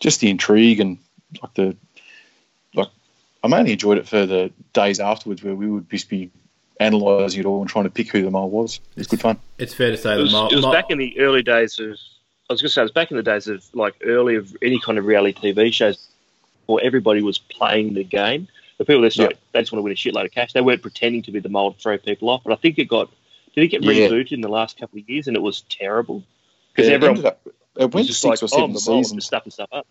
just 0.00 0.20
the 0.20 0.30
intrigue 0.30 0.80
and 0.80 0.98
like 1.42 1.54
the 1.54 1.76
like. 2.74 2.88
I 3.42 3.48
mainly 3.48 3.72
enjoyed 3.72 3.98
it 3.98 4.08
for 4.08 4.26
the 4.26 4.52
days 4.72 5.00
afterwards, 5.00 5.42
where 5.42 5.54
we 5.54 5.66
would 5.70 5.88
just 5.90 6.08
be 6.08 6.30
analysing 6.80 7.40
it 7.40 7.46
all 7.46 7.60
and 7.60 7.70
trying 7.70 7.84
to 7.84 7.90
pick 7.90 8.08
who 8.10 8.22
the 8.22 8.30
mole 8.30 8.50
was. 8.50 8.80
It 8.96 8.98
was 9.00 9.06
good 9.06 9.20
fun. 9.20 9.38
It's 9.58 9.72
fair 9.74 9.90
to 9.90 9.96
say 9.96 10.14
It 10.14 10.16
the 10.16 10.22
was, 10.24 10.32
mole. 10.32 10.48
it 10.48 10.56
was 10.56 10.64
mole- 10.64 10.72
back 10.72 10.90
in 10.90 10.98
the 10.98 11.18
early 11.20 11.42
days 11.42 11.78
of 11.78 11.96
I 12.50 12.52
was 12.52 12.60
going 12.60 12.68
to 12.68 12.72
say, 12.74 12.80
it 12.82 12.84
was 12.84 12.92
back 12.92 13.10
in 13.10 13.16
the 13.16 13.22
days 13.22 13.46
of 13.48 13.64
like 13.72 13.94
early 14.04 14.34
of 14.34 14.54
any 14.62 14.78
kind 14.80 14.98
of 14.98 15.06
reality 15.06 15.52
TV 15.54 15.72
shows, 15.72 16.06
where 16.66 16.84
everybody 16.84 17.22
was 17.22 17.38
playing 17.38 17.94
the 17.94 18.04
game. 18.04 18.48
The 18.78 18.84
people 18.84 19.02
that 19.02 19.16
Yeah. 19.16 19.28
they 19.52 19.60
just 19.60 19.72
want 19.72 19.80
to 19.80 19.82
win 19.84 19.92
a 19.92 19.96
shitload 19.96 20.24
of 20.24 20.32
cash. 20.32 20.52
They 20.52 20.60
weren't 20.60 20.82
pretending 20.82 21.22
to 21.22 21.30
be 21.32 21.40
the 21.40 21.48
mold 21.48 21.76
to 21.76 21.82
throw 21.82 21.98
people 21.98 22.30
off. 22.30 22.42
But 22.44 22.52
I 22.52 22.56
think 22.56 22.78
it 22.78 22.86
got 22.86 23.10
did 23.54 23.64
it 23.64 23.68
get 23.68 23.82
Yeah. 23.82 24.08
rebooted 24.08 24.32
in 24.32 24.40
the 24.40 24.48
last 24.48 24.78
couple 24.78 24.98
of 24.98 25.08
years, 25.08 25.28
and 25.28 25.36
it 25.36 25.40
was 25.40 25.62
terrible 25.68 26.22
because 26.74 26.88
Yeah, 26.88 26.94
everyone 26.94 27.16
ended 27.18 27.26
up, 27.26 27.40
it 27.76 27.84
was 27.86 27.94
went 27.94 28.06
just 28.06 28.20
six 28.22 28.40
like, 28.40 28.42
or 28.42 28.44
"Oh, 28.46 28.48
seven 28.48 28.64
I'm 28.64 28.72
the 28.72 28.82
mold, 28.90 29.04
seasons. 29.04 29.12
just 29.18 29.26
stuffing 29.26 29.52
stuff 29.52 29.68
up. 29.72 29.86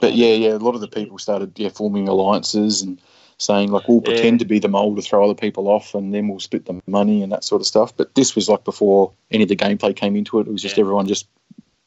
But 0.00 0.14
yeah, 0.14 0.34
yeah, 0.34 0.54
a 0.54 0.58
lot 0.58 0.74
of 0.74 0.80
the 0.80 0.88
people 0.88 1.18
started 1.18 1.52
yeah 1.58 1.68
forming 1.68 2.08
alliances 2.08 2.82
and 2.82 2.98
saying 3.38 3.70
like 3.70 3.86
we'll 3.86 3.98
Yeah. 3.98 4.12
pretend 4.12 4.38
to 4.40 4.44
be 4.46 4.58
the 4.58 4.68
mole 4.68 4.96
to 4.96 5.02
throw 5.02 5.24
other 5.24 5.34
people 5.34 5.68
off, 5.68 5.94
and 5.94 6.14
then 6.14 6.28
we'll 6.28 6.40
split 6.40 6.64
the 6.64 6.80
money 6.86 7.22
and 7.22 7.30
that 7.32 7.44
sort 7.44 7.60
of 7.60 7.66
stuff. 7.66 7.94
But 7.96 8.14
this 8.14 8.34
was 8.34 8.48
like 8.48 8.64
before 8.64 9.12
any 9.30 9.42
of 9.42 9.48
the 9.48 9.56
gameplay 9.56 9.94
came 9.94 10.16
into 10.16 10.38
it. 10.40 10.46
It 10.46 10.52
was 10.52 10.62
just 10.62 10.76
Yeah. 10.78 10.82
everyone 10.82 11.06
just 11.06 11.26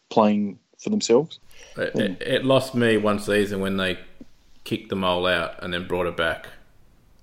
playing 0.10 0.60
for 0.78 0.89
themselves. 0.91 1.39
It, 1.78 1.96
it, 1.96 2.22
it 2.22 2.46
lost 2.46 2.76
me 2.76 2.98
one 2.98 3.20
season 3.20 3.60
when 3.60 3.78
they 3.78 3.98
kicked 4.66 4.89
the 4.89 4.95
mole 4.97 5.26
out 5.26 5.63
and 5.63 5.74
then 5.74 5.88
brought 5.88 6.05
it 6.07 6.18
back, 6.18 6.47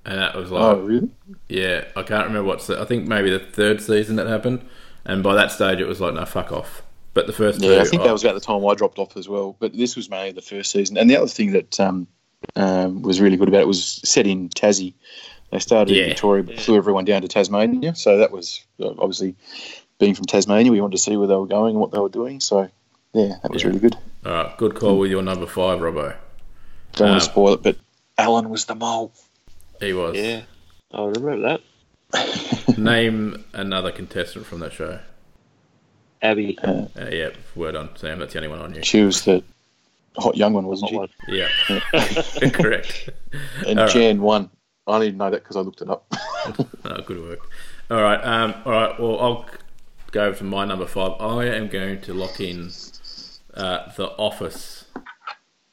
and 0.06 0.18
that 0.18 0.34
was 0.34 0.50
like, 0.50 0.62
Oh, 0.62 0.80
really? 0.80 1.10
yeah, 1.48 1.84
I 1.94 2.02
can't 2.02 2.26
remember 2.26 2.44
what. 2.48 2.62
se- 2.62 2.80
I 2.80 2.84
think 2.86 3.06
maybe 3.06 3.30
the 3.30 3.38
third 3.38 3.80
season 3.82 4.16
that 4.16 4.26
happened, 4.28 4.64
and 5.04 5.22
by 5.22 5.34
that 5.34 5.52
stage 5.52 5.78
it 5.80 5.86
was 5.86 6.00
like, 6.00 6.14
no, 6.14 6.24
fuck 6.24 6.50
off. 6.50 6.82
But 7.14 7.26
the 7.26 7.32
first 7.34 7.60
two, 7.60 7.66
Yeah, 7.66 7.80
I 7.82 7.84
think 7.84 8.00
I- 8.02 8.06
that 8.06 8.12
was 8.12 8.24
about 8.24 8.34
the 8.34 8.40
time 8.40 8.64
I 8.66 8.74
dropped 8.74 8.98
off 8.98 9.18
as 9.18 9.28
well. 9.28 9.54
But 9.60 9.76
this 9.76 9.96
was 9.96 10.08
mainly 10.08 10.32
the 10.32 10.40
first 10.40 10.70
season. 10.70 10.96
And 10.96 11.10
the 11.10 11.16
other 11.18 11.26
thing 11.28 11.52
that 11.52 11.78
um, 11.78 12.06
um, 12.56 13.02
was 13.02 13.20
really 13.20 13.36
good 13.36 13.48
about 13.48 13.60
it 13.60 13.66
was 13.66 13.84
set 13.84 14.26
in 14.26 14.48
Tassie. 14.48 14.94
They 15.50 15.58
started 15.58 15.94
Yeah. 15.94 16.04
in 16.04 16.08
Victoria, 16.08 16.42
but 16.42 16.58
flew 16.58 16.76
everyone 16.78 17.04
down 17.04 17.20
to 17.20 17.28
Tasmania. 17.28 17.94
So 17.94 18.16
that 18.16 18.32
was 18.32 18.64
uh, 18.80 18.88
obviously 18.98 19.34
being 19.98 20.14
from 20.14 20.24
Tasmania. 20.24 20.72
We 20.72 20.80
wanted 20.80 20.96
to 20.96 21.02
see 21.02 21.16
where 21.18 21.28
they 21.28 21.34
were 21.34 21.46
going 21.46 21.72
and 21.72 21.80
what 21.80 21.90
they 21.90 21.98
were 21.98 22.08
doing. 22.08 22.40
So 22.40 22.70
yeah, 23.12 23.34
that 23.42 23.50
was 23.52 23.60
Yeah. 23.62 23.68
really 23.68 23.80
good. 23.80 23.96
all 24.24 24.32
right, 24.32 24.56
good 24.56 24.74
call 24.74 24.98
with 24.98 25.10
your 25.10 25.22
number 25.22 25.44
five, 25.46 25.80
Robbo. 25.80 26.14
Don't 26.94 27.08
want 27.08 27.14
Um, 27.14 27.18
to 27.20 27.24
spoil 27.24 27.52
it, 27.54 27.62
but 27.62 27.76
Alan 28.18 28.50
was 28.50 28.64
the 28.66 28.74
mole. 28.74 29.12
He 29.80 29.92
was. 29.92 30.16
Yeah, 30.16 30.42
I 30.92 31.04
remember 31.04 31.58
that. 32.12 32.78
Name 32.78 33.44
another 33.52 33.90
contestant 33.90 34.46
from 34.46 34.60
that 34.60 34.72
show. 34.72 34.98
Abby, 36.20 36.56
Uh, 36.62 36.86
yeah, 37.10 37.30
word 37.56 37.74
on 37.74 37.96
Sam. 37.96 38.18
That's 38.20 38.32
the 38.32 38.38
only 38.38 38.48
one 38.48 38.60
on 38.60 38.74
you. 38.74 38.82
She 38.84 39.02
was 39.02 39.24
the 39.24 39.42
hot 40.16 40.36
young 40.36 40.52
one, 40.52 40.66
wasn't 40.66 40.92
hot 40.94 41.10
she? 41.26 41.32
one. 41.32 41.40
Yeah, 42.40 42.50
correct. 42.52 43.08
And 43.66 43.78
All 43.78 43.86
right. 43.86 43.92
Jan 43.94 44.20
won. 44.20 44.50
I 44.86 44.98
didn't 45.00 45.16
know 45.16 45.30
that 45.30 45.42
because 45.42 45.56
I 45.56 45.60
looked 45.60 45.80
it 45.82 45.88
up. 45.90 46.12
Oh, 46.84 47.00
good 47.06 47.22
work. 47.22 47.48
All 47.90 48.02
right. 48.02 48.20
Um, 48.24 48.52
all 48.64 48.72
right. 48.72 48.98
Well, 49.00 49.20
I'll 49.20 49.46
go 50.10 50.24
over 50.24 50.38
to 50.38 50.44
my 50.44 50.64
number 50.64 50.86
five. 50.86 51.12
I 51.20 51.44
am 51.46 51.68
going 51.68 52.00
to 52.00 52.12
lock 52.14 52.40
in 52.40 52.72
uh, 53.54 53.92
The 53.96 54.08
Office. 54.18 54.84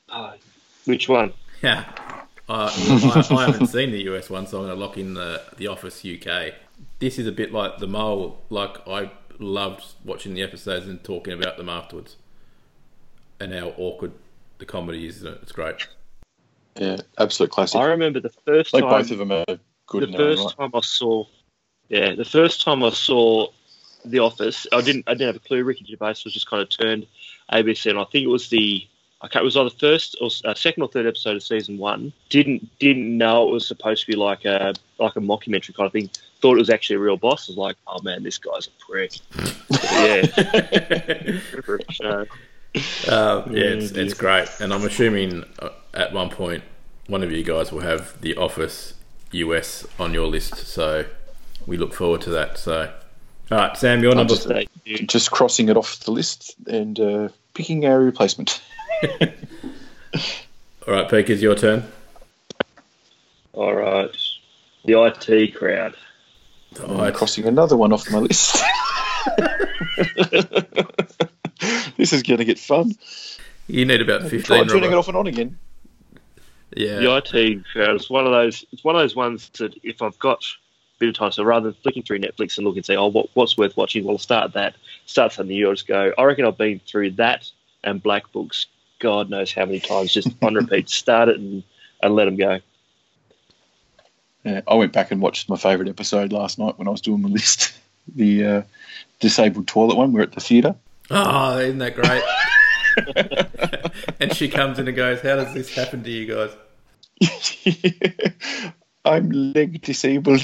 Oh, 0.10 0.34
which 0.86 1.10
one? 1.10 1.34
Yeah. 1.62 1.86
Uh, 2.48 2.72
I, 2.74 3.36
I 3.36 3.46
haven't 3.46 3.68
seen 3.78 3.92
the 3.92 4.02
US 4.10 4.30
one, 4.30 4.48
so 4.48 4.60
I'm 4.60 4.66
going 4.66 4.76
to 4.78 4.86
lock 4.86 4.98
in 4.98 5.14
the 5.14 5.42
The 5.58 5.68
Office 5.68 6.04
UK. 6.06 6.54
This 7.00 7.20
is 7.20 7.28
a 7.28 7.32
bit 7.32 7.52
like 7.54 7.78
The 7.78 7.88
Mole. 7.88 8.42
Like 8.50 8.88
I 8.88 9.12
loved 9.38 9.84
watching 10.04 10.34
the 10.34 10.42
episodes 10.42 10.88
and 10.88 11.04
talking 11.04 11.34
about 11.34 11.58
them 11.58 11.70
afterwards, 11.70 12.16
and 13.40 13.54
how 13.54 13.74
awkward 13.78 14.14
the 14.58 14.66
comedy 14.66 15.08
is. 15.08 15.18
Isn't 15.18 15.34
it? 15.34 15.40
It's 15.44 15.52
great. 15.52 15.88
yeah, 16.76 16.98
absolute 17.18 17.52
classic. 17.52 17.80
I 17.80 17.86
remember 17.86 18.20
the 18.20 18.34
first 18.46 18.74
like 18.74 18.84
time. 18.84 18.92
both 18.92 19.12
of 19.12 19.18
them 19.20 19.32
are 19.32 19.46
good 19.90 20.04
the 20.04 20.08
in 20.08 20.12
their 20.12 20.22
own 20.22 20.36
first 20.36 20.46
right. 20.46 20.58
time 20.58 20.72
I 20.74 20.82
saw, 20.82 21.26
yeah, 21.90 22.16
the 22.16 22.26
first 22.26 22.62
time 22.62 22.84
I 22.84 22.92
saw 22.92 23.48
The 24.06 24.20
Office, 24.20 24.66
I 24.72 24.82
didn't, 24.82 25.06
I 25.08 25.14
didn't 25.14 25.28
have 25.28 25.36
a 25.36 25.48
clue. 25.48 25.64
Ricky 25.64 25.86
Gervais 25.86 26.22
was 26.24 26.34
just 26.34 26.50
kind 26.50 26.62
of 26.62 26.70
turned 26.70 27.08
ABC, 27.52 27.90
and 27.90 28.00
I 28.00 28.06
think 28.06 28.24
it 28.24 28.30
was 28.30 28.50
the, 28.50 28.88
I 29.22 29.28
can't, 29.28 29.44
it 29.44 29.46
was 29.46 29.58
either 29.58 29.70
first 29.70 30.16
or 30.22 30.30
uh, 30.46 30.54
second 30.54 30.82
or 30.84 30.88
third 30.90 31.06
episode 31.06 31.36
of 31.36 31.44
season 31.44 31.78
one. 31.78 32.14
Didn't 32.30 32.70
didn't 32.80 33.18
know 33.18 33.48
it 33.50 33.52
was 33.52 33.68
supposed 33.68 34.06
to 34.06 34.08
be 34.12 34.16
like 34.18 34.46
a 34.46 34.74
like 34.98 35.16
a 35.16 35.20
mockumentary 35.20 35.76
kind 35.76 35.88
of 35.88 35.92
thing. 35.92 36.10
Thought 36.42 36.56
it 36.56 36.60
was 36.60 36.70
actually 36.70 36.96
a 36.96 37.00
real 37.00 37.18
boss. 37.18 37.50
I 37.50 37.52
was 37.52 37.58
like, 37.58 37.76
oh 37.88 38.02
man, 38.02 38.24
this 38.24 38.38
guy's 38.38 38.68
a 38.68 38.86
prick. 38.86 39.14
Yeah, 39.92 40.26
uh, 42.04 42.26
Um, 43.08 43.56
yeah, 43.56 43.64
it's, 43.64 43.92
it's 43.92 44.14
great, 44.14 44.48
and 44.60 44.72
I'm 44.74 44.84
assuming 44.86 45.44
uh, 45.60 45.70
at 45.94 46.14
one 46.14 46.30
point 46.30 46.64
one 47.08 47.24
of 47.24 47.32
you 47.32 47.44
guys 47.44 47.72
will 47.72 47.80
have 47.82 48.20
The 48.22 48.36
Office 48.36 48.94
US 49.32 49.86
on 50.00 50.14
your 50.14 50.28
list, 50.28 50.56
so 50.68 51.06
we 51.66 51.78
look 51.78 51.94
forward 51.94 52.22
to 52.22 52.30
that. 52.32 52.58
So, 52.58 52.92
all 53.52 53.58
right, 53.58 53.76
Sam, 53.78 54.02
your 54.04 54.14
number. 54.16 54.36
just- 54.36 55.08
just 55.08 55.32
crossing 55.32 55.70
it 55.70 55.78
off 55.78 56.00
the 56.02 56.12
list 56.12 56.56
and 56.68 57.00
uh, 57.00 57.30
picking 57.54 57.86
a 57.86 58.00
replacement. 58.00 58.62
All 60.88 60.94
right, 60.94 61.10
Peak, 61.10 61.30
is 61.30 61.42
your 61.42 61.56
turn. 61.56 61.84
All 63.54 63.74
right, 63.74 64.10
the 64.86 65.02
IT 65.28 65.56
crowd. 65.56 65.96
All 66.82 66.92
I'm 66.92 66.98
right. 66.98 67.14
crossing 67.14 67.46
another 67.46 67.76
one 67.78 67.92
off 67.92 68.10
my 68.12 68.20
list. 68.20 68.58
this 71.98 72.14
is 72.14 72.24
going 72.24 72.38
to 72.38 72.46
get 72.46 72.60
fun. 72.60 72.94
You 73.68 73.86
need 73.86 74.02
about 74.02 74.22
fifteen. 74.24 74.42
Try 74.44 74.58
fifteen. 74.60 74.70
turning 74.70 74.84
it 74.92 74.96
Robert. 74.96 74.98
off 75.00 75.08
and 75.10 75.18
on 75.18 75.28
again. 75.28 75.58
Yeah, 76.76 77.00
The 77.00 77.18
IT 77.18 77.66
crowd 77.74 77.96
is 77.96 78.10
one 78.10 78.26
of 78.26 78.32
those. 78.32 78.64
It's 78.72 78.84
one 78.84 78.96
of 78.96 79.02
those 79.02 79.16
ones 79.16 79.50
that 79.58 79.74
if 79.84 80.02
I've 80.04 80.18
got 80.20 80.38
a 80.44 81.00
bit 81.00 81.10
of 81.10 81.16
time, 81.16 81.32
so 81.32 81.44
rather 81.44 81.72
than 81.72 81.82
flicking 81.82 82.04
through 82.04 82.20
Netflix 82.20 82.58
and 82.58 82.66
looking 82.66 82.80
and 82.80 82.86
say, 82.86 82.96
"Oh, 82.96 83.08
what, 83.08 83.28
what's 83.34 83.58
worth 83.58 83.76
watching?" 83.76 84.04
Well, 84.06 84.14
I'll 84.16 84.20
start 84.20 84.54
that. 84.54 84.76
Start 85.06 85.34
something 85.34 85.56
new. 85.56 85.68
I'll 85.68 85.74
just 85.74 85.88
go. 85.88 86.14
I 86.18 86.24
reckon 86.24 86.46
I've 86.46 86.58
been 86.58 86.80
through 86.80 87.12
that 87.12 87.50
and 87.84 88.02
Black 88.02 88.32
Books. 88.32 88.68
God 89.00 89.30
knows 89.30 89.52
how 89.54 89.66
many 89.66 89.80
times, 89.80 90.14
just 90.14 90.30
on 90.42 90.54
repeat. 90.54 90.90
Start 90.90 91.30
it 91.30 91.38
and 91.38 91.64
and 92.02 92.16
let 92.16 92.26
them 92.26 92.38
go. 92.38 92.60
Yeah, 94.44 94.62
I 94.68 94.76
went 94.76 94.94
back 94.94 95.12
and 95.12 95.22
watched 95.22 95.50
my 95.50 95.58
favourite 95.58 95.90
episode 95.90 96.32
last 96.32 96.60
night 96.60 96.78
when 96.78 96.88
I 96.88 96.92
was 96.92 97.02
doing 97.02 97.22
my 97.22 97.30
list. 97.30 97.74
The 98.16 98.46
uh, 98.46 98.62
disabled 99.20 99.68
toilet 99.68 99.96
one. 99.96 100.14
We're 100.14 100.24
at 100.24 100.32
the 100.32 100.40
theatre. 100.40 100.74
Oh, 101.12 101.60
isn't 101.60 101.78
that 101.78 101.94
great? 101.94 102.24
and 104.20 104.36
she 104.36 104.50
comes 104.50 104.80
in 104.80 104.88
and 104.88 104.98
goes, 104.98 105.22
"How 105.22 105.36
does 105.36 105.54
this 105.54 105.72
happen 105.76 106.02
to 106.02 106.10
you 106.10 106.26
guys?" 106.26 106.50
I'm 109.06 109.30
leg 109.30 109.84
disabled. 109.84 110.42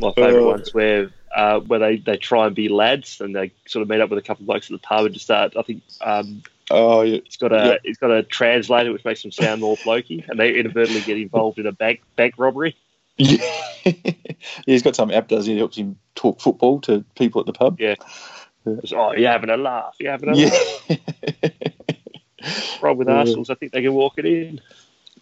My 0.00 0.12
favourite 0.12 0.42
Uh, 0.44 0.46
ones 0.46 0.74
where 0.74 1.10
uh, 1.34 1.60
where 1.60 1.78
they, 1.78 1.96
they 1.98 2.16
try 2.16 2.46
and 2.46 2.56
be 2.56 2.68
lads 2.68 3.20
and 3.20 3.34
they 3.36 3.52
sort 3.66 3.82
of 3.82 3.88
meet 3.88 4.00
up 4.00 4.10
with 4.10 4.18
a 4.18 4.22
couple 4.22 4.42
of 4.42 4.46
blokes 4.46 4.66
at 4.70 4.72
the 4.72 4.78
pub 4.78 5.04
and 5.04 5.14
just 5.14 5.26
start. 5.26 5.56
I 5.56 5.62
think 5.62 5.82
um, 6.00 6.42
oh, 6.70 7.02
yeah. 7.02 7.20
He's 7.24 7.36
got 7.36 7.52
a 7.52 7.56
Yeah. 7.66 7.76
he's 7.84 7.98
got 7.98 8.10
a 8.10 8.22
translator 8.22 8.92
which 8.92 9.04
makes 9.04 9.22
them 9.22 9.30
sound 9.30 9.60
more 9.60 9.76
blokey, 9.76 10.28
and 10.28 10.38
they 10.40 10.58
inadvertently 10.58 11.02
get 11.02 11.18
involved 11.18 11.58
in 11.58 11.66
a 11.66 11.72
bank 11.72 12.00
bank 12.16 12.34
robbery. 12.38 12.76
yeah. 13.16 13.38
He's 14.66 14.82
got 14.82 14.96
some 14.96 15.10
app 15.10 15.28
does 15.28 15.46
he 15.46 15.56
helps 15.58 15.76
him 15.76 15.98
talk 16.14 16.40
football 16.40 16.80
to 16.82 17.04
people 17.14 17.40
at 17.40 17.46
the 17.46 17.52
pub. 17.52 17.78
Yeah. 17.80 17.94
It's, 18.66 18.92
oh, 18.92 19.12
you're 19.12 19.30
having 19.30 19.50
a 19.50 19.56
laugh. 19.56 19.94
You're 20.00 20.12
having 20.12 20.30
a 20.30 20.36
Yeah. 20.36 20.48
laugh. 20.48 20.98
Rob 22.82 22.98
with 22.98 23.08
Yeah. 23.08 23.14
Arsenals. 23.14 23.50
I 23.50 23.54
think 23.54 23.72
they 23.72 23.82
can 23.82 23.94
walk 23.94 24.14
it 24.18 24.24
in. 24.26 24.60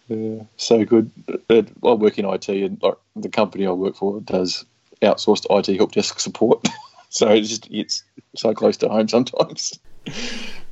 Yeah, 0.09 0.43
so 0.57 0.83
good. 0.85 1.11
I 1.49 1.63
work 1.93 2.17
in 2.17 2.25
IT, 2.25 2.49
and 2.49 2.81
like, 2.81 2.95
the 3.15 3.29
company 3.29 3.67
I 3.67 3.71
work 3.71 3.95
for 3.95 4.19
does 4.21 4.65
outsourced 5.01 5.45
IT 5.49 5.77
help 5.77 5.91
desk 5.91 6.19
support. 6.19 6.67
so 7.09 7.29
it's 7.29 7.49
just 7.49 7.67
it's 7.69 8.03
so 8.35 8.53
close 8.53 8.77
to 8.77 8.89
home 8.89 9.07
sometimes. 9.07 9.79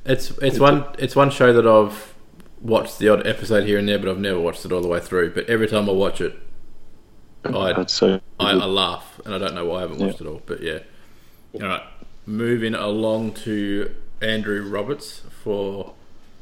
It's 0.04 0.30
it's 0.38 0.58
one 0.58 0.84
it's 0.98 1.14
one 1.14 1.30
show 1.30 1.52
that 1.52 1.66
I've 1.66 2.14
watched 2.60 2.98
the 2.98 3.08
odd 3.10 3.26
episode 3.26 3.64
here 3.64 3.78
and 3.78 3.88
there, 3.88 3.98
but 3.98 4.08
I've 4.08 4.18
never 4.18 4.40
watched 4.40 4.64
it 4.64 4.72
all 4.72 4.80
the 4.82 4.88
way 4.88 5.00
through. 5.00 5.34
But 5.34 5.48
every 5.48 5.68
time 5.68 5.88
I 5.88 5.92
watch 5.92 6.20
it, 6.20 6.36
I 7.44 7.84
so 7.86 8.20
I. 8.40 8.50
I 8.50 8.54
laugh, 8.54 9.20
and 9.24 9.34
I 9.34 9.38
don't 9.38 9.54
know 9.54 9.66
why 9.66 9.78
I 9.78 9.80
haven't 9.82 9.98
watched 9.98 10.20
it 10.20 10.26
all. 10.26 10.42
But 10.44 10.62
yeah, 10.62 10.80
all 11.54 11.60
right. 11.60 11.82
Moving 12.26 12.74
along 12.74 13.34
to 13.34 13.94
Andrew 14.20 14.68
Roberts 14.68 15.22
for 15.44 15.94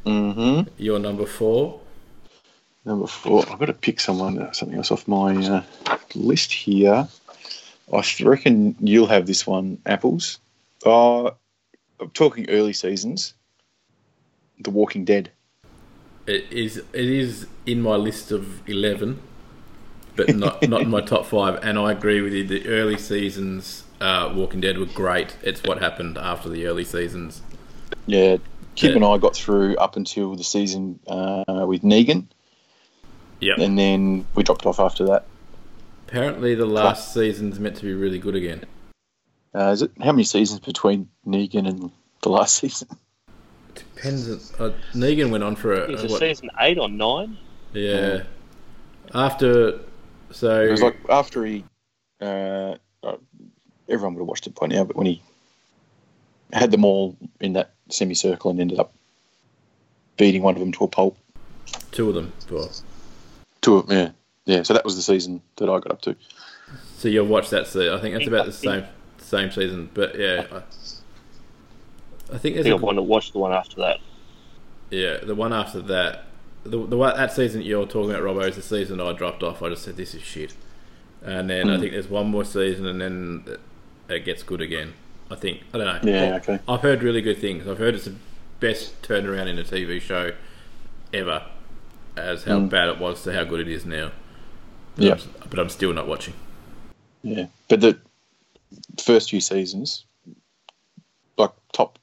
hmm 0.05 0.63
your 0.79 0.99
number 0.99 1.27
four. 1.27 1.81
Number 2.87 3.09
four. 3.09 3.45
I've 3.51 3.59
got 3.59 3.67
to 3.67 3.73
pick 3.73 3.99
someone 3.99 4.39
uh, 4.39 4.53
something 4.53 4.79
else 4.79 4.93
off 4.93 5.09
my 5.09 5.35
uh, 5.37 5.63
list 6.15 6.53
here. 6.53 7.09
I 7.93 8.03
reckon 8.23 8.77
you'll 8.81 9.09
have 9.09 9.27
this 9.27 9.45
one. 9.45 9.79
Apples. 9.85 10.39
Uh, 10.85 11.27
I'm 12.01 12.11
talking 12.15 12.49
early 12.49 12.73
seasons. 12.73 13.35
The 14.61 14.71
Walking 14.71 15.05
Dead. 15.05 15.31
It 16.29 16.51
is 16.53 16.77
it 16.77 16.87
is 17.05 17.49
in 17.67 17.83
my 17.83 17.97
list 17.97 18.31
of 18.31 18.67
eleven, 18.69 19.21
but 20.15 20.35
not 20.37 20.63
not 20.69 20.83
in 20.83 20.91
my 20.91 21.01
top 21.01 21.27
five. 21.27 21.59
And 21.65 21.79
I 21.81 21.91
agree 21.91 22.21
with 22.21 22.33
you. 22.33 22.45
The 22.47 22.69
early 22.69 22.99
seasons, 22.99 23.83
uh, 24.01 24.33
Walking 24.35 24.61
Dead, 24.61 24.79
were 24.79 24.87
great. 24.87 25.37
It's 25.43 25.63
what 25.65 25.79
happened 25.83 26.19
after 26.19 26.49
the 26.49 26.67
early 26.67 26.85
seasons. 26.85 27.43
Yeah, 28.07 28.37
Kip 28.77 28.91
Yeah. 28.91 28.97
and 28.97 29.05
I 29.05 29.19
got 29.19 29.35
through 29.35 29.77
up 29.77 29.97
until 29.97 30.37
the 30.37 30.45
season 30.45 31.01
uh, 31.09 31.65
with 31.67 31.83
Negan, 31.83 32.27
Yep. 33.41 33.59
and 33.59 33.79
then 33.79 34.27
we 34.35 34.43
dropped 34.43 34.65
off 34.67 34.81
after 34.81 35.05
that. 35.07 35.27
Apparently, 36.09 36.55
the 36.55 36.67
last 36.67 37.13
season's 37.13 37.59
meant 37.61 37.77
to 37.77 37.83
be 37.83 37.93
really 37.93 38.19
good 38.19 38.35
again. 38.37 38.65
Uh, 39.55 39.71
is 39.71 39.83
it 39.83 39.91
how 40.01 40.13
many 40.13 40.25
seasons 40.25 40.61
between 40.61 41.09
Negan 41.27 41.69
and 41.69 41.91
the 42.23 42.29
last 42.29 42.57
season? 42.57 42.89
Depends. 43.75 44.55
Uh, 44.55 44.73
Negan 44.95 45.31
went 45.31 45.45
on 45.45 45.57
for 45.57 45.73
a, 45.75 45.91
Is 45.91 46.03
a 46.03 46.07
it 46.07 46.11
what, 46.11 46.21
season 46.21 46.51
eight 46.61 46.79
or 46.79 46.89
nine? 46.89 47.37
yeah. 47.73 48.23
After 49.15 49.81
so 50.31 50.63
It 50.63 50.71
was 50.71 50.83
like 50.83 50.97
after 51.09 51.45
he, 51.45 51.65
uh, 52.21 52.77
uh, 53.03 53.17
everyone 53.89 54.15
would 54.15 54.21
have 54.23 54.29
watched 54.29 54.47
it 54.47 54.55
by 54.55 54.67
now, 54.67 54.85
but 54.85 54.97
when 54.97 55.07
he 55.07 55.23
had 56.53 56.71
them 56.71 56.85
all 56.85 57.17
in 57.41 57.53
that 57.55 57.75
semicircle 57.91 58.51
and 58.51 58.61
ended 58.61 58.79
up 58.79 58.93
beating 60.17 60.43
one 60.43 60.55
of 60.55 60.61
them 60.61 60.73
to 60.73 60.85
a 60.85 60.89
pulp. 60.89 61.17
two 61.93 62.09
of 62.09 62.15
them. 62.15 62.33
Well, 62.51 62.71
To 63.67 63.79
a, 63.79 63.85
yeah, 63.89 64.11
yeah. 64.45 64.63
So 64.63 64.75
that 64.75 64.85
was 64.85 64.95
the 64.95 65.03
season 65.03 65.43
that 65.57 65.69
I 65.69 65.81
got 65.81 65.91
up 65.91 66.01
to. 66.03 66.15
so 66.99 67.09
you'll 67.09 67.27
watch 67.27 67.51
that. 67.51 67.67
Se- 67.67 67.93
I 67.93 67.99
think 68.01 68.15
that's 68.15 68.29
about 68.29 68.47
the 68.47 68.53
same 68.53 68.85
same 69.19 69.51
season. 69.51 69.91
But 69.93 70.17
yeah, 70.17 70.47
I, 70.53 70.57
I 72.33 72.39
think 72.39 72.55
I 72.55 72.63
there's 72.63 72.67
think 72.67 72.67
I 72.67 72.71
a, 72.71 72.77
want 72.77 72.99
to 72.99 73.03
watch 73.03 73.33
the 73.33 73.39
one 73.39 73.53
after 73.53 73.77
that. 73.81 73.99
yeah 74.91 75.19
the 75.19 75.35
one 75.35 75.53
after 75.53 75.81
that. 75.81 76.27
The, 76.63 76.85
the 76.85 76.97
one, 76.97 77.17
that 77.17 77.33
season 77.33 77.63
you're 77.63 77.87
talking 77.87 78.11
about, 78.11 78.23
Robbo, 78.23 78.49
is 78.49 78.55
the 78.55 78.63
season 78.63 79.01
I 79.01 79.13
dropped 79.13 79.43
off. 79.43 79.63
I 79.63 79.69
just 79.69 79.83
said 79.83 79.97
this 79.97 80.15
is 80.15 80.23
shit, 80.23 80.55
and 81.25 81.51
then 81.51 81.69
I 81.69 81.75
hmm. 81.75 81.81
think 81.81 81.93
there's 81.93 82.09
one 82.09 82.29
more 82.29 82.45
season, 82.45 82.87
and 82.87 83.01
then 83.01 83.59
it 84.09 84.25
gets 84.25 84.45
good 84.45 84.61
again. 84.61 84.95
I 85.29 85.35
think 85.35 85.63
I 85.75 85.79
don't 85.79 86.05
know. 86.05 86.13
Yeah, 86.13 86.37
okay. 86.37 86.61
I've 86.69 86.83
heard 86.83 87.03
really 87.03 87.21
good 87.21 87.39
things. 87.39 87.67
I've 87.67 87.79
heard 87.79 87.97
it's 87.97 88.05
the 88.05 88.15
best 88.61 89.03
turnaround 89.03 89.49
in 89.49 89.59
a 89.59 89.65
TV 89.65 90.01
show 90.01 90.33
ever, 91.13 91.43
as 92.17 92.45
how 92.45 92.59
Mm. 92.61 92.69
bad 92.71 92.89
it 92.89 92.99
was 92.99 93.23
to 93.25 93.33
how 93.33 93.45
good 93.45 93.61
it 93.61 93.69
is 93.69 93.85
now. 93.85 94.11
But 94.97 95.05
Yeah. 95.05 95.13
I'm, 95.13 95.49
but 95.51 95.59
I'm 95.59 95.69
still 95.69 95.93
not 95.93 96.07
watching. 96.09 96.35
Yeah, 97.23 97.47
but 97.69 97.81
the 97.81 97.99
first 98.99 99.31
few 99.31 99.41
seasons, 99.41 100.05
like 101.37 101.51
top, 101.73 101.99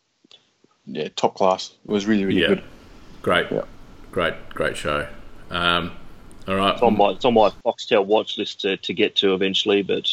yeah, 0.85 1.07
top 1.15 1.35
class. 1.35 1.71
It 1.85 1.91
was 1.91 2.05
really, 2.05 2.25
really 2.25 2.41
Yeah. 2.41 2.47
good. 2.47 2.63
Great, 3.21 3.47
Yeah. 3.51 3.63
great, 4.11 4.33
great 4.49 4.77
show. 4.77 5.07
Um, 5.49 5.91
all 6.47 6.55
right, 6.55 6.73
It's 6.73 6.83
on 6.83 6.97
my 6.97 7.09
it's 7.11 7.25
on 7.25 7.33
my 7.33 7.49
Foxtel 7.65 8.05
watch 8.05 8.37
list 8.37 8.61
to, 8.61 8.77
to 8.77 8.93
get 8.93 9.15
to 9.17 9.33
eventually, 9.33 9.81
but 9.81 10.09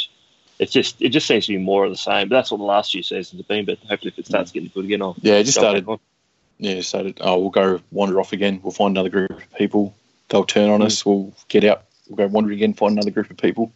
it's 0.58 0.72
just 0.72 1.00
it 1.02 1.08
just 1.10 1.26
seems 1.26 1.46
to 1.46 1.52
be 1.52 1.58
more 1.58 1.84
of 1.84 1.90
the 1.90 1.96
same. 1.96 2.28
But 2.28 2.36
that's 2.36 2.50
what 2.52 2.58
the 2.58 2.64
last 2.64 2.92
few 2.92 3.02
seasons 3.02 3.40
have 3.40 3.48
been. 3.48 3.64
But 3.64 3.78
hopefully, 3.80 4.12
if 4.12 4.18
it 4.18 4.26
starts 4.26 4.52
getting 4.52 4.70
good 4.72 4.84
again, 4.84 5.02
I'll 5.02 5.16
Yeah, 5.22 5.34
it 5.34 5.44
just 5.44 5.58
started. 5.58 5.86
on. 5.88 5.98
Yeah, 6.60 6.82
so. 6.82 7.12
Oh, 7.20 7.38
we'll 7.38 7.50
go 7.50 7.80
wander 7.90 8.20
off 8.20 8.32
again. 8.32 8.60
We'll 8.62 8.70
find 8.72 8.96
another 8.96 9.08
group 9.08 9.30
of 9.30 9.54
people. 9.54 9.94
They'll 10.28 10.44
turn 10.44 10.70
on 10.70 10.82
us. 10.82 11.04
We'll 11.04 11.32
get 11.48 11.64
out. 11.64 11.84
We'll 12.08 12.16
go 12.16 12.26
wander 12.26 12.52
again. 12.52 12.74
Find 12.74 12.92
another 12.92 13.10
group 13.10 13.30
of 13.30 13.36
people. 13.36 13.72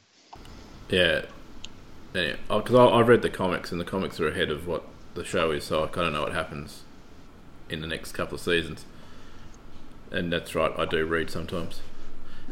yeah. 0.89 1.23
Anyway, 2.15 2.37
because 2.49 2.75
I, 2.77 2.87
I've 2.87 3.09
read 3.09 3.23
the 3.23 3.31
comics, 3.31 3.73
and 3.73 3.81
the 3.81 3.85
comics 3.85 4.21
are 4.21 4.29
ahead 4.29 4.49
of 4.51 4.69
what 4.69 4.85
the 5.15 5.25
show 5.25 5.51
is, 5.51 5.65
so 5.65 5.83
I 5.83 5.89
kind 5.89 6.07
of 6.07 6.13
know 6.13 6.23
what 6.23 6.33
happens 6.33 6.83
in 7.69 7.81
the 7.81 7.89
next 7.89 8.13
couple 8.13 8.37
of 8.37 8.41
seasons. 8.41 8.85
And 10.13 10.33
that's 10.33 10.55
right, 10.55 10.71
I 10.79 10.85
do 10.85 11.05
read 11.07 11.29
sometimes. 11.31 11.81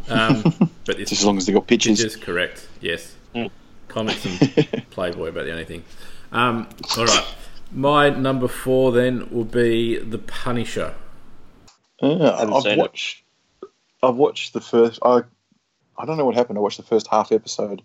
Um, 0.08 0.42
but 0.84 0.98
it's 0.98 1.10
Just 1.10 1.22
as 1.22 1.24
long 1.24 1.36
as 1.36 1.46
they 1.46 1.52
got 1.52 1.68
pictures. 1.68 2.02
Pictures, 2.02 2.16
correct. 2.20 2.66
Yes. 2.80 3.14
Mm. 3.36 3.50
Comics 3.86 4.24
and 4.24 4.84
Playboy 4.90 5.28
about 5.28 5.44
the 5.44 5.52
only 5.52 5.64
thing. 5.64 5.84
Um, 6.32 6.68
all 6.96 7.04
right. 7.06 7.26
My 7.72 8.10
number 8.10 8.48
four 8.48 8.92
then 8.92 9.28
will 9.30 9.44
be 9.44 9.98
The 9.98 10.18
Punisher. 10.18 10.94
Uh, 12.00 12.36
Haven't 12.38 12.54
I've 12.54 12.62
seen 12.62 12.72
it. 12.72 12.78
watched. 12.78 13.22
I've 14.02 14.16
watched 14.16 14.52
the 14.52 14.60
first. 14.60 14.98
I. 15.02 15.22
I 15.98 16.06
don't 16.06 16.16
know 16.16 16.24
what 16.24 16.34
happened. 16.34 16.58
I 16.58 16.62
watched 16.62 16.78
the 16.78 16.82
first 16.82 17.06
half 17.06 17.32
episode, 17.32 17.82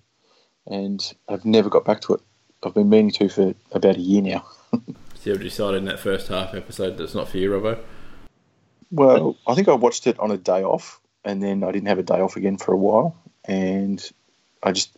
and 0.66 1.14
I've 1.28 1.46
never 1.46 1.70
got 1.70 1.86
back 1.86 2.02
to 2.02 2.14
it. 2.16 2.22
I've 2.64 2.74
been 2.74 2.90
meaning 2.90 3.12
to 3.12 3.30
for 3.30 3.54
about 3.72 3.96
a 3.98 4.02
year 4.02 4.22
now. 4.22 4.46
So 5.20 5.32
you 5.32 5.40
decided 5.40 5.80
in 5.80 5.86
that 5.86 6.00
first 6.00 6.28
half 6.28 6.54
episode 6.54 6.96
that's 6.98 7.16
not 7.16 7.28
for 7.28 7.40
you, 7.40 7.50
Robbo? 7.50 7.80
Well, 8.92 9.36
I 9.48 9.56
think 9.56 9.68
I 9.68 9.74
watched 9.74 10.06
it 10.06 10.18
on 10.20 10.30
a 10.30 10.38
day 10.38 10.64
off, 10.64 11.02
and 11.26 11.42
then 11.42 11.64
I 11.64 11.72
didn't 11.72 11.88
have 11.88 11.98
a 11.98 12.04
day 12.04 12.20
off 12.22 12.36
again 12.38 12.58
for 12.58 12.72
a 12.72 12.78
while, 12.78 13.18
and 13.44 14.00
I 14.62 14.72
just 14.74 14.96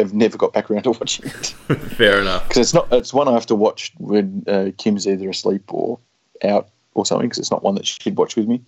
have 0.00 0.12
never 0.14 0.36
got 0.36 0.52
back 0.52 0.70
around 0.70 0.82
to 0.84 0.90
watching 0.90 1.26
it 1.26 1.46
Fair 1.96 2.20
enough. 2.20 2.48
because 2.48 2.58
it's 2.58 2.74
not. 2.74 2.88
It's 2.92 3.14
one 3.14 3.28
I 3.28 3.32
have 3.32 3.46
to 3.46 3.54
watch 3.54 3.92
when 3.98 4.44
uh, 4.46 4.70
Kim's 4.78 5.06
either 5.06 5.30
asleep 5.30 5.72
or 5.72 5.98
out 6.44 6.68
or 6.94 7.06
something. 7.06 7.28
Because 7.28 7.38
it's 7.38 7.50
not 7.50 7.62
one 7.62 7.74
that 7.76 7.86
she'd 7.86 8.16
watch 8.16 8.36
with 8.36 8.48
me. 8.48 8.62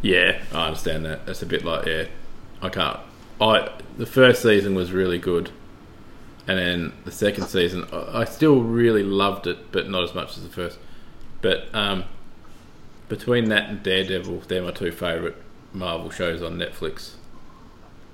Yeah, 0.00 0.40
I 0.52 0.66
understand 0.68 1.04
that. 1.04 1.26
That's 1.26 1.42
a 1.42 1.46
bit 1.46 1.64
like 1.64 1.86
yeah, 1.86 2.04
I 2.60 2.68
can't. 2.68 3.00
I 3.40 3.70
the 3.98 4.06
first 4.06 4.42
season 4.42 4.74
was 4.74 4.92
really 4.92 5.18
good, 5.18 5.50
and 6.46 6.58
then 6.58 6.92
the 7.04 7.12
second 7.12 7.46
season 7.46 7.86
I, 7.92 8.20
I 8.20 8.24
still 8.24 8.62
really 8.62 9.02
loved 9.02 9.46
it, 9.46 9.72
but 9.72 9.88
not 9.88 10.04
as 10.04 10.14
much 10.14 10.36
as 10.36 10.42
the 10.44 10.48
first. 10.50 10.78
But 11.40 11.66
um, 11.74 12.04
between 13.08 13.48
that 13.48 13.68
and 13.68 13.82
Daredevil, 13.82 14.44
they're 14.48 14.62
my 14.62 14.70
two 14.70 14.92
favourite 14.92 15.34
Marvel 15.72 16.10
shows 16.10 16.42
on 16.42 16.56
Netflix. 16.58 17.14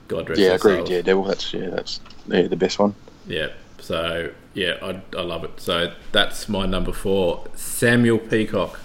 God 0.08 0.28
rest 0.28 0.40
yeah, 0.40 0.48
their 0.48 0.56
agreed. 0.56 0.76
souls. 0.78 0.90
Yeah, 0.90 1.02
Devil. 1.02 1.24
That's 1.24 1.54
yeah, 1.54 1.70
that's 1.70 2.00
yeah, 2.26 2.48
the 2.48 2.56
best 2.56 2.78
one. 2.78 2.94
Yeah. 3.26 3.48
So 3.80 4.32
yeah, 4.54 4.76
I, 4.82 5.00
I 5.16 5.22
love 5.22 5.44
it. 5.44 5.60
So 5.60 5.92
that's 6.12 6.48
my 6.48 6.66
number 6.66 6.92
four. 6.92 7.46
Samuel 7.54 8.18
Peacock. 8.18 8.80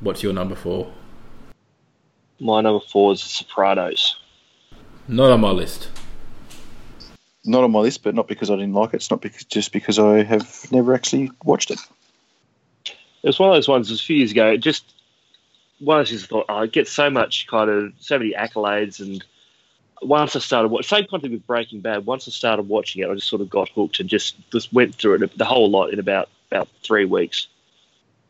What's 0.00 0.22
your 0.22 0.32
number 0.32 0.54
four? 0.54 0.92
My 2.40 2.60
number 2.60 2.84
four 2.84 3.12
is 3.12 3.22
The 3.22 3.28
Sopranos. 3.28 4.16
Not 5.08 5.30
on 5.30 5.40
my 5.40 5.50
list. 5.50 5.88
Not 7.44 7.64
on 7.64 7.70
my 7.72 7.80
list, 7.80 8.02
but 8.02 8.14
not 8.14 8.28
because 8.28 8.50
I 8.50 8.56
didn't 8.56 8.74
like 8.74 8.94
it. 8.94 8.96
It's 8.96 9.10
not 9.10 9.20
because 9.20 9.44
just 9.44 9.72
because 9.72 9.98
I 9.98 10.22
have 10.22 10.70
never 10.70 10.94
actually 10.94 11.30
watched 11.44 11.70
it. 11.70 11.78
It 12.84 13.28
was 13.28 13.38
one 13.38 13.50
of 13.50 13.54
those 13.54 13.68
ones. 13.68 13.88
It 13.88 13.94
was 13.94 14.00
a 14.00 14.04
few 14.04 14.16
years 14.16 14.32
ago. 14.32 14.50
It 14.50 14.58
just 14.58 14.92
one 15.82 16.00
of 16.00 16.06
those 16.06 16.10
things 16.10 16.24
I 16.24 16.26
thought, 16.26 16.46
oh, 16.48 16.54
I 16.54 16.66
get 16.66 16.88
so 16.88 17.10
much 17.10 17.46
kind 17.48 17.68
of 17.68 17.92
so 17.98 18.18
many 18.18 18.32
accolades, 18.32 19.00
and 19.00 19.24
once 20.00 20.36
I 20.36 20.38
started 20.38 20.68
watching, 20.68 20.88
same 20.88 21.04
kind 21.04 21.14
of 21.14 21.22
thing 21.22 21.32
with 21.32 21.46
Breaking 21.46 21.80
Bad. 21.80 22.06
Once 22.06 22.28
I 22.28 22.30
started 22.30 22.68
watching 22.68 23.02
it, 23.02 23.08
I 23.08 23.14
just 23.14 23.28
sort 23.28 23.42
of 23.42 23.50
got 23.50 23.68
hooked 23.70 24.00
and 24.00 24.08
just 24.08 24.36
just 24.50 24.72
went 24.72 24.94
through 24.94 25.14
it 25.14 25.38
the 25.38 25.44
whole 25.44 25.70
lot 25.70 25.92
in 25.92 25.98
about 25.98 26.28
about 26.50 26.68
three 26.82 27.04
weeks. 27.04 27.48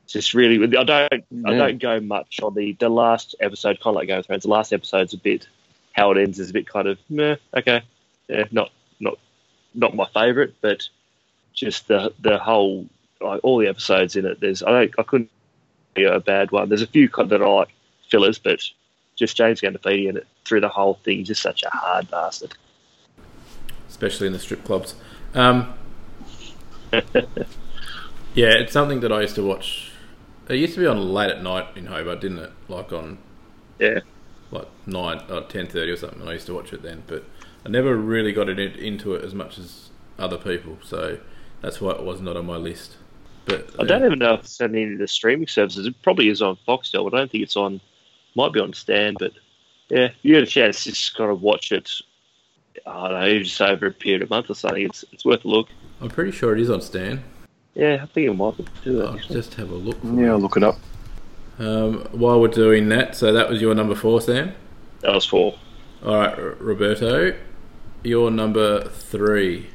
It's 0.05 0.15
just 0.15 0.35
really, 0.35 0.63
I 0.77 0.85
don't 0.85 1.25
I 1.47 1.57
don't 1.57 1.79
go 1.79 2.01
much 2.01 2.41
on 2.43 2.55
the 2.55 2.73
the 2.79 2.89
last 2.89 3.35
episode, 3.41 3.81
kind 3.81 3.95
of 3.95 3.97
like 3.97 4.09
Game 4.09 4.19
of 4.19 4.27
Thrones. 4.27 4.43
The 4.45 4.51
last 4.51 4.73
episode's 4.73 5.15
a 5.15 5.19
bit 5.19 5.47
how 5.93 6.11
it 6.11 6.19
ends 6.19 6.39
is 6.39 6.51
a 6.51 6.53
bit 6.53 6.67
kind 6.67 6.89
of 6.89 6.99
meh, 7.11 7.37
okay, 7.55 7.83
yeah, 8.29 8.45
not 8.51 8.71
not 9.01 9.19
not 9.75 9.95
my 9.95 10.07
favourite, 10.15 10.55
but 10.61 10.89
just 11.53 11.89
the 11.89 12.13
the 12.21 12.39
whole 12.39 12.87
like 13.21 13.41
all 13.43 13.59
the 13.59 13.69
episodes 13.69 14.17
in 14.17 14.27
it. 14.27 14.41
There's 14.41 14.63
I 14.63 14.71
don't 14.71 14.95
I 14.99 15.03
couldn't 15.03 15.31
a 15.97 16.20
bad 16.20 16.51
one. 16.51 16.68
There's 16.68 16.82
a 16.82 16.86
few 16.86 17.09
that 17.09 17.32
are 17.43 17.55
like 17.57 17.72
fillers, 18.11 18.38
but 18.38 18.61
just 19.16 19.36
James 19.36 19.61
Gandolfini 19.61 20.09
in 20.09 20.16
it 20.16 20.26
through 20.45 20.61
the 20.61 20.68
whole 20.68 20.95
thing. 21.05 21.18
He's 21.18 21.28
just 21.28 21.43
such 21.43 21.62
a 21.62 21.70
hard 21.70 22.11
bastard. 22.11 22.55
especially 23.88 24.26
in 24.26 24.32
the 24.32 24.38
strip 24.38 24.64
clubs. 24.64 24.95
Um, 25.34 25.74
yeah, 26.93 27.03
it's 28.34 28.72
something 28.72 29.01
that 29.01 29.12
I 29.12 29.22
used 29.22 29.34
to 29.36 29.43
watch. 29.45 29.93
It 30.49 30.57
used 30.57 30.74
to 30.74 30.80
be 30.80 30.86
on 30.86 31.12
late 31.12 31.30
at 31.30 31.43
night 31.43 31.68
in 31.76 31.86
Hobart, 31.86 32.20
didn't 32.20 32.38
it? 32.38 32.53
Like 32.68 32.93
on 32.93 33.18
Yeah, 33.78 34.01
like 34.51 34.68
nine 34.86 35.20
or 35.30 35.43
ten 35.43 35.66
thirty 35.66 35.90
or 35.93 35.97
something. 35.97 36.20
And 36.20 36.28
I 36.28 36.34
used 36.34 36.47
to 36.47 36.55
watch 36.55 36.72
it 36.72 36.82
then, 36.82 37.05
but 37.07 37.24
I 37.64 37.68
never 37.68 37.97
really 37.97 38.32
got 38.32 38.49
it 38.49 38.59
into 38.59 39.14
it 39.14 39.24
as 39.24 39.34
much 39.34 39.59
as 39.59 39.90
other 40.18 40.36
people. 40.38 40.78
So 40.82 41.18
that's 41.61 41.80
why 41.80 41.93
it 41.93 42.03
was 42.03 42.20
not 42.20 42.36
on 42.36 42.47
my 42.47 42.57
list. 42.57 42.97
But 43.45 43.68
I 43.78 43.84
don't 43.84 44.05
even 44.05 44.18
know 44.18 44.34
if 44.34 44.40
it's 44.40 44.61
on 44.61 44.74
any 44.74 44.93
of 44.93 44.99
the 44.99 45.09
streaming 45.09 45.49
services. 45.49 45.86
It 45.86 46.01
probably 46.03 46.28
is 46.28 46.43
on 46.43 46.57
Foxtel. 46.66 47.05
but 47.11 47.14
I 47.16 47.20
don't 47.20 47.30
think 47.30 47.43
it's 47.45 47.57
on. 47.57 47.80
Might 48.34 48.53
be 48.53 48.61
on 48.61 48.72
Stan, 48.72 49.14
but 49.18 49.32
yeah, 49.90 50.07
if 50.07 50.14
you 50.22 50.34
get 50.34 50.43
a 50.45 50.47
chance, 50.47 50.84
just 50.84 51.14
kind 51.14 51.30
of 51.30 51.43
watch 51.43 51.70
it. 51.72 51.90
I 52.86 53.09
don't 53.09 53.20
know, 53.20 53.38
just 53.43 53.61
over 53.61 53.86
a 53.86 53.90
period 53.90 54.22
of 54.22 54.30
a 54.30 54.34
month 54.34 54.49
or 54.49 54.55
something. 54.55 54.84
It's 54.84 55.05
it's 55.12 55.24
worth 55.24 55.45
a 55.45 55.49
look. 55.49 55.68
I'm 56.01 56.09
pretty 56.09 56.30
sure 56.30 56.55
it 56.57 56.61
is 56.61 56.70
on 56.70 56.80
Stan. 56.80 57.22
Yeah, 57.74 58.01
I 58.03 58.07
think 58.07 58.28
it 58.28 58.32
might 58.34 58.57
be 58.57 58.64
too. 58.82 59.03
I'll 59.05 59.18
just 59.18 59.55
have 59.55 59.70
a 59.70 59.74
look. 59.74 60.01
for 60.01 60.07
Yeah, 60.18 60.30
I'll 60.32 60.38
look 60.38 60.57
it 60.57 60.62
up. 60.62 60.78
Um, 61.59 62.07
while 62.12 62.40
we're 62.40 62.49
doing 62.49 62.88
that, 62.88 63.14
so 63.14 63.32
that 63.32 63.49
was 63.51 63.61
your 63.61 63.74
number 63.74 63.95
four, 63.95 64.20
Sam. 64.20 64.55
That 65.01 65.14
was 65.14 65.26
four. 65.26 65.55
All 66.05 66.16
right, 66.16 66.36
R- 66.38 66.57
Roberto, 66.59 67.34
your 68.03 68.30
number 68.30 68.88
three. 68.88 69.68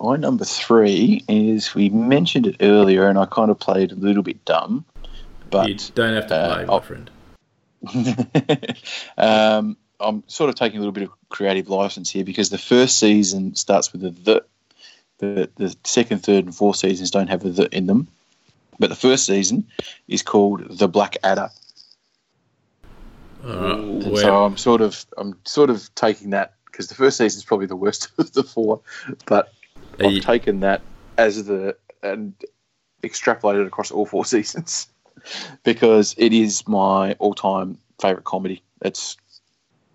My 0.00 0.16
number 0.16 0.44
three 0.44 1.24
is 1.28 1.74
we 1.74 1.88
mentioned 1.88 2.46
it 2.46 2.56
earlier, 2.60 3.08
and 3.08 3.18
I 3.18 3.26
kind 3.26 3.50
of 3.50 3.58
played 3.58 3.92
a 3.92 3.94
little 3.94 4.22
bit 4.22 4.44
dumb, 4.44 4.84
but 5.50 5.68
you 5.68 5.76
don't 5.94 6.14
have 6.14 6.26
to 6.28 6.34
uh, 6.36 6.54
play, 6.54 6.66
my 6.66 6.72
I'll- 6.72 6.80
friend. 6.80 7.10
um, 9.18 9.76
I'm 10.00 10.22
sort 10.26 10.50
of 10.50 10.56
taking 10.56 10.78
a 10.78 10.80
little 10.80 10.92
bit 10.92 11.04
of 11.04 11.10
creative 11.28 11.68
license 11.68 12.10
here 12.10 12.24
because 12.24 12.50
the 12.50 12.58
first 12.58 12.98
season 12.98 13.54
starts 13.54 13.92
with 13.92 14.04
a 14.04 14.10
the, 14.10 14.44
the 15.18 15.50
the 15.56 15.76
second, 15.84 16.18
third, 16.18 16.44
and 16.44 16.54
fourth 16.54 16.76
seasons 16.76 17.10
don't 17.10 17.28
have 17.28 17.44
a 17.44 17.50
the 17.50 17.74
in 17.74 17.86
them, 17.86 18.08
but 18.78 18.90
the 18.90 18.96
first 18.96 19.24
season 19.24 19.66
is 20.08 20.22
called 20.22 20.78
the 20.78 20.88
Black 20.88 21.16
Adder. 21.22 21.50
All 23.44 23.54
right, 23.54 23.78
Ooh. 23.78 24.00
And 24.00 24.12
where, 24.12 24.22
so 24.22 24.44
I'm 24.44 24.56
sort 24.56 24.80
of 24.80 25.06
I'm 25.16 25.38
sort 25.44 25.70
of 25.70 25.94
taking 25.94 26.30
that 26.30 26.54
because 26.66 26.88
the 26.88 26.94
first 26.94 27.16
season 27.16 27.38
is 27.38 27.44
probably 27.44 27.66
the 27.66 27.76
worst 27.76 28.10
of 28.18 28.32
the 28.32 28.42
four. 28.42 28.80
But 29.26 29.52
I've 30.00 30.12
you- 30.12 30.20
taken 30.20 30.60
that 30.60 30.82
as 31.18 31.44
the 31.44 31.76
and 32.02 32.34
extrapolated 33.02 33.66
across 33.66 33.90
all 33.90 34.06
four 34.06 34.24
seasons 34.34 34.88
because 35.64 36.14
it 36.18 36.32
is 36.32 36.66
my 36.68 37.12
all-time 37.14 37.78
favorite 38.00 38.24
comedy. 38.24 38.62
It's 38.82 39.16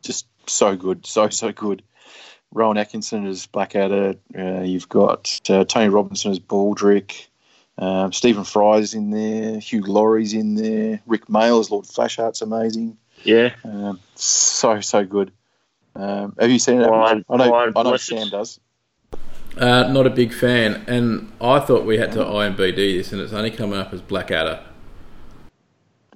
just 0.01 0.25
so 0.47 0.75
good, 0.75 1.05
so 1.05 1.29
so 1.29 1.51
good. 1.51 1.83
Rowan 2.53 2.77
Atkinson 2.77 3.27
is 3.27 3.45
Blackadder. 3.47 4.15
Uh, 4.37 4.61
you've 4.61 4.89
got 4.89 5.39
uh, 5.49 5.63
Tony 5.63 5.87
Robinson 5.89 6.31
as 6.31 6.39
Baldrick. 6.39 7.27
Um, 7.77 8.11
Stephen 8.11 8.43
Fry's 8.43 8.93
in 8.93 9.09
there. 9.09 9.59
Hugh 9.59 9.83
Laurie's 9.83 10.33
in 10.33 10.55
there. 10.55 11.01
Rik 11.05 11.27
Mayall 11.27 11.61
as 11.61 11.71
Lord 11.71 11.85
Flashheart's 11.85 12.41
amazing. 12.41 12.97
Yeah. 13.23 13.53
Um, 13.63 14.01
so 14.15 14.81
so 14.81 15.05
good. 15.05 15.31
Um, 15.95 16.35
have 16.39 16.49
you 16.49 16.59
seen 16.59 16.81
it? 16.81 16.87
Brian- 16.87 17.25
I 17.29 17.37
know. 17.37 17.49
Brian 17.49 17.73
I 17.75 17.83
know 17.83 17.97
Sam 17.97 18.29
does. 18.29 18.59
Uh, 19.57 19.91
not 19.91 20.07
a 20.07 20.09
big 20.09 20.33
fan, 20.33 20.83
and 20.87 21.31
I 21.41 21.59
thought 21.59 21.85
we 21.85 21.97
had 21.97 22.11
to 22.13 22.19
IMBD 22.19 22.75
this, 22.97 23.11
and 23.11 23.21
it's 23.21 23.33
only 23.33 23.51
coming 23.51 23.77
up 23.77 23.93
as 23.93 24.01
Blackadder. 24.01 24.63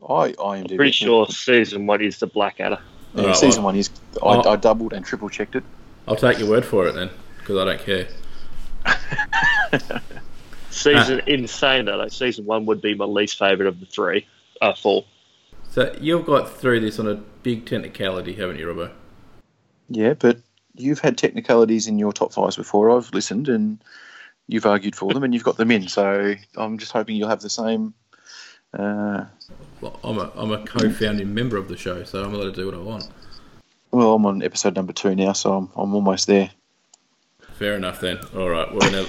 I 0.08 0.34
I 0.42 0.58
am 0.58 0.66
Pretty 0.68 0.92
sure 0.92 1.28
season 1.28 1.88
one 1.88 2.02
is 2.02 2.20
the 2.20 2.28
Blackadder. 2.28 2.80
Yeah, 3.14 3.22
Alright, 3.22 3.38
season 3.38 3.64
well- 3.64 3.74
one 3.74 3.76
is. 3.76 3.90
I, 4.22 4.26
I'll- 4.28 4.48
I 4.50 4.56
doubled 4.56 4.94
and 4.94 5.06
triple 5.06 5.30
checked 5.30 5.56
it. 5.56 5.64
I'll 6.08 6.16
take 6.16 6.40
your 6.40 6.50
word 6.50 6.64
for 6.66 6.88
it 6.88 6.94
then, 6.94 7.10
because 7.40 7.58
I 7.58 7.66
don't 7.66 7.82
care. 7.82 8.08
Season 10.70 11.22
in 11.26 11.48
saying 11.48 11.86
that, 11.86 11.96
though, 11.96 12.08
season 12.10 12.46
one 12.46 12.66
would 12.66 12.82
be 12.82 12.94
my 12.96 13.06
least 13.06 13.40
favourite 13.40 13.68
of 13.68 13.80
the 13.80 13.86
three. 13.86 14.28
Uh, 14.62 14.74
four. 14.76 15.06
So 15.72 15.96
you've 16.00 16.26
got 16.26 16.52
through 16.52 16.82
this 16.82 17.00
on 17.00 17.08
a 17.08 17.16
big 17.16 17.66
technicality, 17.66 18.34
haven't 18.34 18.60
you, 18.60 18.68
Robbo? 18.68 18.92
Yeah, 19.90 20.14
but 20.14 20.38
you've 20.78 21.00
had 21.00 21.18
technicalities 21.18 21.88
in 21.88 21.98
your 22.00 22.14
top 22.14 22.34
fives 22.34 22.56
before. 22.56 22.92
I've 22.96 23.14
listened 23.14 23.50
and 23.50 23.84
you've 24.48 24.66
argued 24.66 24.96
for 24.96 25.14
them 25.14 25.24
and 25.24 25.34
you've 25.34 25.44
got 25.44 25.58
them 25.58 25.72
in. 25.72 25.88
So 25.88 26.36
I'm 26.56 26.78
just 26.78 26.92
hoping 26.92 27.16
you'll 27.16 27.30
have 27.30 27.42
the 27.42 27.50
same. 27.50 27.94
Uh, 28.78 29.26
Well, 29.82 30.00
I'm 30.04 30.18
a 30.18 30.32
I'm 30.36 30.52
a 30.52 30.66
co-founding 30.66 31.34
member 31.34 31.58
of 31.58 31.68
the 31.68 31.78
show, 31.78 32.04
so 32.04 32.24
I'm 32.24 32.34
allowed 32.34 32.46
to 32.46 32.52
do 32.52 32.66
what 32.66 32.76
I 32.76 32.80
want. 32.80 33.08
well, 33.92 34.16
I'm 34.16 34.26
on 34.26 34.44
episode 34.44 34.76
number 34.76 34.92
two 34.94 35.16
now, 35.16 35.32
so 35.34 35.54
I'm, 35.54 35.70
I'm 35.76 35.96
almost 35.96 36.28
there. 36.28 36.52
Fair 37.54 37.76
enough 37.76 38.02
then. 38.02 38.20
All 38.36 38.50
right. 38.50 38.68
Well, 38.74 38.92
now, 38.92 39.06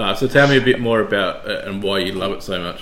uh, 0.00 0.14
so 0.16 0.26
tell 0.28 0.48
me 0.48 0.56
a 0.56 0.62
bit 0.62 0.80
more 0.80 1.00
about 1.00 1.46
it 1.46 1.68
and 1.68 1.82
why 1.82 1.98
you 1.98 2.12
love 2.12 2.32
it 2.32 2.42
so 2.42 2.58
much. 2.58 2.80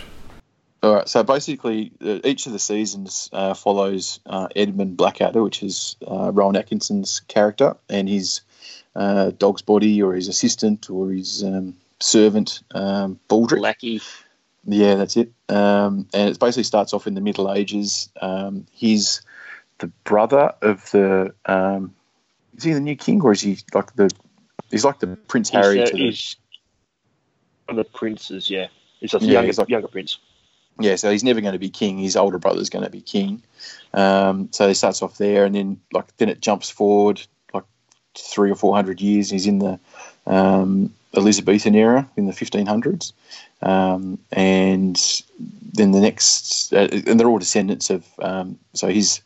All 0.83 0.95
right. 0.95 1.09
So 1.09 1.23
basically, 1.23 1.93
uh, 2.05 2.19
each 2.25 2.47
of 2.47 2.53
the 2.53 2.59
seasons 2.59 3.31
uh, 3.33 3.55
follows 3.55 4.19
uh, 4.27 4.49
Edmund 4.57 4.97
Blackadder, 4.97 5.43
which 5.43 5.63
is 5.63 5.97
uh, 6.07 6.33
Rowan 6.33 6.57
Atkinson's 6.57 7.21
character, 7.29 7.77
and 7.89 8.09
his 8.09 8.41
uh, 8.97 9.31
dog's 9.31 9.63
body, 9.63 10.03
or 10.03 10.13
his 10.15 10.29
assistant, 10.29 10.91
or 10.91 11.11
his 11.13 11.45
um, 11.45 11.77
servant, 12.01 12.63
um, 12.73 13.21
Baldrick. 13.29 13.61
Lackey. 13.61 14.01
Yeah, 14.65 14.97
that's 14.97 15.17
it. 15.17 15.33
Um, 15.49 16.09
and 16.13 16.31
it 16.31 16.39
basically 16.39 16.65
starts 16.65 16.93
off 16.93 17.07
in 17.07 17.15
the 17.15 17.21
Middle 17.21 17.53
Ages. 17.53 18.11
Um, 18.21 18.67
he's 18.73 19.23
the 19.79 19.89
brother 20.05 20.53
of 20.63 20.91
the. 20.91 21.35
Um, 21.47 21.95
is 22.57 22.65
he 22.65 22.73
the 22.73 22.81
new 22.81 22.97
king, 22.97 23.23
or 23.23 23.33
is 23.33 23.41
he 23.41 23.59
like 23.73 23.95
the? 23.95 24.11
He's 24.71 24.85
like 24.85 24.99
the 24.99 25.17
Prince 25.17 25.51
Harry 25.51 25.79
he's, 25.81 25.91
to 25.91 25.97
the. 25.97 26.03
he's 26.03 26.37
one 27.67 27.79
of 27.79 27.85
the 27.85 27.91
princes, 27.99 28.51
yeah. 28.51 28.67
He's 29.01 29.15
a 29.15 29.19
Yeah, 29.19 29.33
younger, 29.33 29.47
he's 29.47 29.59
like- 29.59 29.69
younger 29.69 29.89
prince. 29.89 30.19
Yeah, 30.83 30.97
so 30.97 31.11
he's 31.11 31.25
never 31.25 31.41
going 31.41 31.53
to 31.53 31.59
be 31.59 31.71
king. 31.71 31.99
His 31.99 32.17
older 32.17 32.39
brother's 32.39 32.71
going 32.71 32.85
to 32.85 32.91
be 32.91 33.01
king. 33.01 33.43
Um, 33.95 34.49
so 34.53 34.69
he 34.69 34.75
starts 34.75 35.03
off 35.03 35.19
there, 35.19 35.45
and 35.45 35.55
then 35.55 35.81
like 35.93 36.17
then 36.17 36.29
it 36.29 36.41
jumps 36.41 36.71
forward 36.71 37.23
like 37.55 37.65
three 38.15 38.51
or 38.51 38.57
four 38.57 38.75
hundred 38.75 39.01
years. 39.01 39.31
He's 39.31 39.47
in 39.47 39.59
the 39.59 39.79
um, 40.27 40.93
Elizabethan 41.15 41.75
era 41.75 42.09
in 42.17 42.27
the 42.27 42.33
fifteen 42.33 42.67
hundreds, 42.67 43.13
um, 43.61 44.19
and 44.33 45.23
then 45.75 45.93
the 45.93 46.01
next, 46.01 46.73
uh, 46.73 46.89
and 47.07 47.19
they're 47.19 47.29
all 47.29 47.39
descendants 47.39 47.91
of. 47.91 48.07
Um, 48.19 48.59
so 48.75 48.89
his 48.89 49.21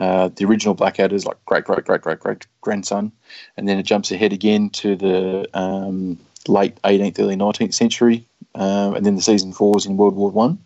uh, 0.00 0.28
the 0.36 0.44
original 0.44 0.74
Blackadder's 0.74 1.26
like 1.26 1.42
great 1.46 1.64
great 1.64 1.84
great 1.84 2.02
great 2.02 2.20
great 2.20 2.46
grandson, 2.60 3.12
and 3.56 3.68
then 3.68 3.78
it 3.78 3.84
jumps 3.86 4.12
ahead 4.12 4.32
again 4.32 4.70
to 4.70 4.94
the 4.94 5.48
um, 5.54 6.18
late 6.46 6.78
eighteenth 6.84 7.18
early 7.18 7.36
nineteenth 7.36 7.74
century, 7.74 8.24
um, 8.56 8.94
and 8.94 9.04
then 9.04 9.16
the 9.16 9.22
season 9.22 9.52
four 9.52 9.76
is 9.76 9.84
in 9.86 9.96
World 9.96 10.16
War 10.16 10.30
One. 10.30 10.58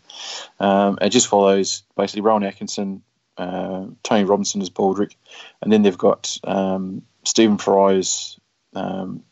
Um, 0.60 0.98
it 1.00 1.10
just 1.10 1.26
follows 1.26 1.82
basically 1.96 2.22
Rowan 2.22 2.44
Atkinson, 2.44 3.02
uh, 3.36 3.86
Tony 4.04 4.24
Robinson 4.24 4.62
as 4.62 4.70
Baldrick, 4.70 5.16
and 5.60 5.72
then 5.72 5.82
they've 5.82 5.98
got 5.98 6.38
um, 6.44 7.02
Stephen 7.24 7.58
Fry 7.58 7.94
as 7.94 8.38
um, 8.74 9.24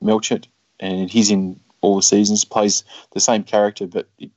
Melchett, 0.00 0.46
and 0.78 1.10
he's 1.10 1.30
in 1.30 1.58
all 1.80 1.96
the 1.96 2.02
seasons, 2.02 2.44
plays 2.44 2.84
the 3.12 3.20
same 3.20 3.42
character, 3.42 3.86
but 3.86 4.06
it, 4.18 4.30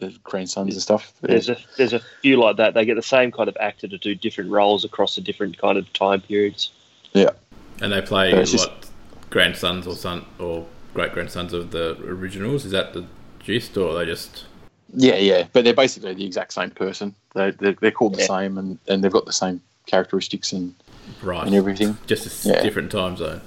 the 0.00 0.18
grandsons 0.24 0.74
and 0.74 0.82
stuff. 0.82 1.12
There's 1.20 1.48
a 1.48 1.58
there's 1.76 1.92
a 1.92 2.00
few 2.22 2.40
like 2.40 2.56
that. 2.56 2.74
They 2.74 2.84
get 2.84 2.96
the 2.96 3.02
same 3.02 3.30
kind 3.30 3.48
of 3.48 3.56
actor 3.60 3.86
to 3.86 3.98
do 3.98 4.14
different 4.16 4.50
roles 4.50 4.84
across 4.84 5.14
the 5.14 5.20
different 5.20 5.58
kind 5.58 5.78
of 5.78 5.92
time 5.92 6.22
periods. 6.22 6.72
Yeah, 7.12 7.30
and 7.80 7.92
they 7.92 8.02
play 8.02 8.30
Yeah, 8.32 8.42
just- 8.42 8.68
what 8.68 8.86
grandsons 9.30 9.86
or 9.86 9.94
son 9.94 10.24
or 10.40 10.66
great 10.94 11.12
grandsons 11.12 11.52
of 11.52 11.70
the 11.70 11.96
originals. 12.02 12.64
Is 12.64 12.72
that 12.72 12.92
the 12.92 13.04
gist, 13.40 13.76
or 13.76 13.90
are 13.90 13.94
they 13.98 14.06
just 14.06 14.44
Yeah, 14.94 15.16
yeah, 15.16 15.46
but 15.52 15.64
they're 15.64 15.74
basically 15.74 16.14
the 16.14 16.24
exact 16.24 16.52
same 16.52 16.70
person. 16.70 17.14
They, 17.34 17.52
they're, 17.52 17.72
they're 17.80 17.90
called 17.90 18.14
the 18.14 18.20
Yeah. 18.20 18.26
same, 18.26 18.58
and, 18.58 18.78
and 18.88 19.02
they've 19.04 19.12
got 19.12 19.26
the 19.26 19.32
same 19.32 19.60
characteristics 19.86 20.52
and, 20.52 20.74
right? 21.22 21.46
and 21.46 21.54
everything. 21.54 21.96
Just 22.06 22.44
a 22.44 22.48
Yeah. 22.48 22.62
different 22.62 22.90
time 22.90 23.16
zone. 23.16 23.40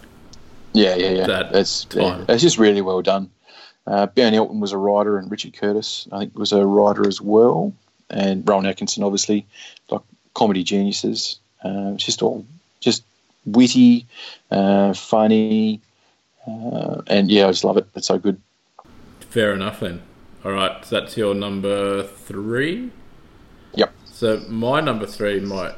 Yeah, 0.73 0.95
yeah, 0.95 1.09
yeah. 1.11 1.27
That 1.27 1.55
it's 1.55 1.85
yeah, 1.93 2.25
it's 2.27 2.41
just 2.41 2.57
really 2.57 2.81
well 2.81 3.01
done. 3.01 3.29
Uh, 3.85 4.07
Ben 4.07 4.33
Elton 4.33 4.59
was 4.59 4.71
a 4.71 4.77
writer, 4.77 5.17
and 5.17 5.29
Richard 5.29 5.53
Curtis, 5.53 6.07
I 6.11 6.19
think, 6.19 6.37
was 6.37 6.51
a 6.51 6.65
writer 6.65 7.07
as 7.07 7.21
well, 7.21 7.73
and 8.09 8.47
Rowan 8.47 8.65
Atkinson, 8.65 9.03
obviously, 9.03 9.45
like 9.89 10.01
comedy 10.33 10.63
geniuses. 10.63 11.37
Uh, 11.63 11.91
it's 11.93 12.05
just 12.05 12.23
all 12.23 12.45
just 12.79 13.03
witty, 13.45 14.07
uh, 14.51 14.93
funny, 14.93 15.79
uh, 16.47 17.01
and 17.07 17.29
yeah, 17.29 17.47
I 17.47 17.51
just 17.51 17.63
love 17.63 17.77
it. 17.77 17.87
It's 17.95 18.07
so 18.07 18.17
good. 18.17 18.41
Fair 19.19 19.53
enough 19.53 19.79
then. 19.79 20.01
All 20.45 20.51
right, 20.51 20.83
so 20.85 20.99
that's 20.99 21.15
your 21.15 21.33
number 21.33 22.03
three. 22.03 22.91
Yep. 23.75 23.93
So 24.05 24.39
my 24.49 24.81
number 24.81 25.05
three 25.05 25.39
might 25.39 25.75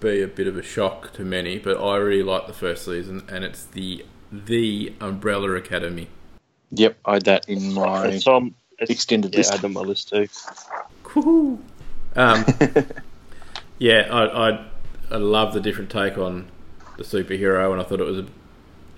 be 0.00 0.22
a 0.22 0.26
bit 0.26 0.46
of 0.46 0.56
a 0.56 0.62
shock 0.62 1.12
to 1.14 1.24
many, 1.24 1.58
but 1.58 1.82
I 1.82 1.96
really 1.96 2.22
like 2.22 2.46
the 2.46 2.52
first 2.52 2.84
season, 2.84 3.22
and 3.28 3.44
it's 3.44 3.64
the 3.64 4.04
the 4.30 4.94
Umbrella 5.00 5.54
Academy. 5.56 6.08
Yep, 6.70 6.96
I 7.04 7.14
had 7.14 7.24
that 7.26 7.48
in 7.48 7.74
my 7.74 8.06
It's 8.06 8.26
on 8.26 8.54
it's, 8.78 8.90
extended 8.90 9.34
yeah, 9.34 9.38
list. 9.38 9.52
I 9.52 9.56
had 9.56 9.64
on 9.66 9.72
my 9.74 9.82
list 9.82 10.08
too. 10.08 10.26
Cool. 11.02 11.60
Um, 12.16 12.44
yeah, 13.78 14.08
I, 14.10 14.50
I 14.50 14.66
I 15.10 15.16
love 15.16 15.52
the 15.52 15.60
different 15.60 15.90
take 15.90 16.16
on 16.16 16.48
the 16.96 17.04
superhero, 17.04 17.72
and 17.72 17.80
I 17.80 17.84
thought 17.84 18.00
it 18.00 18.06
was 18.06 18.20
a 18.20 18.26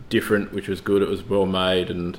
different, 0.08 0.52
which 0.52 0.68
was 0.68 0.80
good. 0.80 1.02
It 1.02 1.08
was 1.08 1.22
well 1.22 1.46
made, 1.46 1.90
and 1.90 2.18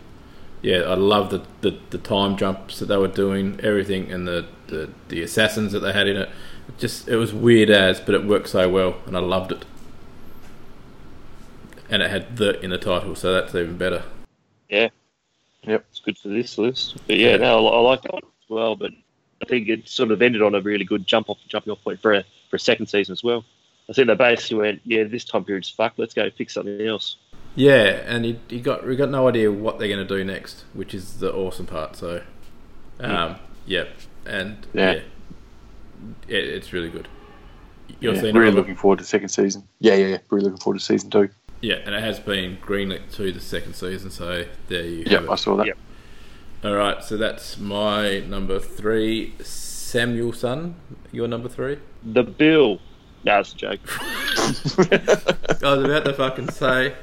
yeah, 0.62 0.80
I 0.80 0.96
love 0.96 1.30
the, 1.30 1.44
the, 1.62 1.78
the 1.92 1.98
time 1.98 2.38
jumps 2.38 2.80
that 2.80 2.88
they 2.88 2.98
were 2.98 3.08
doing, 3.08 3.60
everything, 3.62 4.12
and 4.12 4.28
the, 4.28 4.46
the, 4.68 4.90
the 5.10 5.22
assassins 5.22 5.72
that 5.74 5.80
they 5.80 5.94
had 5.94 6.08
in 6.08 6.18
it. 6.18 6.30
It 6.68 6.78
Just 6.80 7.08
it 7.08 7.18
was 7.18 7.34
weird 7.34 7.70
as, 7.70 8.00
but 8.00 8.16
it 8.16 8.26
worked 8.26 8.50
so 8.50 8.68
well, 8.70 8.96
and 9.06 9.16
I 9.16 9.20
loved 9.20 9.52
it. 9.52 9.66
And 11.90 12.02
it 12.02 12.10
had 12.10 12.38
the 12.38 12.60
in 12.62 12.72
the 12.72 12.80
title, 12.80 13.16
so 13.16 13.32
that's 13.32 13.54
even 13.54 13.78
better. 13.78 14.04
Yeah. 14.70 14.90
Yep. 15.64 15.86
It's 15.92 16.00
good 16.00 16.18
for 16.18 16.30
this 16.30 16.58
list. 16.58 16.98
But 17.06 17.18
yeah, 17.18 17.38
no, 17.38 17.68
I, 17.68 17.78
I 17.78 17.80
like 17.82 18.02
that 18.04 18.14
one 18.14 18.24
as 18.24 18.50
well. 18.50 18.76
But 18.76 18.92
I 19.42 19.46
think 19.46 19.70
it 19.70 19.88
sort 19.88 20.12
of 20.12 20.22
ended 20.22 20.42
on 20.42 20.56
a 20.56 20.62
really 20.62 20.86
good 20.86 21.06
jump 21.06 21.30
off 21.30 21.38
jumping 21.48 21.72
off 21.72 21.84
point 21.84 22.02
for 22.02 22.14
a 22.14 22.24
for 22.50 22.56
a 22.56 22.60
second 22.60 22.88
season 22.88 23.14
as 23.14 23.24
well. 23.24 23.46
I 23.88 23.94
think 23.94 24.08
they 24.08 24.16
basically 24.16 24.58
went, 24.58 24.82
yeah, 24.84 25.04
this 25.04 25.26
time 25.26 25.46
period's 25.46 25.70
fucked. 25.70 26.00
Let's 26.00 26.16
go 26.16 26.28
fix 26.32 26.56
something 26.56 26.82
else. 26.82 27.18
Yeah, 27.56 28.01
and 28.06 28.26
you, 28.26 28.39
you 28.49 28.60
got 28.60 28.86
we 28.86 28.95
got 28.95 29.10
no 29.10 29.28
idea 29.28 29.51
what 29.51 29.80
they're 29.80 29.88
going 29.88 30.06
to 30.06 30.18
do 30.18 30.24
next, 30.24 30.66
which 30.74 30.93
is 30.93 31.20
the 31.20 31.34
awesome 31.34 31.66
part. 31.66 31.95
So, 31.95 32.22
um, 32.99 33.38
yeah, 33.66 33.86
and 34.26 34.66
yeah, 34.74 34.91
Yeah. 34.93 34.99
it, 36.28 36.43
it's 36.45 36.74
really 36.74 36.89
good. 36.89 37.08
You're 38.01 38.14
Yeah, 38.16 38.22
really 38.34 38.49
it, 38.49 38.56
looking 38.56 38.76
forward 38.76 38.99
to 38.99 39.06
second 39.06 39.30
season. 39.30 39.68
Yeah, 39.80 39.95
yeah, 39.95 40.08
yeah. 40.08 40.18
Really 40.30 40.45
looking 40.45 40.60
forward 40.60 40.80
to 40.80 40.86
season 40.86 41.10
two. 41.10 41.30
yeah, 41.62 41.76
and 41.86 41.95
it 41.95 42.03
has 42.03 42.20
been 42.20 42.58
greenlit 42.58 43.10
to 43.14 43.32
the 43.32 43.39
second 43.39 43.74
season. 43.76 44.12
So 44.12 44.45
there 44.68 44.84
you 44.86 45.03
Yeah, 45.08 45.26
I 45.30 45.36
saw 45.36 45.56
that. 45.56 45.68
Yep. 45.68 45.78
All 46.66 46.74
right, 46.76 47.01
so 47.03 47.16
that's 47.16 47.58
my 47.58 48.20
number 48.22 48.60
three. 48.60 49.34
Samuelson, 49.41 50.76
your 51.12 51.28
number 51.28 51.47
three. 51.47 51.78
The 52.03 52.24
bill. 52.24 52.80
No, 53.24 53.39
a 53.39 53.43
joke. 53.43 53.80
I 54.38 55.60
was 55.62 55.84
about 55.84 56.06
to 56.06 56.14
fucking 56.16 56.49
say, 56.51 56.93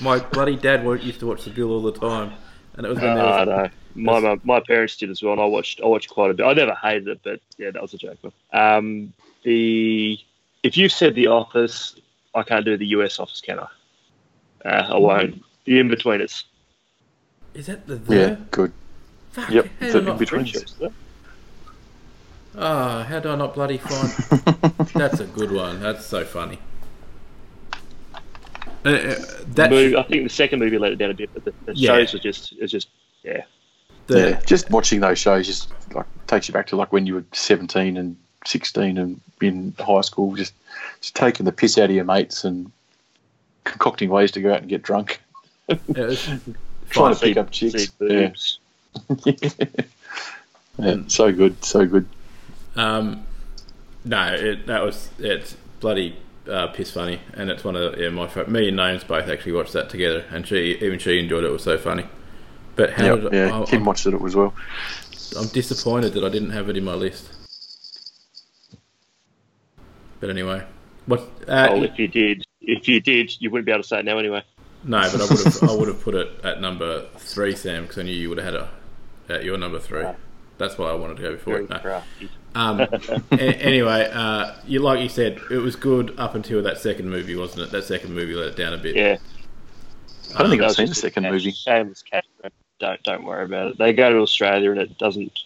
my 0.00 0.18
bloody 0.18 0.56
dad 0.56 0.84
used 1.02 1.20
to 1.20 1.26
watch 1.26 1.44
the 1.44 1.50
Bill 1.50 1.70
all 1.72 1.82
the 1.82 1.92
time, 1.92 2.32
and 2.74 2.86
it 2.86 2.88
was 2.88 2.98
when 2.98 3.14
there 3.14 3.24
I 3.24 3.44
was 3.44 3.46
know. 3.48 3.70
My, 3.94 4.20
my 4.20 4.40
my 4.44 4.60
parents 4.60 4.96
did 4.96 5.10
as 5.10 5.22
well, 5.22 5.32
and 5.32 5.40
I 5.42 5.44
watched 5.46 5.80
I 5.82 5.86
watched 5.86 6.08
quite 6.10 6.30
a 6.30 6.34
bit. 6.34 6.44
I 6.46 6.52
never 6.52 6.74
hated 6.74 7.08
it, 7.08 7.20
but 7.24 7.40
yeah, 7.56 7.70
that 7.70 7.82
was 7.82 7.94
a 7.94 7.98
joke. 7.98 8.18
Um, 8.52 9.12
the 9.42 10.18
if 10.62 10.76
you 10.76 10.88
said 10.88 11.14
The 11.14 11.26
Office, 11.28 11.96
I 12.34 12.42
can't 12.42 12.64
do 12.64 12.76
the 12.76 12.86
US 12.88 13.18
office, 13.18 13.40
can 13.40 13.58
I? 13.60 13.68
Uh, 14.68 14.94
I 14.94 14.98
won't. 14.98 15.42
The 15.64 15.80
Inbetweeners. 15.80 16.44
Is 17.54 17.66
that 17.66 17.86
the 17.86 17.96
the? 17.96 18.14
Yeah, 18.16 18.36
good. 18.50 18.72
Fuck, 19.32 19.50
Yep, 19.50 19.66
How 19.80 19.86
the 19.86 19.92
do 19.92 19.98
I 19.98 20.02
not, 20.02 20.12
in-between. 20.12 20.26
Friendships, 20.42 20.72
though. 20.74 20.92
oh, 22.56 23.02
how 23.02 23.20
do 23.20 23.30
I 23.30 23.36
not 23.36 23.54
bloody 23.54 23.78
find? 23.78 24.08
That's 24.94 25.20
a 25.20 25.26
good 25.26 25.50
one. 25.52 25.80
That's 25.80 26.06
so 26.06 26.24
funny. 26.24 26.58
Uh, 28.88 28.92
uh, 29.12 29.24
that 29.54 29.70
Movie- 29.70 29.96
I 29.96 30.02
think 30.04 30.24
the 30.24 30.28
second 30.30 30.58
movie 30.60 30.78
let 30.78 30.92
it 30.92 30.96
down 30.96 31.10
a 31.10 31.14
bit, 31.14 31.30
but 31.34 31.44
the, 31.44 31.52
the 31.66 31.74
Yeah. 31.74 31.96
shows 31.96 32.12
were 32.14 32.18
just, 32.18 32.52
it's 32.58 32.72
just, 32.72 32.88
yeah. 33.22 33.42
the, 34.06 34.30
yeah, 34.30 34.40
just 34.46 34.70
watching 34.70 35.00
those 35.00 35.18
shows 35.18 35.46
just 35.46 35.68
like 35.94 36.06
takes 36.26 36.48
you 36.48 36.54
back 36.54 36.66
to 36.68 36.76
like 36.76 36.92
when 36.92 37.06
you 37.06 37.14
were 37.14 37.24
seventeen 37.32 37.96
and 37.96 38.16
sixteen 38.46 38.96
and 38.98 39.20
in 39.42 39.74
high 39.78 40.00
school, 40.00 40.34
just 40.34 40.54
just 41.00 41.14
taking 41.14 41.44
the 41.44 41.52
piss 41.52 41.76
out 41.78 41.90
of 41.90 41.96
your 41.96 42.04
mates 42.04 42.44
and 42.44 42.70
concocting 43.64 44.08
ways 44.08 44.30
to 44.32 44.40
go 44.40 44.52
out 44.52 44.60
and 44.60 44.68
get 44.68 44.82
drunk, 44.82 45.20
it 45.68 45.78
was 45.96 46.26
trying 46.90 47.14
to 47.14 47.20
pick 47.20 47.36
up 47.36 47.50
chicks. 47.50 47.92
see 47.98 48.58
Yeah. 49.26 49.34
yeah, 50.78 50.96
so 51.08 51.32
good, 51.32 51.62
so 51.64 51.84
good. 51.86 52.06
Um, 52.76 53.26
no, 54.04 54.32
it, 54.32 54.66
that 54.66 54.82
was 54.82 55.10
it's 55.18 55.56
bloody 55.80 56.16
uh, 56.48 56.68
piss 56.68 56.90
funny, 56.90 57.20
and 57.34 57.50
it's 57.50 57.64
one 57.64 57.76
of 57.76 57.98
yeah, 57.98 58.08
my 58.10 58.26
fa- 58.28 58.48
me 58.50 58.68
and 58.68 58.76
Names 58.76 59.04
both 59.04 59.28
actually 59.28 59.52
watched 59.52 59.72
that 59.74 59.90
together, 59.90 60.24
and 60.30 60.46
she 60.46 60.78
even 60.80 60.98
she 60.98 61.18
enjoyed 61.18 61.44
it. 61.44 61.48
It 61.48 61.52
was 61.52 61.62
so 61.64 61.78
funny. 61.78 62.06
But 62.76 62.92
how 62.92 63.08
Yep, 63.08 63.14
did 63.14 63.32
yeah, 63.32 63.50
I, 63.50 63.64
Kim 63.64 63.84
I'm, 63.84 63.84
watched 63.84 64.06
it 64.06 64.14
as 64.14 64.36
well. 64.36 64.54
I'm 65.36 65.48
disappointed 65.48 66.12
that 66.14 66.24
I 66.24 66.28
didn't 66.28 66.50
have 66.50 66.68
it 66.68 66.76
in 66.76 66.84
my 66.84 66.94
list. 66.94 67.30
But 70.20 70.30
anyway, 70.30 70.64
what? 71.06 71.20
Uh, 71.46 71.68
Well, 71.68 71.84
if 71.84 71.98
you 71.98 72.08
did, 72.08 72.44
if 72.60 72.88
you 72.88 73.00
did, 73.00 73.32
you 73.40 73.50
wouldn't 73.50 73.66
be 73.66 73.72
able 73.72 73.82
to 73.82 73.88
say 73.88 74.00
it 74.00 74.04
now 74.04 74.18
anyway. 74.18 74.42
no, 74.82 75.10
but 75.10 75.20
I 75.20 75.24
would 75.24 75.40
have 75.40 75.62
I 75.66 75.72
would 75.72 75.88
have 75.88 76.00
put 76.02 76.14
it 76.14 76.44
at 76.44 76.60
number 76.60 77.06
three, 77.18 77.54
Sam, 77.56 77.82
because 77.82 77.98
I 77.98 78.02
knew 78.02 78.12
you 78.12 78.28
would 78.28 78.38
have 78.38 78.54
had 78.54 78.62
it 78.62 78.68
at 79.40 79.44
your 79.44 79.58
number 79.58 79.78
three. 79.78 80.06
That's 80.58 80.76
why 80.76 80.90
I 80.90 80.94
wanted 80.94 81.16
to 81.18 81.22
go 81.22 81.32
before 81.32 81.56
it. 81.58 81.70
No. 81.70 82.02
Um, 82.54 82.80
a- 83.30 83.34
anyway, 83.40 84.10
uh, 84.12 84.54
you 84.66 84.80
like 84.80 85.00
you 85.00 85.08
said, 85.08 85.40
it 85.50 85.58
was 85.58 85.76
good 85.76 86.14
up 86.18 86.34
until 86.34 86.62
that 86.62 86.78
second 86.78 87.08
movie, 87.08 87.36
wasn't 87.36 87.62
it? 87.62 87.70
That 87.70 87.84
second 87.84 88.14
movie 88.14 88.34
let 88.34 88.48
it 88.48 88.56
down 88.56 88.74
a 88.74 88.78
bit. 88.78 88.96
Yeah. 88.96 89.16
I 90.34 90.40
don't 90.42 90.50
think 90.50 90.62
I've 90.62 90.72
seen 90.72 90.88
the 90.88 90.94
second 90.94 91.22
cash- 91.24 91.32
movie. 91.32 91.52
Shameless 91.52 92.02
cash 92.02 92.24
grab. 92.40 92.52
Don't 92.80 93.02
don't 93.02 93.24
worry 93.24 93.44
about 93.44 93.72
it. 93.72 93.78
They 93.78 93.92
go 93.92 94.10
to 94.10 94.18
Australia 94.18 94.70
and 94.72 94.80
it 94.80 94.98
doesn't. 94.98 95.40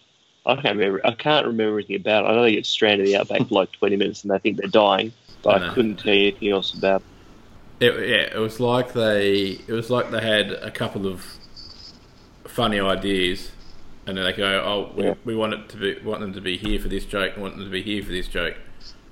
I 0.45 0.55
can't 0.55 0.77
remember. 0.77 1.01
I 1.05 1.13
can't 1.13 1.45
remember 1.47 1.77
anything 1.79 1.95
about 1.97 2.25
it. 2.25 2.27
I 2.29 2.33
know 2.35 2.41
they 2.43 2.51
get 2.55 2.65
stranded 2.65 3.07
in 3.07 3.13
the 3.13 3.19
outback 3.19 3.47
for 3.47 3.55
like 3.55 3.71
twenty 3.79 3.95
minutes 3.95 4.23
and 4.23 4.31
they 4.31 4.39
think 4.39 4.57
they're 4.57 4.67
dying, 4.67 5.13
but 5.41 5.61
I. 5.61 5.69
I 5.69 5.73
couldn't 5.73 5.97
tell 5.97 6.13
you 6.13 6.27
anything 6.29 6.49
else 6.51 6.73
about. 6.73 7.01
it. 7.79 7.85
It, 7.85 8.09
yeah, 8.09 8.37
it 8.37 8.39
was 8.39 8.59
like 8.59 8.93
they, 8.93 9.59
it 9.67 9.71
was 9.71 9.89
like 9.89 10.11
they 10.11 10.21
had 10.21 10.51
a 10.51 10.69
couple 10.71 11.07
of 11.07 11.25
funny 12.45 12.79
ideas, 12.79 13.51
and 14.05 14.17
then 14.17 14.23
they 14.25 14.33
go, 14.33 14.61
"Oh, 14.65 14.91
we, 14.95 15.03
Yeah. 15.05 15.13
we 15.25 15.35
want 15.35 15.53
it 15.53 15.69
to 15.69 15.77
be, 15.77 15.97
want 16.03 16.21
them 16.21 16.33
to 16.33 16.41
be 16.41 16.57
here 16.57 16.79
for 16.79 16.87
this 16.87 17.05
joke, 17.05 17.37
want 17.37 17.55
them 17.55 17.65
to 17.65 17.71
be 17.71 17.81
here 17.81 18.03
for 18.03 18.11
this 18.11 18.27
joke," 18.27 18.55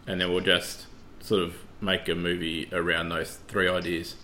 and 0.08 0.20
then 0.20 0.32
we'll 0.32 0.42
just 0.44 0.88
sort 1.20 1.42
of 1.44 1.56
make 1.82 2.08
a 2.10 2.16
movie 2.16 2.68
around 2.72 3.10
those 3.10 3.40
three 3.48 3.68
ideas, 3.68 4.16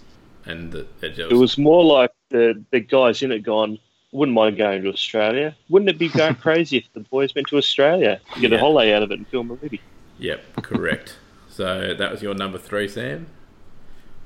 and 0.45 0.71
the, 0.71 0.85
just 1.01 1.31
It 1.31 1.35
was 1.35 1.57
more 1.57 1.83
like 1.83 2.11
the 2.29 2.63
the 2.71 2.79
guys 2.79 3.21
in 3.23 3.31
it 3.31 3.39
gone. 3.43 3.79
Wouldn't 4.13 4.33
mind 4.35 4.55
going 4.57 4.81
to 4.83 4.89
Australia. 4.89 5.55
Wouldn't 5.69 5.89
it 5.89 5.97
be 5.99 6.07
going 6.07 6.35
crazy 6.47 6.77
if 6.77 6.85
the 6.93 7.01
boys 7.01 7.35
went 7.35 7.47
to 7.49 7.57
Australia, 7.57 8.21
get 8.39 8.51
Yeah. 8.51 8.57
a 8.57 8.59
holiday 8.61 8.93
out 8.93 9.03
of 9.03 9.11
it, 9.11 9.17
and 9.19 9.27
film 9.27 9.51
a 9.51 9.57
movie? 9.61 9.81
yep, 10.19 10.43
correct. 10.63 11.17
so 11.49 11.93
that 11.97 12.11
was 12.11 12.21
your 12.21 12.33
number 12.33 12.57
three, 12.57 12.87
Sam. 12.87 13.27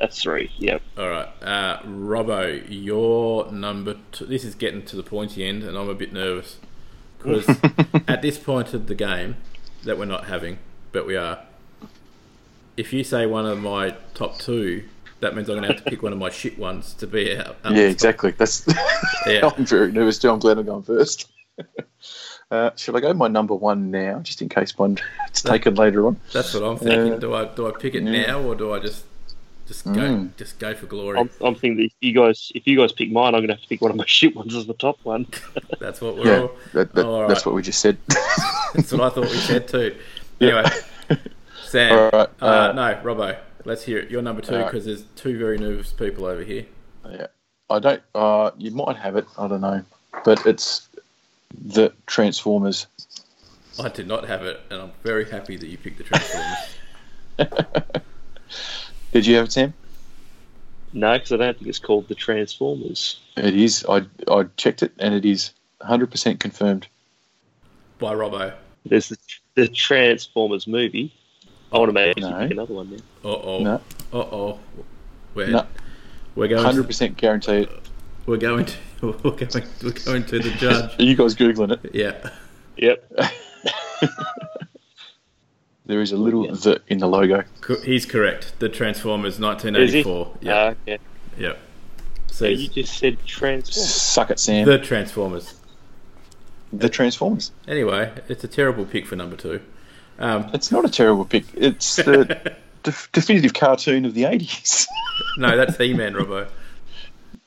That's 0.01 0.19
three. 0.19 0.51
Yep. 0.57 0.81
All 0.97 1.09
right, 1.09 1.29
uh, 1.43 1.79
Robbo, 1.83 2.65
your 2.67 3.51
number. 3.51 3.97
Two, 4.11 4.25
this 4.25 4.43
is 4.43 4.55
getting 4.55 4.83
to 4.85 4.95
the 4.95 5.03
pointy 5.03 5.45
end, 5.45 5.61
and 5.61 5.77
I'm 5.77 5.89
a 5.89 5.93
bit 5.93 6.11
nervous 6.11 6.57
because 7.19 7.47
at 8.07 8.23
this 8.23 8.39
point 8.39 8.73
of 8.73 8.87
the 8.87 8.95
game 8.95 9.35
that 9.83 9.99
we're 9.99 10.05
not 10.05 10.25
having, 10.25 10.57
but 10.91 11.05
we 11.05 11.15
are. 11.15 11.43
If 12.77 12.91
you 12.93 13.03
say 13.03 13.27
one 13.27 13.45
of 13.45 13.59
my 13.59 13.91
top 14.15 14.39
two, 14.39 14.85
that 15.19 15.35
means 15.35 15.49
I'm 15.49 15.57
going 15.57 15.67
to 15.67 15.73
have 15.75 15.83
to 15.83 15.89
pick 15.91 16.01
one 16.01 16.13
of 16.13 16.17
my 16.17 16.31
shit 16.31 16.57
ones 16.57 16.95
to 16.95 17.05
be 17.05 17.37
out. 17.37 17.57
Yeah, 17.63 17.81
exactly. 17.81 18.31
That's. 18.31 18.67
Yeah. 19.27 19.51
I'm 19.55 19.67
very 19.67 19.91
nervous 19.91 20.17
too. 20.17 20.31
I'm 20.31 20.39
glad 20.39 20.57
I'm 20.57 20.65
going 20.65 20.83
first. 20.83 21.31
Uh, 22.49 22.69
should 22.75 22.93
I 22.97 22.99
go 22.99 23.13
my 23.13 23.29
number 23.29 23.55
one 23.55 23.91
now, 23.91 24.19
just 24.19 24.41
in 24.41 24.49
case 24.49 24.77
one 24.77 24.97
it's 25.25 25.41
taken 25.41 25.73
later 25.75 26.05
on? 26.05 26.19
That's 26.33 26.53
what 26.53 26.63
I'm 26.63 26.77
thinking. 26.77 27.13
Uh, 27.13 27.17
do 27.17 27.33
I 27.33 27.45
do 27.45 27.65
I 27.65 27.71
pick 27.71 27.95
it 27.95 28.03
yeah. 28.03 28.25
now 28.27 28.41
or 28.41 28.55
do 28.55 28.73
I 28.73 28.79
just 28.79 29.05
just 29.71 29.85
go 29.85 29.91
Mm. 30.01 30.35
just 30.37 30.59
go 30.59 30.73
for 30.75 30.85
glory? 30.85 31.17
I'm, 31.19 31.29
I'm 31.39 31.55
thinking 31.55 31.77
that 31.77 31.83
if 31.85 31.93
you 32.01 32.13
guys 32.13 32.51
if 32.53 32.67
you 32.67 32.77
guys 32.77 32.91
pick 32.91 33.09
mine, 33.11 33.33
I'm 33.35 33.41
gonna 33.41 33.53
have 33.53 33.61
to 33.61 33.67
pick 33.69 33.81
one 33.81 33.91
of 33.91 33.97
my 33.97 34.05
shit 34.07 34.35
ones 34.35 34.53
as 34.55 34.65
the 34.67 34.73
top 34.73 34.99
one. 35.03 35.27
That's 35.79 36.01
what 36.01 36.17
we're 36.17 36.25
Yeah, 36.27 36.39
all. 36.41 36.51
that, 36.73 36.93
that, 36.93 37.05
all 37.05 37.27
that's 37.27 37.45
what 37.45 37.55
we 37.55 37.61
just 37.61 37.79
said. 37.79 37.97
That's 38.73 38.91
what 38.91 39.01
I 39.01 39.09
thought 39.09 39.29
we 39.29 39.37
said 39.37 39.67
too. 39.67 39.95
Anyway, 40.41 40.63
Sam. 41.65 41.91
All 41.93 42.09
right, 42.19 42.29
Uh, 42.41 42.45
uh, 42.45 42.71
no, 42.73 42.99
Robbo. 43.03 43.37
Let's 43.63 43.83
hear 43.83 43.99
it. 43.99 44.09
You're 44.11 44.21
number 44.23 44.41
two 44.41 44.55
all 44.55 44.61
right. 44.63 44.71
because 44.71 44.85
there's 44.85 45.03
two 45.15 45.37
very 45.37 45.57
nervous 45.57 45.91
people 45.93 46.25
over 46.25 46.43
here. 46.43 46.65
yeah, 47.09 47.27
I 47.69 47.79
don't. 47.79 48.01
Uh, 48.15 48.51
you 48.57 48.71
might 48.71 48.97
have 48.97 49.15
it. 49.15 49.25
I 49.37 49.47
don't 49.47 49.61
know, 49.61 49.83
but 50.25 50.45
it's 50.47 50.89
the 51.65 51.93
Transformers. 52.07 52.87
I 53.81 53.87
did 53.89 54.07
not 54.07 54.27
have 54.27 54.43
it, 54.43 54.59
and 54.69 54.81
I'm 54.81 54.91
very 55.03 55.29
happy 55.29 55.55
that 55.57 55.67
you 55.67 55.77
picked 55.77 55.97
the 55.99 56.03
Transformers. 56.03 56.57
Did 59.11 59.25
you 59.25 59.35
have 59.35 59.45
it, 59.45 59.51
Sam? 59.51 59.73
no, 60.93 61.13
because 61.13 61.31
I 61.31 61.37
don't 61.37 61.57
think 61.57 61.67
it's 61.69 61.79
called 61.79 62.07
the 62.09 62.15
Transformers. 62.15 63.19
It 63.37 63.55
is. 63.55 63.85
I 63.87 64.03
I 64.29 64.43
checked 64.57 64.83
it, 64.83 64.91
and 64.99 65.13
it 65.13 65.25
is 65.25 65.51
100 65.79 66.11
percent 66.11 66.39
confirmed. 66.39 66.87
by 67.99 68.13
Robbo. 68.13 68.53
There's 68.85 69.09
the, 69.09 69.17
the 69.55 69.67
Transformers 69.67 70.67
movie. 70.67 71.13
I 71.71 71.77
want 71.77 71.89
to 71.89 71.93
make 71.93 72.17
No. 72.17 72.35
another 72.35 72.73
one 72.73 72.89
now. 72.91 73.29
Uh 73.29 73.33
oh. 73.35 73.63
No, 73.63 73.81
Uh 74.11 74.17
oh. 74.17 74.59
We're 75.35 75.47
No. 75.47 75.65
we're 76.35 76.47
going. 76.49 76.65
100% 76.65 77.15
guarantee 77.15 77.59
it. 77.63 77.69
we're 78.25 78.37
going 78.37 78.65
to 78.65 78.75
we're 79.01 79.11
going 79.31 79.63
we're 79.83 79.91
going 79.91 80.25
to 80.25 80.39
the 80.39 80.51
judge. 80.57 80.99
Are 80.99 81.03
you 81.03 81.15
guys 81.15 81.35
googling 81.35 81.71
it? 81.71 81.91
Yeah. 81.95 82.29
Yep. 82.77 83.13
There 85.85 86.01
is 86.01 86.11
a 86.11 86.17
little 86.17 86.43
the 86.53 86.81
in 86.87 86.99
the 86.99 87.07
logo. 87.07 87.43
He's 87.83 88.05
correct. 88.05 88.53
The 88.59 88.69
Transformers, 88.69 89.39
1984. 89.39 90.37
Yeah. 90.41 90.53
Ah, 90.53 90.75
okay. 90.87 90.99
Yep. 91.37 91.59
So 92.27 92.33
So 92.33 92.45
you 92.47 92.67
just 92.69 92.97
said 92.97 93.17
Transformers. 93.25 93.91
Suck 94.01 94.29
it, 94.31 94.39
Sam. 94.39 94.65
The, 94.65 94.77
Transformers. 94.79 95.53
the 96.71 96.87
Transformers. 96.89 97.49
Transformers. 97.49 97.51
Anyway, 97.67 98.11
it's 98.29 98.43
a 98.43 98.47
terrible 98.47 98.85
pick 98.85 99.05
for 99.07 99.15
number 99.15 99.35
two. 99.35 99.59
Um, 100.19 100.49
It's 100.53 100.71
not 100.71 100.85
a 100.85 100.89
terrible 100.89 101.25
pick. 101.25 101.45
It's 101.55 101.95
the 101.95 102.53
def- 102.83 103.09
definitive 103.11 103.53
cartoon 103.53 104.05
of 104.05 104.13
the 104.13 104.23
80s. 104.23 104.85
no, 105.37 105.57
that's 105.57 105.77
He-Man, 105.77 106.13
Robbo. 106.13 106.47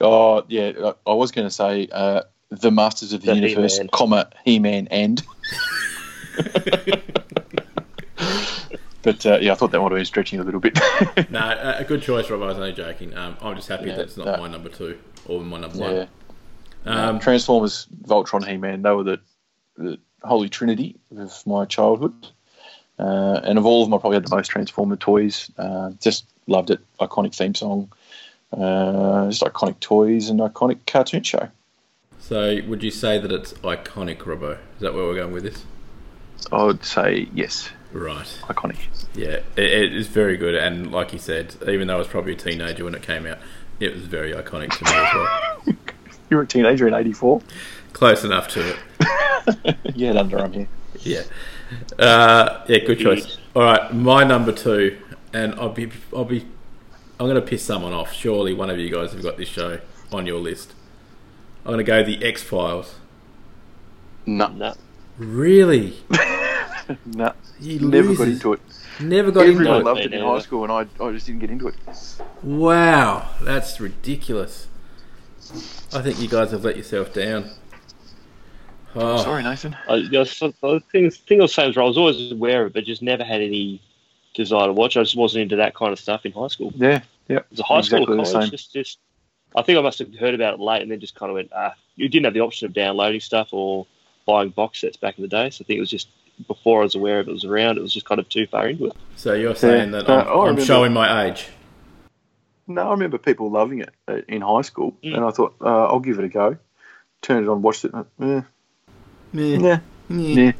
Oh 0.01 0.45
yeah, 0.49 0.73
I- 1.07 1.11
I 1.11 1.15
was 1.15 1.31
going 1.31 1.47
to 1.47 1.55
say 1.55 1.89
uh, 1.93 2.23
the 2.51 2.71
Masters 2.73 3.13
of 3.13 3.21
the, 3.23 3.29
The 3.33 3.37
Universe, 3.49 3.75
He-Man. 3.77 3.89
comma 3.93 4.29
He-Man 4.45 4.89
and. 4.91 5.23
but 9.05 9.25
uh, 9.27 9.39
yeah, 9.41 9.53
I 9.53 9.55
thought 9.55 9.71
that 9.71 9.79
might 9.81 9.93
have 9.93 9.99
been 9.99 10.05
stretching 10.05 10.41
a 10.41 10.43
little 10.43 10.61
bit. 10.61 10.79
No, 11.31 11.39
a 11.39 11.81
a 11.81 11.85
good 11.85 12.03
choice, 12.03 12.27
Robbo. 12.27 12.45
I 12.45 12.47
was 12.47 12.57
only 12.57 12.73
joking. 12.73 13.17
Um, 13.17 13.37
I'm 13.41 13.55
just 13.57 13.69
happy 13.69 13.87
Yeah, 13.87 13.97
that's 13.97 14.17
not 14.17 14.27
no. 14.27 14.37
my 14.39 14.49
number 14.49 14.69
two 14.69 14.99
or 15.27 15.41
my 15.41 15.61
number 15.61 15.77
yeah. 15.79 16.07
one. 16.85 16.99
Um, 16.99 17.19
Transformers, 17.19 17.87
Voltron, 18.07 18.47
He-Man. 18.47 18.83
They 18.83 18.91
were 18.91 19.05
the, 19.05 19.21
the 19.77 19.99
holy 20.23 20.49
trinity 20.49 20.97
of 21.17 21.47
my 21.47 21.65
childhood. 21.65 22.13
Uh, 22.99 23.41
and 23.43 23.59
of 23.59 23.67
all 23.67 23.83
of 23.83 23.89
them, 23.89 23.95
I 23.95 23.99
probably 23.99 24.17
had 24.17 24.27
the 24.27 24.35
most 24.37 24.49
Transformer 24.49 24.97
toys. 24.97 25.51
Uh, 25.59 25.91
just 26.01 26.27
loved 26.47 26.71
it. 26.71 26.81
Iconic 27.01 27.35
theme 27.35 27.55
song. 27.55 27.91
Uh, 28.53 29.27
just 29.29 29.43
iconic 29.43 29.81
toys 29.81 30.29
and 30.29 30.41
iconic 30.41 30.79
cartoon 30.87 31.23
show. 31.23 31.49
so, 32.21 32.61
would 32.69 32.83
you 32.83 32.91
say 32.91 33.19
that 33.19 33.33
it's 33.33 33.53
iconic, 33.55 34.19
Robbo? 34.19 34.53
Is 34.53 34.81
that 34.81 34.95
where 34.95 35.05
we're 35.05 35.17
going 35.17 35.33
with 35.33 35.43
this? 35.45 35.65
I 36.53 36.63
would 36.65 36.85
say 36.85 37.29
yes, 37.35 37.71
Right. 37.95 38.27
iconic. 38.43 38.77
Yeah, 39.15 39.39
it, 39.57 39.59
it 39.59 39.95
is 39.95 40.09
very 40.09 40.37
good, 40.37 40.57
and 40.57 40.91
like 40.91 41.13
you 41.13 41.19
said, 41.21 41.55
even 41.69 41.87
though 41.87 41.95
I 41.95 41.99
was 41.99 42.09
probably 42.09 42.33
a 42.33 42.37
teenager 42.37 42.85
when 42.85 42.95
it 42.95 43.03
came 43.03 43.25
out, 43.25 43.39
it 43.79 43.95
was 43.95 44.03
very 44.07 44.33
iconic 44.33 44.77
to 44.79 44.85
me 44.85 44.91
as 44.93 45.15
well. 45.15 45.77
You 46.31 46.39
were 46.39 46.45
a 46.45 46.47
teenager 46.47 46.89
in 46.89 46.95
'84. 46.95 47.43
Close 47.93 48.25
enough 48.25 48.49
to 48.49 48.61
it. 48.71 48.77
you 49.95 50.07
had 50.07 50.17
underarm 50.17 50.55
here. 50.55 50.69
Yeah. 51.01 51.23
Uh, 51.99 52.65
yeah, 52.67 52.79
good 52.79 52.99
choice. 52.99 53.37
All 53.55 53.63
right, 53.63 53.95
my 53.95 54.25
number 54.25 54.51
two, 54.51 54.99
and 55.35 55.55
I'll 55.57 55.69
be, 55.69 55.93
I'll 56.17 56.25
be, 56.25 56.41
I'm 57.21 57.27
going 57.27 57.35
to 57.37 57.43
piss 57.43 57.63
someone 57.63 57.93
off. 57.93 58.13
Surely 58.13 58.55
one 58.55 58.71
of 58.71 58.79
you 58.79 58.91
guys 58.91 59.13
have 59.13 59.23
got 59.23 59.37
this 59.37 59.49
show 59.49 59.81
on 60.11 60.27
your 60.27 60.41
list. 60.41 60.73
I'm 61.65 61.73
going 61.75 61.79
to 61.79 61.85
go 61.85 62.03
the 62.03 62.25
X 62.25 62.43
Files. 62.43 62.95
No, 64.25 64.49
No. 64.49 64.75
Really? 65.19 65.99
no, 67.07 67.33
He 67.61 67.79
never 67.79 68.15
got 68.15 68.29
into 68.29 68.53
it. 68.55 68.61
Never 69.01 69.31
got 69.31 69.47
into 69.47 69.51
it. 69.51 69.61
Everyone 69.61 69.85
loved 69.85 70.01
it 70.01 70.13
in 70.13 70.23
high 70.23 70.39
school, 70.41 70.65
and 70.65 70.73
I, 70.73 71.05
I 71.05 71.13
just 71.13 71.27
didn't 71.27 71.41
get 71.41 71.51
into 71.51 71.69
it. 71.69 71.75
Wow, 72.43 73.29
that's 73.43 73.81
ridiculous. 73.81 74.69
I 75.93 76.01
think 76.03 76.21
you 76.21 76.29
guys 76.29 76.51
have 76.53 76.65
let 76.65 76.77
yourself 76.77 77.13
down. 77.13 77.51
Oh, 78.95 79.17
Sorry, 79.23 79.43
Nathan. 79.43 79.77
I, 79.89 79.97
you 79.97 80.11
know, 80.11 80.25
so- 80.25 80.55
the 80.61 80.81
thing, 80.93 81.11
thing 81.11 81.41
I 81.41 81.43
was 81.43 81.55
saying 81.55 81.77
I 81.77 81.83
was 81.83 81.99
always 81.99 82.31
aware 82.33 82.63
of 82.63 82.69
it, 82.69 82.75
but 82.75 82.85
just 82.85 83.03
never 83.03 83.25
had 83.25 83.41
any 83.41 83.83
desire 84.35 84.67
to 84.69 84.73
watch. 84.73 84.97
I 84.97 85.03
just 85.03 85.17
wasn't 85.17 85.43
into 85.43 85.57
that 85.57 85.75
kind 85.75 85.93
of 85.93 85.99
stuff 85.99 86.25
in 86.25 86.33
high 86.33 86.49
school. 86.49 86.73
Yeah, 86.77 87.01
yeah. 87.29 87.39
It 87.39 87.47
was 87.51 87.61
a 87.61 87.65
high 87.65 87.79
Exactly 87.79 88.05
school 88.05 88.21
or 88.21 88.25
college. 88.25 88.51
Just, 88.51 88.73
just, 88.73 88.99
I 89.57 89.63
think 89.63 89.79
I 89.79 89.83
must 89.83 89.99
have 89.99 90.15
heard 90.15 90.35
about 90.35 90.55
it 90.55 90.61
late 90.61 90.83
and 90.83 90.91
then 90.91 91.01
just 91.01 91.15
kind 91.15 91.31
of 91.31 91.35
went, 91.35 91.51
ah, 91.55 91.75
you 91.97 92.09
didn't 92.09 92.25
have 92.25 92.35
the 92.35 92.41
option 92.41 92.67
of 92.67 92.73
downloading 92.73 93.21
stuff 93.21 93.49
or 93.53 93.87
buying 94.27 94.51
box 94.51 94.81
sets 94.81 94.97
back 94.97 95.19
in 95.19 95.23
the 95.23 95.29
day. 95.29 95.51
So 95.51 95.63
I 95.63 95.67
think 95.67 95.77
it 95.77 95.81
was 95.81 95.91
just 95.91 96.09
before 96.47 96.81
I 96.81 96.85
was 96.85 96.95
aware 96.95 97.21
of 97.21 97.29
it 97.29 97.33
was 97.33 97.45
around, 97.45 97.79
it 97.79 97.83
was 97.83 97.93
just 97.93 98.07
kind 98.07 98.19
of 98.21 98.29
too 98.29 98.47
far 98.47 98.69
into 98.69 98.87
it. 98.87 98.93
so 99.17 99.33
you're 99.35 99.55
saying 99.55 99.93
that 99.93 100.09
Uh, 100.09 100.15
I'm, 100.15 100.19
I 100.27 100.31
I'm 100.33 100.39
remember- 100.41 100.65
showing 100.65 100.93
my 100.93 101.27
age? 101.27 101.47
No, 102.67 102.89
I 102.89 102.91
remember 102.93 103.19
people 103.19 103.51
loving 103.51 103.81
it 103.81 103.91
in 104.29 104.41
high 104.41 104.63
school, 104.63 104.97
Mm. 105.05 105.17
and 105.17 105.25
I 105.25 105.31
thought 105.31 105.55
uh, 105.61 105.85
I'll 105.87 106.01
give 106.01 106.19
it 106.19 106.25
a 106.25 106.29
go. 106.29 106.57
Turned 107.21 107.47
it 107.47 107.49
on, 107.51 107.61
watched 107.63 107.85
it. 107.85 107.93
Yeah. 108.19 108.43
yeah, 109.33 109.57
Yeah. 109.59 109.79
yeah. 110.09 110.53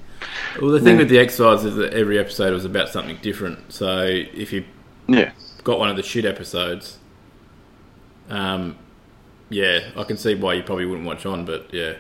Well, 0.61 0.71
the 0.71 0.81
thing 0.81 0.95
Yeah. 0.95 0.99
with 0.99 1.09
the 1.09 1.19
X 1.19 1.37
Files 1.39 1.65
is 1.65 1.75
that 1.77 1.93
every 1.95 2.19
episode 2.19 2.53
was 2.53 2.65
about 2.65 2.89
something 2.91 3.19
different. 3.23 3.73
So 3.73 4.03
if 4.07 4.53
you 4.53 4.65
yeah. 5.09 5.33
got 5.65 5.79
one 5.79 5.89
of 5.91 5.97
the 5.97 6.03
shit 6.03 6.25
episodes, 6.27 6.99
um, 8.31 8.77
yeah, 9.49 9.91
I 9.97 10.05
can 10.05 10.17
see 10.17 10.35
why 10.35 10.55
you 10.55 10.63
probably 10.63 10.87
wouldn't 10.87 11.07
watch 11.07 11.27
on. 11.27 11.45
But 11.45 11.73
yeah, 11.73 11.95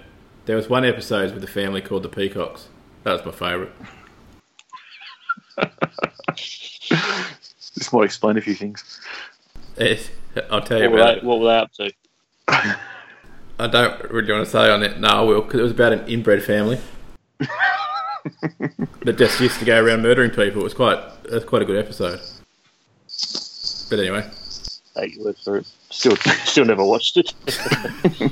there 0.46 0.56
was 0.56 0.68
one 0.68 0.84
episode 0.84 1.32
with 1.34 1.42
a 1.44 1.48
family 1.48 1.80
called 1.80 2.02
the 2.02 2.08
Peacocks. 2.08 2.68
That 3.04 3.12
was 3.12 3.24
my 3.24 3.32
favourite. 3.32 3.72
This 7.76 7.92
might 7.92 8.04
explain 8.04 8.36
a 8.36 8.40
few 8.40 8.54
things. 8.54 9.00
It, 9.76 10.10
I'll 10.50 10.62
tell 10.62 10.78
you 10.80 10.90
What 10.90 10.92
were, 10.92 11.00
about 11.00 11.20
they, 11.20 11.26
what 11.26 11.40
were 11.40 11.46
they 11.46 11.56
up 11.56 11.72
to? 11.74 11.92
I 13.58 13.66
don't 13.66 14.10
really 14.10 14.32
want 14.32 14.44
to 14.44 14.50
say 14.50 14.70
on 14.70 14.82
it. 14.82 14.98
No, 14.98 15.08
I 15.08 15.20
will, 15.20 15.42
because 15.42 15.60
it 15.60 15.62
was 15.62 15.72
about 15.72 15.92
an 15.92 16.06
inbred 16.08 16.42
family 16.42 16.80
that 17.38 19.16
just 19.16 19.40
used 19.40 19.58
to 19.58 19.64
go 19.64 19.84
around 19.84 20.02
murdering 20.02 20.30
people. 20.30 20.60
It 20.60 20.64
was 20.64 20.74
quite, 20.74 20.98
it 21.24 21.30
was 21.32 21.44
quite 21.44 21.62
a 21.62 21.64
good 21.64 21.78
episode. 21.78 22.20
But 23.90 23.98
anyway, 23.98 24.28
Take 24.94 25.16
your 25.16 25.24
word 25.24 25.36
for 25.38 25.56
it. 25.56 25.66
Still, 25.90 26.16
still 26.44 26.64
never 26.64 26.84
watched 26.84 27.16
it. 27.16 27.34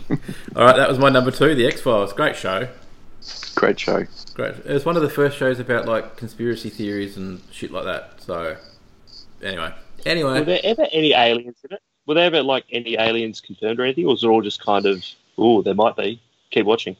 all 0.56 0.64
right, 0.64 0.76
that 0.76 0.88
was 0.88 0.98
my 0.98 1.08
number 1.08 1.30
two, 1.30 1.54
The 1.54 1.66
X 1.66 1.80
Files. 1.80 2.12
Great 2.12 2.36
show. 2.36 2.68
Great 3.54 3.78
show. 3.78 4.04
Great. 4.34 4.54
It 4.64 4.72
was 4.72 4.84
one 4.84 4.96
of 4.96 5.02
the 5.02 5.10
first 5.10 5.36
shows 5.36 5.60
about 5.60 5.86
like 5.86 6.16
conspiracy 6.16 6.70
theories 6.70 7.16
and 7.16 7.40
shit 7.50 7.70
like 7.70 7.84
that. 7.84 8.20
So, 8.20 8.56
anyway, 9.42 9.72
anyway. 10.06 10.40
Were 10.40 10.44
there 10.44 10.60
ever 10.64 10.86
any 10.92 11.12
aliens 11.12 11.56
in 11.64 11.74
it? 11.74 11.82
Were 12.06 12.14
there 12.14 12.24
ever 12.24 12.42
like 12.42 12.64
any 12.72 12.96
aliens 12.98 13.40
confirmed 13.40 13.78
or 13.78 13.84
anything, 13.84 14.06
or 14.06 14.08
was 14.08 14.24
it 14.24 14.26
all 14.26 14.42
just 14.42 14.60
kind 14.64 14.86
of, 14.86 15.04
oh, 15.38 15.62
there 15.62 15.74
might 15.74 15.96
be. 15.96 16.20
Keep 16.50 16.66
watching. 16.66 16.96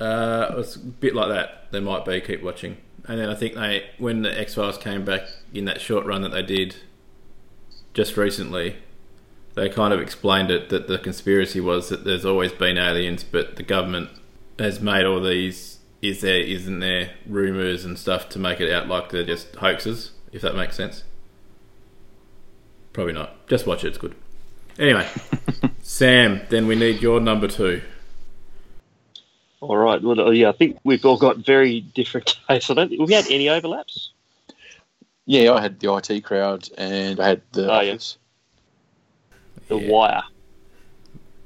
uh, 0.00 0.48
it 0.50 0.56
was 0.56 0.76
a 0.76 0.78
bit 0.78 1.14
like 1.14 1.28
that. 1.28 1.70
There 1.70 1.80
might 1.80 2.04
be. 2.04 2.20
Keep 2.20 2.42
watching. 2.42 2.76
And 3.06 3.18
then 3.18 3.28
I 3.30 3.34
think 3.34 3.54
they, 3.54 3.86
when 3.98 4.22
the 4.22 4.38
X 4.38 4.54
Files 4.54 4.78
came 4.78 5.04
back 5.04 5.22
in 5.52 5.64
that 5.64 5.80
short 5.80 6.04
run 6.06 6.22
that 6.22 6.30
they 6.30 6.42
did 6.42 6.76
just 7.94 8.16
recently, 8.16 8.76
they 9.54 9.68
kind 9.68 9.92
of 9.92 10.00
explained 10.00 10.50
it 10.50 10.68
that 10.68 10.88
the 10.88 10.98
conspiracy 10.98 11.58
was 11.58 11.88
that 11.88 12.04
there's 12.04 12.24
always 12.24 12.52
been 12.52 12.78
aliens, 12.78 13.24
but 13.24 13.56
the 13.56 13.62
government 13.62 14.10
has 14.58 14.80
made 14.80 15.04
all 15.04 15.20
these 15.20 15.78
is 16.00 16.20
there 16.20 16.38
isn't 16.40 16.78
there 16.80 17.10
rumors 17.26 17.84
and 17.84 17.98
stuff 17.98 18.28
to 18.30 18.38
make 18.38 18.60
it 18.60 18.72
out 18.72 18.86
like 18.88 19.10
they're 19.10 19.24
just 19.24 19.54
hoaxes. 19.56 20.12
If 20.32 20.42
that 20.42 20.54
makes 20.54 20.76
sense. 20.76 21.04
Probably 22.92 23.12
not. 23.14 23.46
Just 23.48 23.66
watch 23.66 23.84
it. 23.84 23.88
It's 23.88 23.98
good. 23.98 24.14
Anyway, 24.78 25.08
Sam. 25.82 26.42
Then 26.50 26.66
we 26.66 26.76
need 26.76 27.00
your 27.00 27.20
number 27.20 27.48
two. 27.48 27.82
All 29.60 29.76
right. 29.76 30.00
Well, 30.02 30.32
yeah, 30.32 30.50
I 30.50 30.52
think 30.52 30.78
we've 30.84 31.04
all 31.04 31.16
got 31.18 31.38
very 31.38 31.80
different 31.80 32.38
tastes. 32.48 32.70
I 32.70 32.74
don't 32.74 32.88
think 32.88 33.00
we've 33.00 33.10
had 33.10 33.30
any 33.30 33.48
overlaps. 33.48 34.12
Yeah, 35.26 35.52
I 35.52 35.60
had 35.60 35.80
the 35.80 35.92
IT 35.94 36.22
crowd, 36.24 36.68
and 36.78 37.18
I 37.20 37.28
had 37.28 37.42
the 37.52 37.70
Oh, 37.72 37.80
yeah. 37.80 37.96
The 39.68 39.76
Yeah. 39.78 39.90
Wire. 39.90 40.22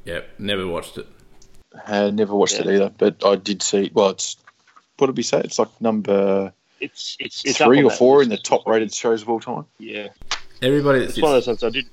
Yep, 0.05 0.29
never 0.39 0.67
watched 0.67 0.99
it. 0.99 1.07
Had 1.85 2.15
never 2.15 2.35
watched 2.35 2.59
it 2.59 2.67
either, 2.67 2.93
but 2.99 3.25
I 3.25 3.37
did 3.37 3.63
see. 3.63 3.91
Well, 3.95 4.11
it's 4.11 4.37
what 4.99 5.07
did 5.09 5.17
we 5.17 5.23
say? 5.23 5.41
It's 5.41 5.59
like 5.59 5.69
number 5.81 6.53
It's 6.81 7.17
it's, 7.19 7.45
it's 7.45 7.59
three 7.59 7.83
or 7.83 7.91
four 7.91 8.19
list. 8.19 8.25
in 8.27 8.31
the 8.31 8.43
top-rated 8.43 8.93
shows 8.95 9.23
of 9.23 9.29
all 9.29 9.41
time. 9.41 9.65
Yeah, 9.79 10.09
Everybody 10.61 11.01
that 11.01 11.09
it's 11.09 11.21
one 11.21 11.35
of 11.35 11.43
sits, 11.45 11.47
those 11.61 11.63
ones 11.63 11.65
I 11.65 11.71
did. 11.79 11.87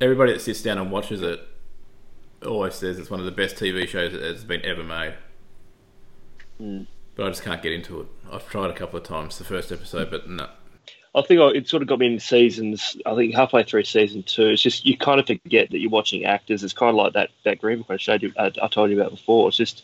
everybody 0.00 0.32
that 0.32 0.40
sits 0.40 0.62
down 0.62 0.78
and 0.78 0.90
watches 0.90 1.22
it 1.22 1.40
always 2.44 2.74
says 2.74 2.98
it's 2.98 3.10
one 3.10 3.20
of 3.20 3.26
the 3.26 3.32
best 3.32 3.56
TV 3.56 3.86
shows 3.86 4.12
that 4.12 4.22
has 4.22 4.44
been 4.44 4.64
ever 4.64 4.82
made. 4.82 5.14
Mm. 6.60 6.86
But 7.14 7.26
I 7.26 7.28
just 7.30 7.42
can't 7.42 7.62
get 7.62 7.72
into 7.72 8.00
it. 8.00 8.06
I've 8.30 8.48
tried 8.48 8.70
a 8.70 8.74
couple 8.74 8.98
of 8.98 9.04
times 9.04 9.38
the 9.38 9.44
first 9.44 9.70
episode, 9.72 10.10
but 10.10 10.28
no. 10.28 10.48
I 11.16 11.22
think 11.22 11.40
it 11.56 11.66
sort 11.66 11.82
of 11.82 11.88
got 11.88 11.98
me 11.98 12.06
in 12.06 12.20
seasons. 12.20 12.94
I 13.06 13.14
think 13.14 13.34
halfway 13.34 13.62
through 13.62 13.84
season 13.84 14.22
two, 14.22 14.48
it's 14.48 14.60
just 14.60 14.84
you 14.84 14.98
kind 14.98 15.18
of 15.18 15.26
forget 15.26 15.70
that 15.70 15.78
you're 15.78 15.90
watching 15.90 16.26
actors. 16.26 16.62
It's 16.62 16.74
kind 16.74 16.90
of 16.90 16.96
like 16.96 17.14
that 17.14 17.30
that 17.44 17.58
Green 17.58 17.78
Book 17.78 17.86
I 17.88 17.96
showed 17.96 18.22
you. 18.22 18.34
I, 18.38 18.52
I 18.62 18.68
told 18.68 18.90
you 18.90 19.00
about 19.00 19.12
before. 19.12 19.48
It's 19.48 19.56
just 19.56 19.82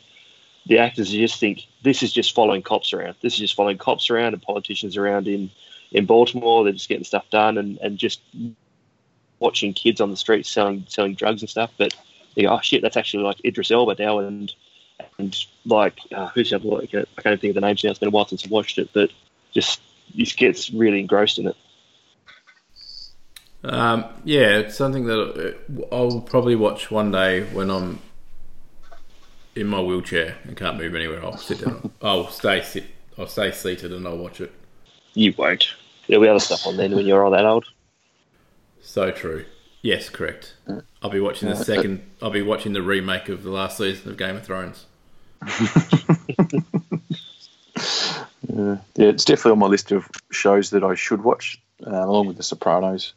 the 0.67 0.79
actors. 0.79 1.13
You 1.13 1.27
just 1.27 1.41
think 1.41 1.63
this 1.83 2.03
is 2.03 2.13
just 2.13 2.35
following 2.35 2.61
cops 2.61 2.93
around. 2.93 3.17
This 3.23 3.33
is 3.33 3.39
just 3.39 3.55
following 3.55 3.79
cops 3.79 4.11
around 4.11 4.35
and 4.35 4.43
politicians 4.43 4.99
around 4.99 5.27
in 5.27 5.51
in 5.91 6.05
Baltimore. 6.05 6.65
They're 6.65 6.75
just 6.75 6.91
getting 6.91 7.05
stuff 7.05 7.25
done 7.31 7.57
and 7.57 7.79
and 7.79 7.97
just 7.97 8.21
watching 9.39 9.73
kids 9.73 10.03
on 10.03 10.11
the 10.11 10.19
streets 10.19 10.51
selling 10.51 10.85
selling 10.87 11.15
drugs 11.15 11.41
and 11.41 11.49
stuff. 11.49 11.73
But 11.79 11.95
go, 12.37 12.49
oh 12.49 12.61
shit, 12.61 12.83
that's 12.83 12.99
actually 12.99 13.25
like 13.25 13.43
Idris 13.43 13.71
Elba 13.71 13.97
now 13.99 14.19
and 14.19 14.53
and 15.19 15.35
like 15.65 15.99
uh, 16.15 16.29
who's 16.29 16.51
the 16.51 16.57
other? 16.57 16.69
Like, 16.69 16.95
I 16.95 17.23
can't 17.23 17.41
think 17.41 17.53
of 17.53 17.55
the 17.55 17.63
names 17.63 17.83
now. 17.83 17.91
It's 17.91 17.99
been 17.99 18.09
a 18.09 18.13
while 18.13 18.27
since 18.27 18.45
I 18.45 18.51
watched 18.51 18.77
it, 18.77 18.91
but 18.93 19.11
just 19.55 19.81
just 20.17 20.37
gets 20.37 20.71
really 20.71 21.01
engrossed 21.01 21.39
in 21.39 21.49
it. 21.49 21.57
Um, 23.65 24.07
yeah, 24.25 24.59
it's 24.59 24.77
something 24.77 25.05
that 25.07 25.57
uh, 25.91 25.95
I'll 25.95 26.21
probably 26.21 26.57
watch 26.57 26.91
one 26.91 27.13
day 27.13 27.45
when 27.45 27.71
I'm 27.71 28.01
in 29.55 29.67
my 29.67 29.81
wheelchair 29.81 30.37
and 30.45 30.57
can't 30.57 30.77
move 30.77 30.95
anywhere. 30.95 31.25
I'll 31.25 31.37
sit 31.37 31.65
down. 31.65 31.91
I'll 32.03 32.29
stay 32.29 32.63
sit. 32.63 32.85
I'll 33.19 33.29
stay 33.29 33.53
seated 33.53 33.93
and 33.93 34.07
I'll 34.07 34.19
watch 34.19 34.41
it. 34.41 34.53
You 35.15 35.35
won't. 35.37 35.67
There'll 36.09 36.23
be 36.23 36.29
other 36.29 36.41
stuff 36.41 36.67
on 36.67 36.77
then 36.77 36.95
when 36.95 37.07
you're 37.07 37.25
all 37.25 37.31
that 37.31 37.45
old. 37.45 37.67
So 38.81 39.11
true. 39.11 39.45
Yes, 39.83 40.09
correct. 40.09 40.55
I'll 41.03 41.11
be 41.11 41.21
watching 41.21 41.49
the 41.49 41.57
second. 41.57 42.03
I'll 42.21 42.31
be 42.31 42.43
watching 42.43 42.73
the 42.73 42.83
remake 42.83 43.29
of 43.29 43.43
the 43.43 43.51
last 43.51 43.79
season 43.79 44.11
of 44.11 44.17
Game 44.17 44.37
of 44.37 44.45
Thrones. 44.45 44.87
Yeah, 48.53 48.77
it's 48.97 49.25
definitely 49.25 49.53
on 49.53 49.59
my 49.61 49.67
list 49.67 49.93
of 49.93 50.11
shows 50.31 50.71
that 50.71 50.85
I 50.85 50.95
should 50.95 51.25
watch, 51.25 51.61
uh, 51.87 51.91
along 51.91 52.27
with 52.27 52.37
The 52.37 52.43
Sopranos. 52.43 53.15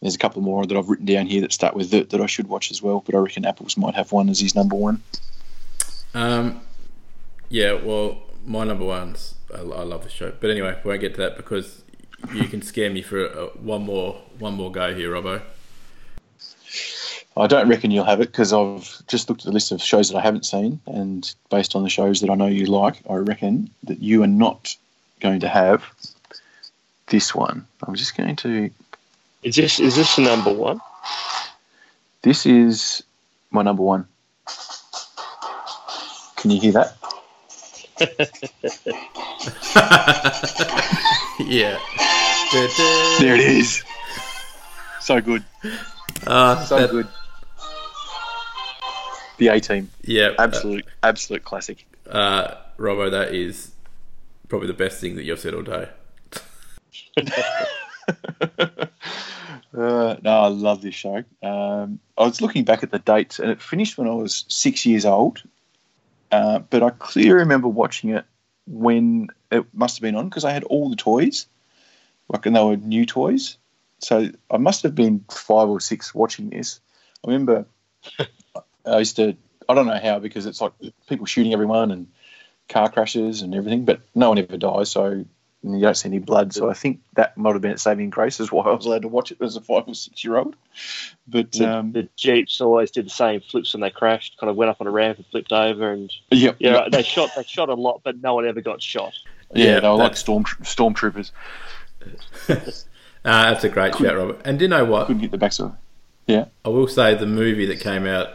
There's 0.00 0.14
a 0.14 0.18
couple 0.18 0.42
more 0.42 0.66
that 0.66 0.76
I've 0.76 0.88
written 0.88 1.06
down 1.06 1.26
here 1.26 1.40
that 1.40 1.52
start 1.52 1.74
with 1.74 1.90
that 1.90 2.10
that 2.10 2.20
I 2.20 2.26
should 2.26 2.48
watch 2.48 2.70
as 2.70 2.82
well, 2.82 3.02
but 3.04 3.14
I 3.14 3.18
reckon 3.18 3.44
Apples 3.44 3.76
might 3.76 3.94
have 3.94 4.12
one 4.12 4.28
as 4.28 4.40
his 4.40 4.54
number 4.54 4.76
one. 4.76 5.02
Um, 6.14 6.60
yeah, 7.48 7.72
well, 7.72 8.22
my 8.44 8.64
number 8.64 8.84
one's 8.84 9.34
I, 9.54 9.58
I 9.58 9.82
love 9.82 10.04
the 10.04 10.10
show, 10.10 10.32
but 10.38 10.50
anyway, 10.50 10.78
we 10.84 10.88
won't 10.88 11.00
get 11.00 11.14
to 11.14 11.20
that 11.22 11.36
because 11.36 11.82
you 12.34 12.44
can 12.44 12.62
scare 12.62 12.90
me 12.90 13.02
for 13.02 13.26
uh, 13.26 13.46
one 13.58 13.82
more 13.82 14.22
one 14.38 14.54
more 14.54 14.70
go 14.70 14.94
here, 14.94 15.10
Robbo. 15.10 15.42
I 17.38 17.46
don't 17.46 17.68
reckon 17.68 17.90
you'll 17.90 18.04
have 18.04 18.20
it 18.20 18.30
because 18.32 18.52
I've 18.52 19.06
just 19.08 19.28
looked 19.28 19.42
at 19.42 19.46
the 19.46 19.52
list 19.52 19.70
of 19.72 19.82
shows 19.82 20.08
that 20.10 20.16
I 20.16 20.22
haven't 20.22 20.46
seen, 20.46 20.80
and 20.86 21.32
based 21.50 21.76
on 21.76 21.82
the 21.82 21.90
shows 21.90 22.20
that 22.22 22.30
I 22.30 22.34
know 22.34 22.46
you 22.46 22.66
like, 22.66 22.96
I 23.10 23.14
reckon 23.16 23.70
that 23.84 24.00
you 24.00 24.22
are 24.22 24.26
not 24.28 24.74
going 25.20 25.40
to 25.40 25.48
have 25.48 25.84
this 27.08 27.34
one. 27.34 27.66
I'm 27.86 27.94
just 27.94 28.16
going 28.16 28.36
to. 28.36 28.70
Is 29.42 29.56
this 29.56 29.78
is 29.78 29.96
this 29.96 30.16
the 30.16 30.22
number 30.22 30.52
one? 30.52 30.80
This 32.22 32.46
is 32.46 33.02
my 33.50 33.62
number 33.62 33.82
one. 33.82 34.06
Can 36.36 36.50
you 36.50 36.60
hear 36.60 36.72
that? 36.72 36.96
yeah. 41.40 41.78
There 43.20 43.34
it 43.34 43.40
is. 43.40 43.82
So 45.00 45.20
good. 45.20 45.44
Uh, 46.26 46.64
So 46.64 46.78
that- 46.78 46.90
good. 46.90 47.08
The 49.38 49.48
A 49.48 49.60
Team. 49.60 49.90
Yeah, 50.02 50.34
Absolute, 50.38 50.86
absolute 51.02 51.44
classic. 51.44 51.86
Uh, 52.08 52.54
Robbo, 52.78 53.10
that 53.10 53.34
is 53.34 53.72
probably 54.48 54.68
the 54.68 54.74
best 54.74 55.00
thing 55.00 55.16
that 55.16 55.24
you've 55.24 55.40
said 55.40 55.54
all 55.54 55.62
day. 55.62 55.88
Uh, 59.76 60.16
no, 60.22 60.30
I 60.30 60.48
love 60.48 60.80
this 60.80 60.94
show. 60.94 61.22
Um, 61.42 62.00
I 62.16 62.24
was 62.24 62.40
looking 62.40 62.64
back 62.64 62.82
at 62.82 62.90
the 62.90 62.98
dates, 62.98 63.38
and 63.38 63.50
it 63.50 63.60
finished 63.60 63.98
when 63.98 64.08
I 64.08 64.14
was 64.14 64.46
six 64.48 64.86
years 64.86 65.04
old. 65.04 65.42
Uh, 66.32 66.60
but 66.60 66.82
I 66.82 66.90
clearly 66.90 67.32
remember 67.32 67.68
watching 67.68 68.10
it 68.10 68.24
when 68.66 69.28
it 69.52 69.66
must 69.74 69.96
have 69.96 70.02
been 70.02 70.16
on 70.16 70.28
because 70.28 70.44
I 70.44 70.52
had 70.52 70.64
all 70.64 70.88
the 70.88 70.96
toys, 70.96 71.46
like, 72.28 72.46
and 72.46 72.56
they 72.56 72.64
were 72.64 72.76
new 72.78 73.04
toys. 73.04 73.58
So 73.98 74.30
I 74.50 74.56
must 74.56 74.82
have 74.82 74.94
been 74.94 75.24
five 75.30 75.68
or 75.68 75.80
six 75.80 76.14
watching 76.14 76.50
this. 76.50 76.80
I 77.24 77.30
remember 77.30 77.66
I 78.86 78.98
used 78.98 79.16
to, 79.16 79.36
I 79.68 79.74
don't 79.74 79.86
know 79.86 79.98
how, 79.98 80.18
because 80.18 80.46
it's 80.46 80.60
like 80.60 80.72
people 81.08 81.26
shooting 81.26 81.52
everyone 81.52 81.90
and 81.90 82.06
car 82.68 82.90
crashes 82.90 83.42
and 83.42 83.54
everything, 83.54 83.84
but 83.84 84.00
no 84.14 84.28
one 84.30 84.38
ever 84.38 84.56
dies. 84.56 84.90
So 84.90 85.24
you 85.62 85.80
don't 85.80 85.96
see 85.96 86.08
any 86.08 86.18
blood. 86.18 86.52
So 86.52 86.70
I 86.70 86.74
think 86.74 87.00
that 87.14 87.36
might 87.36 87.52
have 87.52 87.62
been 87.62 87.72
a 87.72 87.78
saving 87.78 88.10
grace, 88.10 88.38
is 88.40 88.52
why 88.52 88.64
I 88.66 88.74
was 88.74 88.86
allowed 88.86 89.02
to 89.02 89.08
watch 89.08 89.32
it 89.32 89.38
as 89.40 89.56
a 89.56 89.60
five 89.60 89.84
or 89.86 89.94
six 89.94 90.24
year 90.24 90.36
old. 90.36 90.56
But 91.26 91.52
The, 91.52 91.78
um, 91.78 91.92
the 91.92 92.08
Jeeps 92.16 92.60
always 92.60 92.90
did 92.90 93.06
the 93.06 93.10
same 93.10 93.40
flips 93.40 93.74
when 93.74 93.80
they 93.80 93.90
crashed. 93.90 94.38
Kind 94.38 94.50
of 94.50 94.56
went 94.56 94.70
up 94.70 94.80
on 94.80 94.86
a 94.86 94.90
ramp 94.90 95.18
and 95.18 95.26
flipped 95.26 95.52
over, 95.52 95.90
and 95.90 96.12
yeah, 96.30 96.52
yeah, 96.58 96.88
they 96.90 97.02
shot 97.02 97.30
they 97.34 97.42
shot 97.44 97.68
a 97.68 97.74
lot, 97.74 98.02
but 98.04 98.20
no 98.20 98.34
one 98.34 98.46
ever 98.46 98.60
got 98.60 98.82
shot. 98.82 99.12
yeah, 99.54 99.74
Yeah, 99.74 99.80
they 99.80 99.88
were 99.88 99.94
like 99.94 100.16
storm 100.16 100.44
stormtroopers. 100.44 101.32
Ah, 103.28 103.50
that's 103.50 103.64
a 103.64 103.68
great 103.68 103.96
shout, 103.96 104.14
Robert. 104.14 104.40
And 104.44 104.56
do 104.56 104.66
you 104.66 104.68
know 104.68 104.84
what? 104.84 105.08
Couldn't 105.08 105.22
get 105.22 105.32
the 105.32 105.38
backside. 105.38 105.72
Yeah, 106.28 106.44
I 106.64 106.68
will 106.68 106.86
say 106.86 107.16
the 107.16 107.26
movie 107.26 107.66
that 107.66 107.80
came 107.80 108.06
out, 108.06 108.28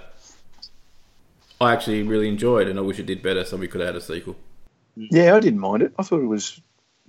I 1.62 1.74
actually 1.74 2.04
really 2.04 2.28
enjoyed, 2.28 2.68
and 2.68 2.78
I 2.80 2.82
wish 2.82 3.00
it 3.00 3.06
did 3.06 3.22
better, 3.22 3.46
so 3.46 3.56
we 3.56 3.68
could 3.68 3.82
have 3.82 3.90
had 3.90 3.96
a 3.96 4.02
sequel. 4.02 4.36
Yeah, 4.96 5.36
I 5.36 5.40
didn't 5.40 5.60
mind 5.60 5.84
it. 5.84 5.94
I 6.00 6.04
thought 6.04 6.22
it 6.22 6.26
was 6.28 6.60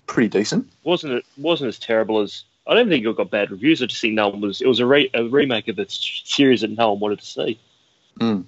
pretty 0.07 0.29
decent. 0.29 0.69
wasn't 0.85 1.15
it 1.15 1.25
wasn't 1.39 1.69
as 1.69 1.79
terrible 1.79 2.21
as 2.21 2.45
I 2.67 2.75
don't 2.75 2.89
think 2.89 3.05
it 3.05 3.17
got 3.17 3.31
bad 3.31 3.51
reviews. 3.51 3.83
I 3.83 3.87
just 3.87 4.01
think 4.01 4.15
no 4.15 4.29
one 4.29 4.41
was. 4.41 4.61
It 4.61 4.69
was 4.69 4.79
a, 4.79 4.87
re, 4.87 5.11
a 5.15 5.25
remake 5.25 5.69
of 5.69 5.79
a 5.79 5.87
series 5.89 6.61
that 6.61 6.71
no 6.71 6.93
one 6.93 7.01
wanted 7.01 7.21
to 7.21 7.27
see. 7.27 7.61
Mm. 8.21 8.45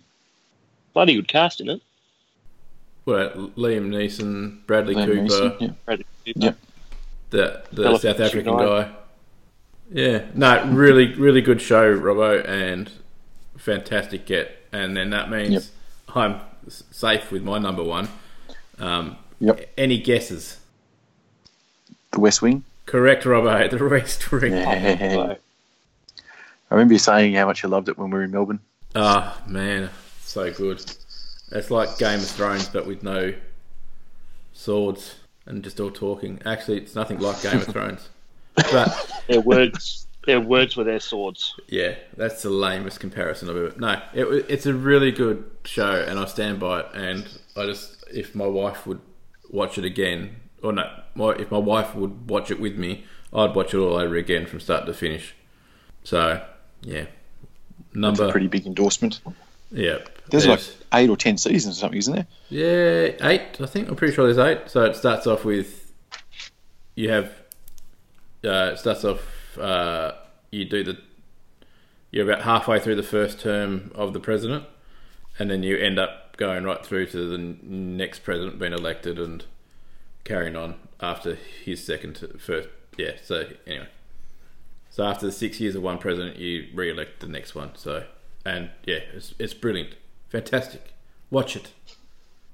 Bloody 0.93 1.17
good 1.17 1.27
cast 1.29 1.61
in 1.61 1.69
it. 1.71 1.83
Well, 3.07 3.31
Liam 3.57 3.89
Neeson, 3.89 4.65
Bradley 4.67 4.95
Liam 4.95 5.07
Cooper, 5.07 5.21
Neeson, 5.23 5.61
yeah. 5.61 5.69
Bradley 5.85 6.07
Cooper. 6.27 6.39
Yeah. 6.41 6.53
the 7.31 7.63
the 7.73 7.85
Ella 7.87 7.99
South 7.99 8.21
African 8.21 8.57
Fitzgerald. 8.57 8.87
guy. 8.87 8.93
Yeah, 9.91 10.25
no, 10.35 10.65
really, 10.71 11.15
really 11.15 11.41
good 11.43 11.61
show, 11.61 11.91
Robo, 11.91 12.41
and 12.43 12.91
fantastic 13.59 14.27
get. 14.27 14.57
And 14.73 14.97
then 14.97 15.11
that 15.11 15.31
means 15.31 15.53
Yep. 15.53 15.63
I'm 16.15 16.41
safe 16.69 17.31
with 17.33 17.43
my 17.43 17.59
number 17.59 17.83
one. 17.83 18.09
Um, 18.79 19.17
Yep. 19.41 19.73
Any 19.77 19.99
guesses? 19.99 20.59
The 22.13 22.21
West 22.21 22.41
Wing. 22.41 22.65
Correct, 22.87 23.25
Robbo. 23.25 23.69
The 23.79 23.85
West 23.89 24.31
Wing. 24.33 24.53
Yeah. 24.53 25.35
I 26.71 26.75
remember 26.75 26.95
you 26.95 26.99
saying 26.99 27.35
how 27.35 27.47
much 27.47 27.63
you 27.63 27.69
loved 27.69 27.89
it 27.89 27.99
when 27.99 28.11
we 28.11 28.19
were 28.19 28.25
in 28.25 28.31
Melbourne. 28.31 28.61
Ah, 28.95 29.41
man, 29.47 29.91
so 30.23 30.51
good. 30.53 30.81
It's 31.53 31.71
like 31.71 31.99
Game 31.99 32.21
of 32.21 32.27
Thrones, 32.29 32.69
but 32.69 32.87
with 32.87 33.03
no 33.03 33.35
swords 34.53 35.17
and 35.47 35.63
just 35.63 35.79
all 35.81 35.91
talking. 35.91 36.41
Actually, 36.47 36.79
it's 36.79 36.95
nothing 36.95 37.19
like 37.19 37.43
Game 37.43 37.57
of 37.59 37.67
Thrones. 37.75 38.09
But 38.57 39.11
Their 39.27 39.41
words, 39.41 40.04
their 40.27 40.41
words 40.41 40.77
were 40.77 40.85
their 40.85 41.01
swords. 41.01 41.55
yeah, 41.69 41.95
that's 42.17 42.43
the 42.43 42.51
lamest 42.51 43.01
comparison 43.01 43.49
I've 43.51 43.57
ever. 43.57 43.73
No, 43.79 44.01
it, 44.15 44.47
it's 44.49 44.67
a 44.67 44.75
really 44.75 45.13
good 45.13 45.45
show, 45.65 46.05
and 46.07 46.19
I 46.19 46.25
stand 46.27 46.61
by 46.61 46.81
it. 46.81 46.87
And 46.95 47.27
I 47.57 47.67
just, 47.67 48.05
if 48.13 48.35
my 48.35 48.47
wife 48.47 48.87
would 48.87 49.01
watch 49.51 49.79
it 49.79 49.85
again, 49.85 50.37
or 50.63 50.73
no, 50.73 50.91
my, 51.15 51.31
if 51.33 51.51
my 51.51 51.59
wife 51.59 51.95
would 51.95 52.29
watch 52.29 52.51
it 52.51 52.59
with 52.61 52.77
me, 52.77 53.05
I'd 53.33 53.55
watch 53.55 53.75
it 53.75 53.79
all 53.79 53.97
over 53.97 54.17
again 54.17 54.47
from 54.47 54.61
start 54.61 54.87
to 54.87 54.95
finish. 54.95 55.35
So, 56.05 56.43
yeah, 56.83 57.05
That's 57.79 57.95
number 57.95 58.29
a 58.29 58.31
pretty 58.33 58.49
big 58.49 58.67
endorsement. 58.67 59.21
yeah. 59.71 59.99
There's 60.31 60.47
like 60.47 60.61
eight 60.95 61.11
or 61.11 61.19
ten 61.19 61.37
seasons 61.37 61.77
or 61.77 61.81
something, 61.81 61.99
isn't 61.99 62.15
there? 62.15 62.27
Yeah, 62.49 63.29
eight. 63.29 63.61
I 63.61 63.67
think 63.67 63.89
I'm 63.91 63.97
pretty 63.97 64.15
sure 64.15 64.33
there's 64.33 64.39
eight. 64.39 64.71
So 64.71 64.85
it 64.85 64.97
starts 64.97 65.27
off 65.27 65.45
with 65.45 65.93
you 66.95 67.11
have. 67.11 67.27
Uh, 68.43 68.71
it 68.73 68.79
starts 68.79 69.05
off. 69.05 69.21
Uh, 69.59 70.13
you 70.51 70.65
do 70.65 70.85
the. 70.85 70.99
You're 72.11 72.31
about 72.31 72.45
halfway 72.45 72.79
through 72.79 72.95
the 72.95 73.03
first 73.03 73.41
term 73.41 73.91
of 73.95 74.13
the 74.13 74.21
president, 74.21 74.65
and 75.39 75.51
then 75.51 75.63
you 75.63 75.77
end 75.77 75.99
up 75.99 76.37
going 76.37 76.65
right 76.65 76.85
through 76.85 77.07
to 77.07 77.29
the 77.29 77.39
next 77.39 78.21
president 78.21 78.59
being 78.59 78.73
elected 78.73 79.19
and 79.19 79.45
carrying 80.25 80.57
on 80.57 80.77
after 81.01 81.35
his 81.65 81.85
second 81.85 82.19
first. 82.39 82.69
Yeah. 82.97 83.13
So 83.23 83.47
anyway, 83.67 83.89
so 84.91 85.05
after 85.05 85.27
the 85.27 85.33
six 85.33 85.61
years 85.61 85.75
of 85.75 85.83
one 85.83 85.99
president, 85.99 86.37
you 86.37 86.69
re-elect 86.75 87.21
the 87.21 87.27
next 87.27 87.55
one. 87.55 87.73
So 87.77 88.05
and 88.45 88.71
yeah, 88.85 89.01
it's 89.13 89.35
it's 89.39 89.55
brilliant, 89.55 89.95
fantastic. 90.29 90.93
Watch 91.31 91.57
it. 91.57 91.73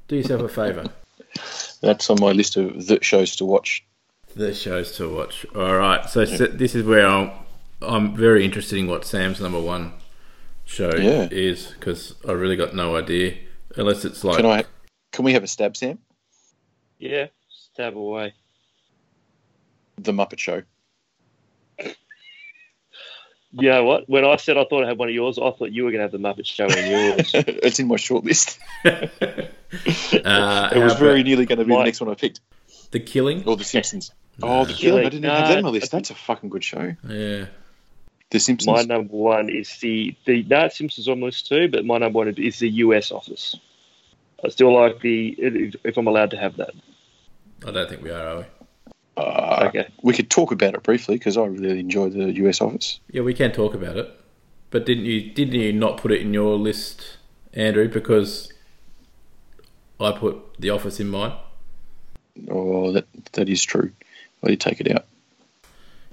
Do 0.08 0.16
yourself 0.16 0.42
a 0.42 0.48
favour. 0.48 0.84
That's 1.80 2.10
on 2.10 2.18
my 2.20 2.32
list 2.32 2.56
of 2.56 2.82
shows 3.02 3.36
to 3.36 3.44
watch. 3.44 3.84
The 4.36 4.54
shows 4.54 4.92
to 4.96 5.08
watch. 5.14 5.44
All 5.54 5.76
right. 5.76 6.08
So, 6.08 6.24
so 6.24 6.46
this 6.46 6.74
is 6.74 6.84
where 6.84 7.06
I'm, 7.06 7.30
I'm 7.82 8.16
very 8.16 8.44
interested 8.44 8.78
in 8.78 8.86
what 8.86 9.04
Sam's 9.04 9.40
number 9.40 9.60
one 9.60 9.92
show 10.64 10.92
Yeah. 10.96 11.28
is 11.30 11.66
because 11.66 12.14
I 12.28 12.32
really 12.32 12.56
got 12.56 12.74
no 12.74 12.96
idea 12.96 13.36
unless 13.76 14.04
it's 14.04 14.22
like 14.22 14.36
Can 14.36 14.46
I? 14.46 14.64
Can 15.12 15.24
we 15.24 15.32
have 15.32 15.42
a 15.42 15.48
stab, 15.48 15.76
Sam? 15.76 15.98
Yeah, 16.98 17.26
stab 17.48 17.96
away. 17.96 18.34
The 19.96 20.12
Muppet 20.12 20.38
Show. 20.38 20.62
You 23.52 23.68
know 23.68 23.84
what? 23.84 24.08
When 24.08 24.24
I 24.24 24.36
said 24.36 24.56
I 24.56 24.64
thought 24.64 24.84
I 24.84 24.86
had 24.88 24.96
one 24.98 25.08
of 25.08 25.14
yours, 25.14 25.36
I 25.36 25.50
thought 25.50 25.72
you 25.72 25.82
were 25.84 25.90
going 25.90 25.98
to 25.98 26.02
have 26.04 26.12
the 26.12 26.18
Muppet 26.18 26.46
Show 26.46 26.66
in 26.66 26.90
yours. 27.18 27.30
it's 27.34 27.80
in 27.80 27.88
my 27.88 27.96
short 27.96 28.24
list. 28.24 28.60
uh, 28.84 28.90
It 29.24 30.78
was 30.78 30.94
very 30.94 31.20
about 31.20 31.26
nearly 31.26 31.46
going 31.46 31.58
to 31.58 31.64
be 31.64 31.70
Mike. 31.70 31.78
the 31.80 31.84
next 31.84 32.00
one 32.00 32.10
I 32.10 32.14
picked. 32.14 32.40
The 32.90 33.00
killing. 33.00 33.44
Or 33.46 33.56
The 33.56 33.64
Simpsons. 33.64 34.12
Oh, 34.42 34.64
The 34.64 34.72
No. 34.72 34.78
Killing. 34.78 35.06
I 35.06 35.08
didn't 35.10 35.24
even 35.24 35.36
have 35.36 35.48
that 35.48 35.56
on 35.58 35.64
my 35.64 35.70
list. 35.70 35.92
That's 35.92 36.10
a 36.10 36.14
fucking 36.14 36.48
good 36.50 36.64
show. 36.64 36.94
Yeah. 37.08 37.46
The 38.30 38.38
Simpsons. 38.38 38.66
my 38.66 38.82
number 38.82 39.12
one 39.16 39.48
is 39.48 39.76
the 39.80 40.14
the 40.24 40.44
no 40.44 40.68
Simpsons 40.68 41.08
on 41.08 41.18
my 41.20 41.26
list 41.26 41.48
too, 41.48 41.68
but 41.68 41.84
my 41.84 41.98
number 41.98 42.18
one 42.18 42.28
is 42.28 42.58
the 42.60 42.68
US 42.70 43.10
Office. 43.10 43.56
I 44.44 44.48
still 44.48 44.72
like 44.72 45.00
the 45.00 45.34
if 45.84 45.96
I'm 45.96 46.06
allowed 46.06 46.30
to 46.30 46.36
have 46.36 46.56
that. 46.58 46.70
I 47.66 47.72
don't 47.72 47.88
think 47.88 48.02
we 48.02 48.10
are, 48.10 48.26
are 48.26 48.36
we? 48.38 48.44
Uh, 49.16 49.64
Okay. 49.68 49.88
We 50.02 50.14
could 50.14 50.30
talk 50.30 50.52
about 50.52 50.74
it 50.74 50.82
briefly 50.82 51.16
because 51.16 51.36
I 51.36 51.44
really 51.44 51.80
enjoy 51.80 52.08
the 52.08 52.32
US 52.46 52.60
Office. 52.60 53.00
Yeah, 53.10 53.22
we 53.22 53.34
can 53.34 53.52
talk 53.52 53.74
about 53.74 53.96
it. 53.96 54.08
But 54.70 54.86
didn't 54.86 55.04
you? 55.06 55.32
Didn't 55.32 55.54
you 55.54 55.72
not 55.72 55.96
put 55.98 56.12
it 56.12 56.20
in 56.22 56.32
your 56.32 56.56
list, 56.56 57.18
Andrew? 57.52 57.88
Because 57.88 58.52
I 59.98 60.12
put 60.12 60.36
The 60.60 60.70
Office 60.70 61.00
in 61.00 61.08
mine. 61.08 61.32
Oh, 62.48 62.92
that 62.92 63.06
that 63.32 63.48
is 63.48 63.62
true. 63.62 63.90
I 64.42 64.48
did 64.48 64.60
take 64.60 64.80
it 64.80 64.90
out. 64.90 65.04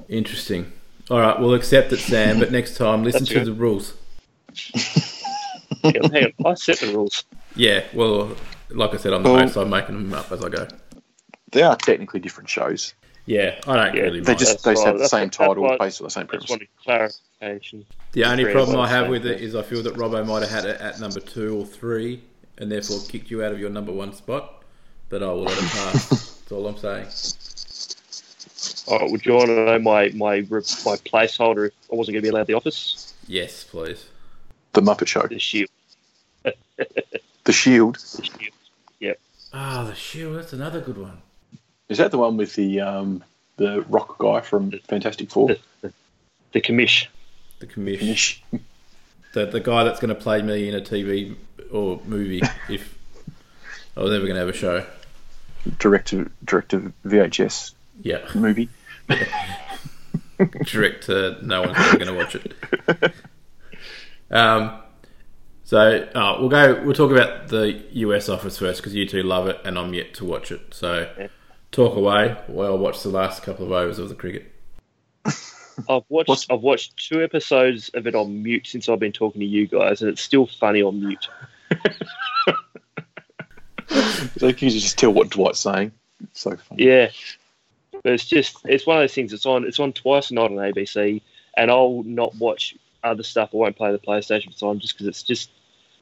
Interesting. 0.10 0.72
All 1.10 1.20
right, 1.20 1.40
we'll 1.40 1.54
accept 1.54 1.92
it, 1.94 1.98
Sam. 2.00 2.40
But 2.40 2.52
next 2.52 2.76
time, 2.78 3.04
listen 3.04 3.22
That's 3.22 3.30
to 3.30 3.36
good. 3.40 3.46
the 3.48 3.54
rules. 3.54 3.94
Hang 5.84 6.04
on, 6.04 6.12
hang 6.12 6.34
on. 6.44 6.52
I 6.52 6.54
set 6.56 6.80
the 6.80 6.88
rules. 6.94 7.24
Yeah, 7.56 7.84
well, 7.94 8.36
like 8.70 8.94
I 8.94 8.98
said, 8.98 9.14
I'm 9.14 9.24
the 9.24 9.30
Well- 9.32 9.40
host, 9.42 9.54
so 9.54 9.62
I'm 9.62 9.70
making 9.70 9.96
them 9.96 10.14
up 10.14 10.32
as 10.32 10.44
I 10.44 10.50
go. 10.50 10.68
They 11.52 11.62
are 11.64 11.76
technically 11.78 12.20
different 12.20 12.50
shows. 12.50 12.94
Yeah, 13.26 13.60
I 13.68 13.76
don't 13.76 13.96
Yeah, 13.96 14.02
really 14.04 14.20
They 14.22 14.32
mind. 14.32 14.40
just 14.40 14.64
they 14.64 14.72
just 14.72 14.84
right. 14.84 14.88
have 14.88 14.96
the 14.96 15.00
That's- 15.00 15.12
same 15.12 15.28
that's 15.28 15.38
title 15.38 15.64
what- 15.64 15.80
based 15.80 16.02
on 16.02 16.06
the 16.06 16.12
same 16.12 16.28
premise. 16.28 16.52
clarification. 16.84 17.86
the 18.14 18.24
only 18.26 18.46
problem 18.52 18.80
I 18.80 18.88
have 18.90 19.08
with 19.10 19.26
it 19.26 19.42
is 19.42 19.56
I 19.56 19.62
feel 19.64 19.84
that 19.84 19.94
Robbo 19.96 20.26
might 20.26 20.42
have 20.42 20.50
had 20.50 20.66
it 20.66 20.80
at 20.82 21.00
number 21.00 21.20
two 21.20 21.58
or 21.60 21.66
three, 21.66 22.22
and 22.58 22.72
therefore 22.72 23.00
kicked 23.08 23.30
you 23.30 23.44
out 23.44 23.52
of 23.52 23.60
your 23.60 23.70
number 23.70 23.92
one 23.92 24.14
spot. 24.14 24.57
But 25.10 25.24
I 25.24 25.28
will 25.28 25.44
let 25.44 25.58
it 25.58 25.70
pass. 25.70 26.10
That's 26.40 26.52
all 26.52 26.68
I'm 26.68 26.78
saying. 26.78 27.08
Oh, 28.90 29.12
would 29.12 29.26
you 29.26 29.34
want 29.34 29.48
to 29.48 29.66
know 29.66 29.80
my 29.80 30.10
my 30.10 30.42
my 30.42 30.98
placeholder 30.98 31.68
if 31.68 31.74
I 31.92 31.96
wasn't 31.96 32.14
going 32.16 32.24
to 32.24 32.30
be 32.30 32.30
allowed 32.30 32.48
the 32.48 32.54
office? 32.54 33.14
Yes, 33.28 33.64
please. 33.64 34.06
The 34.74 34.82
Muppet 34.82 35.08
Show. 35.08 35.28
The 35.28 35.40
Shield. 35.40 35.70
The 37.44 37.54
Shield. 37.54 37.96
The 37.96 38.24
Shield. 38.24 38.54
Ah, 39.54 39.86
the 39.86 39.96
Shield. 39.96 40.38
That's 40.38 40.54
another 40.54 40.82
good 40.82 40.98
one. 40.98 41.22
Is 41.90 41.98
that 41.98 42.12
the 42.12 42.18
one 42.18 42.38
with 42.38 42.56
the 42.56 42.82
um 42.82 43.24
the 43.56 43.82
rock 43.90 44.18
guy 44.20 44.42
from 44.42 44.72
Fantastic 44.88 45.32
Four? 45.32 45.56
The 46.52 46.62
commish. 46.62 47.08
The 47.60 47.66
commission. 47.66 48.08
Nish. 48.08 48.44
The 49.34 49.46
the 49.46 49.60
guy 49.60 49.84
that's 49.84 50.00
going 50.00 50.16
to 50.16 50.20
play 50.20 50.42
me 50.42 50.70
in 50.70 50.74
a 50.74 50.80
TV 50.80 51.36
or 51.70 52.00
movie 52.06 52.42
if 52.70 52.98
I 53.96 54.02
was 54.02 54.14
ever 54.14 54.24
going 54.24 54.36
to 54.36 54.40
have 54.40 54.50
a 54.50 54.54
show. 54.54 54.86
Direct 55.80 56.08
to 56.10 56.30
direct 56.44 56.70
to 56.72 56.94
VHS 57.06 57.74
Yeah, 58.02 58.20
movie. 58.36 58.70
direct 60.66 61.06
to 61.06 61.38
no 61.46 61.62
one's 61.62 61.78
ever 61.78 61.98
going 61.98 62.08
to 62.08 62.14
watch 62.14 62.36
it. 62.36 63.14
Um, 64.30 64.82
so 65.64 66.08
oh, 66.16 66.40
we'll 66.42 66.50
go. 66.50 66.84
We'll 66.84 66.94
talk 66.94 67.12
about 67.12 67.48
the 67.48 67.82
US 67.92 68.30
office 68.30 68.58
first 68.58 68.82
because 68.82 68.94
you 68.94 69.08
two 69.08 69.24
love 69.24 69.48
it 69.48 69.60
and 69.66 69.78
I'm 69.80 69.94
yet 69.94 70.14
to 70.16 70.26
watch 70.26 70.52
it. 70.52 70.74
So 70.74 71.10
Yeah. 71.18 71.28
talk 71.72 71.96
away 71.96 72.38
while 72.48 72.74
I 72.74 72.76
watch 72.76 73.04
the 73.04 73.10
last 73.10 73.44
couple 73.44 73.66
of 73.66 73.72
overs 73.72 74.00
of 74.00 74.10
the 74.10 74.16
cricket. 74.16 74.52
I've 75.26 76.04
watched 76.10 76.30
What's- 76.30 76.48
I've 76.50 76.62
watched 76.62 76.98
two 76.98 77.24
episodes 77.24 77.90
of 77.94 78.08
it 78.08 78.16
on 78.16 78.44
mute 78.44 78.68
since 78.68 78.90
I've 78.90 79.00
been 79.00 79.12
talking 79.12 79.42
to 79.42 79.46
you 79.48 79.68
guys, 79.68 80.02
and 80.02 80.10
it's 80.12 80.22
still 80.22 80.48
funny 80.48 80.82
on 80.82 81.00
mute. 81.06 81.28
So 83.90 84.48
you 84.48 84.54
can 84.54 84.70
just 84.70 84.98
tell 84.98 85.14
what 85.14 85.30
Dwight's 85.30 85.60
saying. 85.60 85.92
It's 86.24 86.42
so 86.42 86.56
funny. 86.56 86.86
Yeah, 86.86 87.10
but 88.04 88.14
it's 88.14 88.26
just 88.26 88.58
it's 88.66 88.86
one 88.86 88.98
of 88.98 89.04
those 89.04 89.14
things. 89.14 89.34
It's 89.34 89.46
on 89.46 89.66
it's 89.66 89.80
on 89.80 89.94
twice 89.94 90.32
a 90.32 90.34
night 90.34 90.52
on 90.52 90.58
ABC, 90.58 91.22
and 91.56 91.72
I'll 91.72 92.04
not 92.04 92.36
watch 92.36 92.76
other 93.04 93.24
stuff. 93.24 93.50
I 93.54 93.58
won't 93.58 93.76
play 93.76 93.92
the 93.92 94.00
PlayStation 94.00 94.54
for 94.54 94.60
time 94.60 94.80
just 94.80 94.94
because 94.94 95.08
it's 95.08 95.24
just 95.24 95.50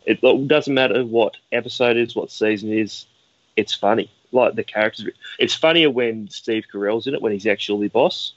it 0.06 0.22
doesn't 0.48 0.74
matter 0.74 1.04
what 1.04 1.36
episode 1.52 1.98
is, 1.98 2.16
what 2.16 2.32
season 2.32 2.72
is. 2.72 3.06
It's 3.56 3.74
funny. 3.74 4.12
Like 4.32 4.56
the 4.56 4.64
characters, 4.64 5.10
it's 5.40 5.56
funnier 5.56 5.90
when 5.90 6.30
Steve 6.30 6.66
Carell's 6.72 7.08
in 7.08 7.16
it 7.16 7.22
when 7.22 7.32
he's 7.32 7.48
actually 7.48 7.88
the 7.88 7.92
boss. 7.92 8.34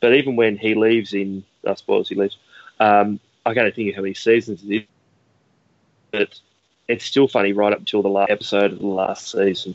But 0.00 0.14
even 0.14 0.36
when 0.36 0.56
he 0.56 0.74
leaves 0.74 1.14
in, 1.14 1.44
I 1.66 1.74
suppose 1.74 2.08
he 2.08 2.14
leaves. 2.14 2.36
Um, 2.80 3.20
I 3.44 3.54
can't 3.54 3.74
think 3.74 3.90
of 3.90 3.96
how 3.96 4.02
many 4.02 4.14
seasons 4.14 4.62
it 4.64 4.74
is, 4.74 4.82
but 6.10 6.40
it's 6.88 7.04
still 7.04 7.28
funny 7.28 7.52
right 7.52 7.72
up 7.72 7.80
until 7.80 8.02
the 8.02 8.08
last 8.08 8.30
episode 8.30 8.72
of 8.72 8.78
the 8.78 8.86
last 8.86 9.30
season. 9.30 9.74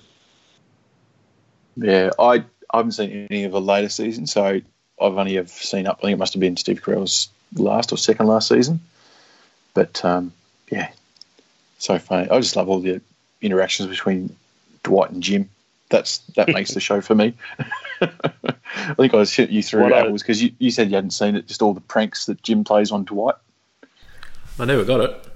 Yeah, 1.76 2.12
I, 2.20 2.44
I 2.72 2.78
haven't 2.78 2.94
seen 2.94 3.28
any 3.30 3.44
of 3.44 3.52
the 3.52 3.62
later 3.62 3.90
seasons, 3.90 4.32
so 4.32 4.46
I've 4.46 5.18
only 5.18 5.36
have 5.36 5.50
seen 5.50 5.88
up. 5.88 6.00
I 6.00 6.02
think 6.02 6.14
it 6.14 6.20
must 6.20 6.34
have 6.34 6.40
been 6.40 6.58
Steve 6.58 6.82
Carell's 6.82 7.30
last 7.56 7.92
or 7.92 7.98
second 7.98 8.28
last 8.28 8.48
season. 8.48 8.82
But 9.74 10.04
um, 10.04 10.34
yeah, 10.72 10.92
so 11.80 11.98
funny. 11.98 12.30
I 12.30 12.40
just 12.40 12.56
love 12.56 12.70
all 12.70 12.80
the 12.80 13.02
interactions 13.42 13.90
between 13.90 14.36
Dwight 14.84 15.12
and 15.12 15.24
Jim. 15.24 15.50
That's 15.90 16.20
that 16.36 16.50
makes 16.54 16.74
the 16.74 16.80
show 16.80 17.02
for 17.02 17.16
me. 17.16 17.34
I 18.02 18.94
think 18.96 19.14
I 19.14 19.18
was 19.18 19.32
shit 19.32 19.50
you 19.50 19.62
through 19.62 19.94
apples 19.94 20.22
because 20.22 20.42
you, 20.42 20.52
you 20.60 20.72
said 20.72 20.90
you 20.90 20.96
hadn't 20.96 21.12
seen 21.12 21.36
it. 21.36 21.48
Just 21.48 21.62
all 21.62 21.74
the 21.74 21.82
pranks 21.82 22.26
that 22.26 22.42
Jim 22.42 22.64
plays 22.64 22.92
on 22.92 23.04
Dwight. 23.04 23.36
I 24.60 24.66
never 24.66 24.84
got 24.84 25.02
it. 25.02 25.31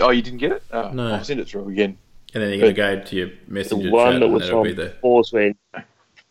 Oh, 0.00 0.10
you 0.10 0.22
didn't 0.22 0.38
get 0.38 0.52
it? 0.52 0.62
Oh, 0.72 0.90
No. 0.90 1.14
I'll 1.14 1.24
send 1.24 1.40
it 1.40 1.48
through 1.48 1.68
again. 1.68 1.96
And 2.34 2.42
then 2.42 2.50
you're 2.50 2.72
going 2.72 2.74
to 2.74 2.80
go 2.80 3.02
to 3.02 3.16
your 3.16 3.26
The 3.28 3.34
messenger 3.48 3.90
one 3.90 4.12
chat 4.12 4.20
that 4.20 4.24
and 4.26 4.34
was 4.34 4.48
be 4.48 4.54
on 4.54 4.76
there. 4.76 4.88
before 4.90 5.22
when 5.32 5.54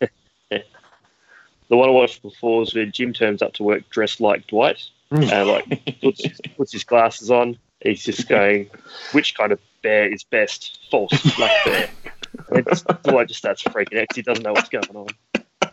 the 0.50 1.76
one 1.76 1.88
I 1.88 1.92
watched 1.92 2.22
before 2.22 2.60
was 2.60 2.74
when 2.74 2.90
Jim 2.92 3.12
turns 3.12 3.42
up 3.42 3.52
to 3.54 3.62
work 3.62 3.88
dressed 3.90 4.20
like 4.20 4.46
Dwight 4.46 4.82
and 5.10 5.48
like 5.48 6.00
puts, 6.00 6.22
puts 6.56 6.72
his 6.72 6.84
glasses 6.84 7.30
on. 7.30 7.58
He's 7.82 8.04
just 8.04 8.28
going, 8.28 8.68
which 9.12 9.34
kind 9.34 9.52
of 9.52 9.60
bear 9.82 10.12
is 10.12 10.22
best? 10.24 10.78
False 10.90 11.12
black 11.36 11.64
bear. 11.64 11.88
And 12.50 12.64
Dwight 13.02 13.26
just 13.28 13.38
starts 13.38 13.62
freaking 13.64 14.00
out 14.00 14.08
'cause 14.08 14.16
he 14.16 14.22
doesn't 14.22 14.44
know 14.44 14.52
what's 14.52 14.68
going 14.68 14.84
on. 14.94 15.06
Uh, 15.62 15.68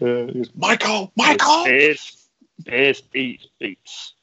goes, 0.00 0.50
Michael, 0.56 1.12
Michael. 1.16 1.64
Bears, 1.64 2.26
bears 2.60 3.02
eat 3.14 3.46
beets. 3.58 4.14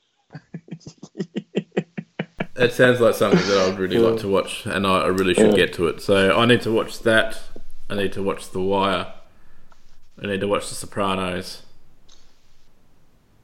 It 2.57 2.73
sounds 2.73 2.99
like 2.99 3.13
something 3.13 3.47
that 3.47 3.57
I 3.59 3.69
would 3.69 3.77
really 3.77 3.99
like 3.99 4.19
to 4.21 4.27
watch, 4.27 4.65
and 4.65 4.87
I, 4.87 5.01
I 5.01 5.07
really 5.07 5.35
should 5.35 5.55
get 5.55 5.73
to 5.73 5.87
it. 5.87 6.01
So 6.01 6.35
I 6.35 6.45
need 6.45 6.61
to 6.61 6.71
watch 6.71 6.99
that. 6.99 7.39
I 7.89 7.95
need 7.95 8.13
to 8.13 8.23
watch 8.23 8.49
The 8.49 8.59
Wire. 8.59 9.13
I 10.21 10.25
need 10.25 10.41
to 10.41 10.47
watch 10.47 10.67
The 10.69 10.75
Sopranos. 10.75 11.61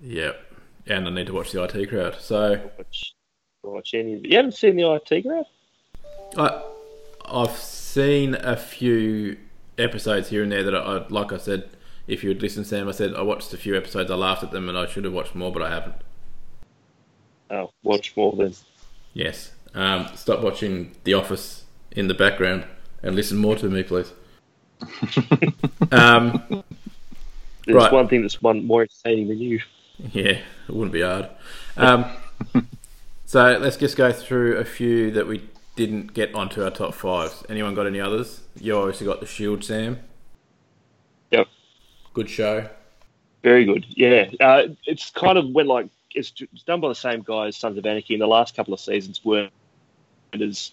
Yep. 0.01 0.39
And 0.87 1.07
I 1.07 1.11
need 1.11 1.27
to 1.27 1.33
watch 1.33 1.51
The 1.51 1.63
IT 1.63 1.89
Crowd. 1.89 2.15
So 2.19 2.71
Watch, 2.77 3.13
watch 3.61 3.93
any. 3.93 4.19
You 4.23 4.37
haven't 4.37 4.55
seen 4.55 4.75
the 4.75 4.91
IT 4.93 5.23
Crowd? 5.23 5.45
I, 6.35 6.63
I've 7.25 7.55
seen 7.55 8.33
a 8.35 8.57
few 8.57 9.37
episodes 9.77 10.29
here 10.29 10.41
and 10.41 10.51
there 10.51 10.63
that 10.63 10.75
I, 10.75 10.79
I 10.79 11.07
like. 11.07 11.31
I 11.31 11.37
said, 11.37 11.69
if 12.07 12.23
you 12.23 12.29
would 12.29 12.41
listen, 12.41 12.65
Sam, 12.65 12.89
I 12.89 12.91
said 12.91 13.13
I 13.13 13.21
watched 13.21 13.53
a 13.53 13.57
few 13.57 13.77
episodes. 13.77 14.09
I 14.09 14.15
laughed 14.15 14.43
at 14.43 14.51
them, 14.51 14.67
and 14.69 14.77
I 14.77 14.87
should 14.87 15.03
have 15.05 15.13
watched 15.13 15.35
more, 15.35 15.51
but 15.51 15.61
I 15.61 15.69
haven't. 15.69 15.95
Oh, 17.51 17.71
watch 17.83 18.17
more 18.17 18.33
than. 18.33 18.55
Yes. 19.13 19.51
Um, 19.73 20.07
stop 20.15 20.41
watching 20.41 20.95
The 21.03 21.13
Office 21.13 21.63
in 21.91 22.07
the 22.07 22.13
background 22.13 22.65
and 23.01 23.15
listen 23.15 23.37
more 23.37 23.55
to 23.55 23.69
me, 23.69 23.83
please. 23.83 24.11
um, 25.91 26.63
There's 27.65 27.75
Right. 27.75 27.91
one 27.93 28.07
thing 28.07 28.21
that's 28.21 28.41
one 28.41 28.65
more 28.65 28.81
entertaining 28.81 29.27
than 29.29 29.39
you. 29.39 29.61
yeah, 30.11 30.39
it 30.67 30.69
wouldn't 30.69 30.91
be 30.93 31.01
hard. 31.01 31.29
Um, 31.77 32.05
so 33.25 33.57
let's 33.59 33.77
just 33.77 33.95
go 33.95 34.11
through 34.11 34.57
a 34.57 34.65
few 34.65 35.11
that 35.11 35.27
we 35.27 35.43
didn't 35.75 36.13
get 36.13 36.33
onto 36.35 36.63
our 36.63 36.69
top 36.71 36.93
fives. 36.93 37.43
Anyone 37.49 37.73
got 37.75 37.87
any 37.87 37.99
others? 37.99 38.41
You 38.59 38.77
obviously 38.77 39.07
got 39.07 39.19
The 39.21 39.25
Shield, 39.25 39.63
Sam. 39.63 39.99
Yep. 41.31 41.47
Good 42.13 42.29
show. 42.29 42.69
Very 43.43 43.65
good. 43.65 43.85
Yeah, 43.89 44.29
uh, 44.39 44.67
it's 44.85 45.09
kind 45.09 45.37
of 45.37 45.49
went 45.49 45.67
like 45.67 45.87
it's, 46.13 46.33
it's 46.39 46.63
done 46.63 46.81
by 46.81 46.89
the 46.89 46.95
same 46.95 47.21
guy 47.21 47.47
as 47.47 47.57
Sons 47.57 47.77
of 47.77 47.85
Anarchy. 47.85 48.13
And 48.13 48.21
the 48.21 48.27
last 48.27 48.55
couple 48.55 48.73
of 48.73 48.79
seasons 48.79 49.23
weren't 49.23 49.51
as 50.33 50.71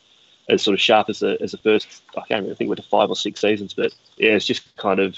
as 0.49 0.63
sort 0.63 0.75
of 0.75 0.81
sharp 0.81 1.09
as 1.09 1.21
the 1.21 1.39
as 1.41 1.53
the 1.53 1.59
first. 1.59 2.03
I 2.17 2.23
can't 2.27 2.43
really 2.43 2.55
think 2.55 2.69
went 2.69 2.81
to 2.83 2.89
five 2.89 3.09
or 3.09 3.17
six 3.17 3.41
seasons, 3.41 3.75
but 3.75 3.95
yeah, 4.17 4.33
it's 4.33 4.47
just 4.47 4.77
kind 4.77 5.01
of 5.01 5.17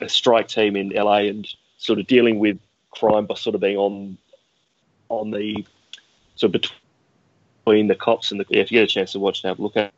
a 0.00 0.08
strike 0.08 0.48
team 0.48 0.76
in 0.76 0.90
LA 0.90 1.18
and 1.18 1.46
sort 1.78 1.98
of 1.98 2.06
dealing 2.06 2.38
with 2.38 2.58
crime 2.90 3.26
by 3.26 3.34
sort 3.34 3.54
of 3.54 3.60
being 3.60 3.76
on 3.76 4.18
on 5.08 5.30
the 5.30 5.64
sort 6.36 6.54
of 6.54 6.62
between 7.64 7.88
the 7.88 7.94
cops 7.94 8.30
and 8.30 8.40
the. 8.40 8.46
Yeah, 8.48 8.60
if 8.60 8.70
you 8.70 8.78
get 8.78 8.84
a 8.84 8.92
chance 8.92 9.12
to 9.12 9.18
watch 9.18 9.44
it, 9.44 9.48
have 9.48 9.58
a 9.58 9.62
look 9.62 9.76
at. 9.76 9.92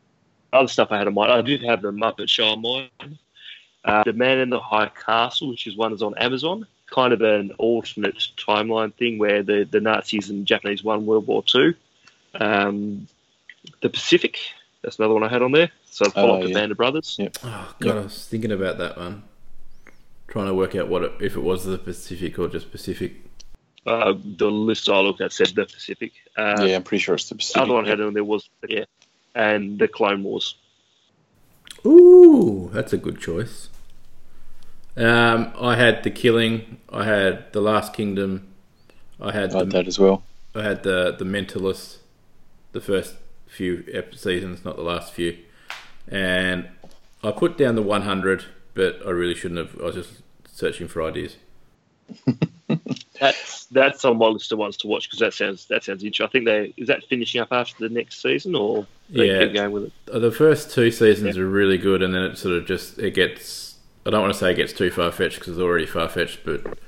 Other 0.53 0.69
stuff 0.69 0.91
I 0.91 0.97
had 0.97 1.07
in 1.07 1.13
mind. 1.13 1.31
I 1.31 1.41
did 1.41 1.61
have 1.63 1.81
the 1.81 1.91
Muppet 1.91 2.29
Show 2.29 2.47
on 2.47 2.61
mine. 2.61 3.19
Uh, 3.83 4.03
the 4.05 4.13
Man 4.13 4.39
in 4.39 4.49
the 4.49 4.59
High 4.59 4.89
Castle, 4.89 5.49
which 5.49 5.67
is 5.67 5.75
one 5.75 5.91
that's 5.91 6.01
on 6.01 6.17
Amazon, 6.17 6.65
kind 6.91 7.13
of 7.13 7.21
an 7.21 7.51
alternate 7.57 8.17
timeline 8.37 8.93
thing 8.93 9.17
where 9.19 9.43
the, 9.43 9.67
the 9.69 9.81
Nazis 9.81 10.29
and 10.29 10.45
Japanese 10.45 10.83
won 10.83 11.05
World 11.05 11.27
War 11.27 11.43
Two. 11.43 11.73
Um, 12.35 13.07
the 13.81 13.89
Pacific, 13.89 14.37
that's 14.81 14.97
another 14.99 15.13
one 15.13 15.23
I 15.23 15.29
had 15.29 15.41
on 15.41 15.51
there. 15.51 15.71
So 15.85 16.05
I 16.05 16.09
follow 16.09 16.33
Oh, 16.33 16.35
up 16.37 16.41
the 16.43 16.49
yeah. 16.49 16.53
Band 16.53 16.71
of 16.71 16.77
Brothers. 16.77 17.15
Yeah. 17.19 17.29
Oh 17.43 17.75
god, 17.79 17.97
I 17.97 18.01
was 18.01 18.25
thinking 18.27 18.51
about 18.51 18.77
that 18.77 18.97
one. 18.97 19.23
Trying 20.27 20.47
to 20.47 20.53
work 20.53 20.75
out 20.75 20.87
what 20.89 21.03
it, 21.03 21.13
if 21.21 21.35
it 21.35 21.41
was 21.41 21.65
the 21.65 21.77
Pacific 21.77 22.37
or 22.37 22.47
just 22.47 22.71
Pacific. 22.71 23.13
Uh, 23.85 24.13
the 24.37 24.51
list 24.51 24.89
I 24.89 24.99
looked 24.99 25.21
at 25.21 25.31
said 25.31 25.47
the 25.55 25.65
Pacific. 25.65 26.11
Uh, 26.37 26.65
yeah, 26.67 26.75
I'm 26.75 26.83
pretty 26.83 27.01
sure 27.01 27.15
it's 27.15 27.29
the 27.29 27.35
The 27.35 27.39
Pacific. 27.39 27.61
other 27.61 27.73
one 27.73 27.85
I 27.85 27.89
had 27.89 28.01
on 28.01 28.13
there 28.13 28.23
was 28.23 28.49
yeah, 28.67 28.83
and 29.33 29.79
the 29.79 29.87
Clone 29.87 30.23
Wars. 30.23 30.55
Ooh, 31.85 32.69
that's 32.73 32.93
a 32.93 32.97
good 32.97 33.19
choice. 33.19 33.69
Um, 34.97 35.53
I 35.59 35.75
had 35.75 36.03
the 36.03 36.09
Killing. 36.11 36.77
I 36.91 37.03
had 37.05 37.53
the 37.53 37.61
Last 37.61 37.93
Kingdom. 37.93 38.47
I 39.21 39.31
had 39.31 39.51
I 39.51 39.59
like 39.59 39.65
the, 39.69 39.71
that 39.77 39.87
as 39.87 39.99
well. 39.99 40.23
I 40.55 40.63
had 40.63 40.83
the 40.83 41.15
the 41.17 41.25
Mentalist. 41.25 41.97
The 42.73 42.81
first 42.81 43.15
few 43.47 43.83
seasons, 44.13 44.63
not 44.65 44.75
the 44.75 44.83
last 44.83 45.13
few, 45.13 45.37
and 46.07 46.67
I 47.23 47.31
put 47.31 47.57
down 47.57 47.75
the 47.75 47.81
100, 47.81 48.45
but 48.75 48.99
I 49.05 49.09
really 49.09 49.33
shouldn't 49.33 49.57
have. 49.57 49.81
I 49.81 49.85
was 49.85 49.95
just 49.95 50.21
searching 50.47 50.87
for 50.87 51.01
ideas. 51.01 51.37
That's 53.19 53.65
that's 53.67 54.05
on 54.05 54.17
my 54.17 54.27
list 54.27 54.51
of 54.51 54.59
ones 54.59 54.77
to 54.77 54.87
watch 54.87 55.07
because 55.09 55.19
that 55.19 55.33
sounds 55.33 55.65
that 55.67 55.83
sounds 55.83 56.03
interesting. 56.03 56.25
I 56.25 56.29
think 56.29 56.45
they 56.45 56.81
is 56.81 56.87
that 56.89 57.03
finishing 57.05 57.41
up 57.41 57.47
after 57.51 57.87
the 57.87 57.93
next 57.93 58.21
season 58.21 58.53
or 58.55 58.85
Yeah. 59.09 59.39
keep 59.45 59.53
going 59.53 59.71
with 59.71 59.83
it. 59.85 59.93
Uh, 60.13 60.19
The 60.19 60.31
first 60.31 60.71
two 60.71 60.91
seasons 60.91 61.37
are 61.37 61.47
really 61.49 61.77
good, 61.77 62.03
and 62.03 62.13
then 62.13 62.23
it 62.23 62.37
sort 62.37 62.55
of 62.57 62.65
just 62.67 62.99
it 62.99 63.15
gets. 63.15 63.66
I 64.07 64.09
don't 64.09 64.21
want 64.21 64.33
to 64.33 64.39
say 64.39 64.51
it 64.51 64.55
gets 64.55 64.71
too 64.71 64.89
far 64.89 65.11
fetched 65.11 65.39
because 65.39 65.57
it's 65.57 65.61
already 65.61 65.85
far 65.85 66.07
fetched, 66.07 66.45
but 66.45 66.79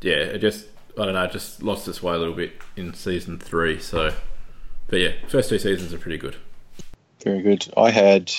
yeah, 0.00 0.16
it 0.16 0.38
just 0.38 0.66
I 0.98 1.04
don't 1.04 1.14
know, 1.14 1.22
it 1.22 1.30
just 1.30 1.62
lost 1.62 1.86
its 1.86 2.02
way 2.02 2.12
a 2.12 2.18
little 2.18 2.34
bit 2.34 2.60
in 2.76 2.92
season 2.92 3.38
three. 3.38 3.78
So, 3.78 4.12
but 4.88 4.98
yeah, 4.98 5.12
first 5.28 5.48
two 5.48 5.60
seasons 5.60 5.94
are 5.94 5.98
pretty 5.98 6.18
good. 6.18 6.34
Very 7.22 7.40
good. 7.40 7.72
I 7.76 7.90
had 7.90 8.32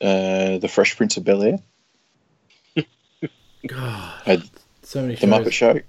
uh, 0.00 0.58
the 0.58 0.68
Fresh 0.68 0.96
Prince 0.96 1.16
of 1.18 1.24
Bel 1.24 1.42
Air, 1.44 1.58
God, 3.66 4.12
I 4.26 4.30
had 4.30 4.50
so 4.82 5.02
many 5.02 5.14
the 5.14 5.20
shows. 5.20 5.30
Muppet 5.30 5.52
Show, 5.52 5.80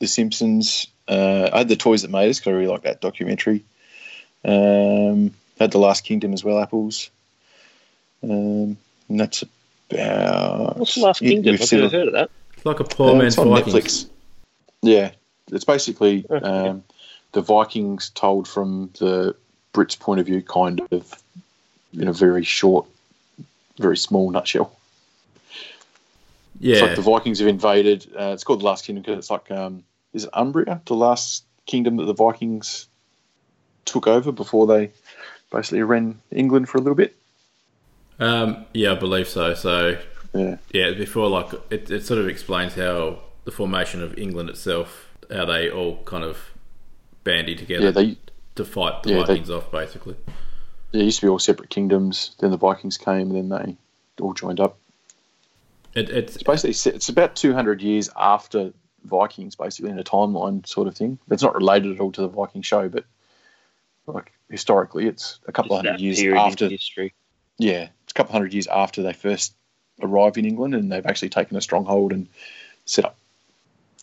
The 0.00 0.06
Simpsons. 0.06 0.88
Uh, 1.08 1.48
I 1.50 1.58
had 1.58 1.68
the 1.68 1.76
Toys 1.76 2.02
That 2.02 2.10
Made 2.10 2.28
Us 2.28 2.40
because 2.40 2.50
I 2.50 2.54
really 2.54 2.70
like 2.70 2.82
that 2.82 3.00
documentary. 3.00 3.64
Um, 4.44 5.30
I 5.58 5.64
had 5.64 5.70
the 5.70 5.78
Last 5.78 6.04
Kingdom 6.04 6.34
as 6.34 6.44
well, 6.44 6.58
Apples. 6.58 7.10
Um, 8.22 8.76
and 9.08 9.18
that's 9.18 9.44
about. 9.90 10.78
What's 10.78 10.94
the 10.94 11.02
Last 11.02 11.20
Kingdom? 11.20 11.52
we've 11.52 11.62
I've 11.62 11.72
never 11.72 11.88
heard 11.88 12.06
of 12.08 12.12
that. 12.14 12.30
It's 12.56 12.66
like 12.66 12.80
a 12.80 12.84
poor 12.84 13.10
Uh, 13.14 13.18
man's 13.18 13.34
it's 13.34 13.38
on 13.38 13.48
Vikings. 13.48 14.04
Netflix. 14.04 14.08
Yeah, 14.82 15.10
it's 15.52 15.64
basically 15.64 16.24
Yeah. 16.30 16.36
um, 16.38 16.84
the 17.32 17.40
Vikings 17.42 18.10
told 18.10 18.48
from 18.48 18.90
the 18.98 19.34
Brits' 19.74 19.98
point 19.98 20.20
of 20.20 20.26
view, 20.26 20.42
kind 20.42 20.80
of 20.90 21.22
in 21.92 22.08
a 22.08 22.12
very 22.12 22.44
short, 22.44 22.86
very 23.78 23.96
small 23.96 24.30
nutshell. 24.30 24.72
Yeah, 26.60 26.74
It's 26.74 26.82
like 26.82 26.96
the 26.96 27.02
Vikings 27.02 27.38
have 27.38 27.48
invaded. 27.48 28.06
Uh, 28.18 28.32
it's 28.34 28.42
called 28.44 28.60
the 28.60 28.64
Last 28.64 28.84
Kingdom 28.84 29.02
because 29.02 29.18
it's 29.18 29.30
like, 29.30 29.50
um, 29.50 29.84
is 30.12 30.24
it 30.24 30.30
Umbria, 30.32 30.80
the 30.86 30.94
last 30.94 31.44
kingdom 31.66 31.96
that 31.98 32.06
the 32.06 32.14
Vikings 32.14 32.86
took 33.84 34.06
over 34.06 34.32
before 34.32 34.66
they 34.66 34.90
basically 35.52 35.82
ran 35.82 36.20
England 36.32 36.68
for 36.68 36.78
a 36.78 36.80
little 36.80 36.96
bit? 36.96 37.14
Um, 38.18 38.66
yeah, 38.74 38.92
I 38.92 38.94
believe 38.94 39.28
so. 39.28 39.54
So 39.54 39.98
Yeah, 40.34 40.56
yeah, 40.72 40.92
before 40.92 41.28
like 41.28 41.52
it, 41.70 41.90
it 41.90 42.04
sort 42.04 42.20
of 42.20 42.28
explains 42.28 42.74
how 42.74 43.20
the 43.44 43.50
formation 43.50 44.02
of 44.02 44.18
England 44.18 44.50
itself, 44.50 45.08
how 45.30 45.44
they 45.44 45.70
all 45.70 46.02
kind 46.04 46.24
of 46.24 46.38
bandy 47.24 47.54
together 47.54 47.86
yeah, 47.86 47.90
they 47.90 48.16
to 48.56 48.64
fight 48.64 49.02
the 49.02 49.10
Yeah, 49.10 49.16
they- 49.18 49.24
Vikings 49.34 49.50
off, 49.50 49.70
basically. 49.70 50.16
There 50.92 51.02
used 51.02 51.20
to 51.20 51.26
be 51.26 51.30
all 51.30 51.38
separate 51.38 51.68
kingdoms. 51.68 52.34
Then 52.40 52.50
the 52.50 52.56
Vikings 52.56 52.96
came, 52.96 53.30
and 53.34 53.52
then 53.52 53.76
they 54.16 54.22
all 54.24 54.32
joined 54.32 54.58
up. 54.58 54.78
It, 55.94 56.08
it's 56.08 56.36
It's 56.36 56.44
basically 56.44 56.94
it's 56.94 57.08
about 57.10 57.36
200 57.36 57.82
years 57.82 58.08
after 58.16 58.72
Vikings, 59.04 59.54
basically 59.54 59.90
in 59.90 59.98
a 59.98 60.04
timeline 60.04 60.66
sort 60.66 60.88
of 60.88 60.96
thing. 60.96 61.18
It's 61.30 61.42
not 61.42 61.54
related 61.54 61.92
at 61.92 62.00
all 62.00 62.10
to 62.12 62.22
the 62.22 62.28
Viking 62.28 62.62
show, 62.62 62.88
but 62.88 63.04
like 64.06 64.32
historically, 64.50 65.06
it's 65.06 65.40
a 65.46 65.52
couple 65.52 65.76
of 65.76 65.84
hundred 65.84 66.00
years 66.00 66.22
after. 66.36 66.68
history. 66.68 67.12
Yeah, 67.58 67.82
it's 67.82 67.90
a 67.90 67.97
couple 68.18 68.32
hundred 68.32 68.52
years 68.52 68.66
after 68.66 69.02
they 69.02 69.12
first 69.12 69.54
arrived 70.02 70.36
in 70.36 70.44
England, 70.44 70.74
and 70.74 70.90
they've 70.90 71.06
actually 71.06 71.28
taken 71.28 71.56
a 71.56 71.60
stronghold 71.60 72.12
and 72.12 72.26
set 72.84 73.04
up 73.04 73.16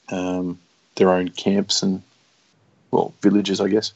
um, 0.09 0.57
their 0.95 1.11
own 1.11 1.27
camps 1.29 1.83
and 1.83 2.01
well 2.91 3.13
villages, 3.21 3.59
I 3.59 3.67
guess, 3.67 3.91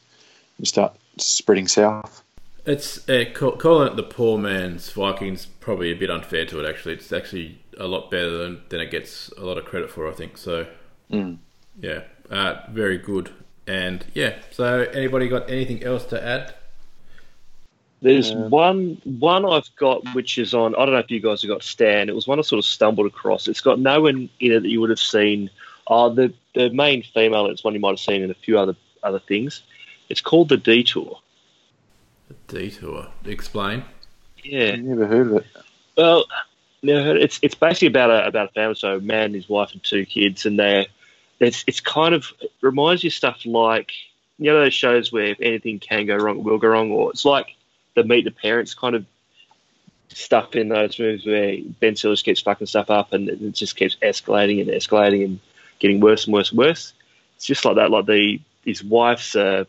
and 0.58 0.68
start 0.68 0.94
spreading 1.16 1.66
south. 1.66 2.22
It's 2.66 3.08
uh, 3.08 3.24
call, 3.32 3.52
calling 3.52 3.88
it 3.88 3.96
the 3.96 4.02
poor 4.02 4.36
man's 4.36 4.90
Vikings 4.90 5.46
probably 5.46 5.90
a 5.90 5.96
bit 5.96 6.10
unfair 6.10 6.44
to 6.46 6.62
it. 6.62 6.68
Actually, 6.68 6.94
it's 6.94 7.12
actually 7.12 7.58
a 7.78 7.86
lot 7.86 8.10
better 8.10 8.36
than, 8.36 8.60
than 8.68 8.80
it 8.80 8.90
gets 8.90 9.30
a 9.38 9.44
lot 9.44 9.56
of 9.56 9.64
credit 9.64 9.90
for. 9.90 10.06
I 10.06 10.12
think 10.12 10.36
so. 10.36 10.66
Mm. 11.10 11.38
Yeah, 11.80 12.02
uh, 12.30 12.56
very 12.70 12.98
good. 12.98 13.32
And 13.66 14.04
yeah, 14.12 14.36
so 14.50 14.82
anybody 14.92 15.28
got 15.28 15.48
anything 15.48 15.82
else 15.82 16.04
to 16.06 16.22
add? 16.22 16.54
There's 18.02 18.32
one 18.32 19.00
one 19.04 19.44
I've 19.44 19.68
got 19.76 20.02
which 20.14 20.38
is 20.38 20.54
on. 20.54 20.74
I 20.74 20.78
don't 20.86 20.94
know 20.94 21.00
if 21.00 21.10
you 21.10 21.20
guys 21.20 21.42
have 21.42 21.50
got 21.50 21.62
Stan. 21.62 22.08
It 22.08 22.14
was 22.14 22.26
one 22.26 22.38
I 22.38 22.42
sort 22.42 22.58
of 22.58 22.64
stumbled 22.64 23.06
across. 23.06 23.46
It's 23.46 23.60
got 23.60 23.78
no 23.78 24.00
one 24.00 24.30
in 24.40 24.52
it 24.52 24.60
that 24.60 24.68
you 24.68 24.80
would 24.80 24.90
have 24.90 25.00
seen. 25.00 25.50
Uh, 25.86 26.08
the 26.08 26.32
the 26.54 26.70
main 26.70 27.02
female. 27.02 27.46
It's 27.46 27.62
one 27.62 27.74
you 27.74 27.80
might 27.80 27.90
have 27.90 28.00
seen 28.00 28.22
in 28.22 28.30
a 28.30 28.34
few 28.34 28.58
other 28.58 28.74
other 29.02 29.18
things. 29.18 29.62
It's 30.08 30.22
called 30.22 30.48
the 30.48 30.56
Detour. 30.56 31.20
The 32.28 32.34
Detour. 32.48 33.08
Explain. 33.26 33.84
Yeah. 34.42 34.72
I've 34.72 34.80
Never 34.80 35.06
heard 35.06 35.26
of 35.26 35.36
it. 35.36 35.46
Well, 35.96 36.24
never 36.82 37.02
heard. 37.02 37.16
It. 37.18 37.24
It's 37.24 37.38
it's 37.42 37.54
basically 37.54 37.88
about 37.88 38.10
a 38.10 38.26
about 38.26 38.48
a 38.48 38.52
family. 38.52 38.76
So 38.76 38.96
a 38.96 39.00
man, 39.00 39.34
his 39.34 39.48
wife, 39.48 39.72
and 39.72 39.82
two 39.84 40.06
kids, 40.06 40.46
and 40.46 40.58
they're 40.58 40.86
it's 41.38 41.64
it's 41.66 41.80
kind 41.80 42.14
of 42.14 42.32
it 42.40 42.50
reminds 42.62 43.04
you 43.04 43.08
of 43.08 43.14
stuff 43.14 43.44
like 43.44 43.92
you 44.38 44.46
know 44.46 44.60
those 44.60 44.74
shows 44.74 45.12
where 45.12 45.26
if 45.26 45.40
anything 45.40 45.78
can 45.80 46.06
go 46.06 46.16
wrong, 46.16 46.38
it 46.38 46.44
will 46.44 46.58
go 46.58 46.68
wrong, 46.68 46.90
or 46.90 47.10
it's 47.10 47.26
like 47.26 47.56
the 47.94 48.04
Meet 48.04 48.24
the 48.24 48.30
Parents 48.30 48.74
kind 48.74 48.94
of 48.94 49.04
stuff 50.08 50.56
in 50.56 50.68
those 50.68 50.98
movies 50.98 51.26
where 51.26 51.56
Ben 51.80 51.96
Stiller 51.96 52.14
just 52.14 52.24
keeps 52.24 52.40
fucking 52.40 52.66
stuff 52.66 52.90
up, 52.90 53.12
and 53.12 53.28
it 53.28 53.52
just 53.52 53.76
keeps 53.76 53.96
escalating 54.02 54.60
and 54.60 54.70
escalating 54.70 55.24
and 55.24 55.40
getting 55.78 56.00
worse 56.00 56.26
and 56.26 56.34
worse 56.34 56.50
and 56.50 56.58
worse. 56.58 56.92
It's 57.36 57.46
just 57.46 57.64
like 57.64 57.76
that. 57.76 57.90
Like 57.90 58.06
the 58.06 58.40
his 58.64 58.84
wife's 58.84 59.34
uh, 59.34 59.64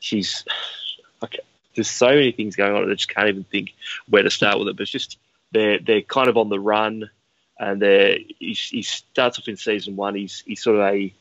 she's 0.00 0.44
okay. 1.22 1.40
There's 1.74 1.90
so 1.90 2.08
many 2.08 2.32
things 2.32 2.56
going 2.56 2.74
on. 2.74 2.82
That 2.82 2.90
I 2.90 2.94
just 2.94 3.14
can't 3.14 3.28
even 3.28 3.44
think 3.44 3.74
where 4.08 4.22
to 4.22 4.30
start 4.30 4.58
with 4.58 4.68
it. 4.68 4.76
But 4.76 4.82
it's 4.82 4.90
just 4.90 5.18
they're 5.52 5.78
they're 5.78 6.02
kind 6.02 6.28
of 6.28 6.36
on 6.36 6.48
the 6.48 6.60
run, 6.60 7.08
and 7.58 7.80
they're 7.80 8.18
he, 8.38 8.52
he 8.52 8.82
starts 8.82 9.38
off 9.38 9.48
in 9.48 9.56
season 9.56 9.96
one. 9.96 10.14
He's 10.14 10.42
he's 10.46 10.62
sort 10.62 10.76
of 10.76 10.82
a 10.82 11.12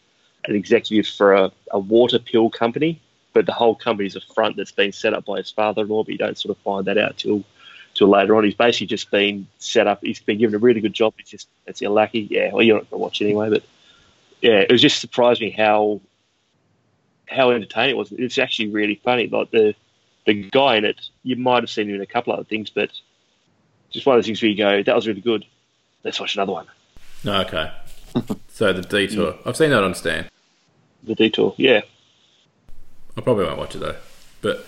an 0.45 0.55
executive 0.55 1.07
for 1.07 1.33
a, 1.33 1.51
a 1.71 1.79
water 1.79 2.19
pill 2.19 2.49
company, 2.49 2.99
but 3.39 3.45
the 3.45 3.53
whole 3.53 3.73
company's 3.73 4.17
a 4.17 4.21
front 4.35 4.57
that's 4.57 4.73
been 4.73 4.91
set 4.91 5.13
up 5.13 5.23
by 5.23 5.37
his 5.37 5.49
father-in-law. 5.49 6.03
But 6.03 6.11
you 6.11 6.17
don't 6.17 6.37
sort 6.37 6.57
of 6.57 6.61
find 6.61 6.87
that 6.87 6.97
out 6.97 7.15
till 7.15 7.45
till 7.93 8.09
later 8.09 8.35
on. 8.35 8.43
He's 8.43 8.53
basically 8.53 8.87
just 8.87 9.09
been 9.11 9.47
set 9.59 9.87
up. 9.87 9.99
He's 10.01 10.19
been 10.19 10.39
given 10.39 10.55
a 10.55 10.57
really 10.57 10.81
good 10.81 10.91
job. 10.91 11.13
It's 11.19 11.29
just 11.29 11.47
it's 11.65 11.81
lucky. 11.81 12.27
Yeah, 12.29 12.51
well, 12.51 12.63
you're 12.63 12.75
not 12.75 12.89
going 12.89 12.99
to 12.99 13.01
watch 13.01 13.21
anyway, 13.21 13.49
but 13.49 13.63
yeah, 14.41 14.59
it 14.59 14.69
was 14.69 14.81
just 14.81 14.99
surprised 14.99 15.39
me 15.39 15.51
how 15.51 16.01
how 17.29 17.51
entertaining 17.51 17.91
it 17.91 17.97
was. 17.97 18.11
It's 18.11 18.37
actually 18.37 18.71
really 18.71 18.95
funny. 19.05 19.27
Like 19.27 19.51
the 19.51 19.73
the 20.25 20.49
guy 20.49 20.75
in 20.75 20.83
it, 20.83 20.99
you 21.23 21.37
might 21.37 21.63
have 21.63 21.69
seen 21.69 21.87
him 21.87 21.95
in 21.95 22.01
a 22.01 22.05
couple 22.05 22.33
other 22.33 22.43
things, 22.43 22.69
but 22.69 22.91
just 23.89 24.05
one 24.05 24.17
of 24.17 24.17
those 24.17 24.25
things 24.25 24.41
where 24.41 24.51
you 24.51 24.57
go, 24.57 24.83
that 24.83 24.93
was 24.93 25.07
really 25.07 25.21
good. 25.21 25.45
Let's 26.03 26.19
watch 26.19 26.35
another 26.35 26.51
one. 26.51 26.67
Oh, 27.25 27.41
okay. 27.43 27.71
so 28.49 28.73
the 28.73 28.81
detour. 28.81 29.35
I've 29.45 29.55
seen 29.55 29.69
that 29.69 29.81
on 29.81 29.95
Stan. 29.95 30.27
The 31.03 31.15
detour, 31.15 31.55
yeah. 31.55 31.83
I 33.17 33.21
probably 33.21 33.45
won't 33.45 33.57
watch 33.57 33.75
it 33.75 33.79
though. 33.79 33.95
But 34.41 34.65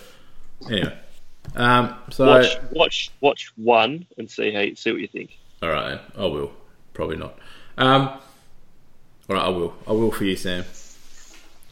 anyway. 0.70 0.96
Um, 1.56 1.94
so 2.10 2.26
Watch, 2.26 2.56
watch, 2.70 3.10
watch 3.20 3.52
one 3.56 4.06
and 4.16 4.30
see 4.30 4.52
how 4.52 4.60
you, 4.60 4.74
see 4.76 4.92
what 4.92 5.00
you 5.00 5.08
think. 5.08 5.36
all 5.62 5.70
right. 5.70 6.00
I 6.16 6.24
will. 6.26 6.52
Probably 6.94 7.16
not. 7.16 7.38
Um, 7.78 8.08
all 9.28 9.36
right, 9.36 9.44
I 9.44 9.48
will. 9.48 9.74
I 9.86 9.92
will 9.92 10.12
for 10.12 10.24
you, 10.24 10.36
Sam. 10.36 10.64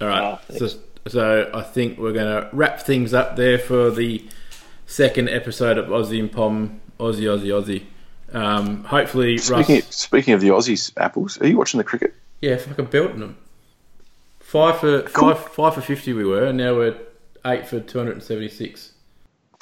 All 0.01 0.09
right. 0.09 0.39
Oh, 0.51 0.55
so, 0.57 0.69
so 1.07 1.51
I 1.55 1.63
think 1.63 1.99
we're 1.99 2.13
going 2.13 2.27
to 2.43 2.49
wrap 2.55 2.81
things 2.81 3.13
up 3.15 3.37
there 3.37 3.59
for 3.59 3.91
the 3.91 4.27
second 4.87 5.29
episode 5.29 5.79
of 5.79 5.87
Aussie 5.87 6.19
and 6.21 6.33
Pom, 6.33 6.81
Aussie, 6.99 7.23
Aussie, 7.23 7.47
Aussie. 7.49 7.85
Um, 8.35 8.85
hopefully, 8.85 9.39
Speaking 9.39 9.77
Russ. 9.77 9.95
speaking 9.95 10.35
of 10.35 10.41
the 10.41 10.49
Aussies 10.49 10.93
apples, 10.97 11.41
are 11.41 11.47
you 11.47 11.57
watching 11.59 11.79
the 11.79 11.85
cricket? 11.85 12.15
Yeah, 12.41 12.57
fucking 12.57 12.87
belting 12.87 13.21
them. 13.21 13.37
Five 14.51 14.81
for 14.81 15.03
Cool. 15.03 15.35
five, 15.35 15.45
five 15.53 15.75
for 15.75 15.81
fifty 15.81 16.13
we 16.13 16.25
were, 16.25 16.45
and 16.47 16.59
now 16.59 16.75
we're 16.75 16.97
eight 17.47 17.67
for 17.69 17.79
two 17.81 17.99
hundred 17.99 18.13
and 18.15 18.23
seventy 18.23 18.49
six. 18.49 18.93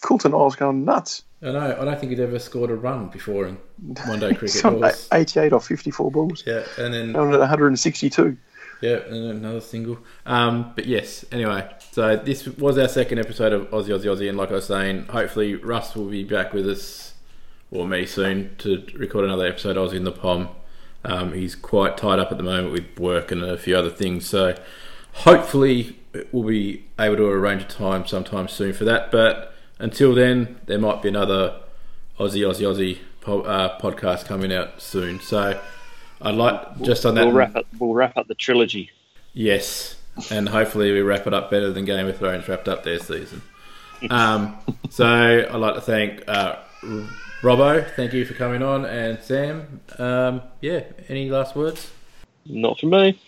Coulter-Nile 0.01 0.51
going 0.53 0.85
nuts. 0.85 1.25
I 1.43 1.51
know. 1.51 1.77
I 1.81 1.85
don't 1.85 1.99
think 1.99 2.11
he'd 2.11 2.21
ever 2.21 2.39
scored 2.39 2.71
a 2.71 2.75
run 2.75 3.09
before 3.09 3.47
in 3.47 3.59
one 4.07 4.21
day 4.21 4.33
cricket. 4.37 4.65
Was- 4.65 5.09
88 5.13 5.53
off 5.53 5.67
54 5.67 6.11
balls. 6.11 6.45
yeah, 6.47 6.65
and 6.79 6.95
then 6.95 7.11
at 7.17 7.39
162. 7.41 8.37
yeah, 8.81 8.93
and 9.09 9.15
another 9.15 9.61
single. 9.61 9.99
Um, 10.25 10.73
but 10.77 10.87
yes. 10.87 11.25
Anyway, 11.33 11.69
so 11.91 12.17
this 12.17 12.47
was 12.47 12.79
our 12.79 12.89
second 12.89 13.19
episode 13.19 13.53
of 13.53 13.69
Aussie, 13.71 13.89
Aussie, 13.89 14.05
Aussie, 14.05 14.29
and 14.29 14.39
like 14.39 14.51
I 14.51 14.55
was 14.55 14.67
saying, 14.67 15.07
hopefully 15.07 15.57
Russ 15.57 15.95
will 15.97 16.07
be 16.09 16.23
back 16.25 16.53
with 16.53 16.69
us 16.69 17.15
or 17.73 17.87
me 17.87 18.07
soon 18.07 18.55
to 18.59 18.85
record 18.95 19.25
another 19.25 19.47
episode. 19.47 19.77
of 19.77 19.91
Aussie 19.91 19.97
in 19.97 20.05
the 20.05 20.13
Pom. 20.13 20.49
Um, 21.05 21.33
he's 21.33 21.55
quite 21.55 21.97
tied 21.97 22.19
up 22.19 22.31
at 22.33 22.39
the 22.39 22.45
moment 22.45 22.73
with 22.73 22.99
work 22.99 23.31
and 23.31 23.43
a 23.43 23.57
few 23.57 23.77
other 23.77 23.91
things, 23.91 24.27
so 24.29 24.55
hopefully 25.13 25.97
we'll 26.33 26.49
be 26.49 26.85
able 26.99 27.17
to 27.17 27.27
arrange 27.27 27.63
a 27.63 27.67
time 27.67 28.07
sometime 28.07 28.49
soon 28.49 28.73
for 28.73 28.85
that. 28.85 29.11
But 29.11 29.55
until 29.79 30.15
then, 30.15 30.59
there 30.67 30.79
might 30.79 31.03
be 31.03 31.09
another 31.09 31.61
Aussie, 32.19 32.47
Aussie, 32.47 32.67
Aussie 32.67 32.99
po- 33.21 33.43
uh, 33.43 33.79
podcast 33.81 34.27
coming 34.27 34.53
out 34.53 34.81
soon. 34.81 35.21
So 35.21 35.61
I'd 36.21 36.35
like 36.35 36.83
just 36.83 37.07
on 37.07 37.15
that. 37.15 37.27
We'll 37.27 37.35
wrap 37.35 37.57
up. 37.57 37.67
We'll 37.79 37.95
wrap 37.95 38.17
up 38.17 38.27
the 38.27 38.35
trilogy. 38.35 38.91
Yes, 39.35 39.97
and 40.31 40.49
hopefully 40.49 40.93
we 40.93 41.01
wrap 41.01 41.27
it 41.27 41.35
up 41.35 41.51
better 41.51 41.73
than 41.73 41.85
Game 41.85 42.09
of 42.09 42.19
Thrones 42.19 42.49
wrapped 42.49 42.69
up 42.69 42.83
their 42.83 42.99
season. 42.99 43.43
Um, 44.11 44.57
so 44.91 45.07
I'd 45.07 45.55
like 45.55 45.75
to 45.75 45.81
thank 45.81 46.29
uh, 46.29 46.57
Robbo. 47.43 47.89
Thank 47.95 48.13
you 48.13 48.25
for 48.25 48.35
coming 48.35 48.63
on, 48.63 48.85
and 48.85 49.21
Sam. 49.23 49.81
Um, 49.99 50.43
yeah, 50.61 50.85
any 51.09 51.31
last 51.31 51.55
words? 51.55 51.91
Not 52.47 52.79
for 52.81 52.87
me. 52.87 53.19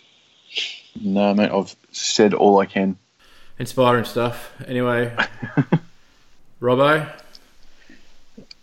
No, 1.01 1.33
mate, 1.35 1.51
I've 1.53 1.75
said 1.93 2.35
all 2.35 2.59
I 2.59 2.67
can. 2.67 2.97
Inspiring 3.59 4.05
stuff. 4.05 4.53
Anyway, 4.67 5.15
Robbo. 6.61 7.09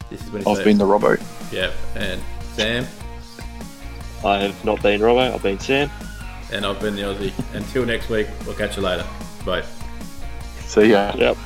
This 0.09 0.21
is 0.21 0.29
when 0.31 0.47
I've 0.47 0.63
been 0.63 0.77
the 0.77 0.85
Robbo. 0.85 1.21
yeah, 1.51 1.71
and 1.95 2.21
Sam, 2.55 2.85
I 4.25 4.39
have 4.39 4.65
not 4.65 4.81
been 4.81 4.99
Robbo. 4.99 5.33
I've 5.33 5.43
been 5.43 5.59
Sam. 5.59 5.89
and 6.51 6.65
I've 6.65 6.79
been 6.81 6.95
the 6.95 7.03
Aussie. 7.03 7.33
Until 7.55 7.85
next 7.85 8.09
week, 8.09 8.27
we'll 8.45 8.55
catch 8.55 8.75
you 8.75 8.83
later. 8.83 9.05
Bye. 9.45 9.63
See 10.61 10.91
ya. 10.91 11.13
Yep. 11.15 11.37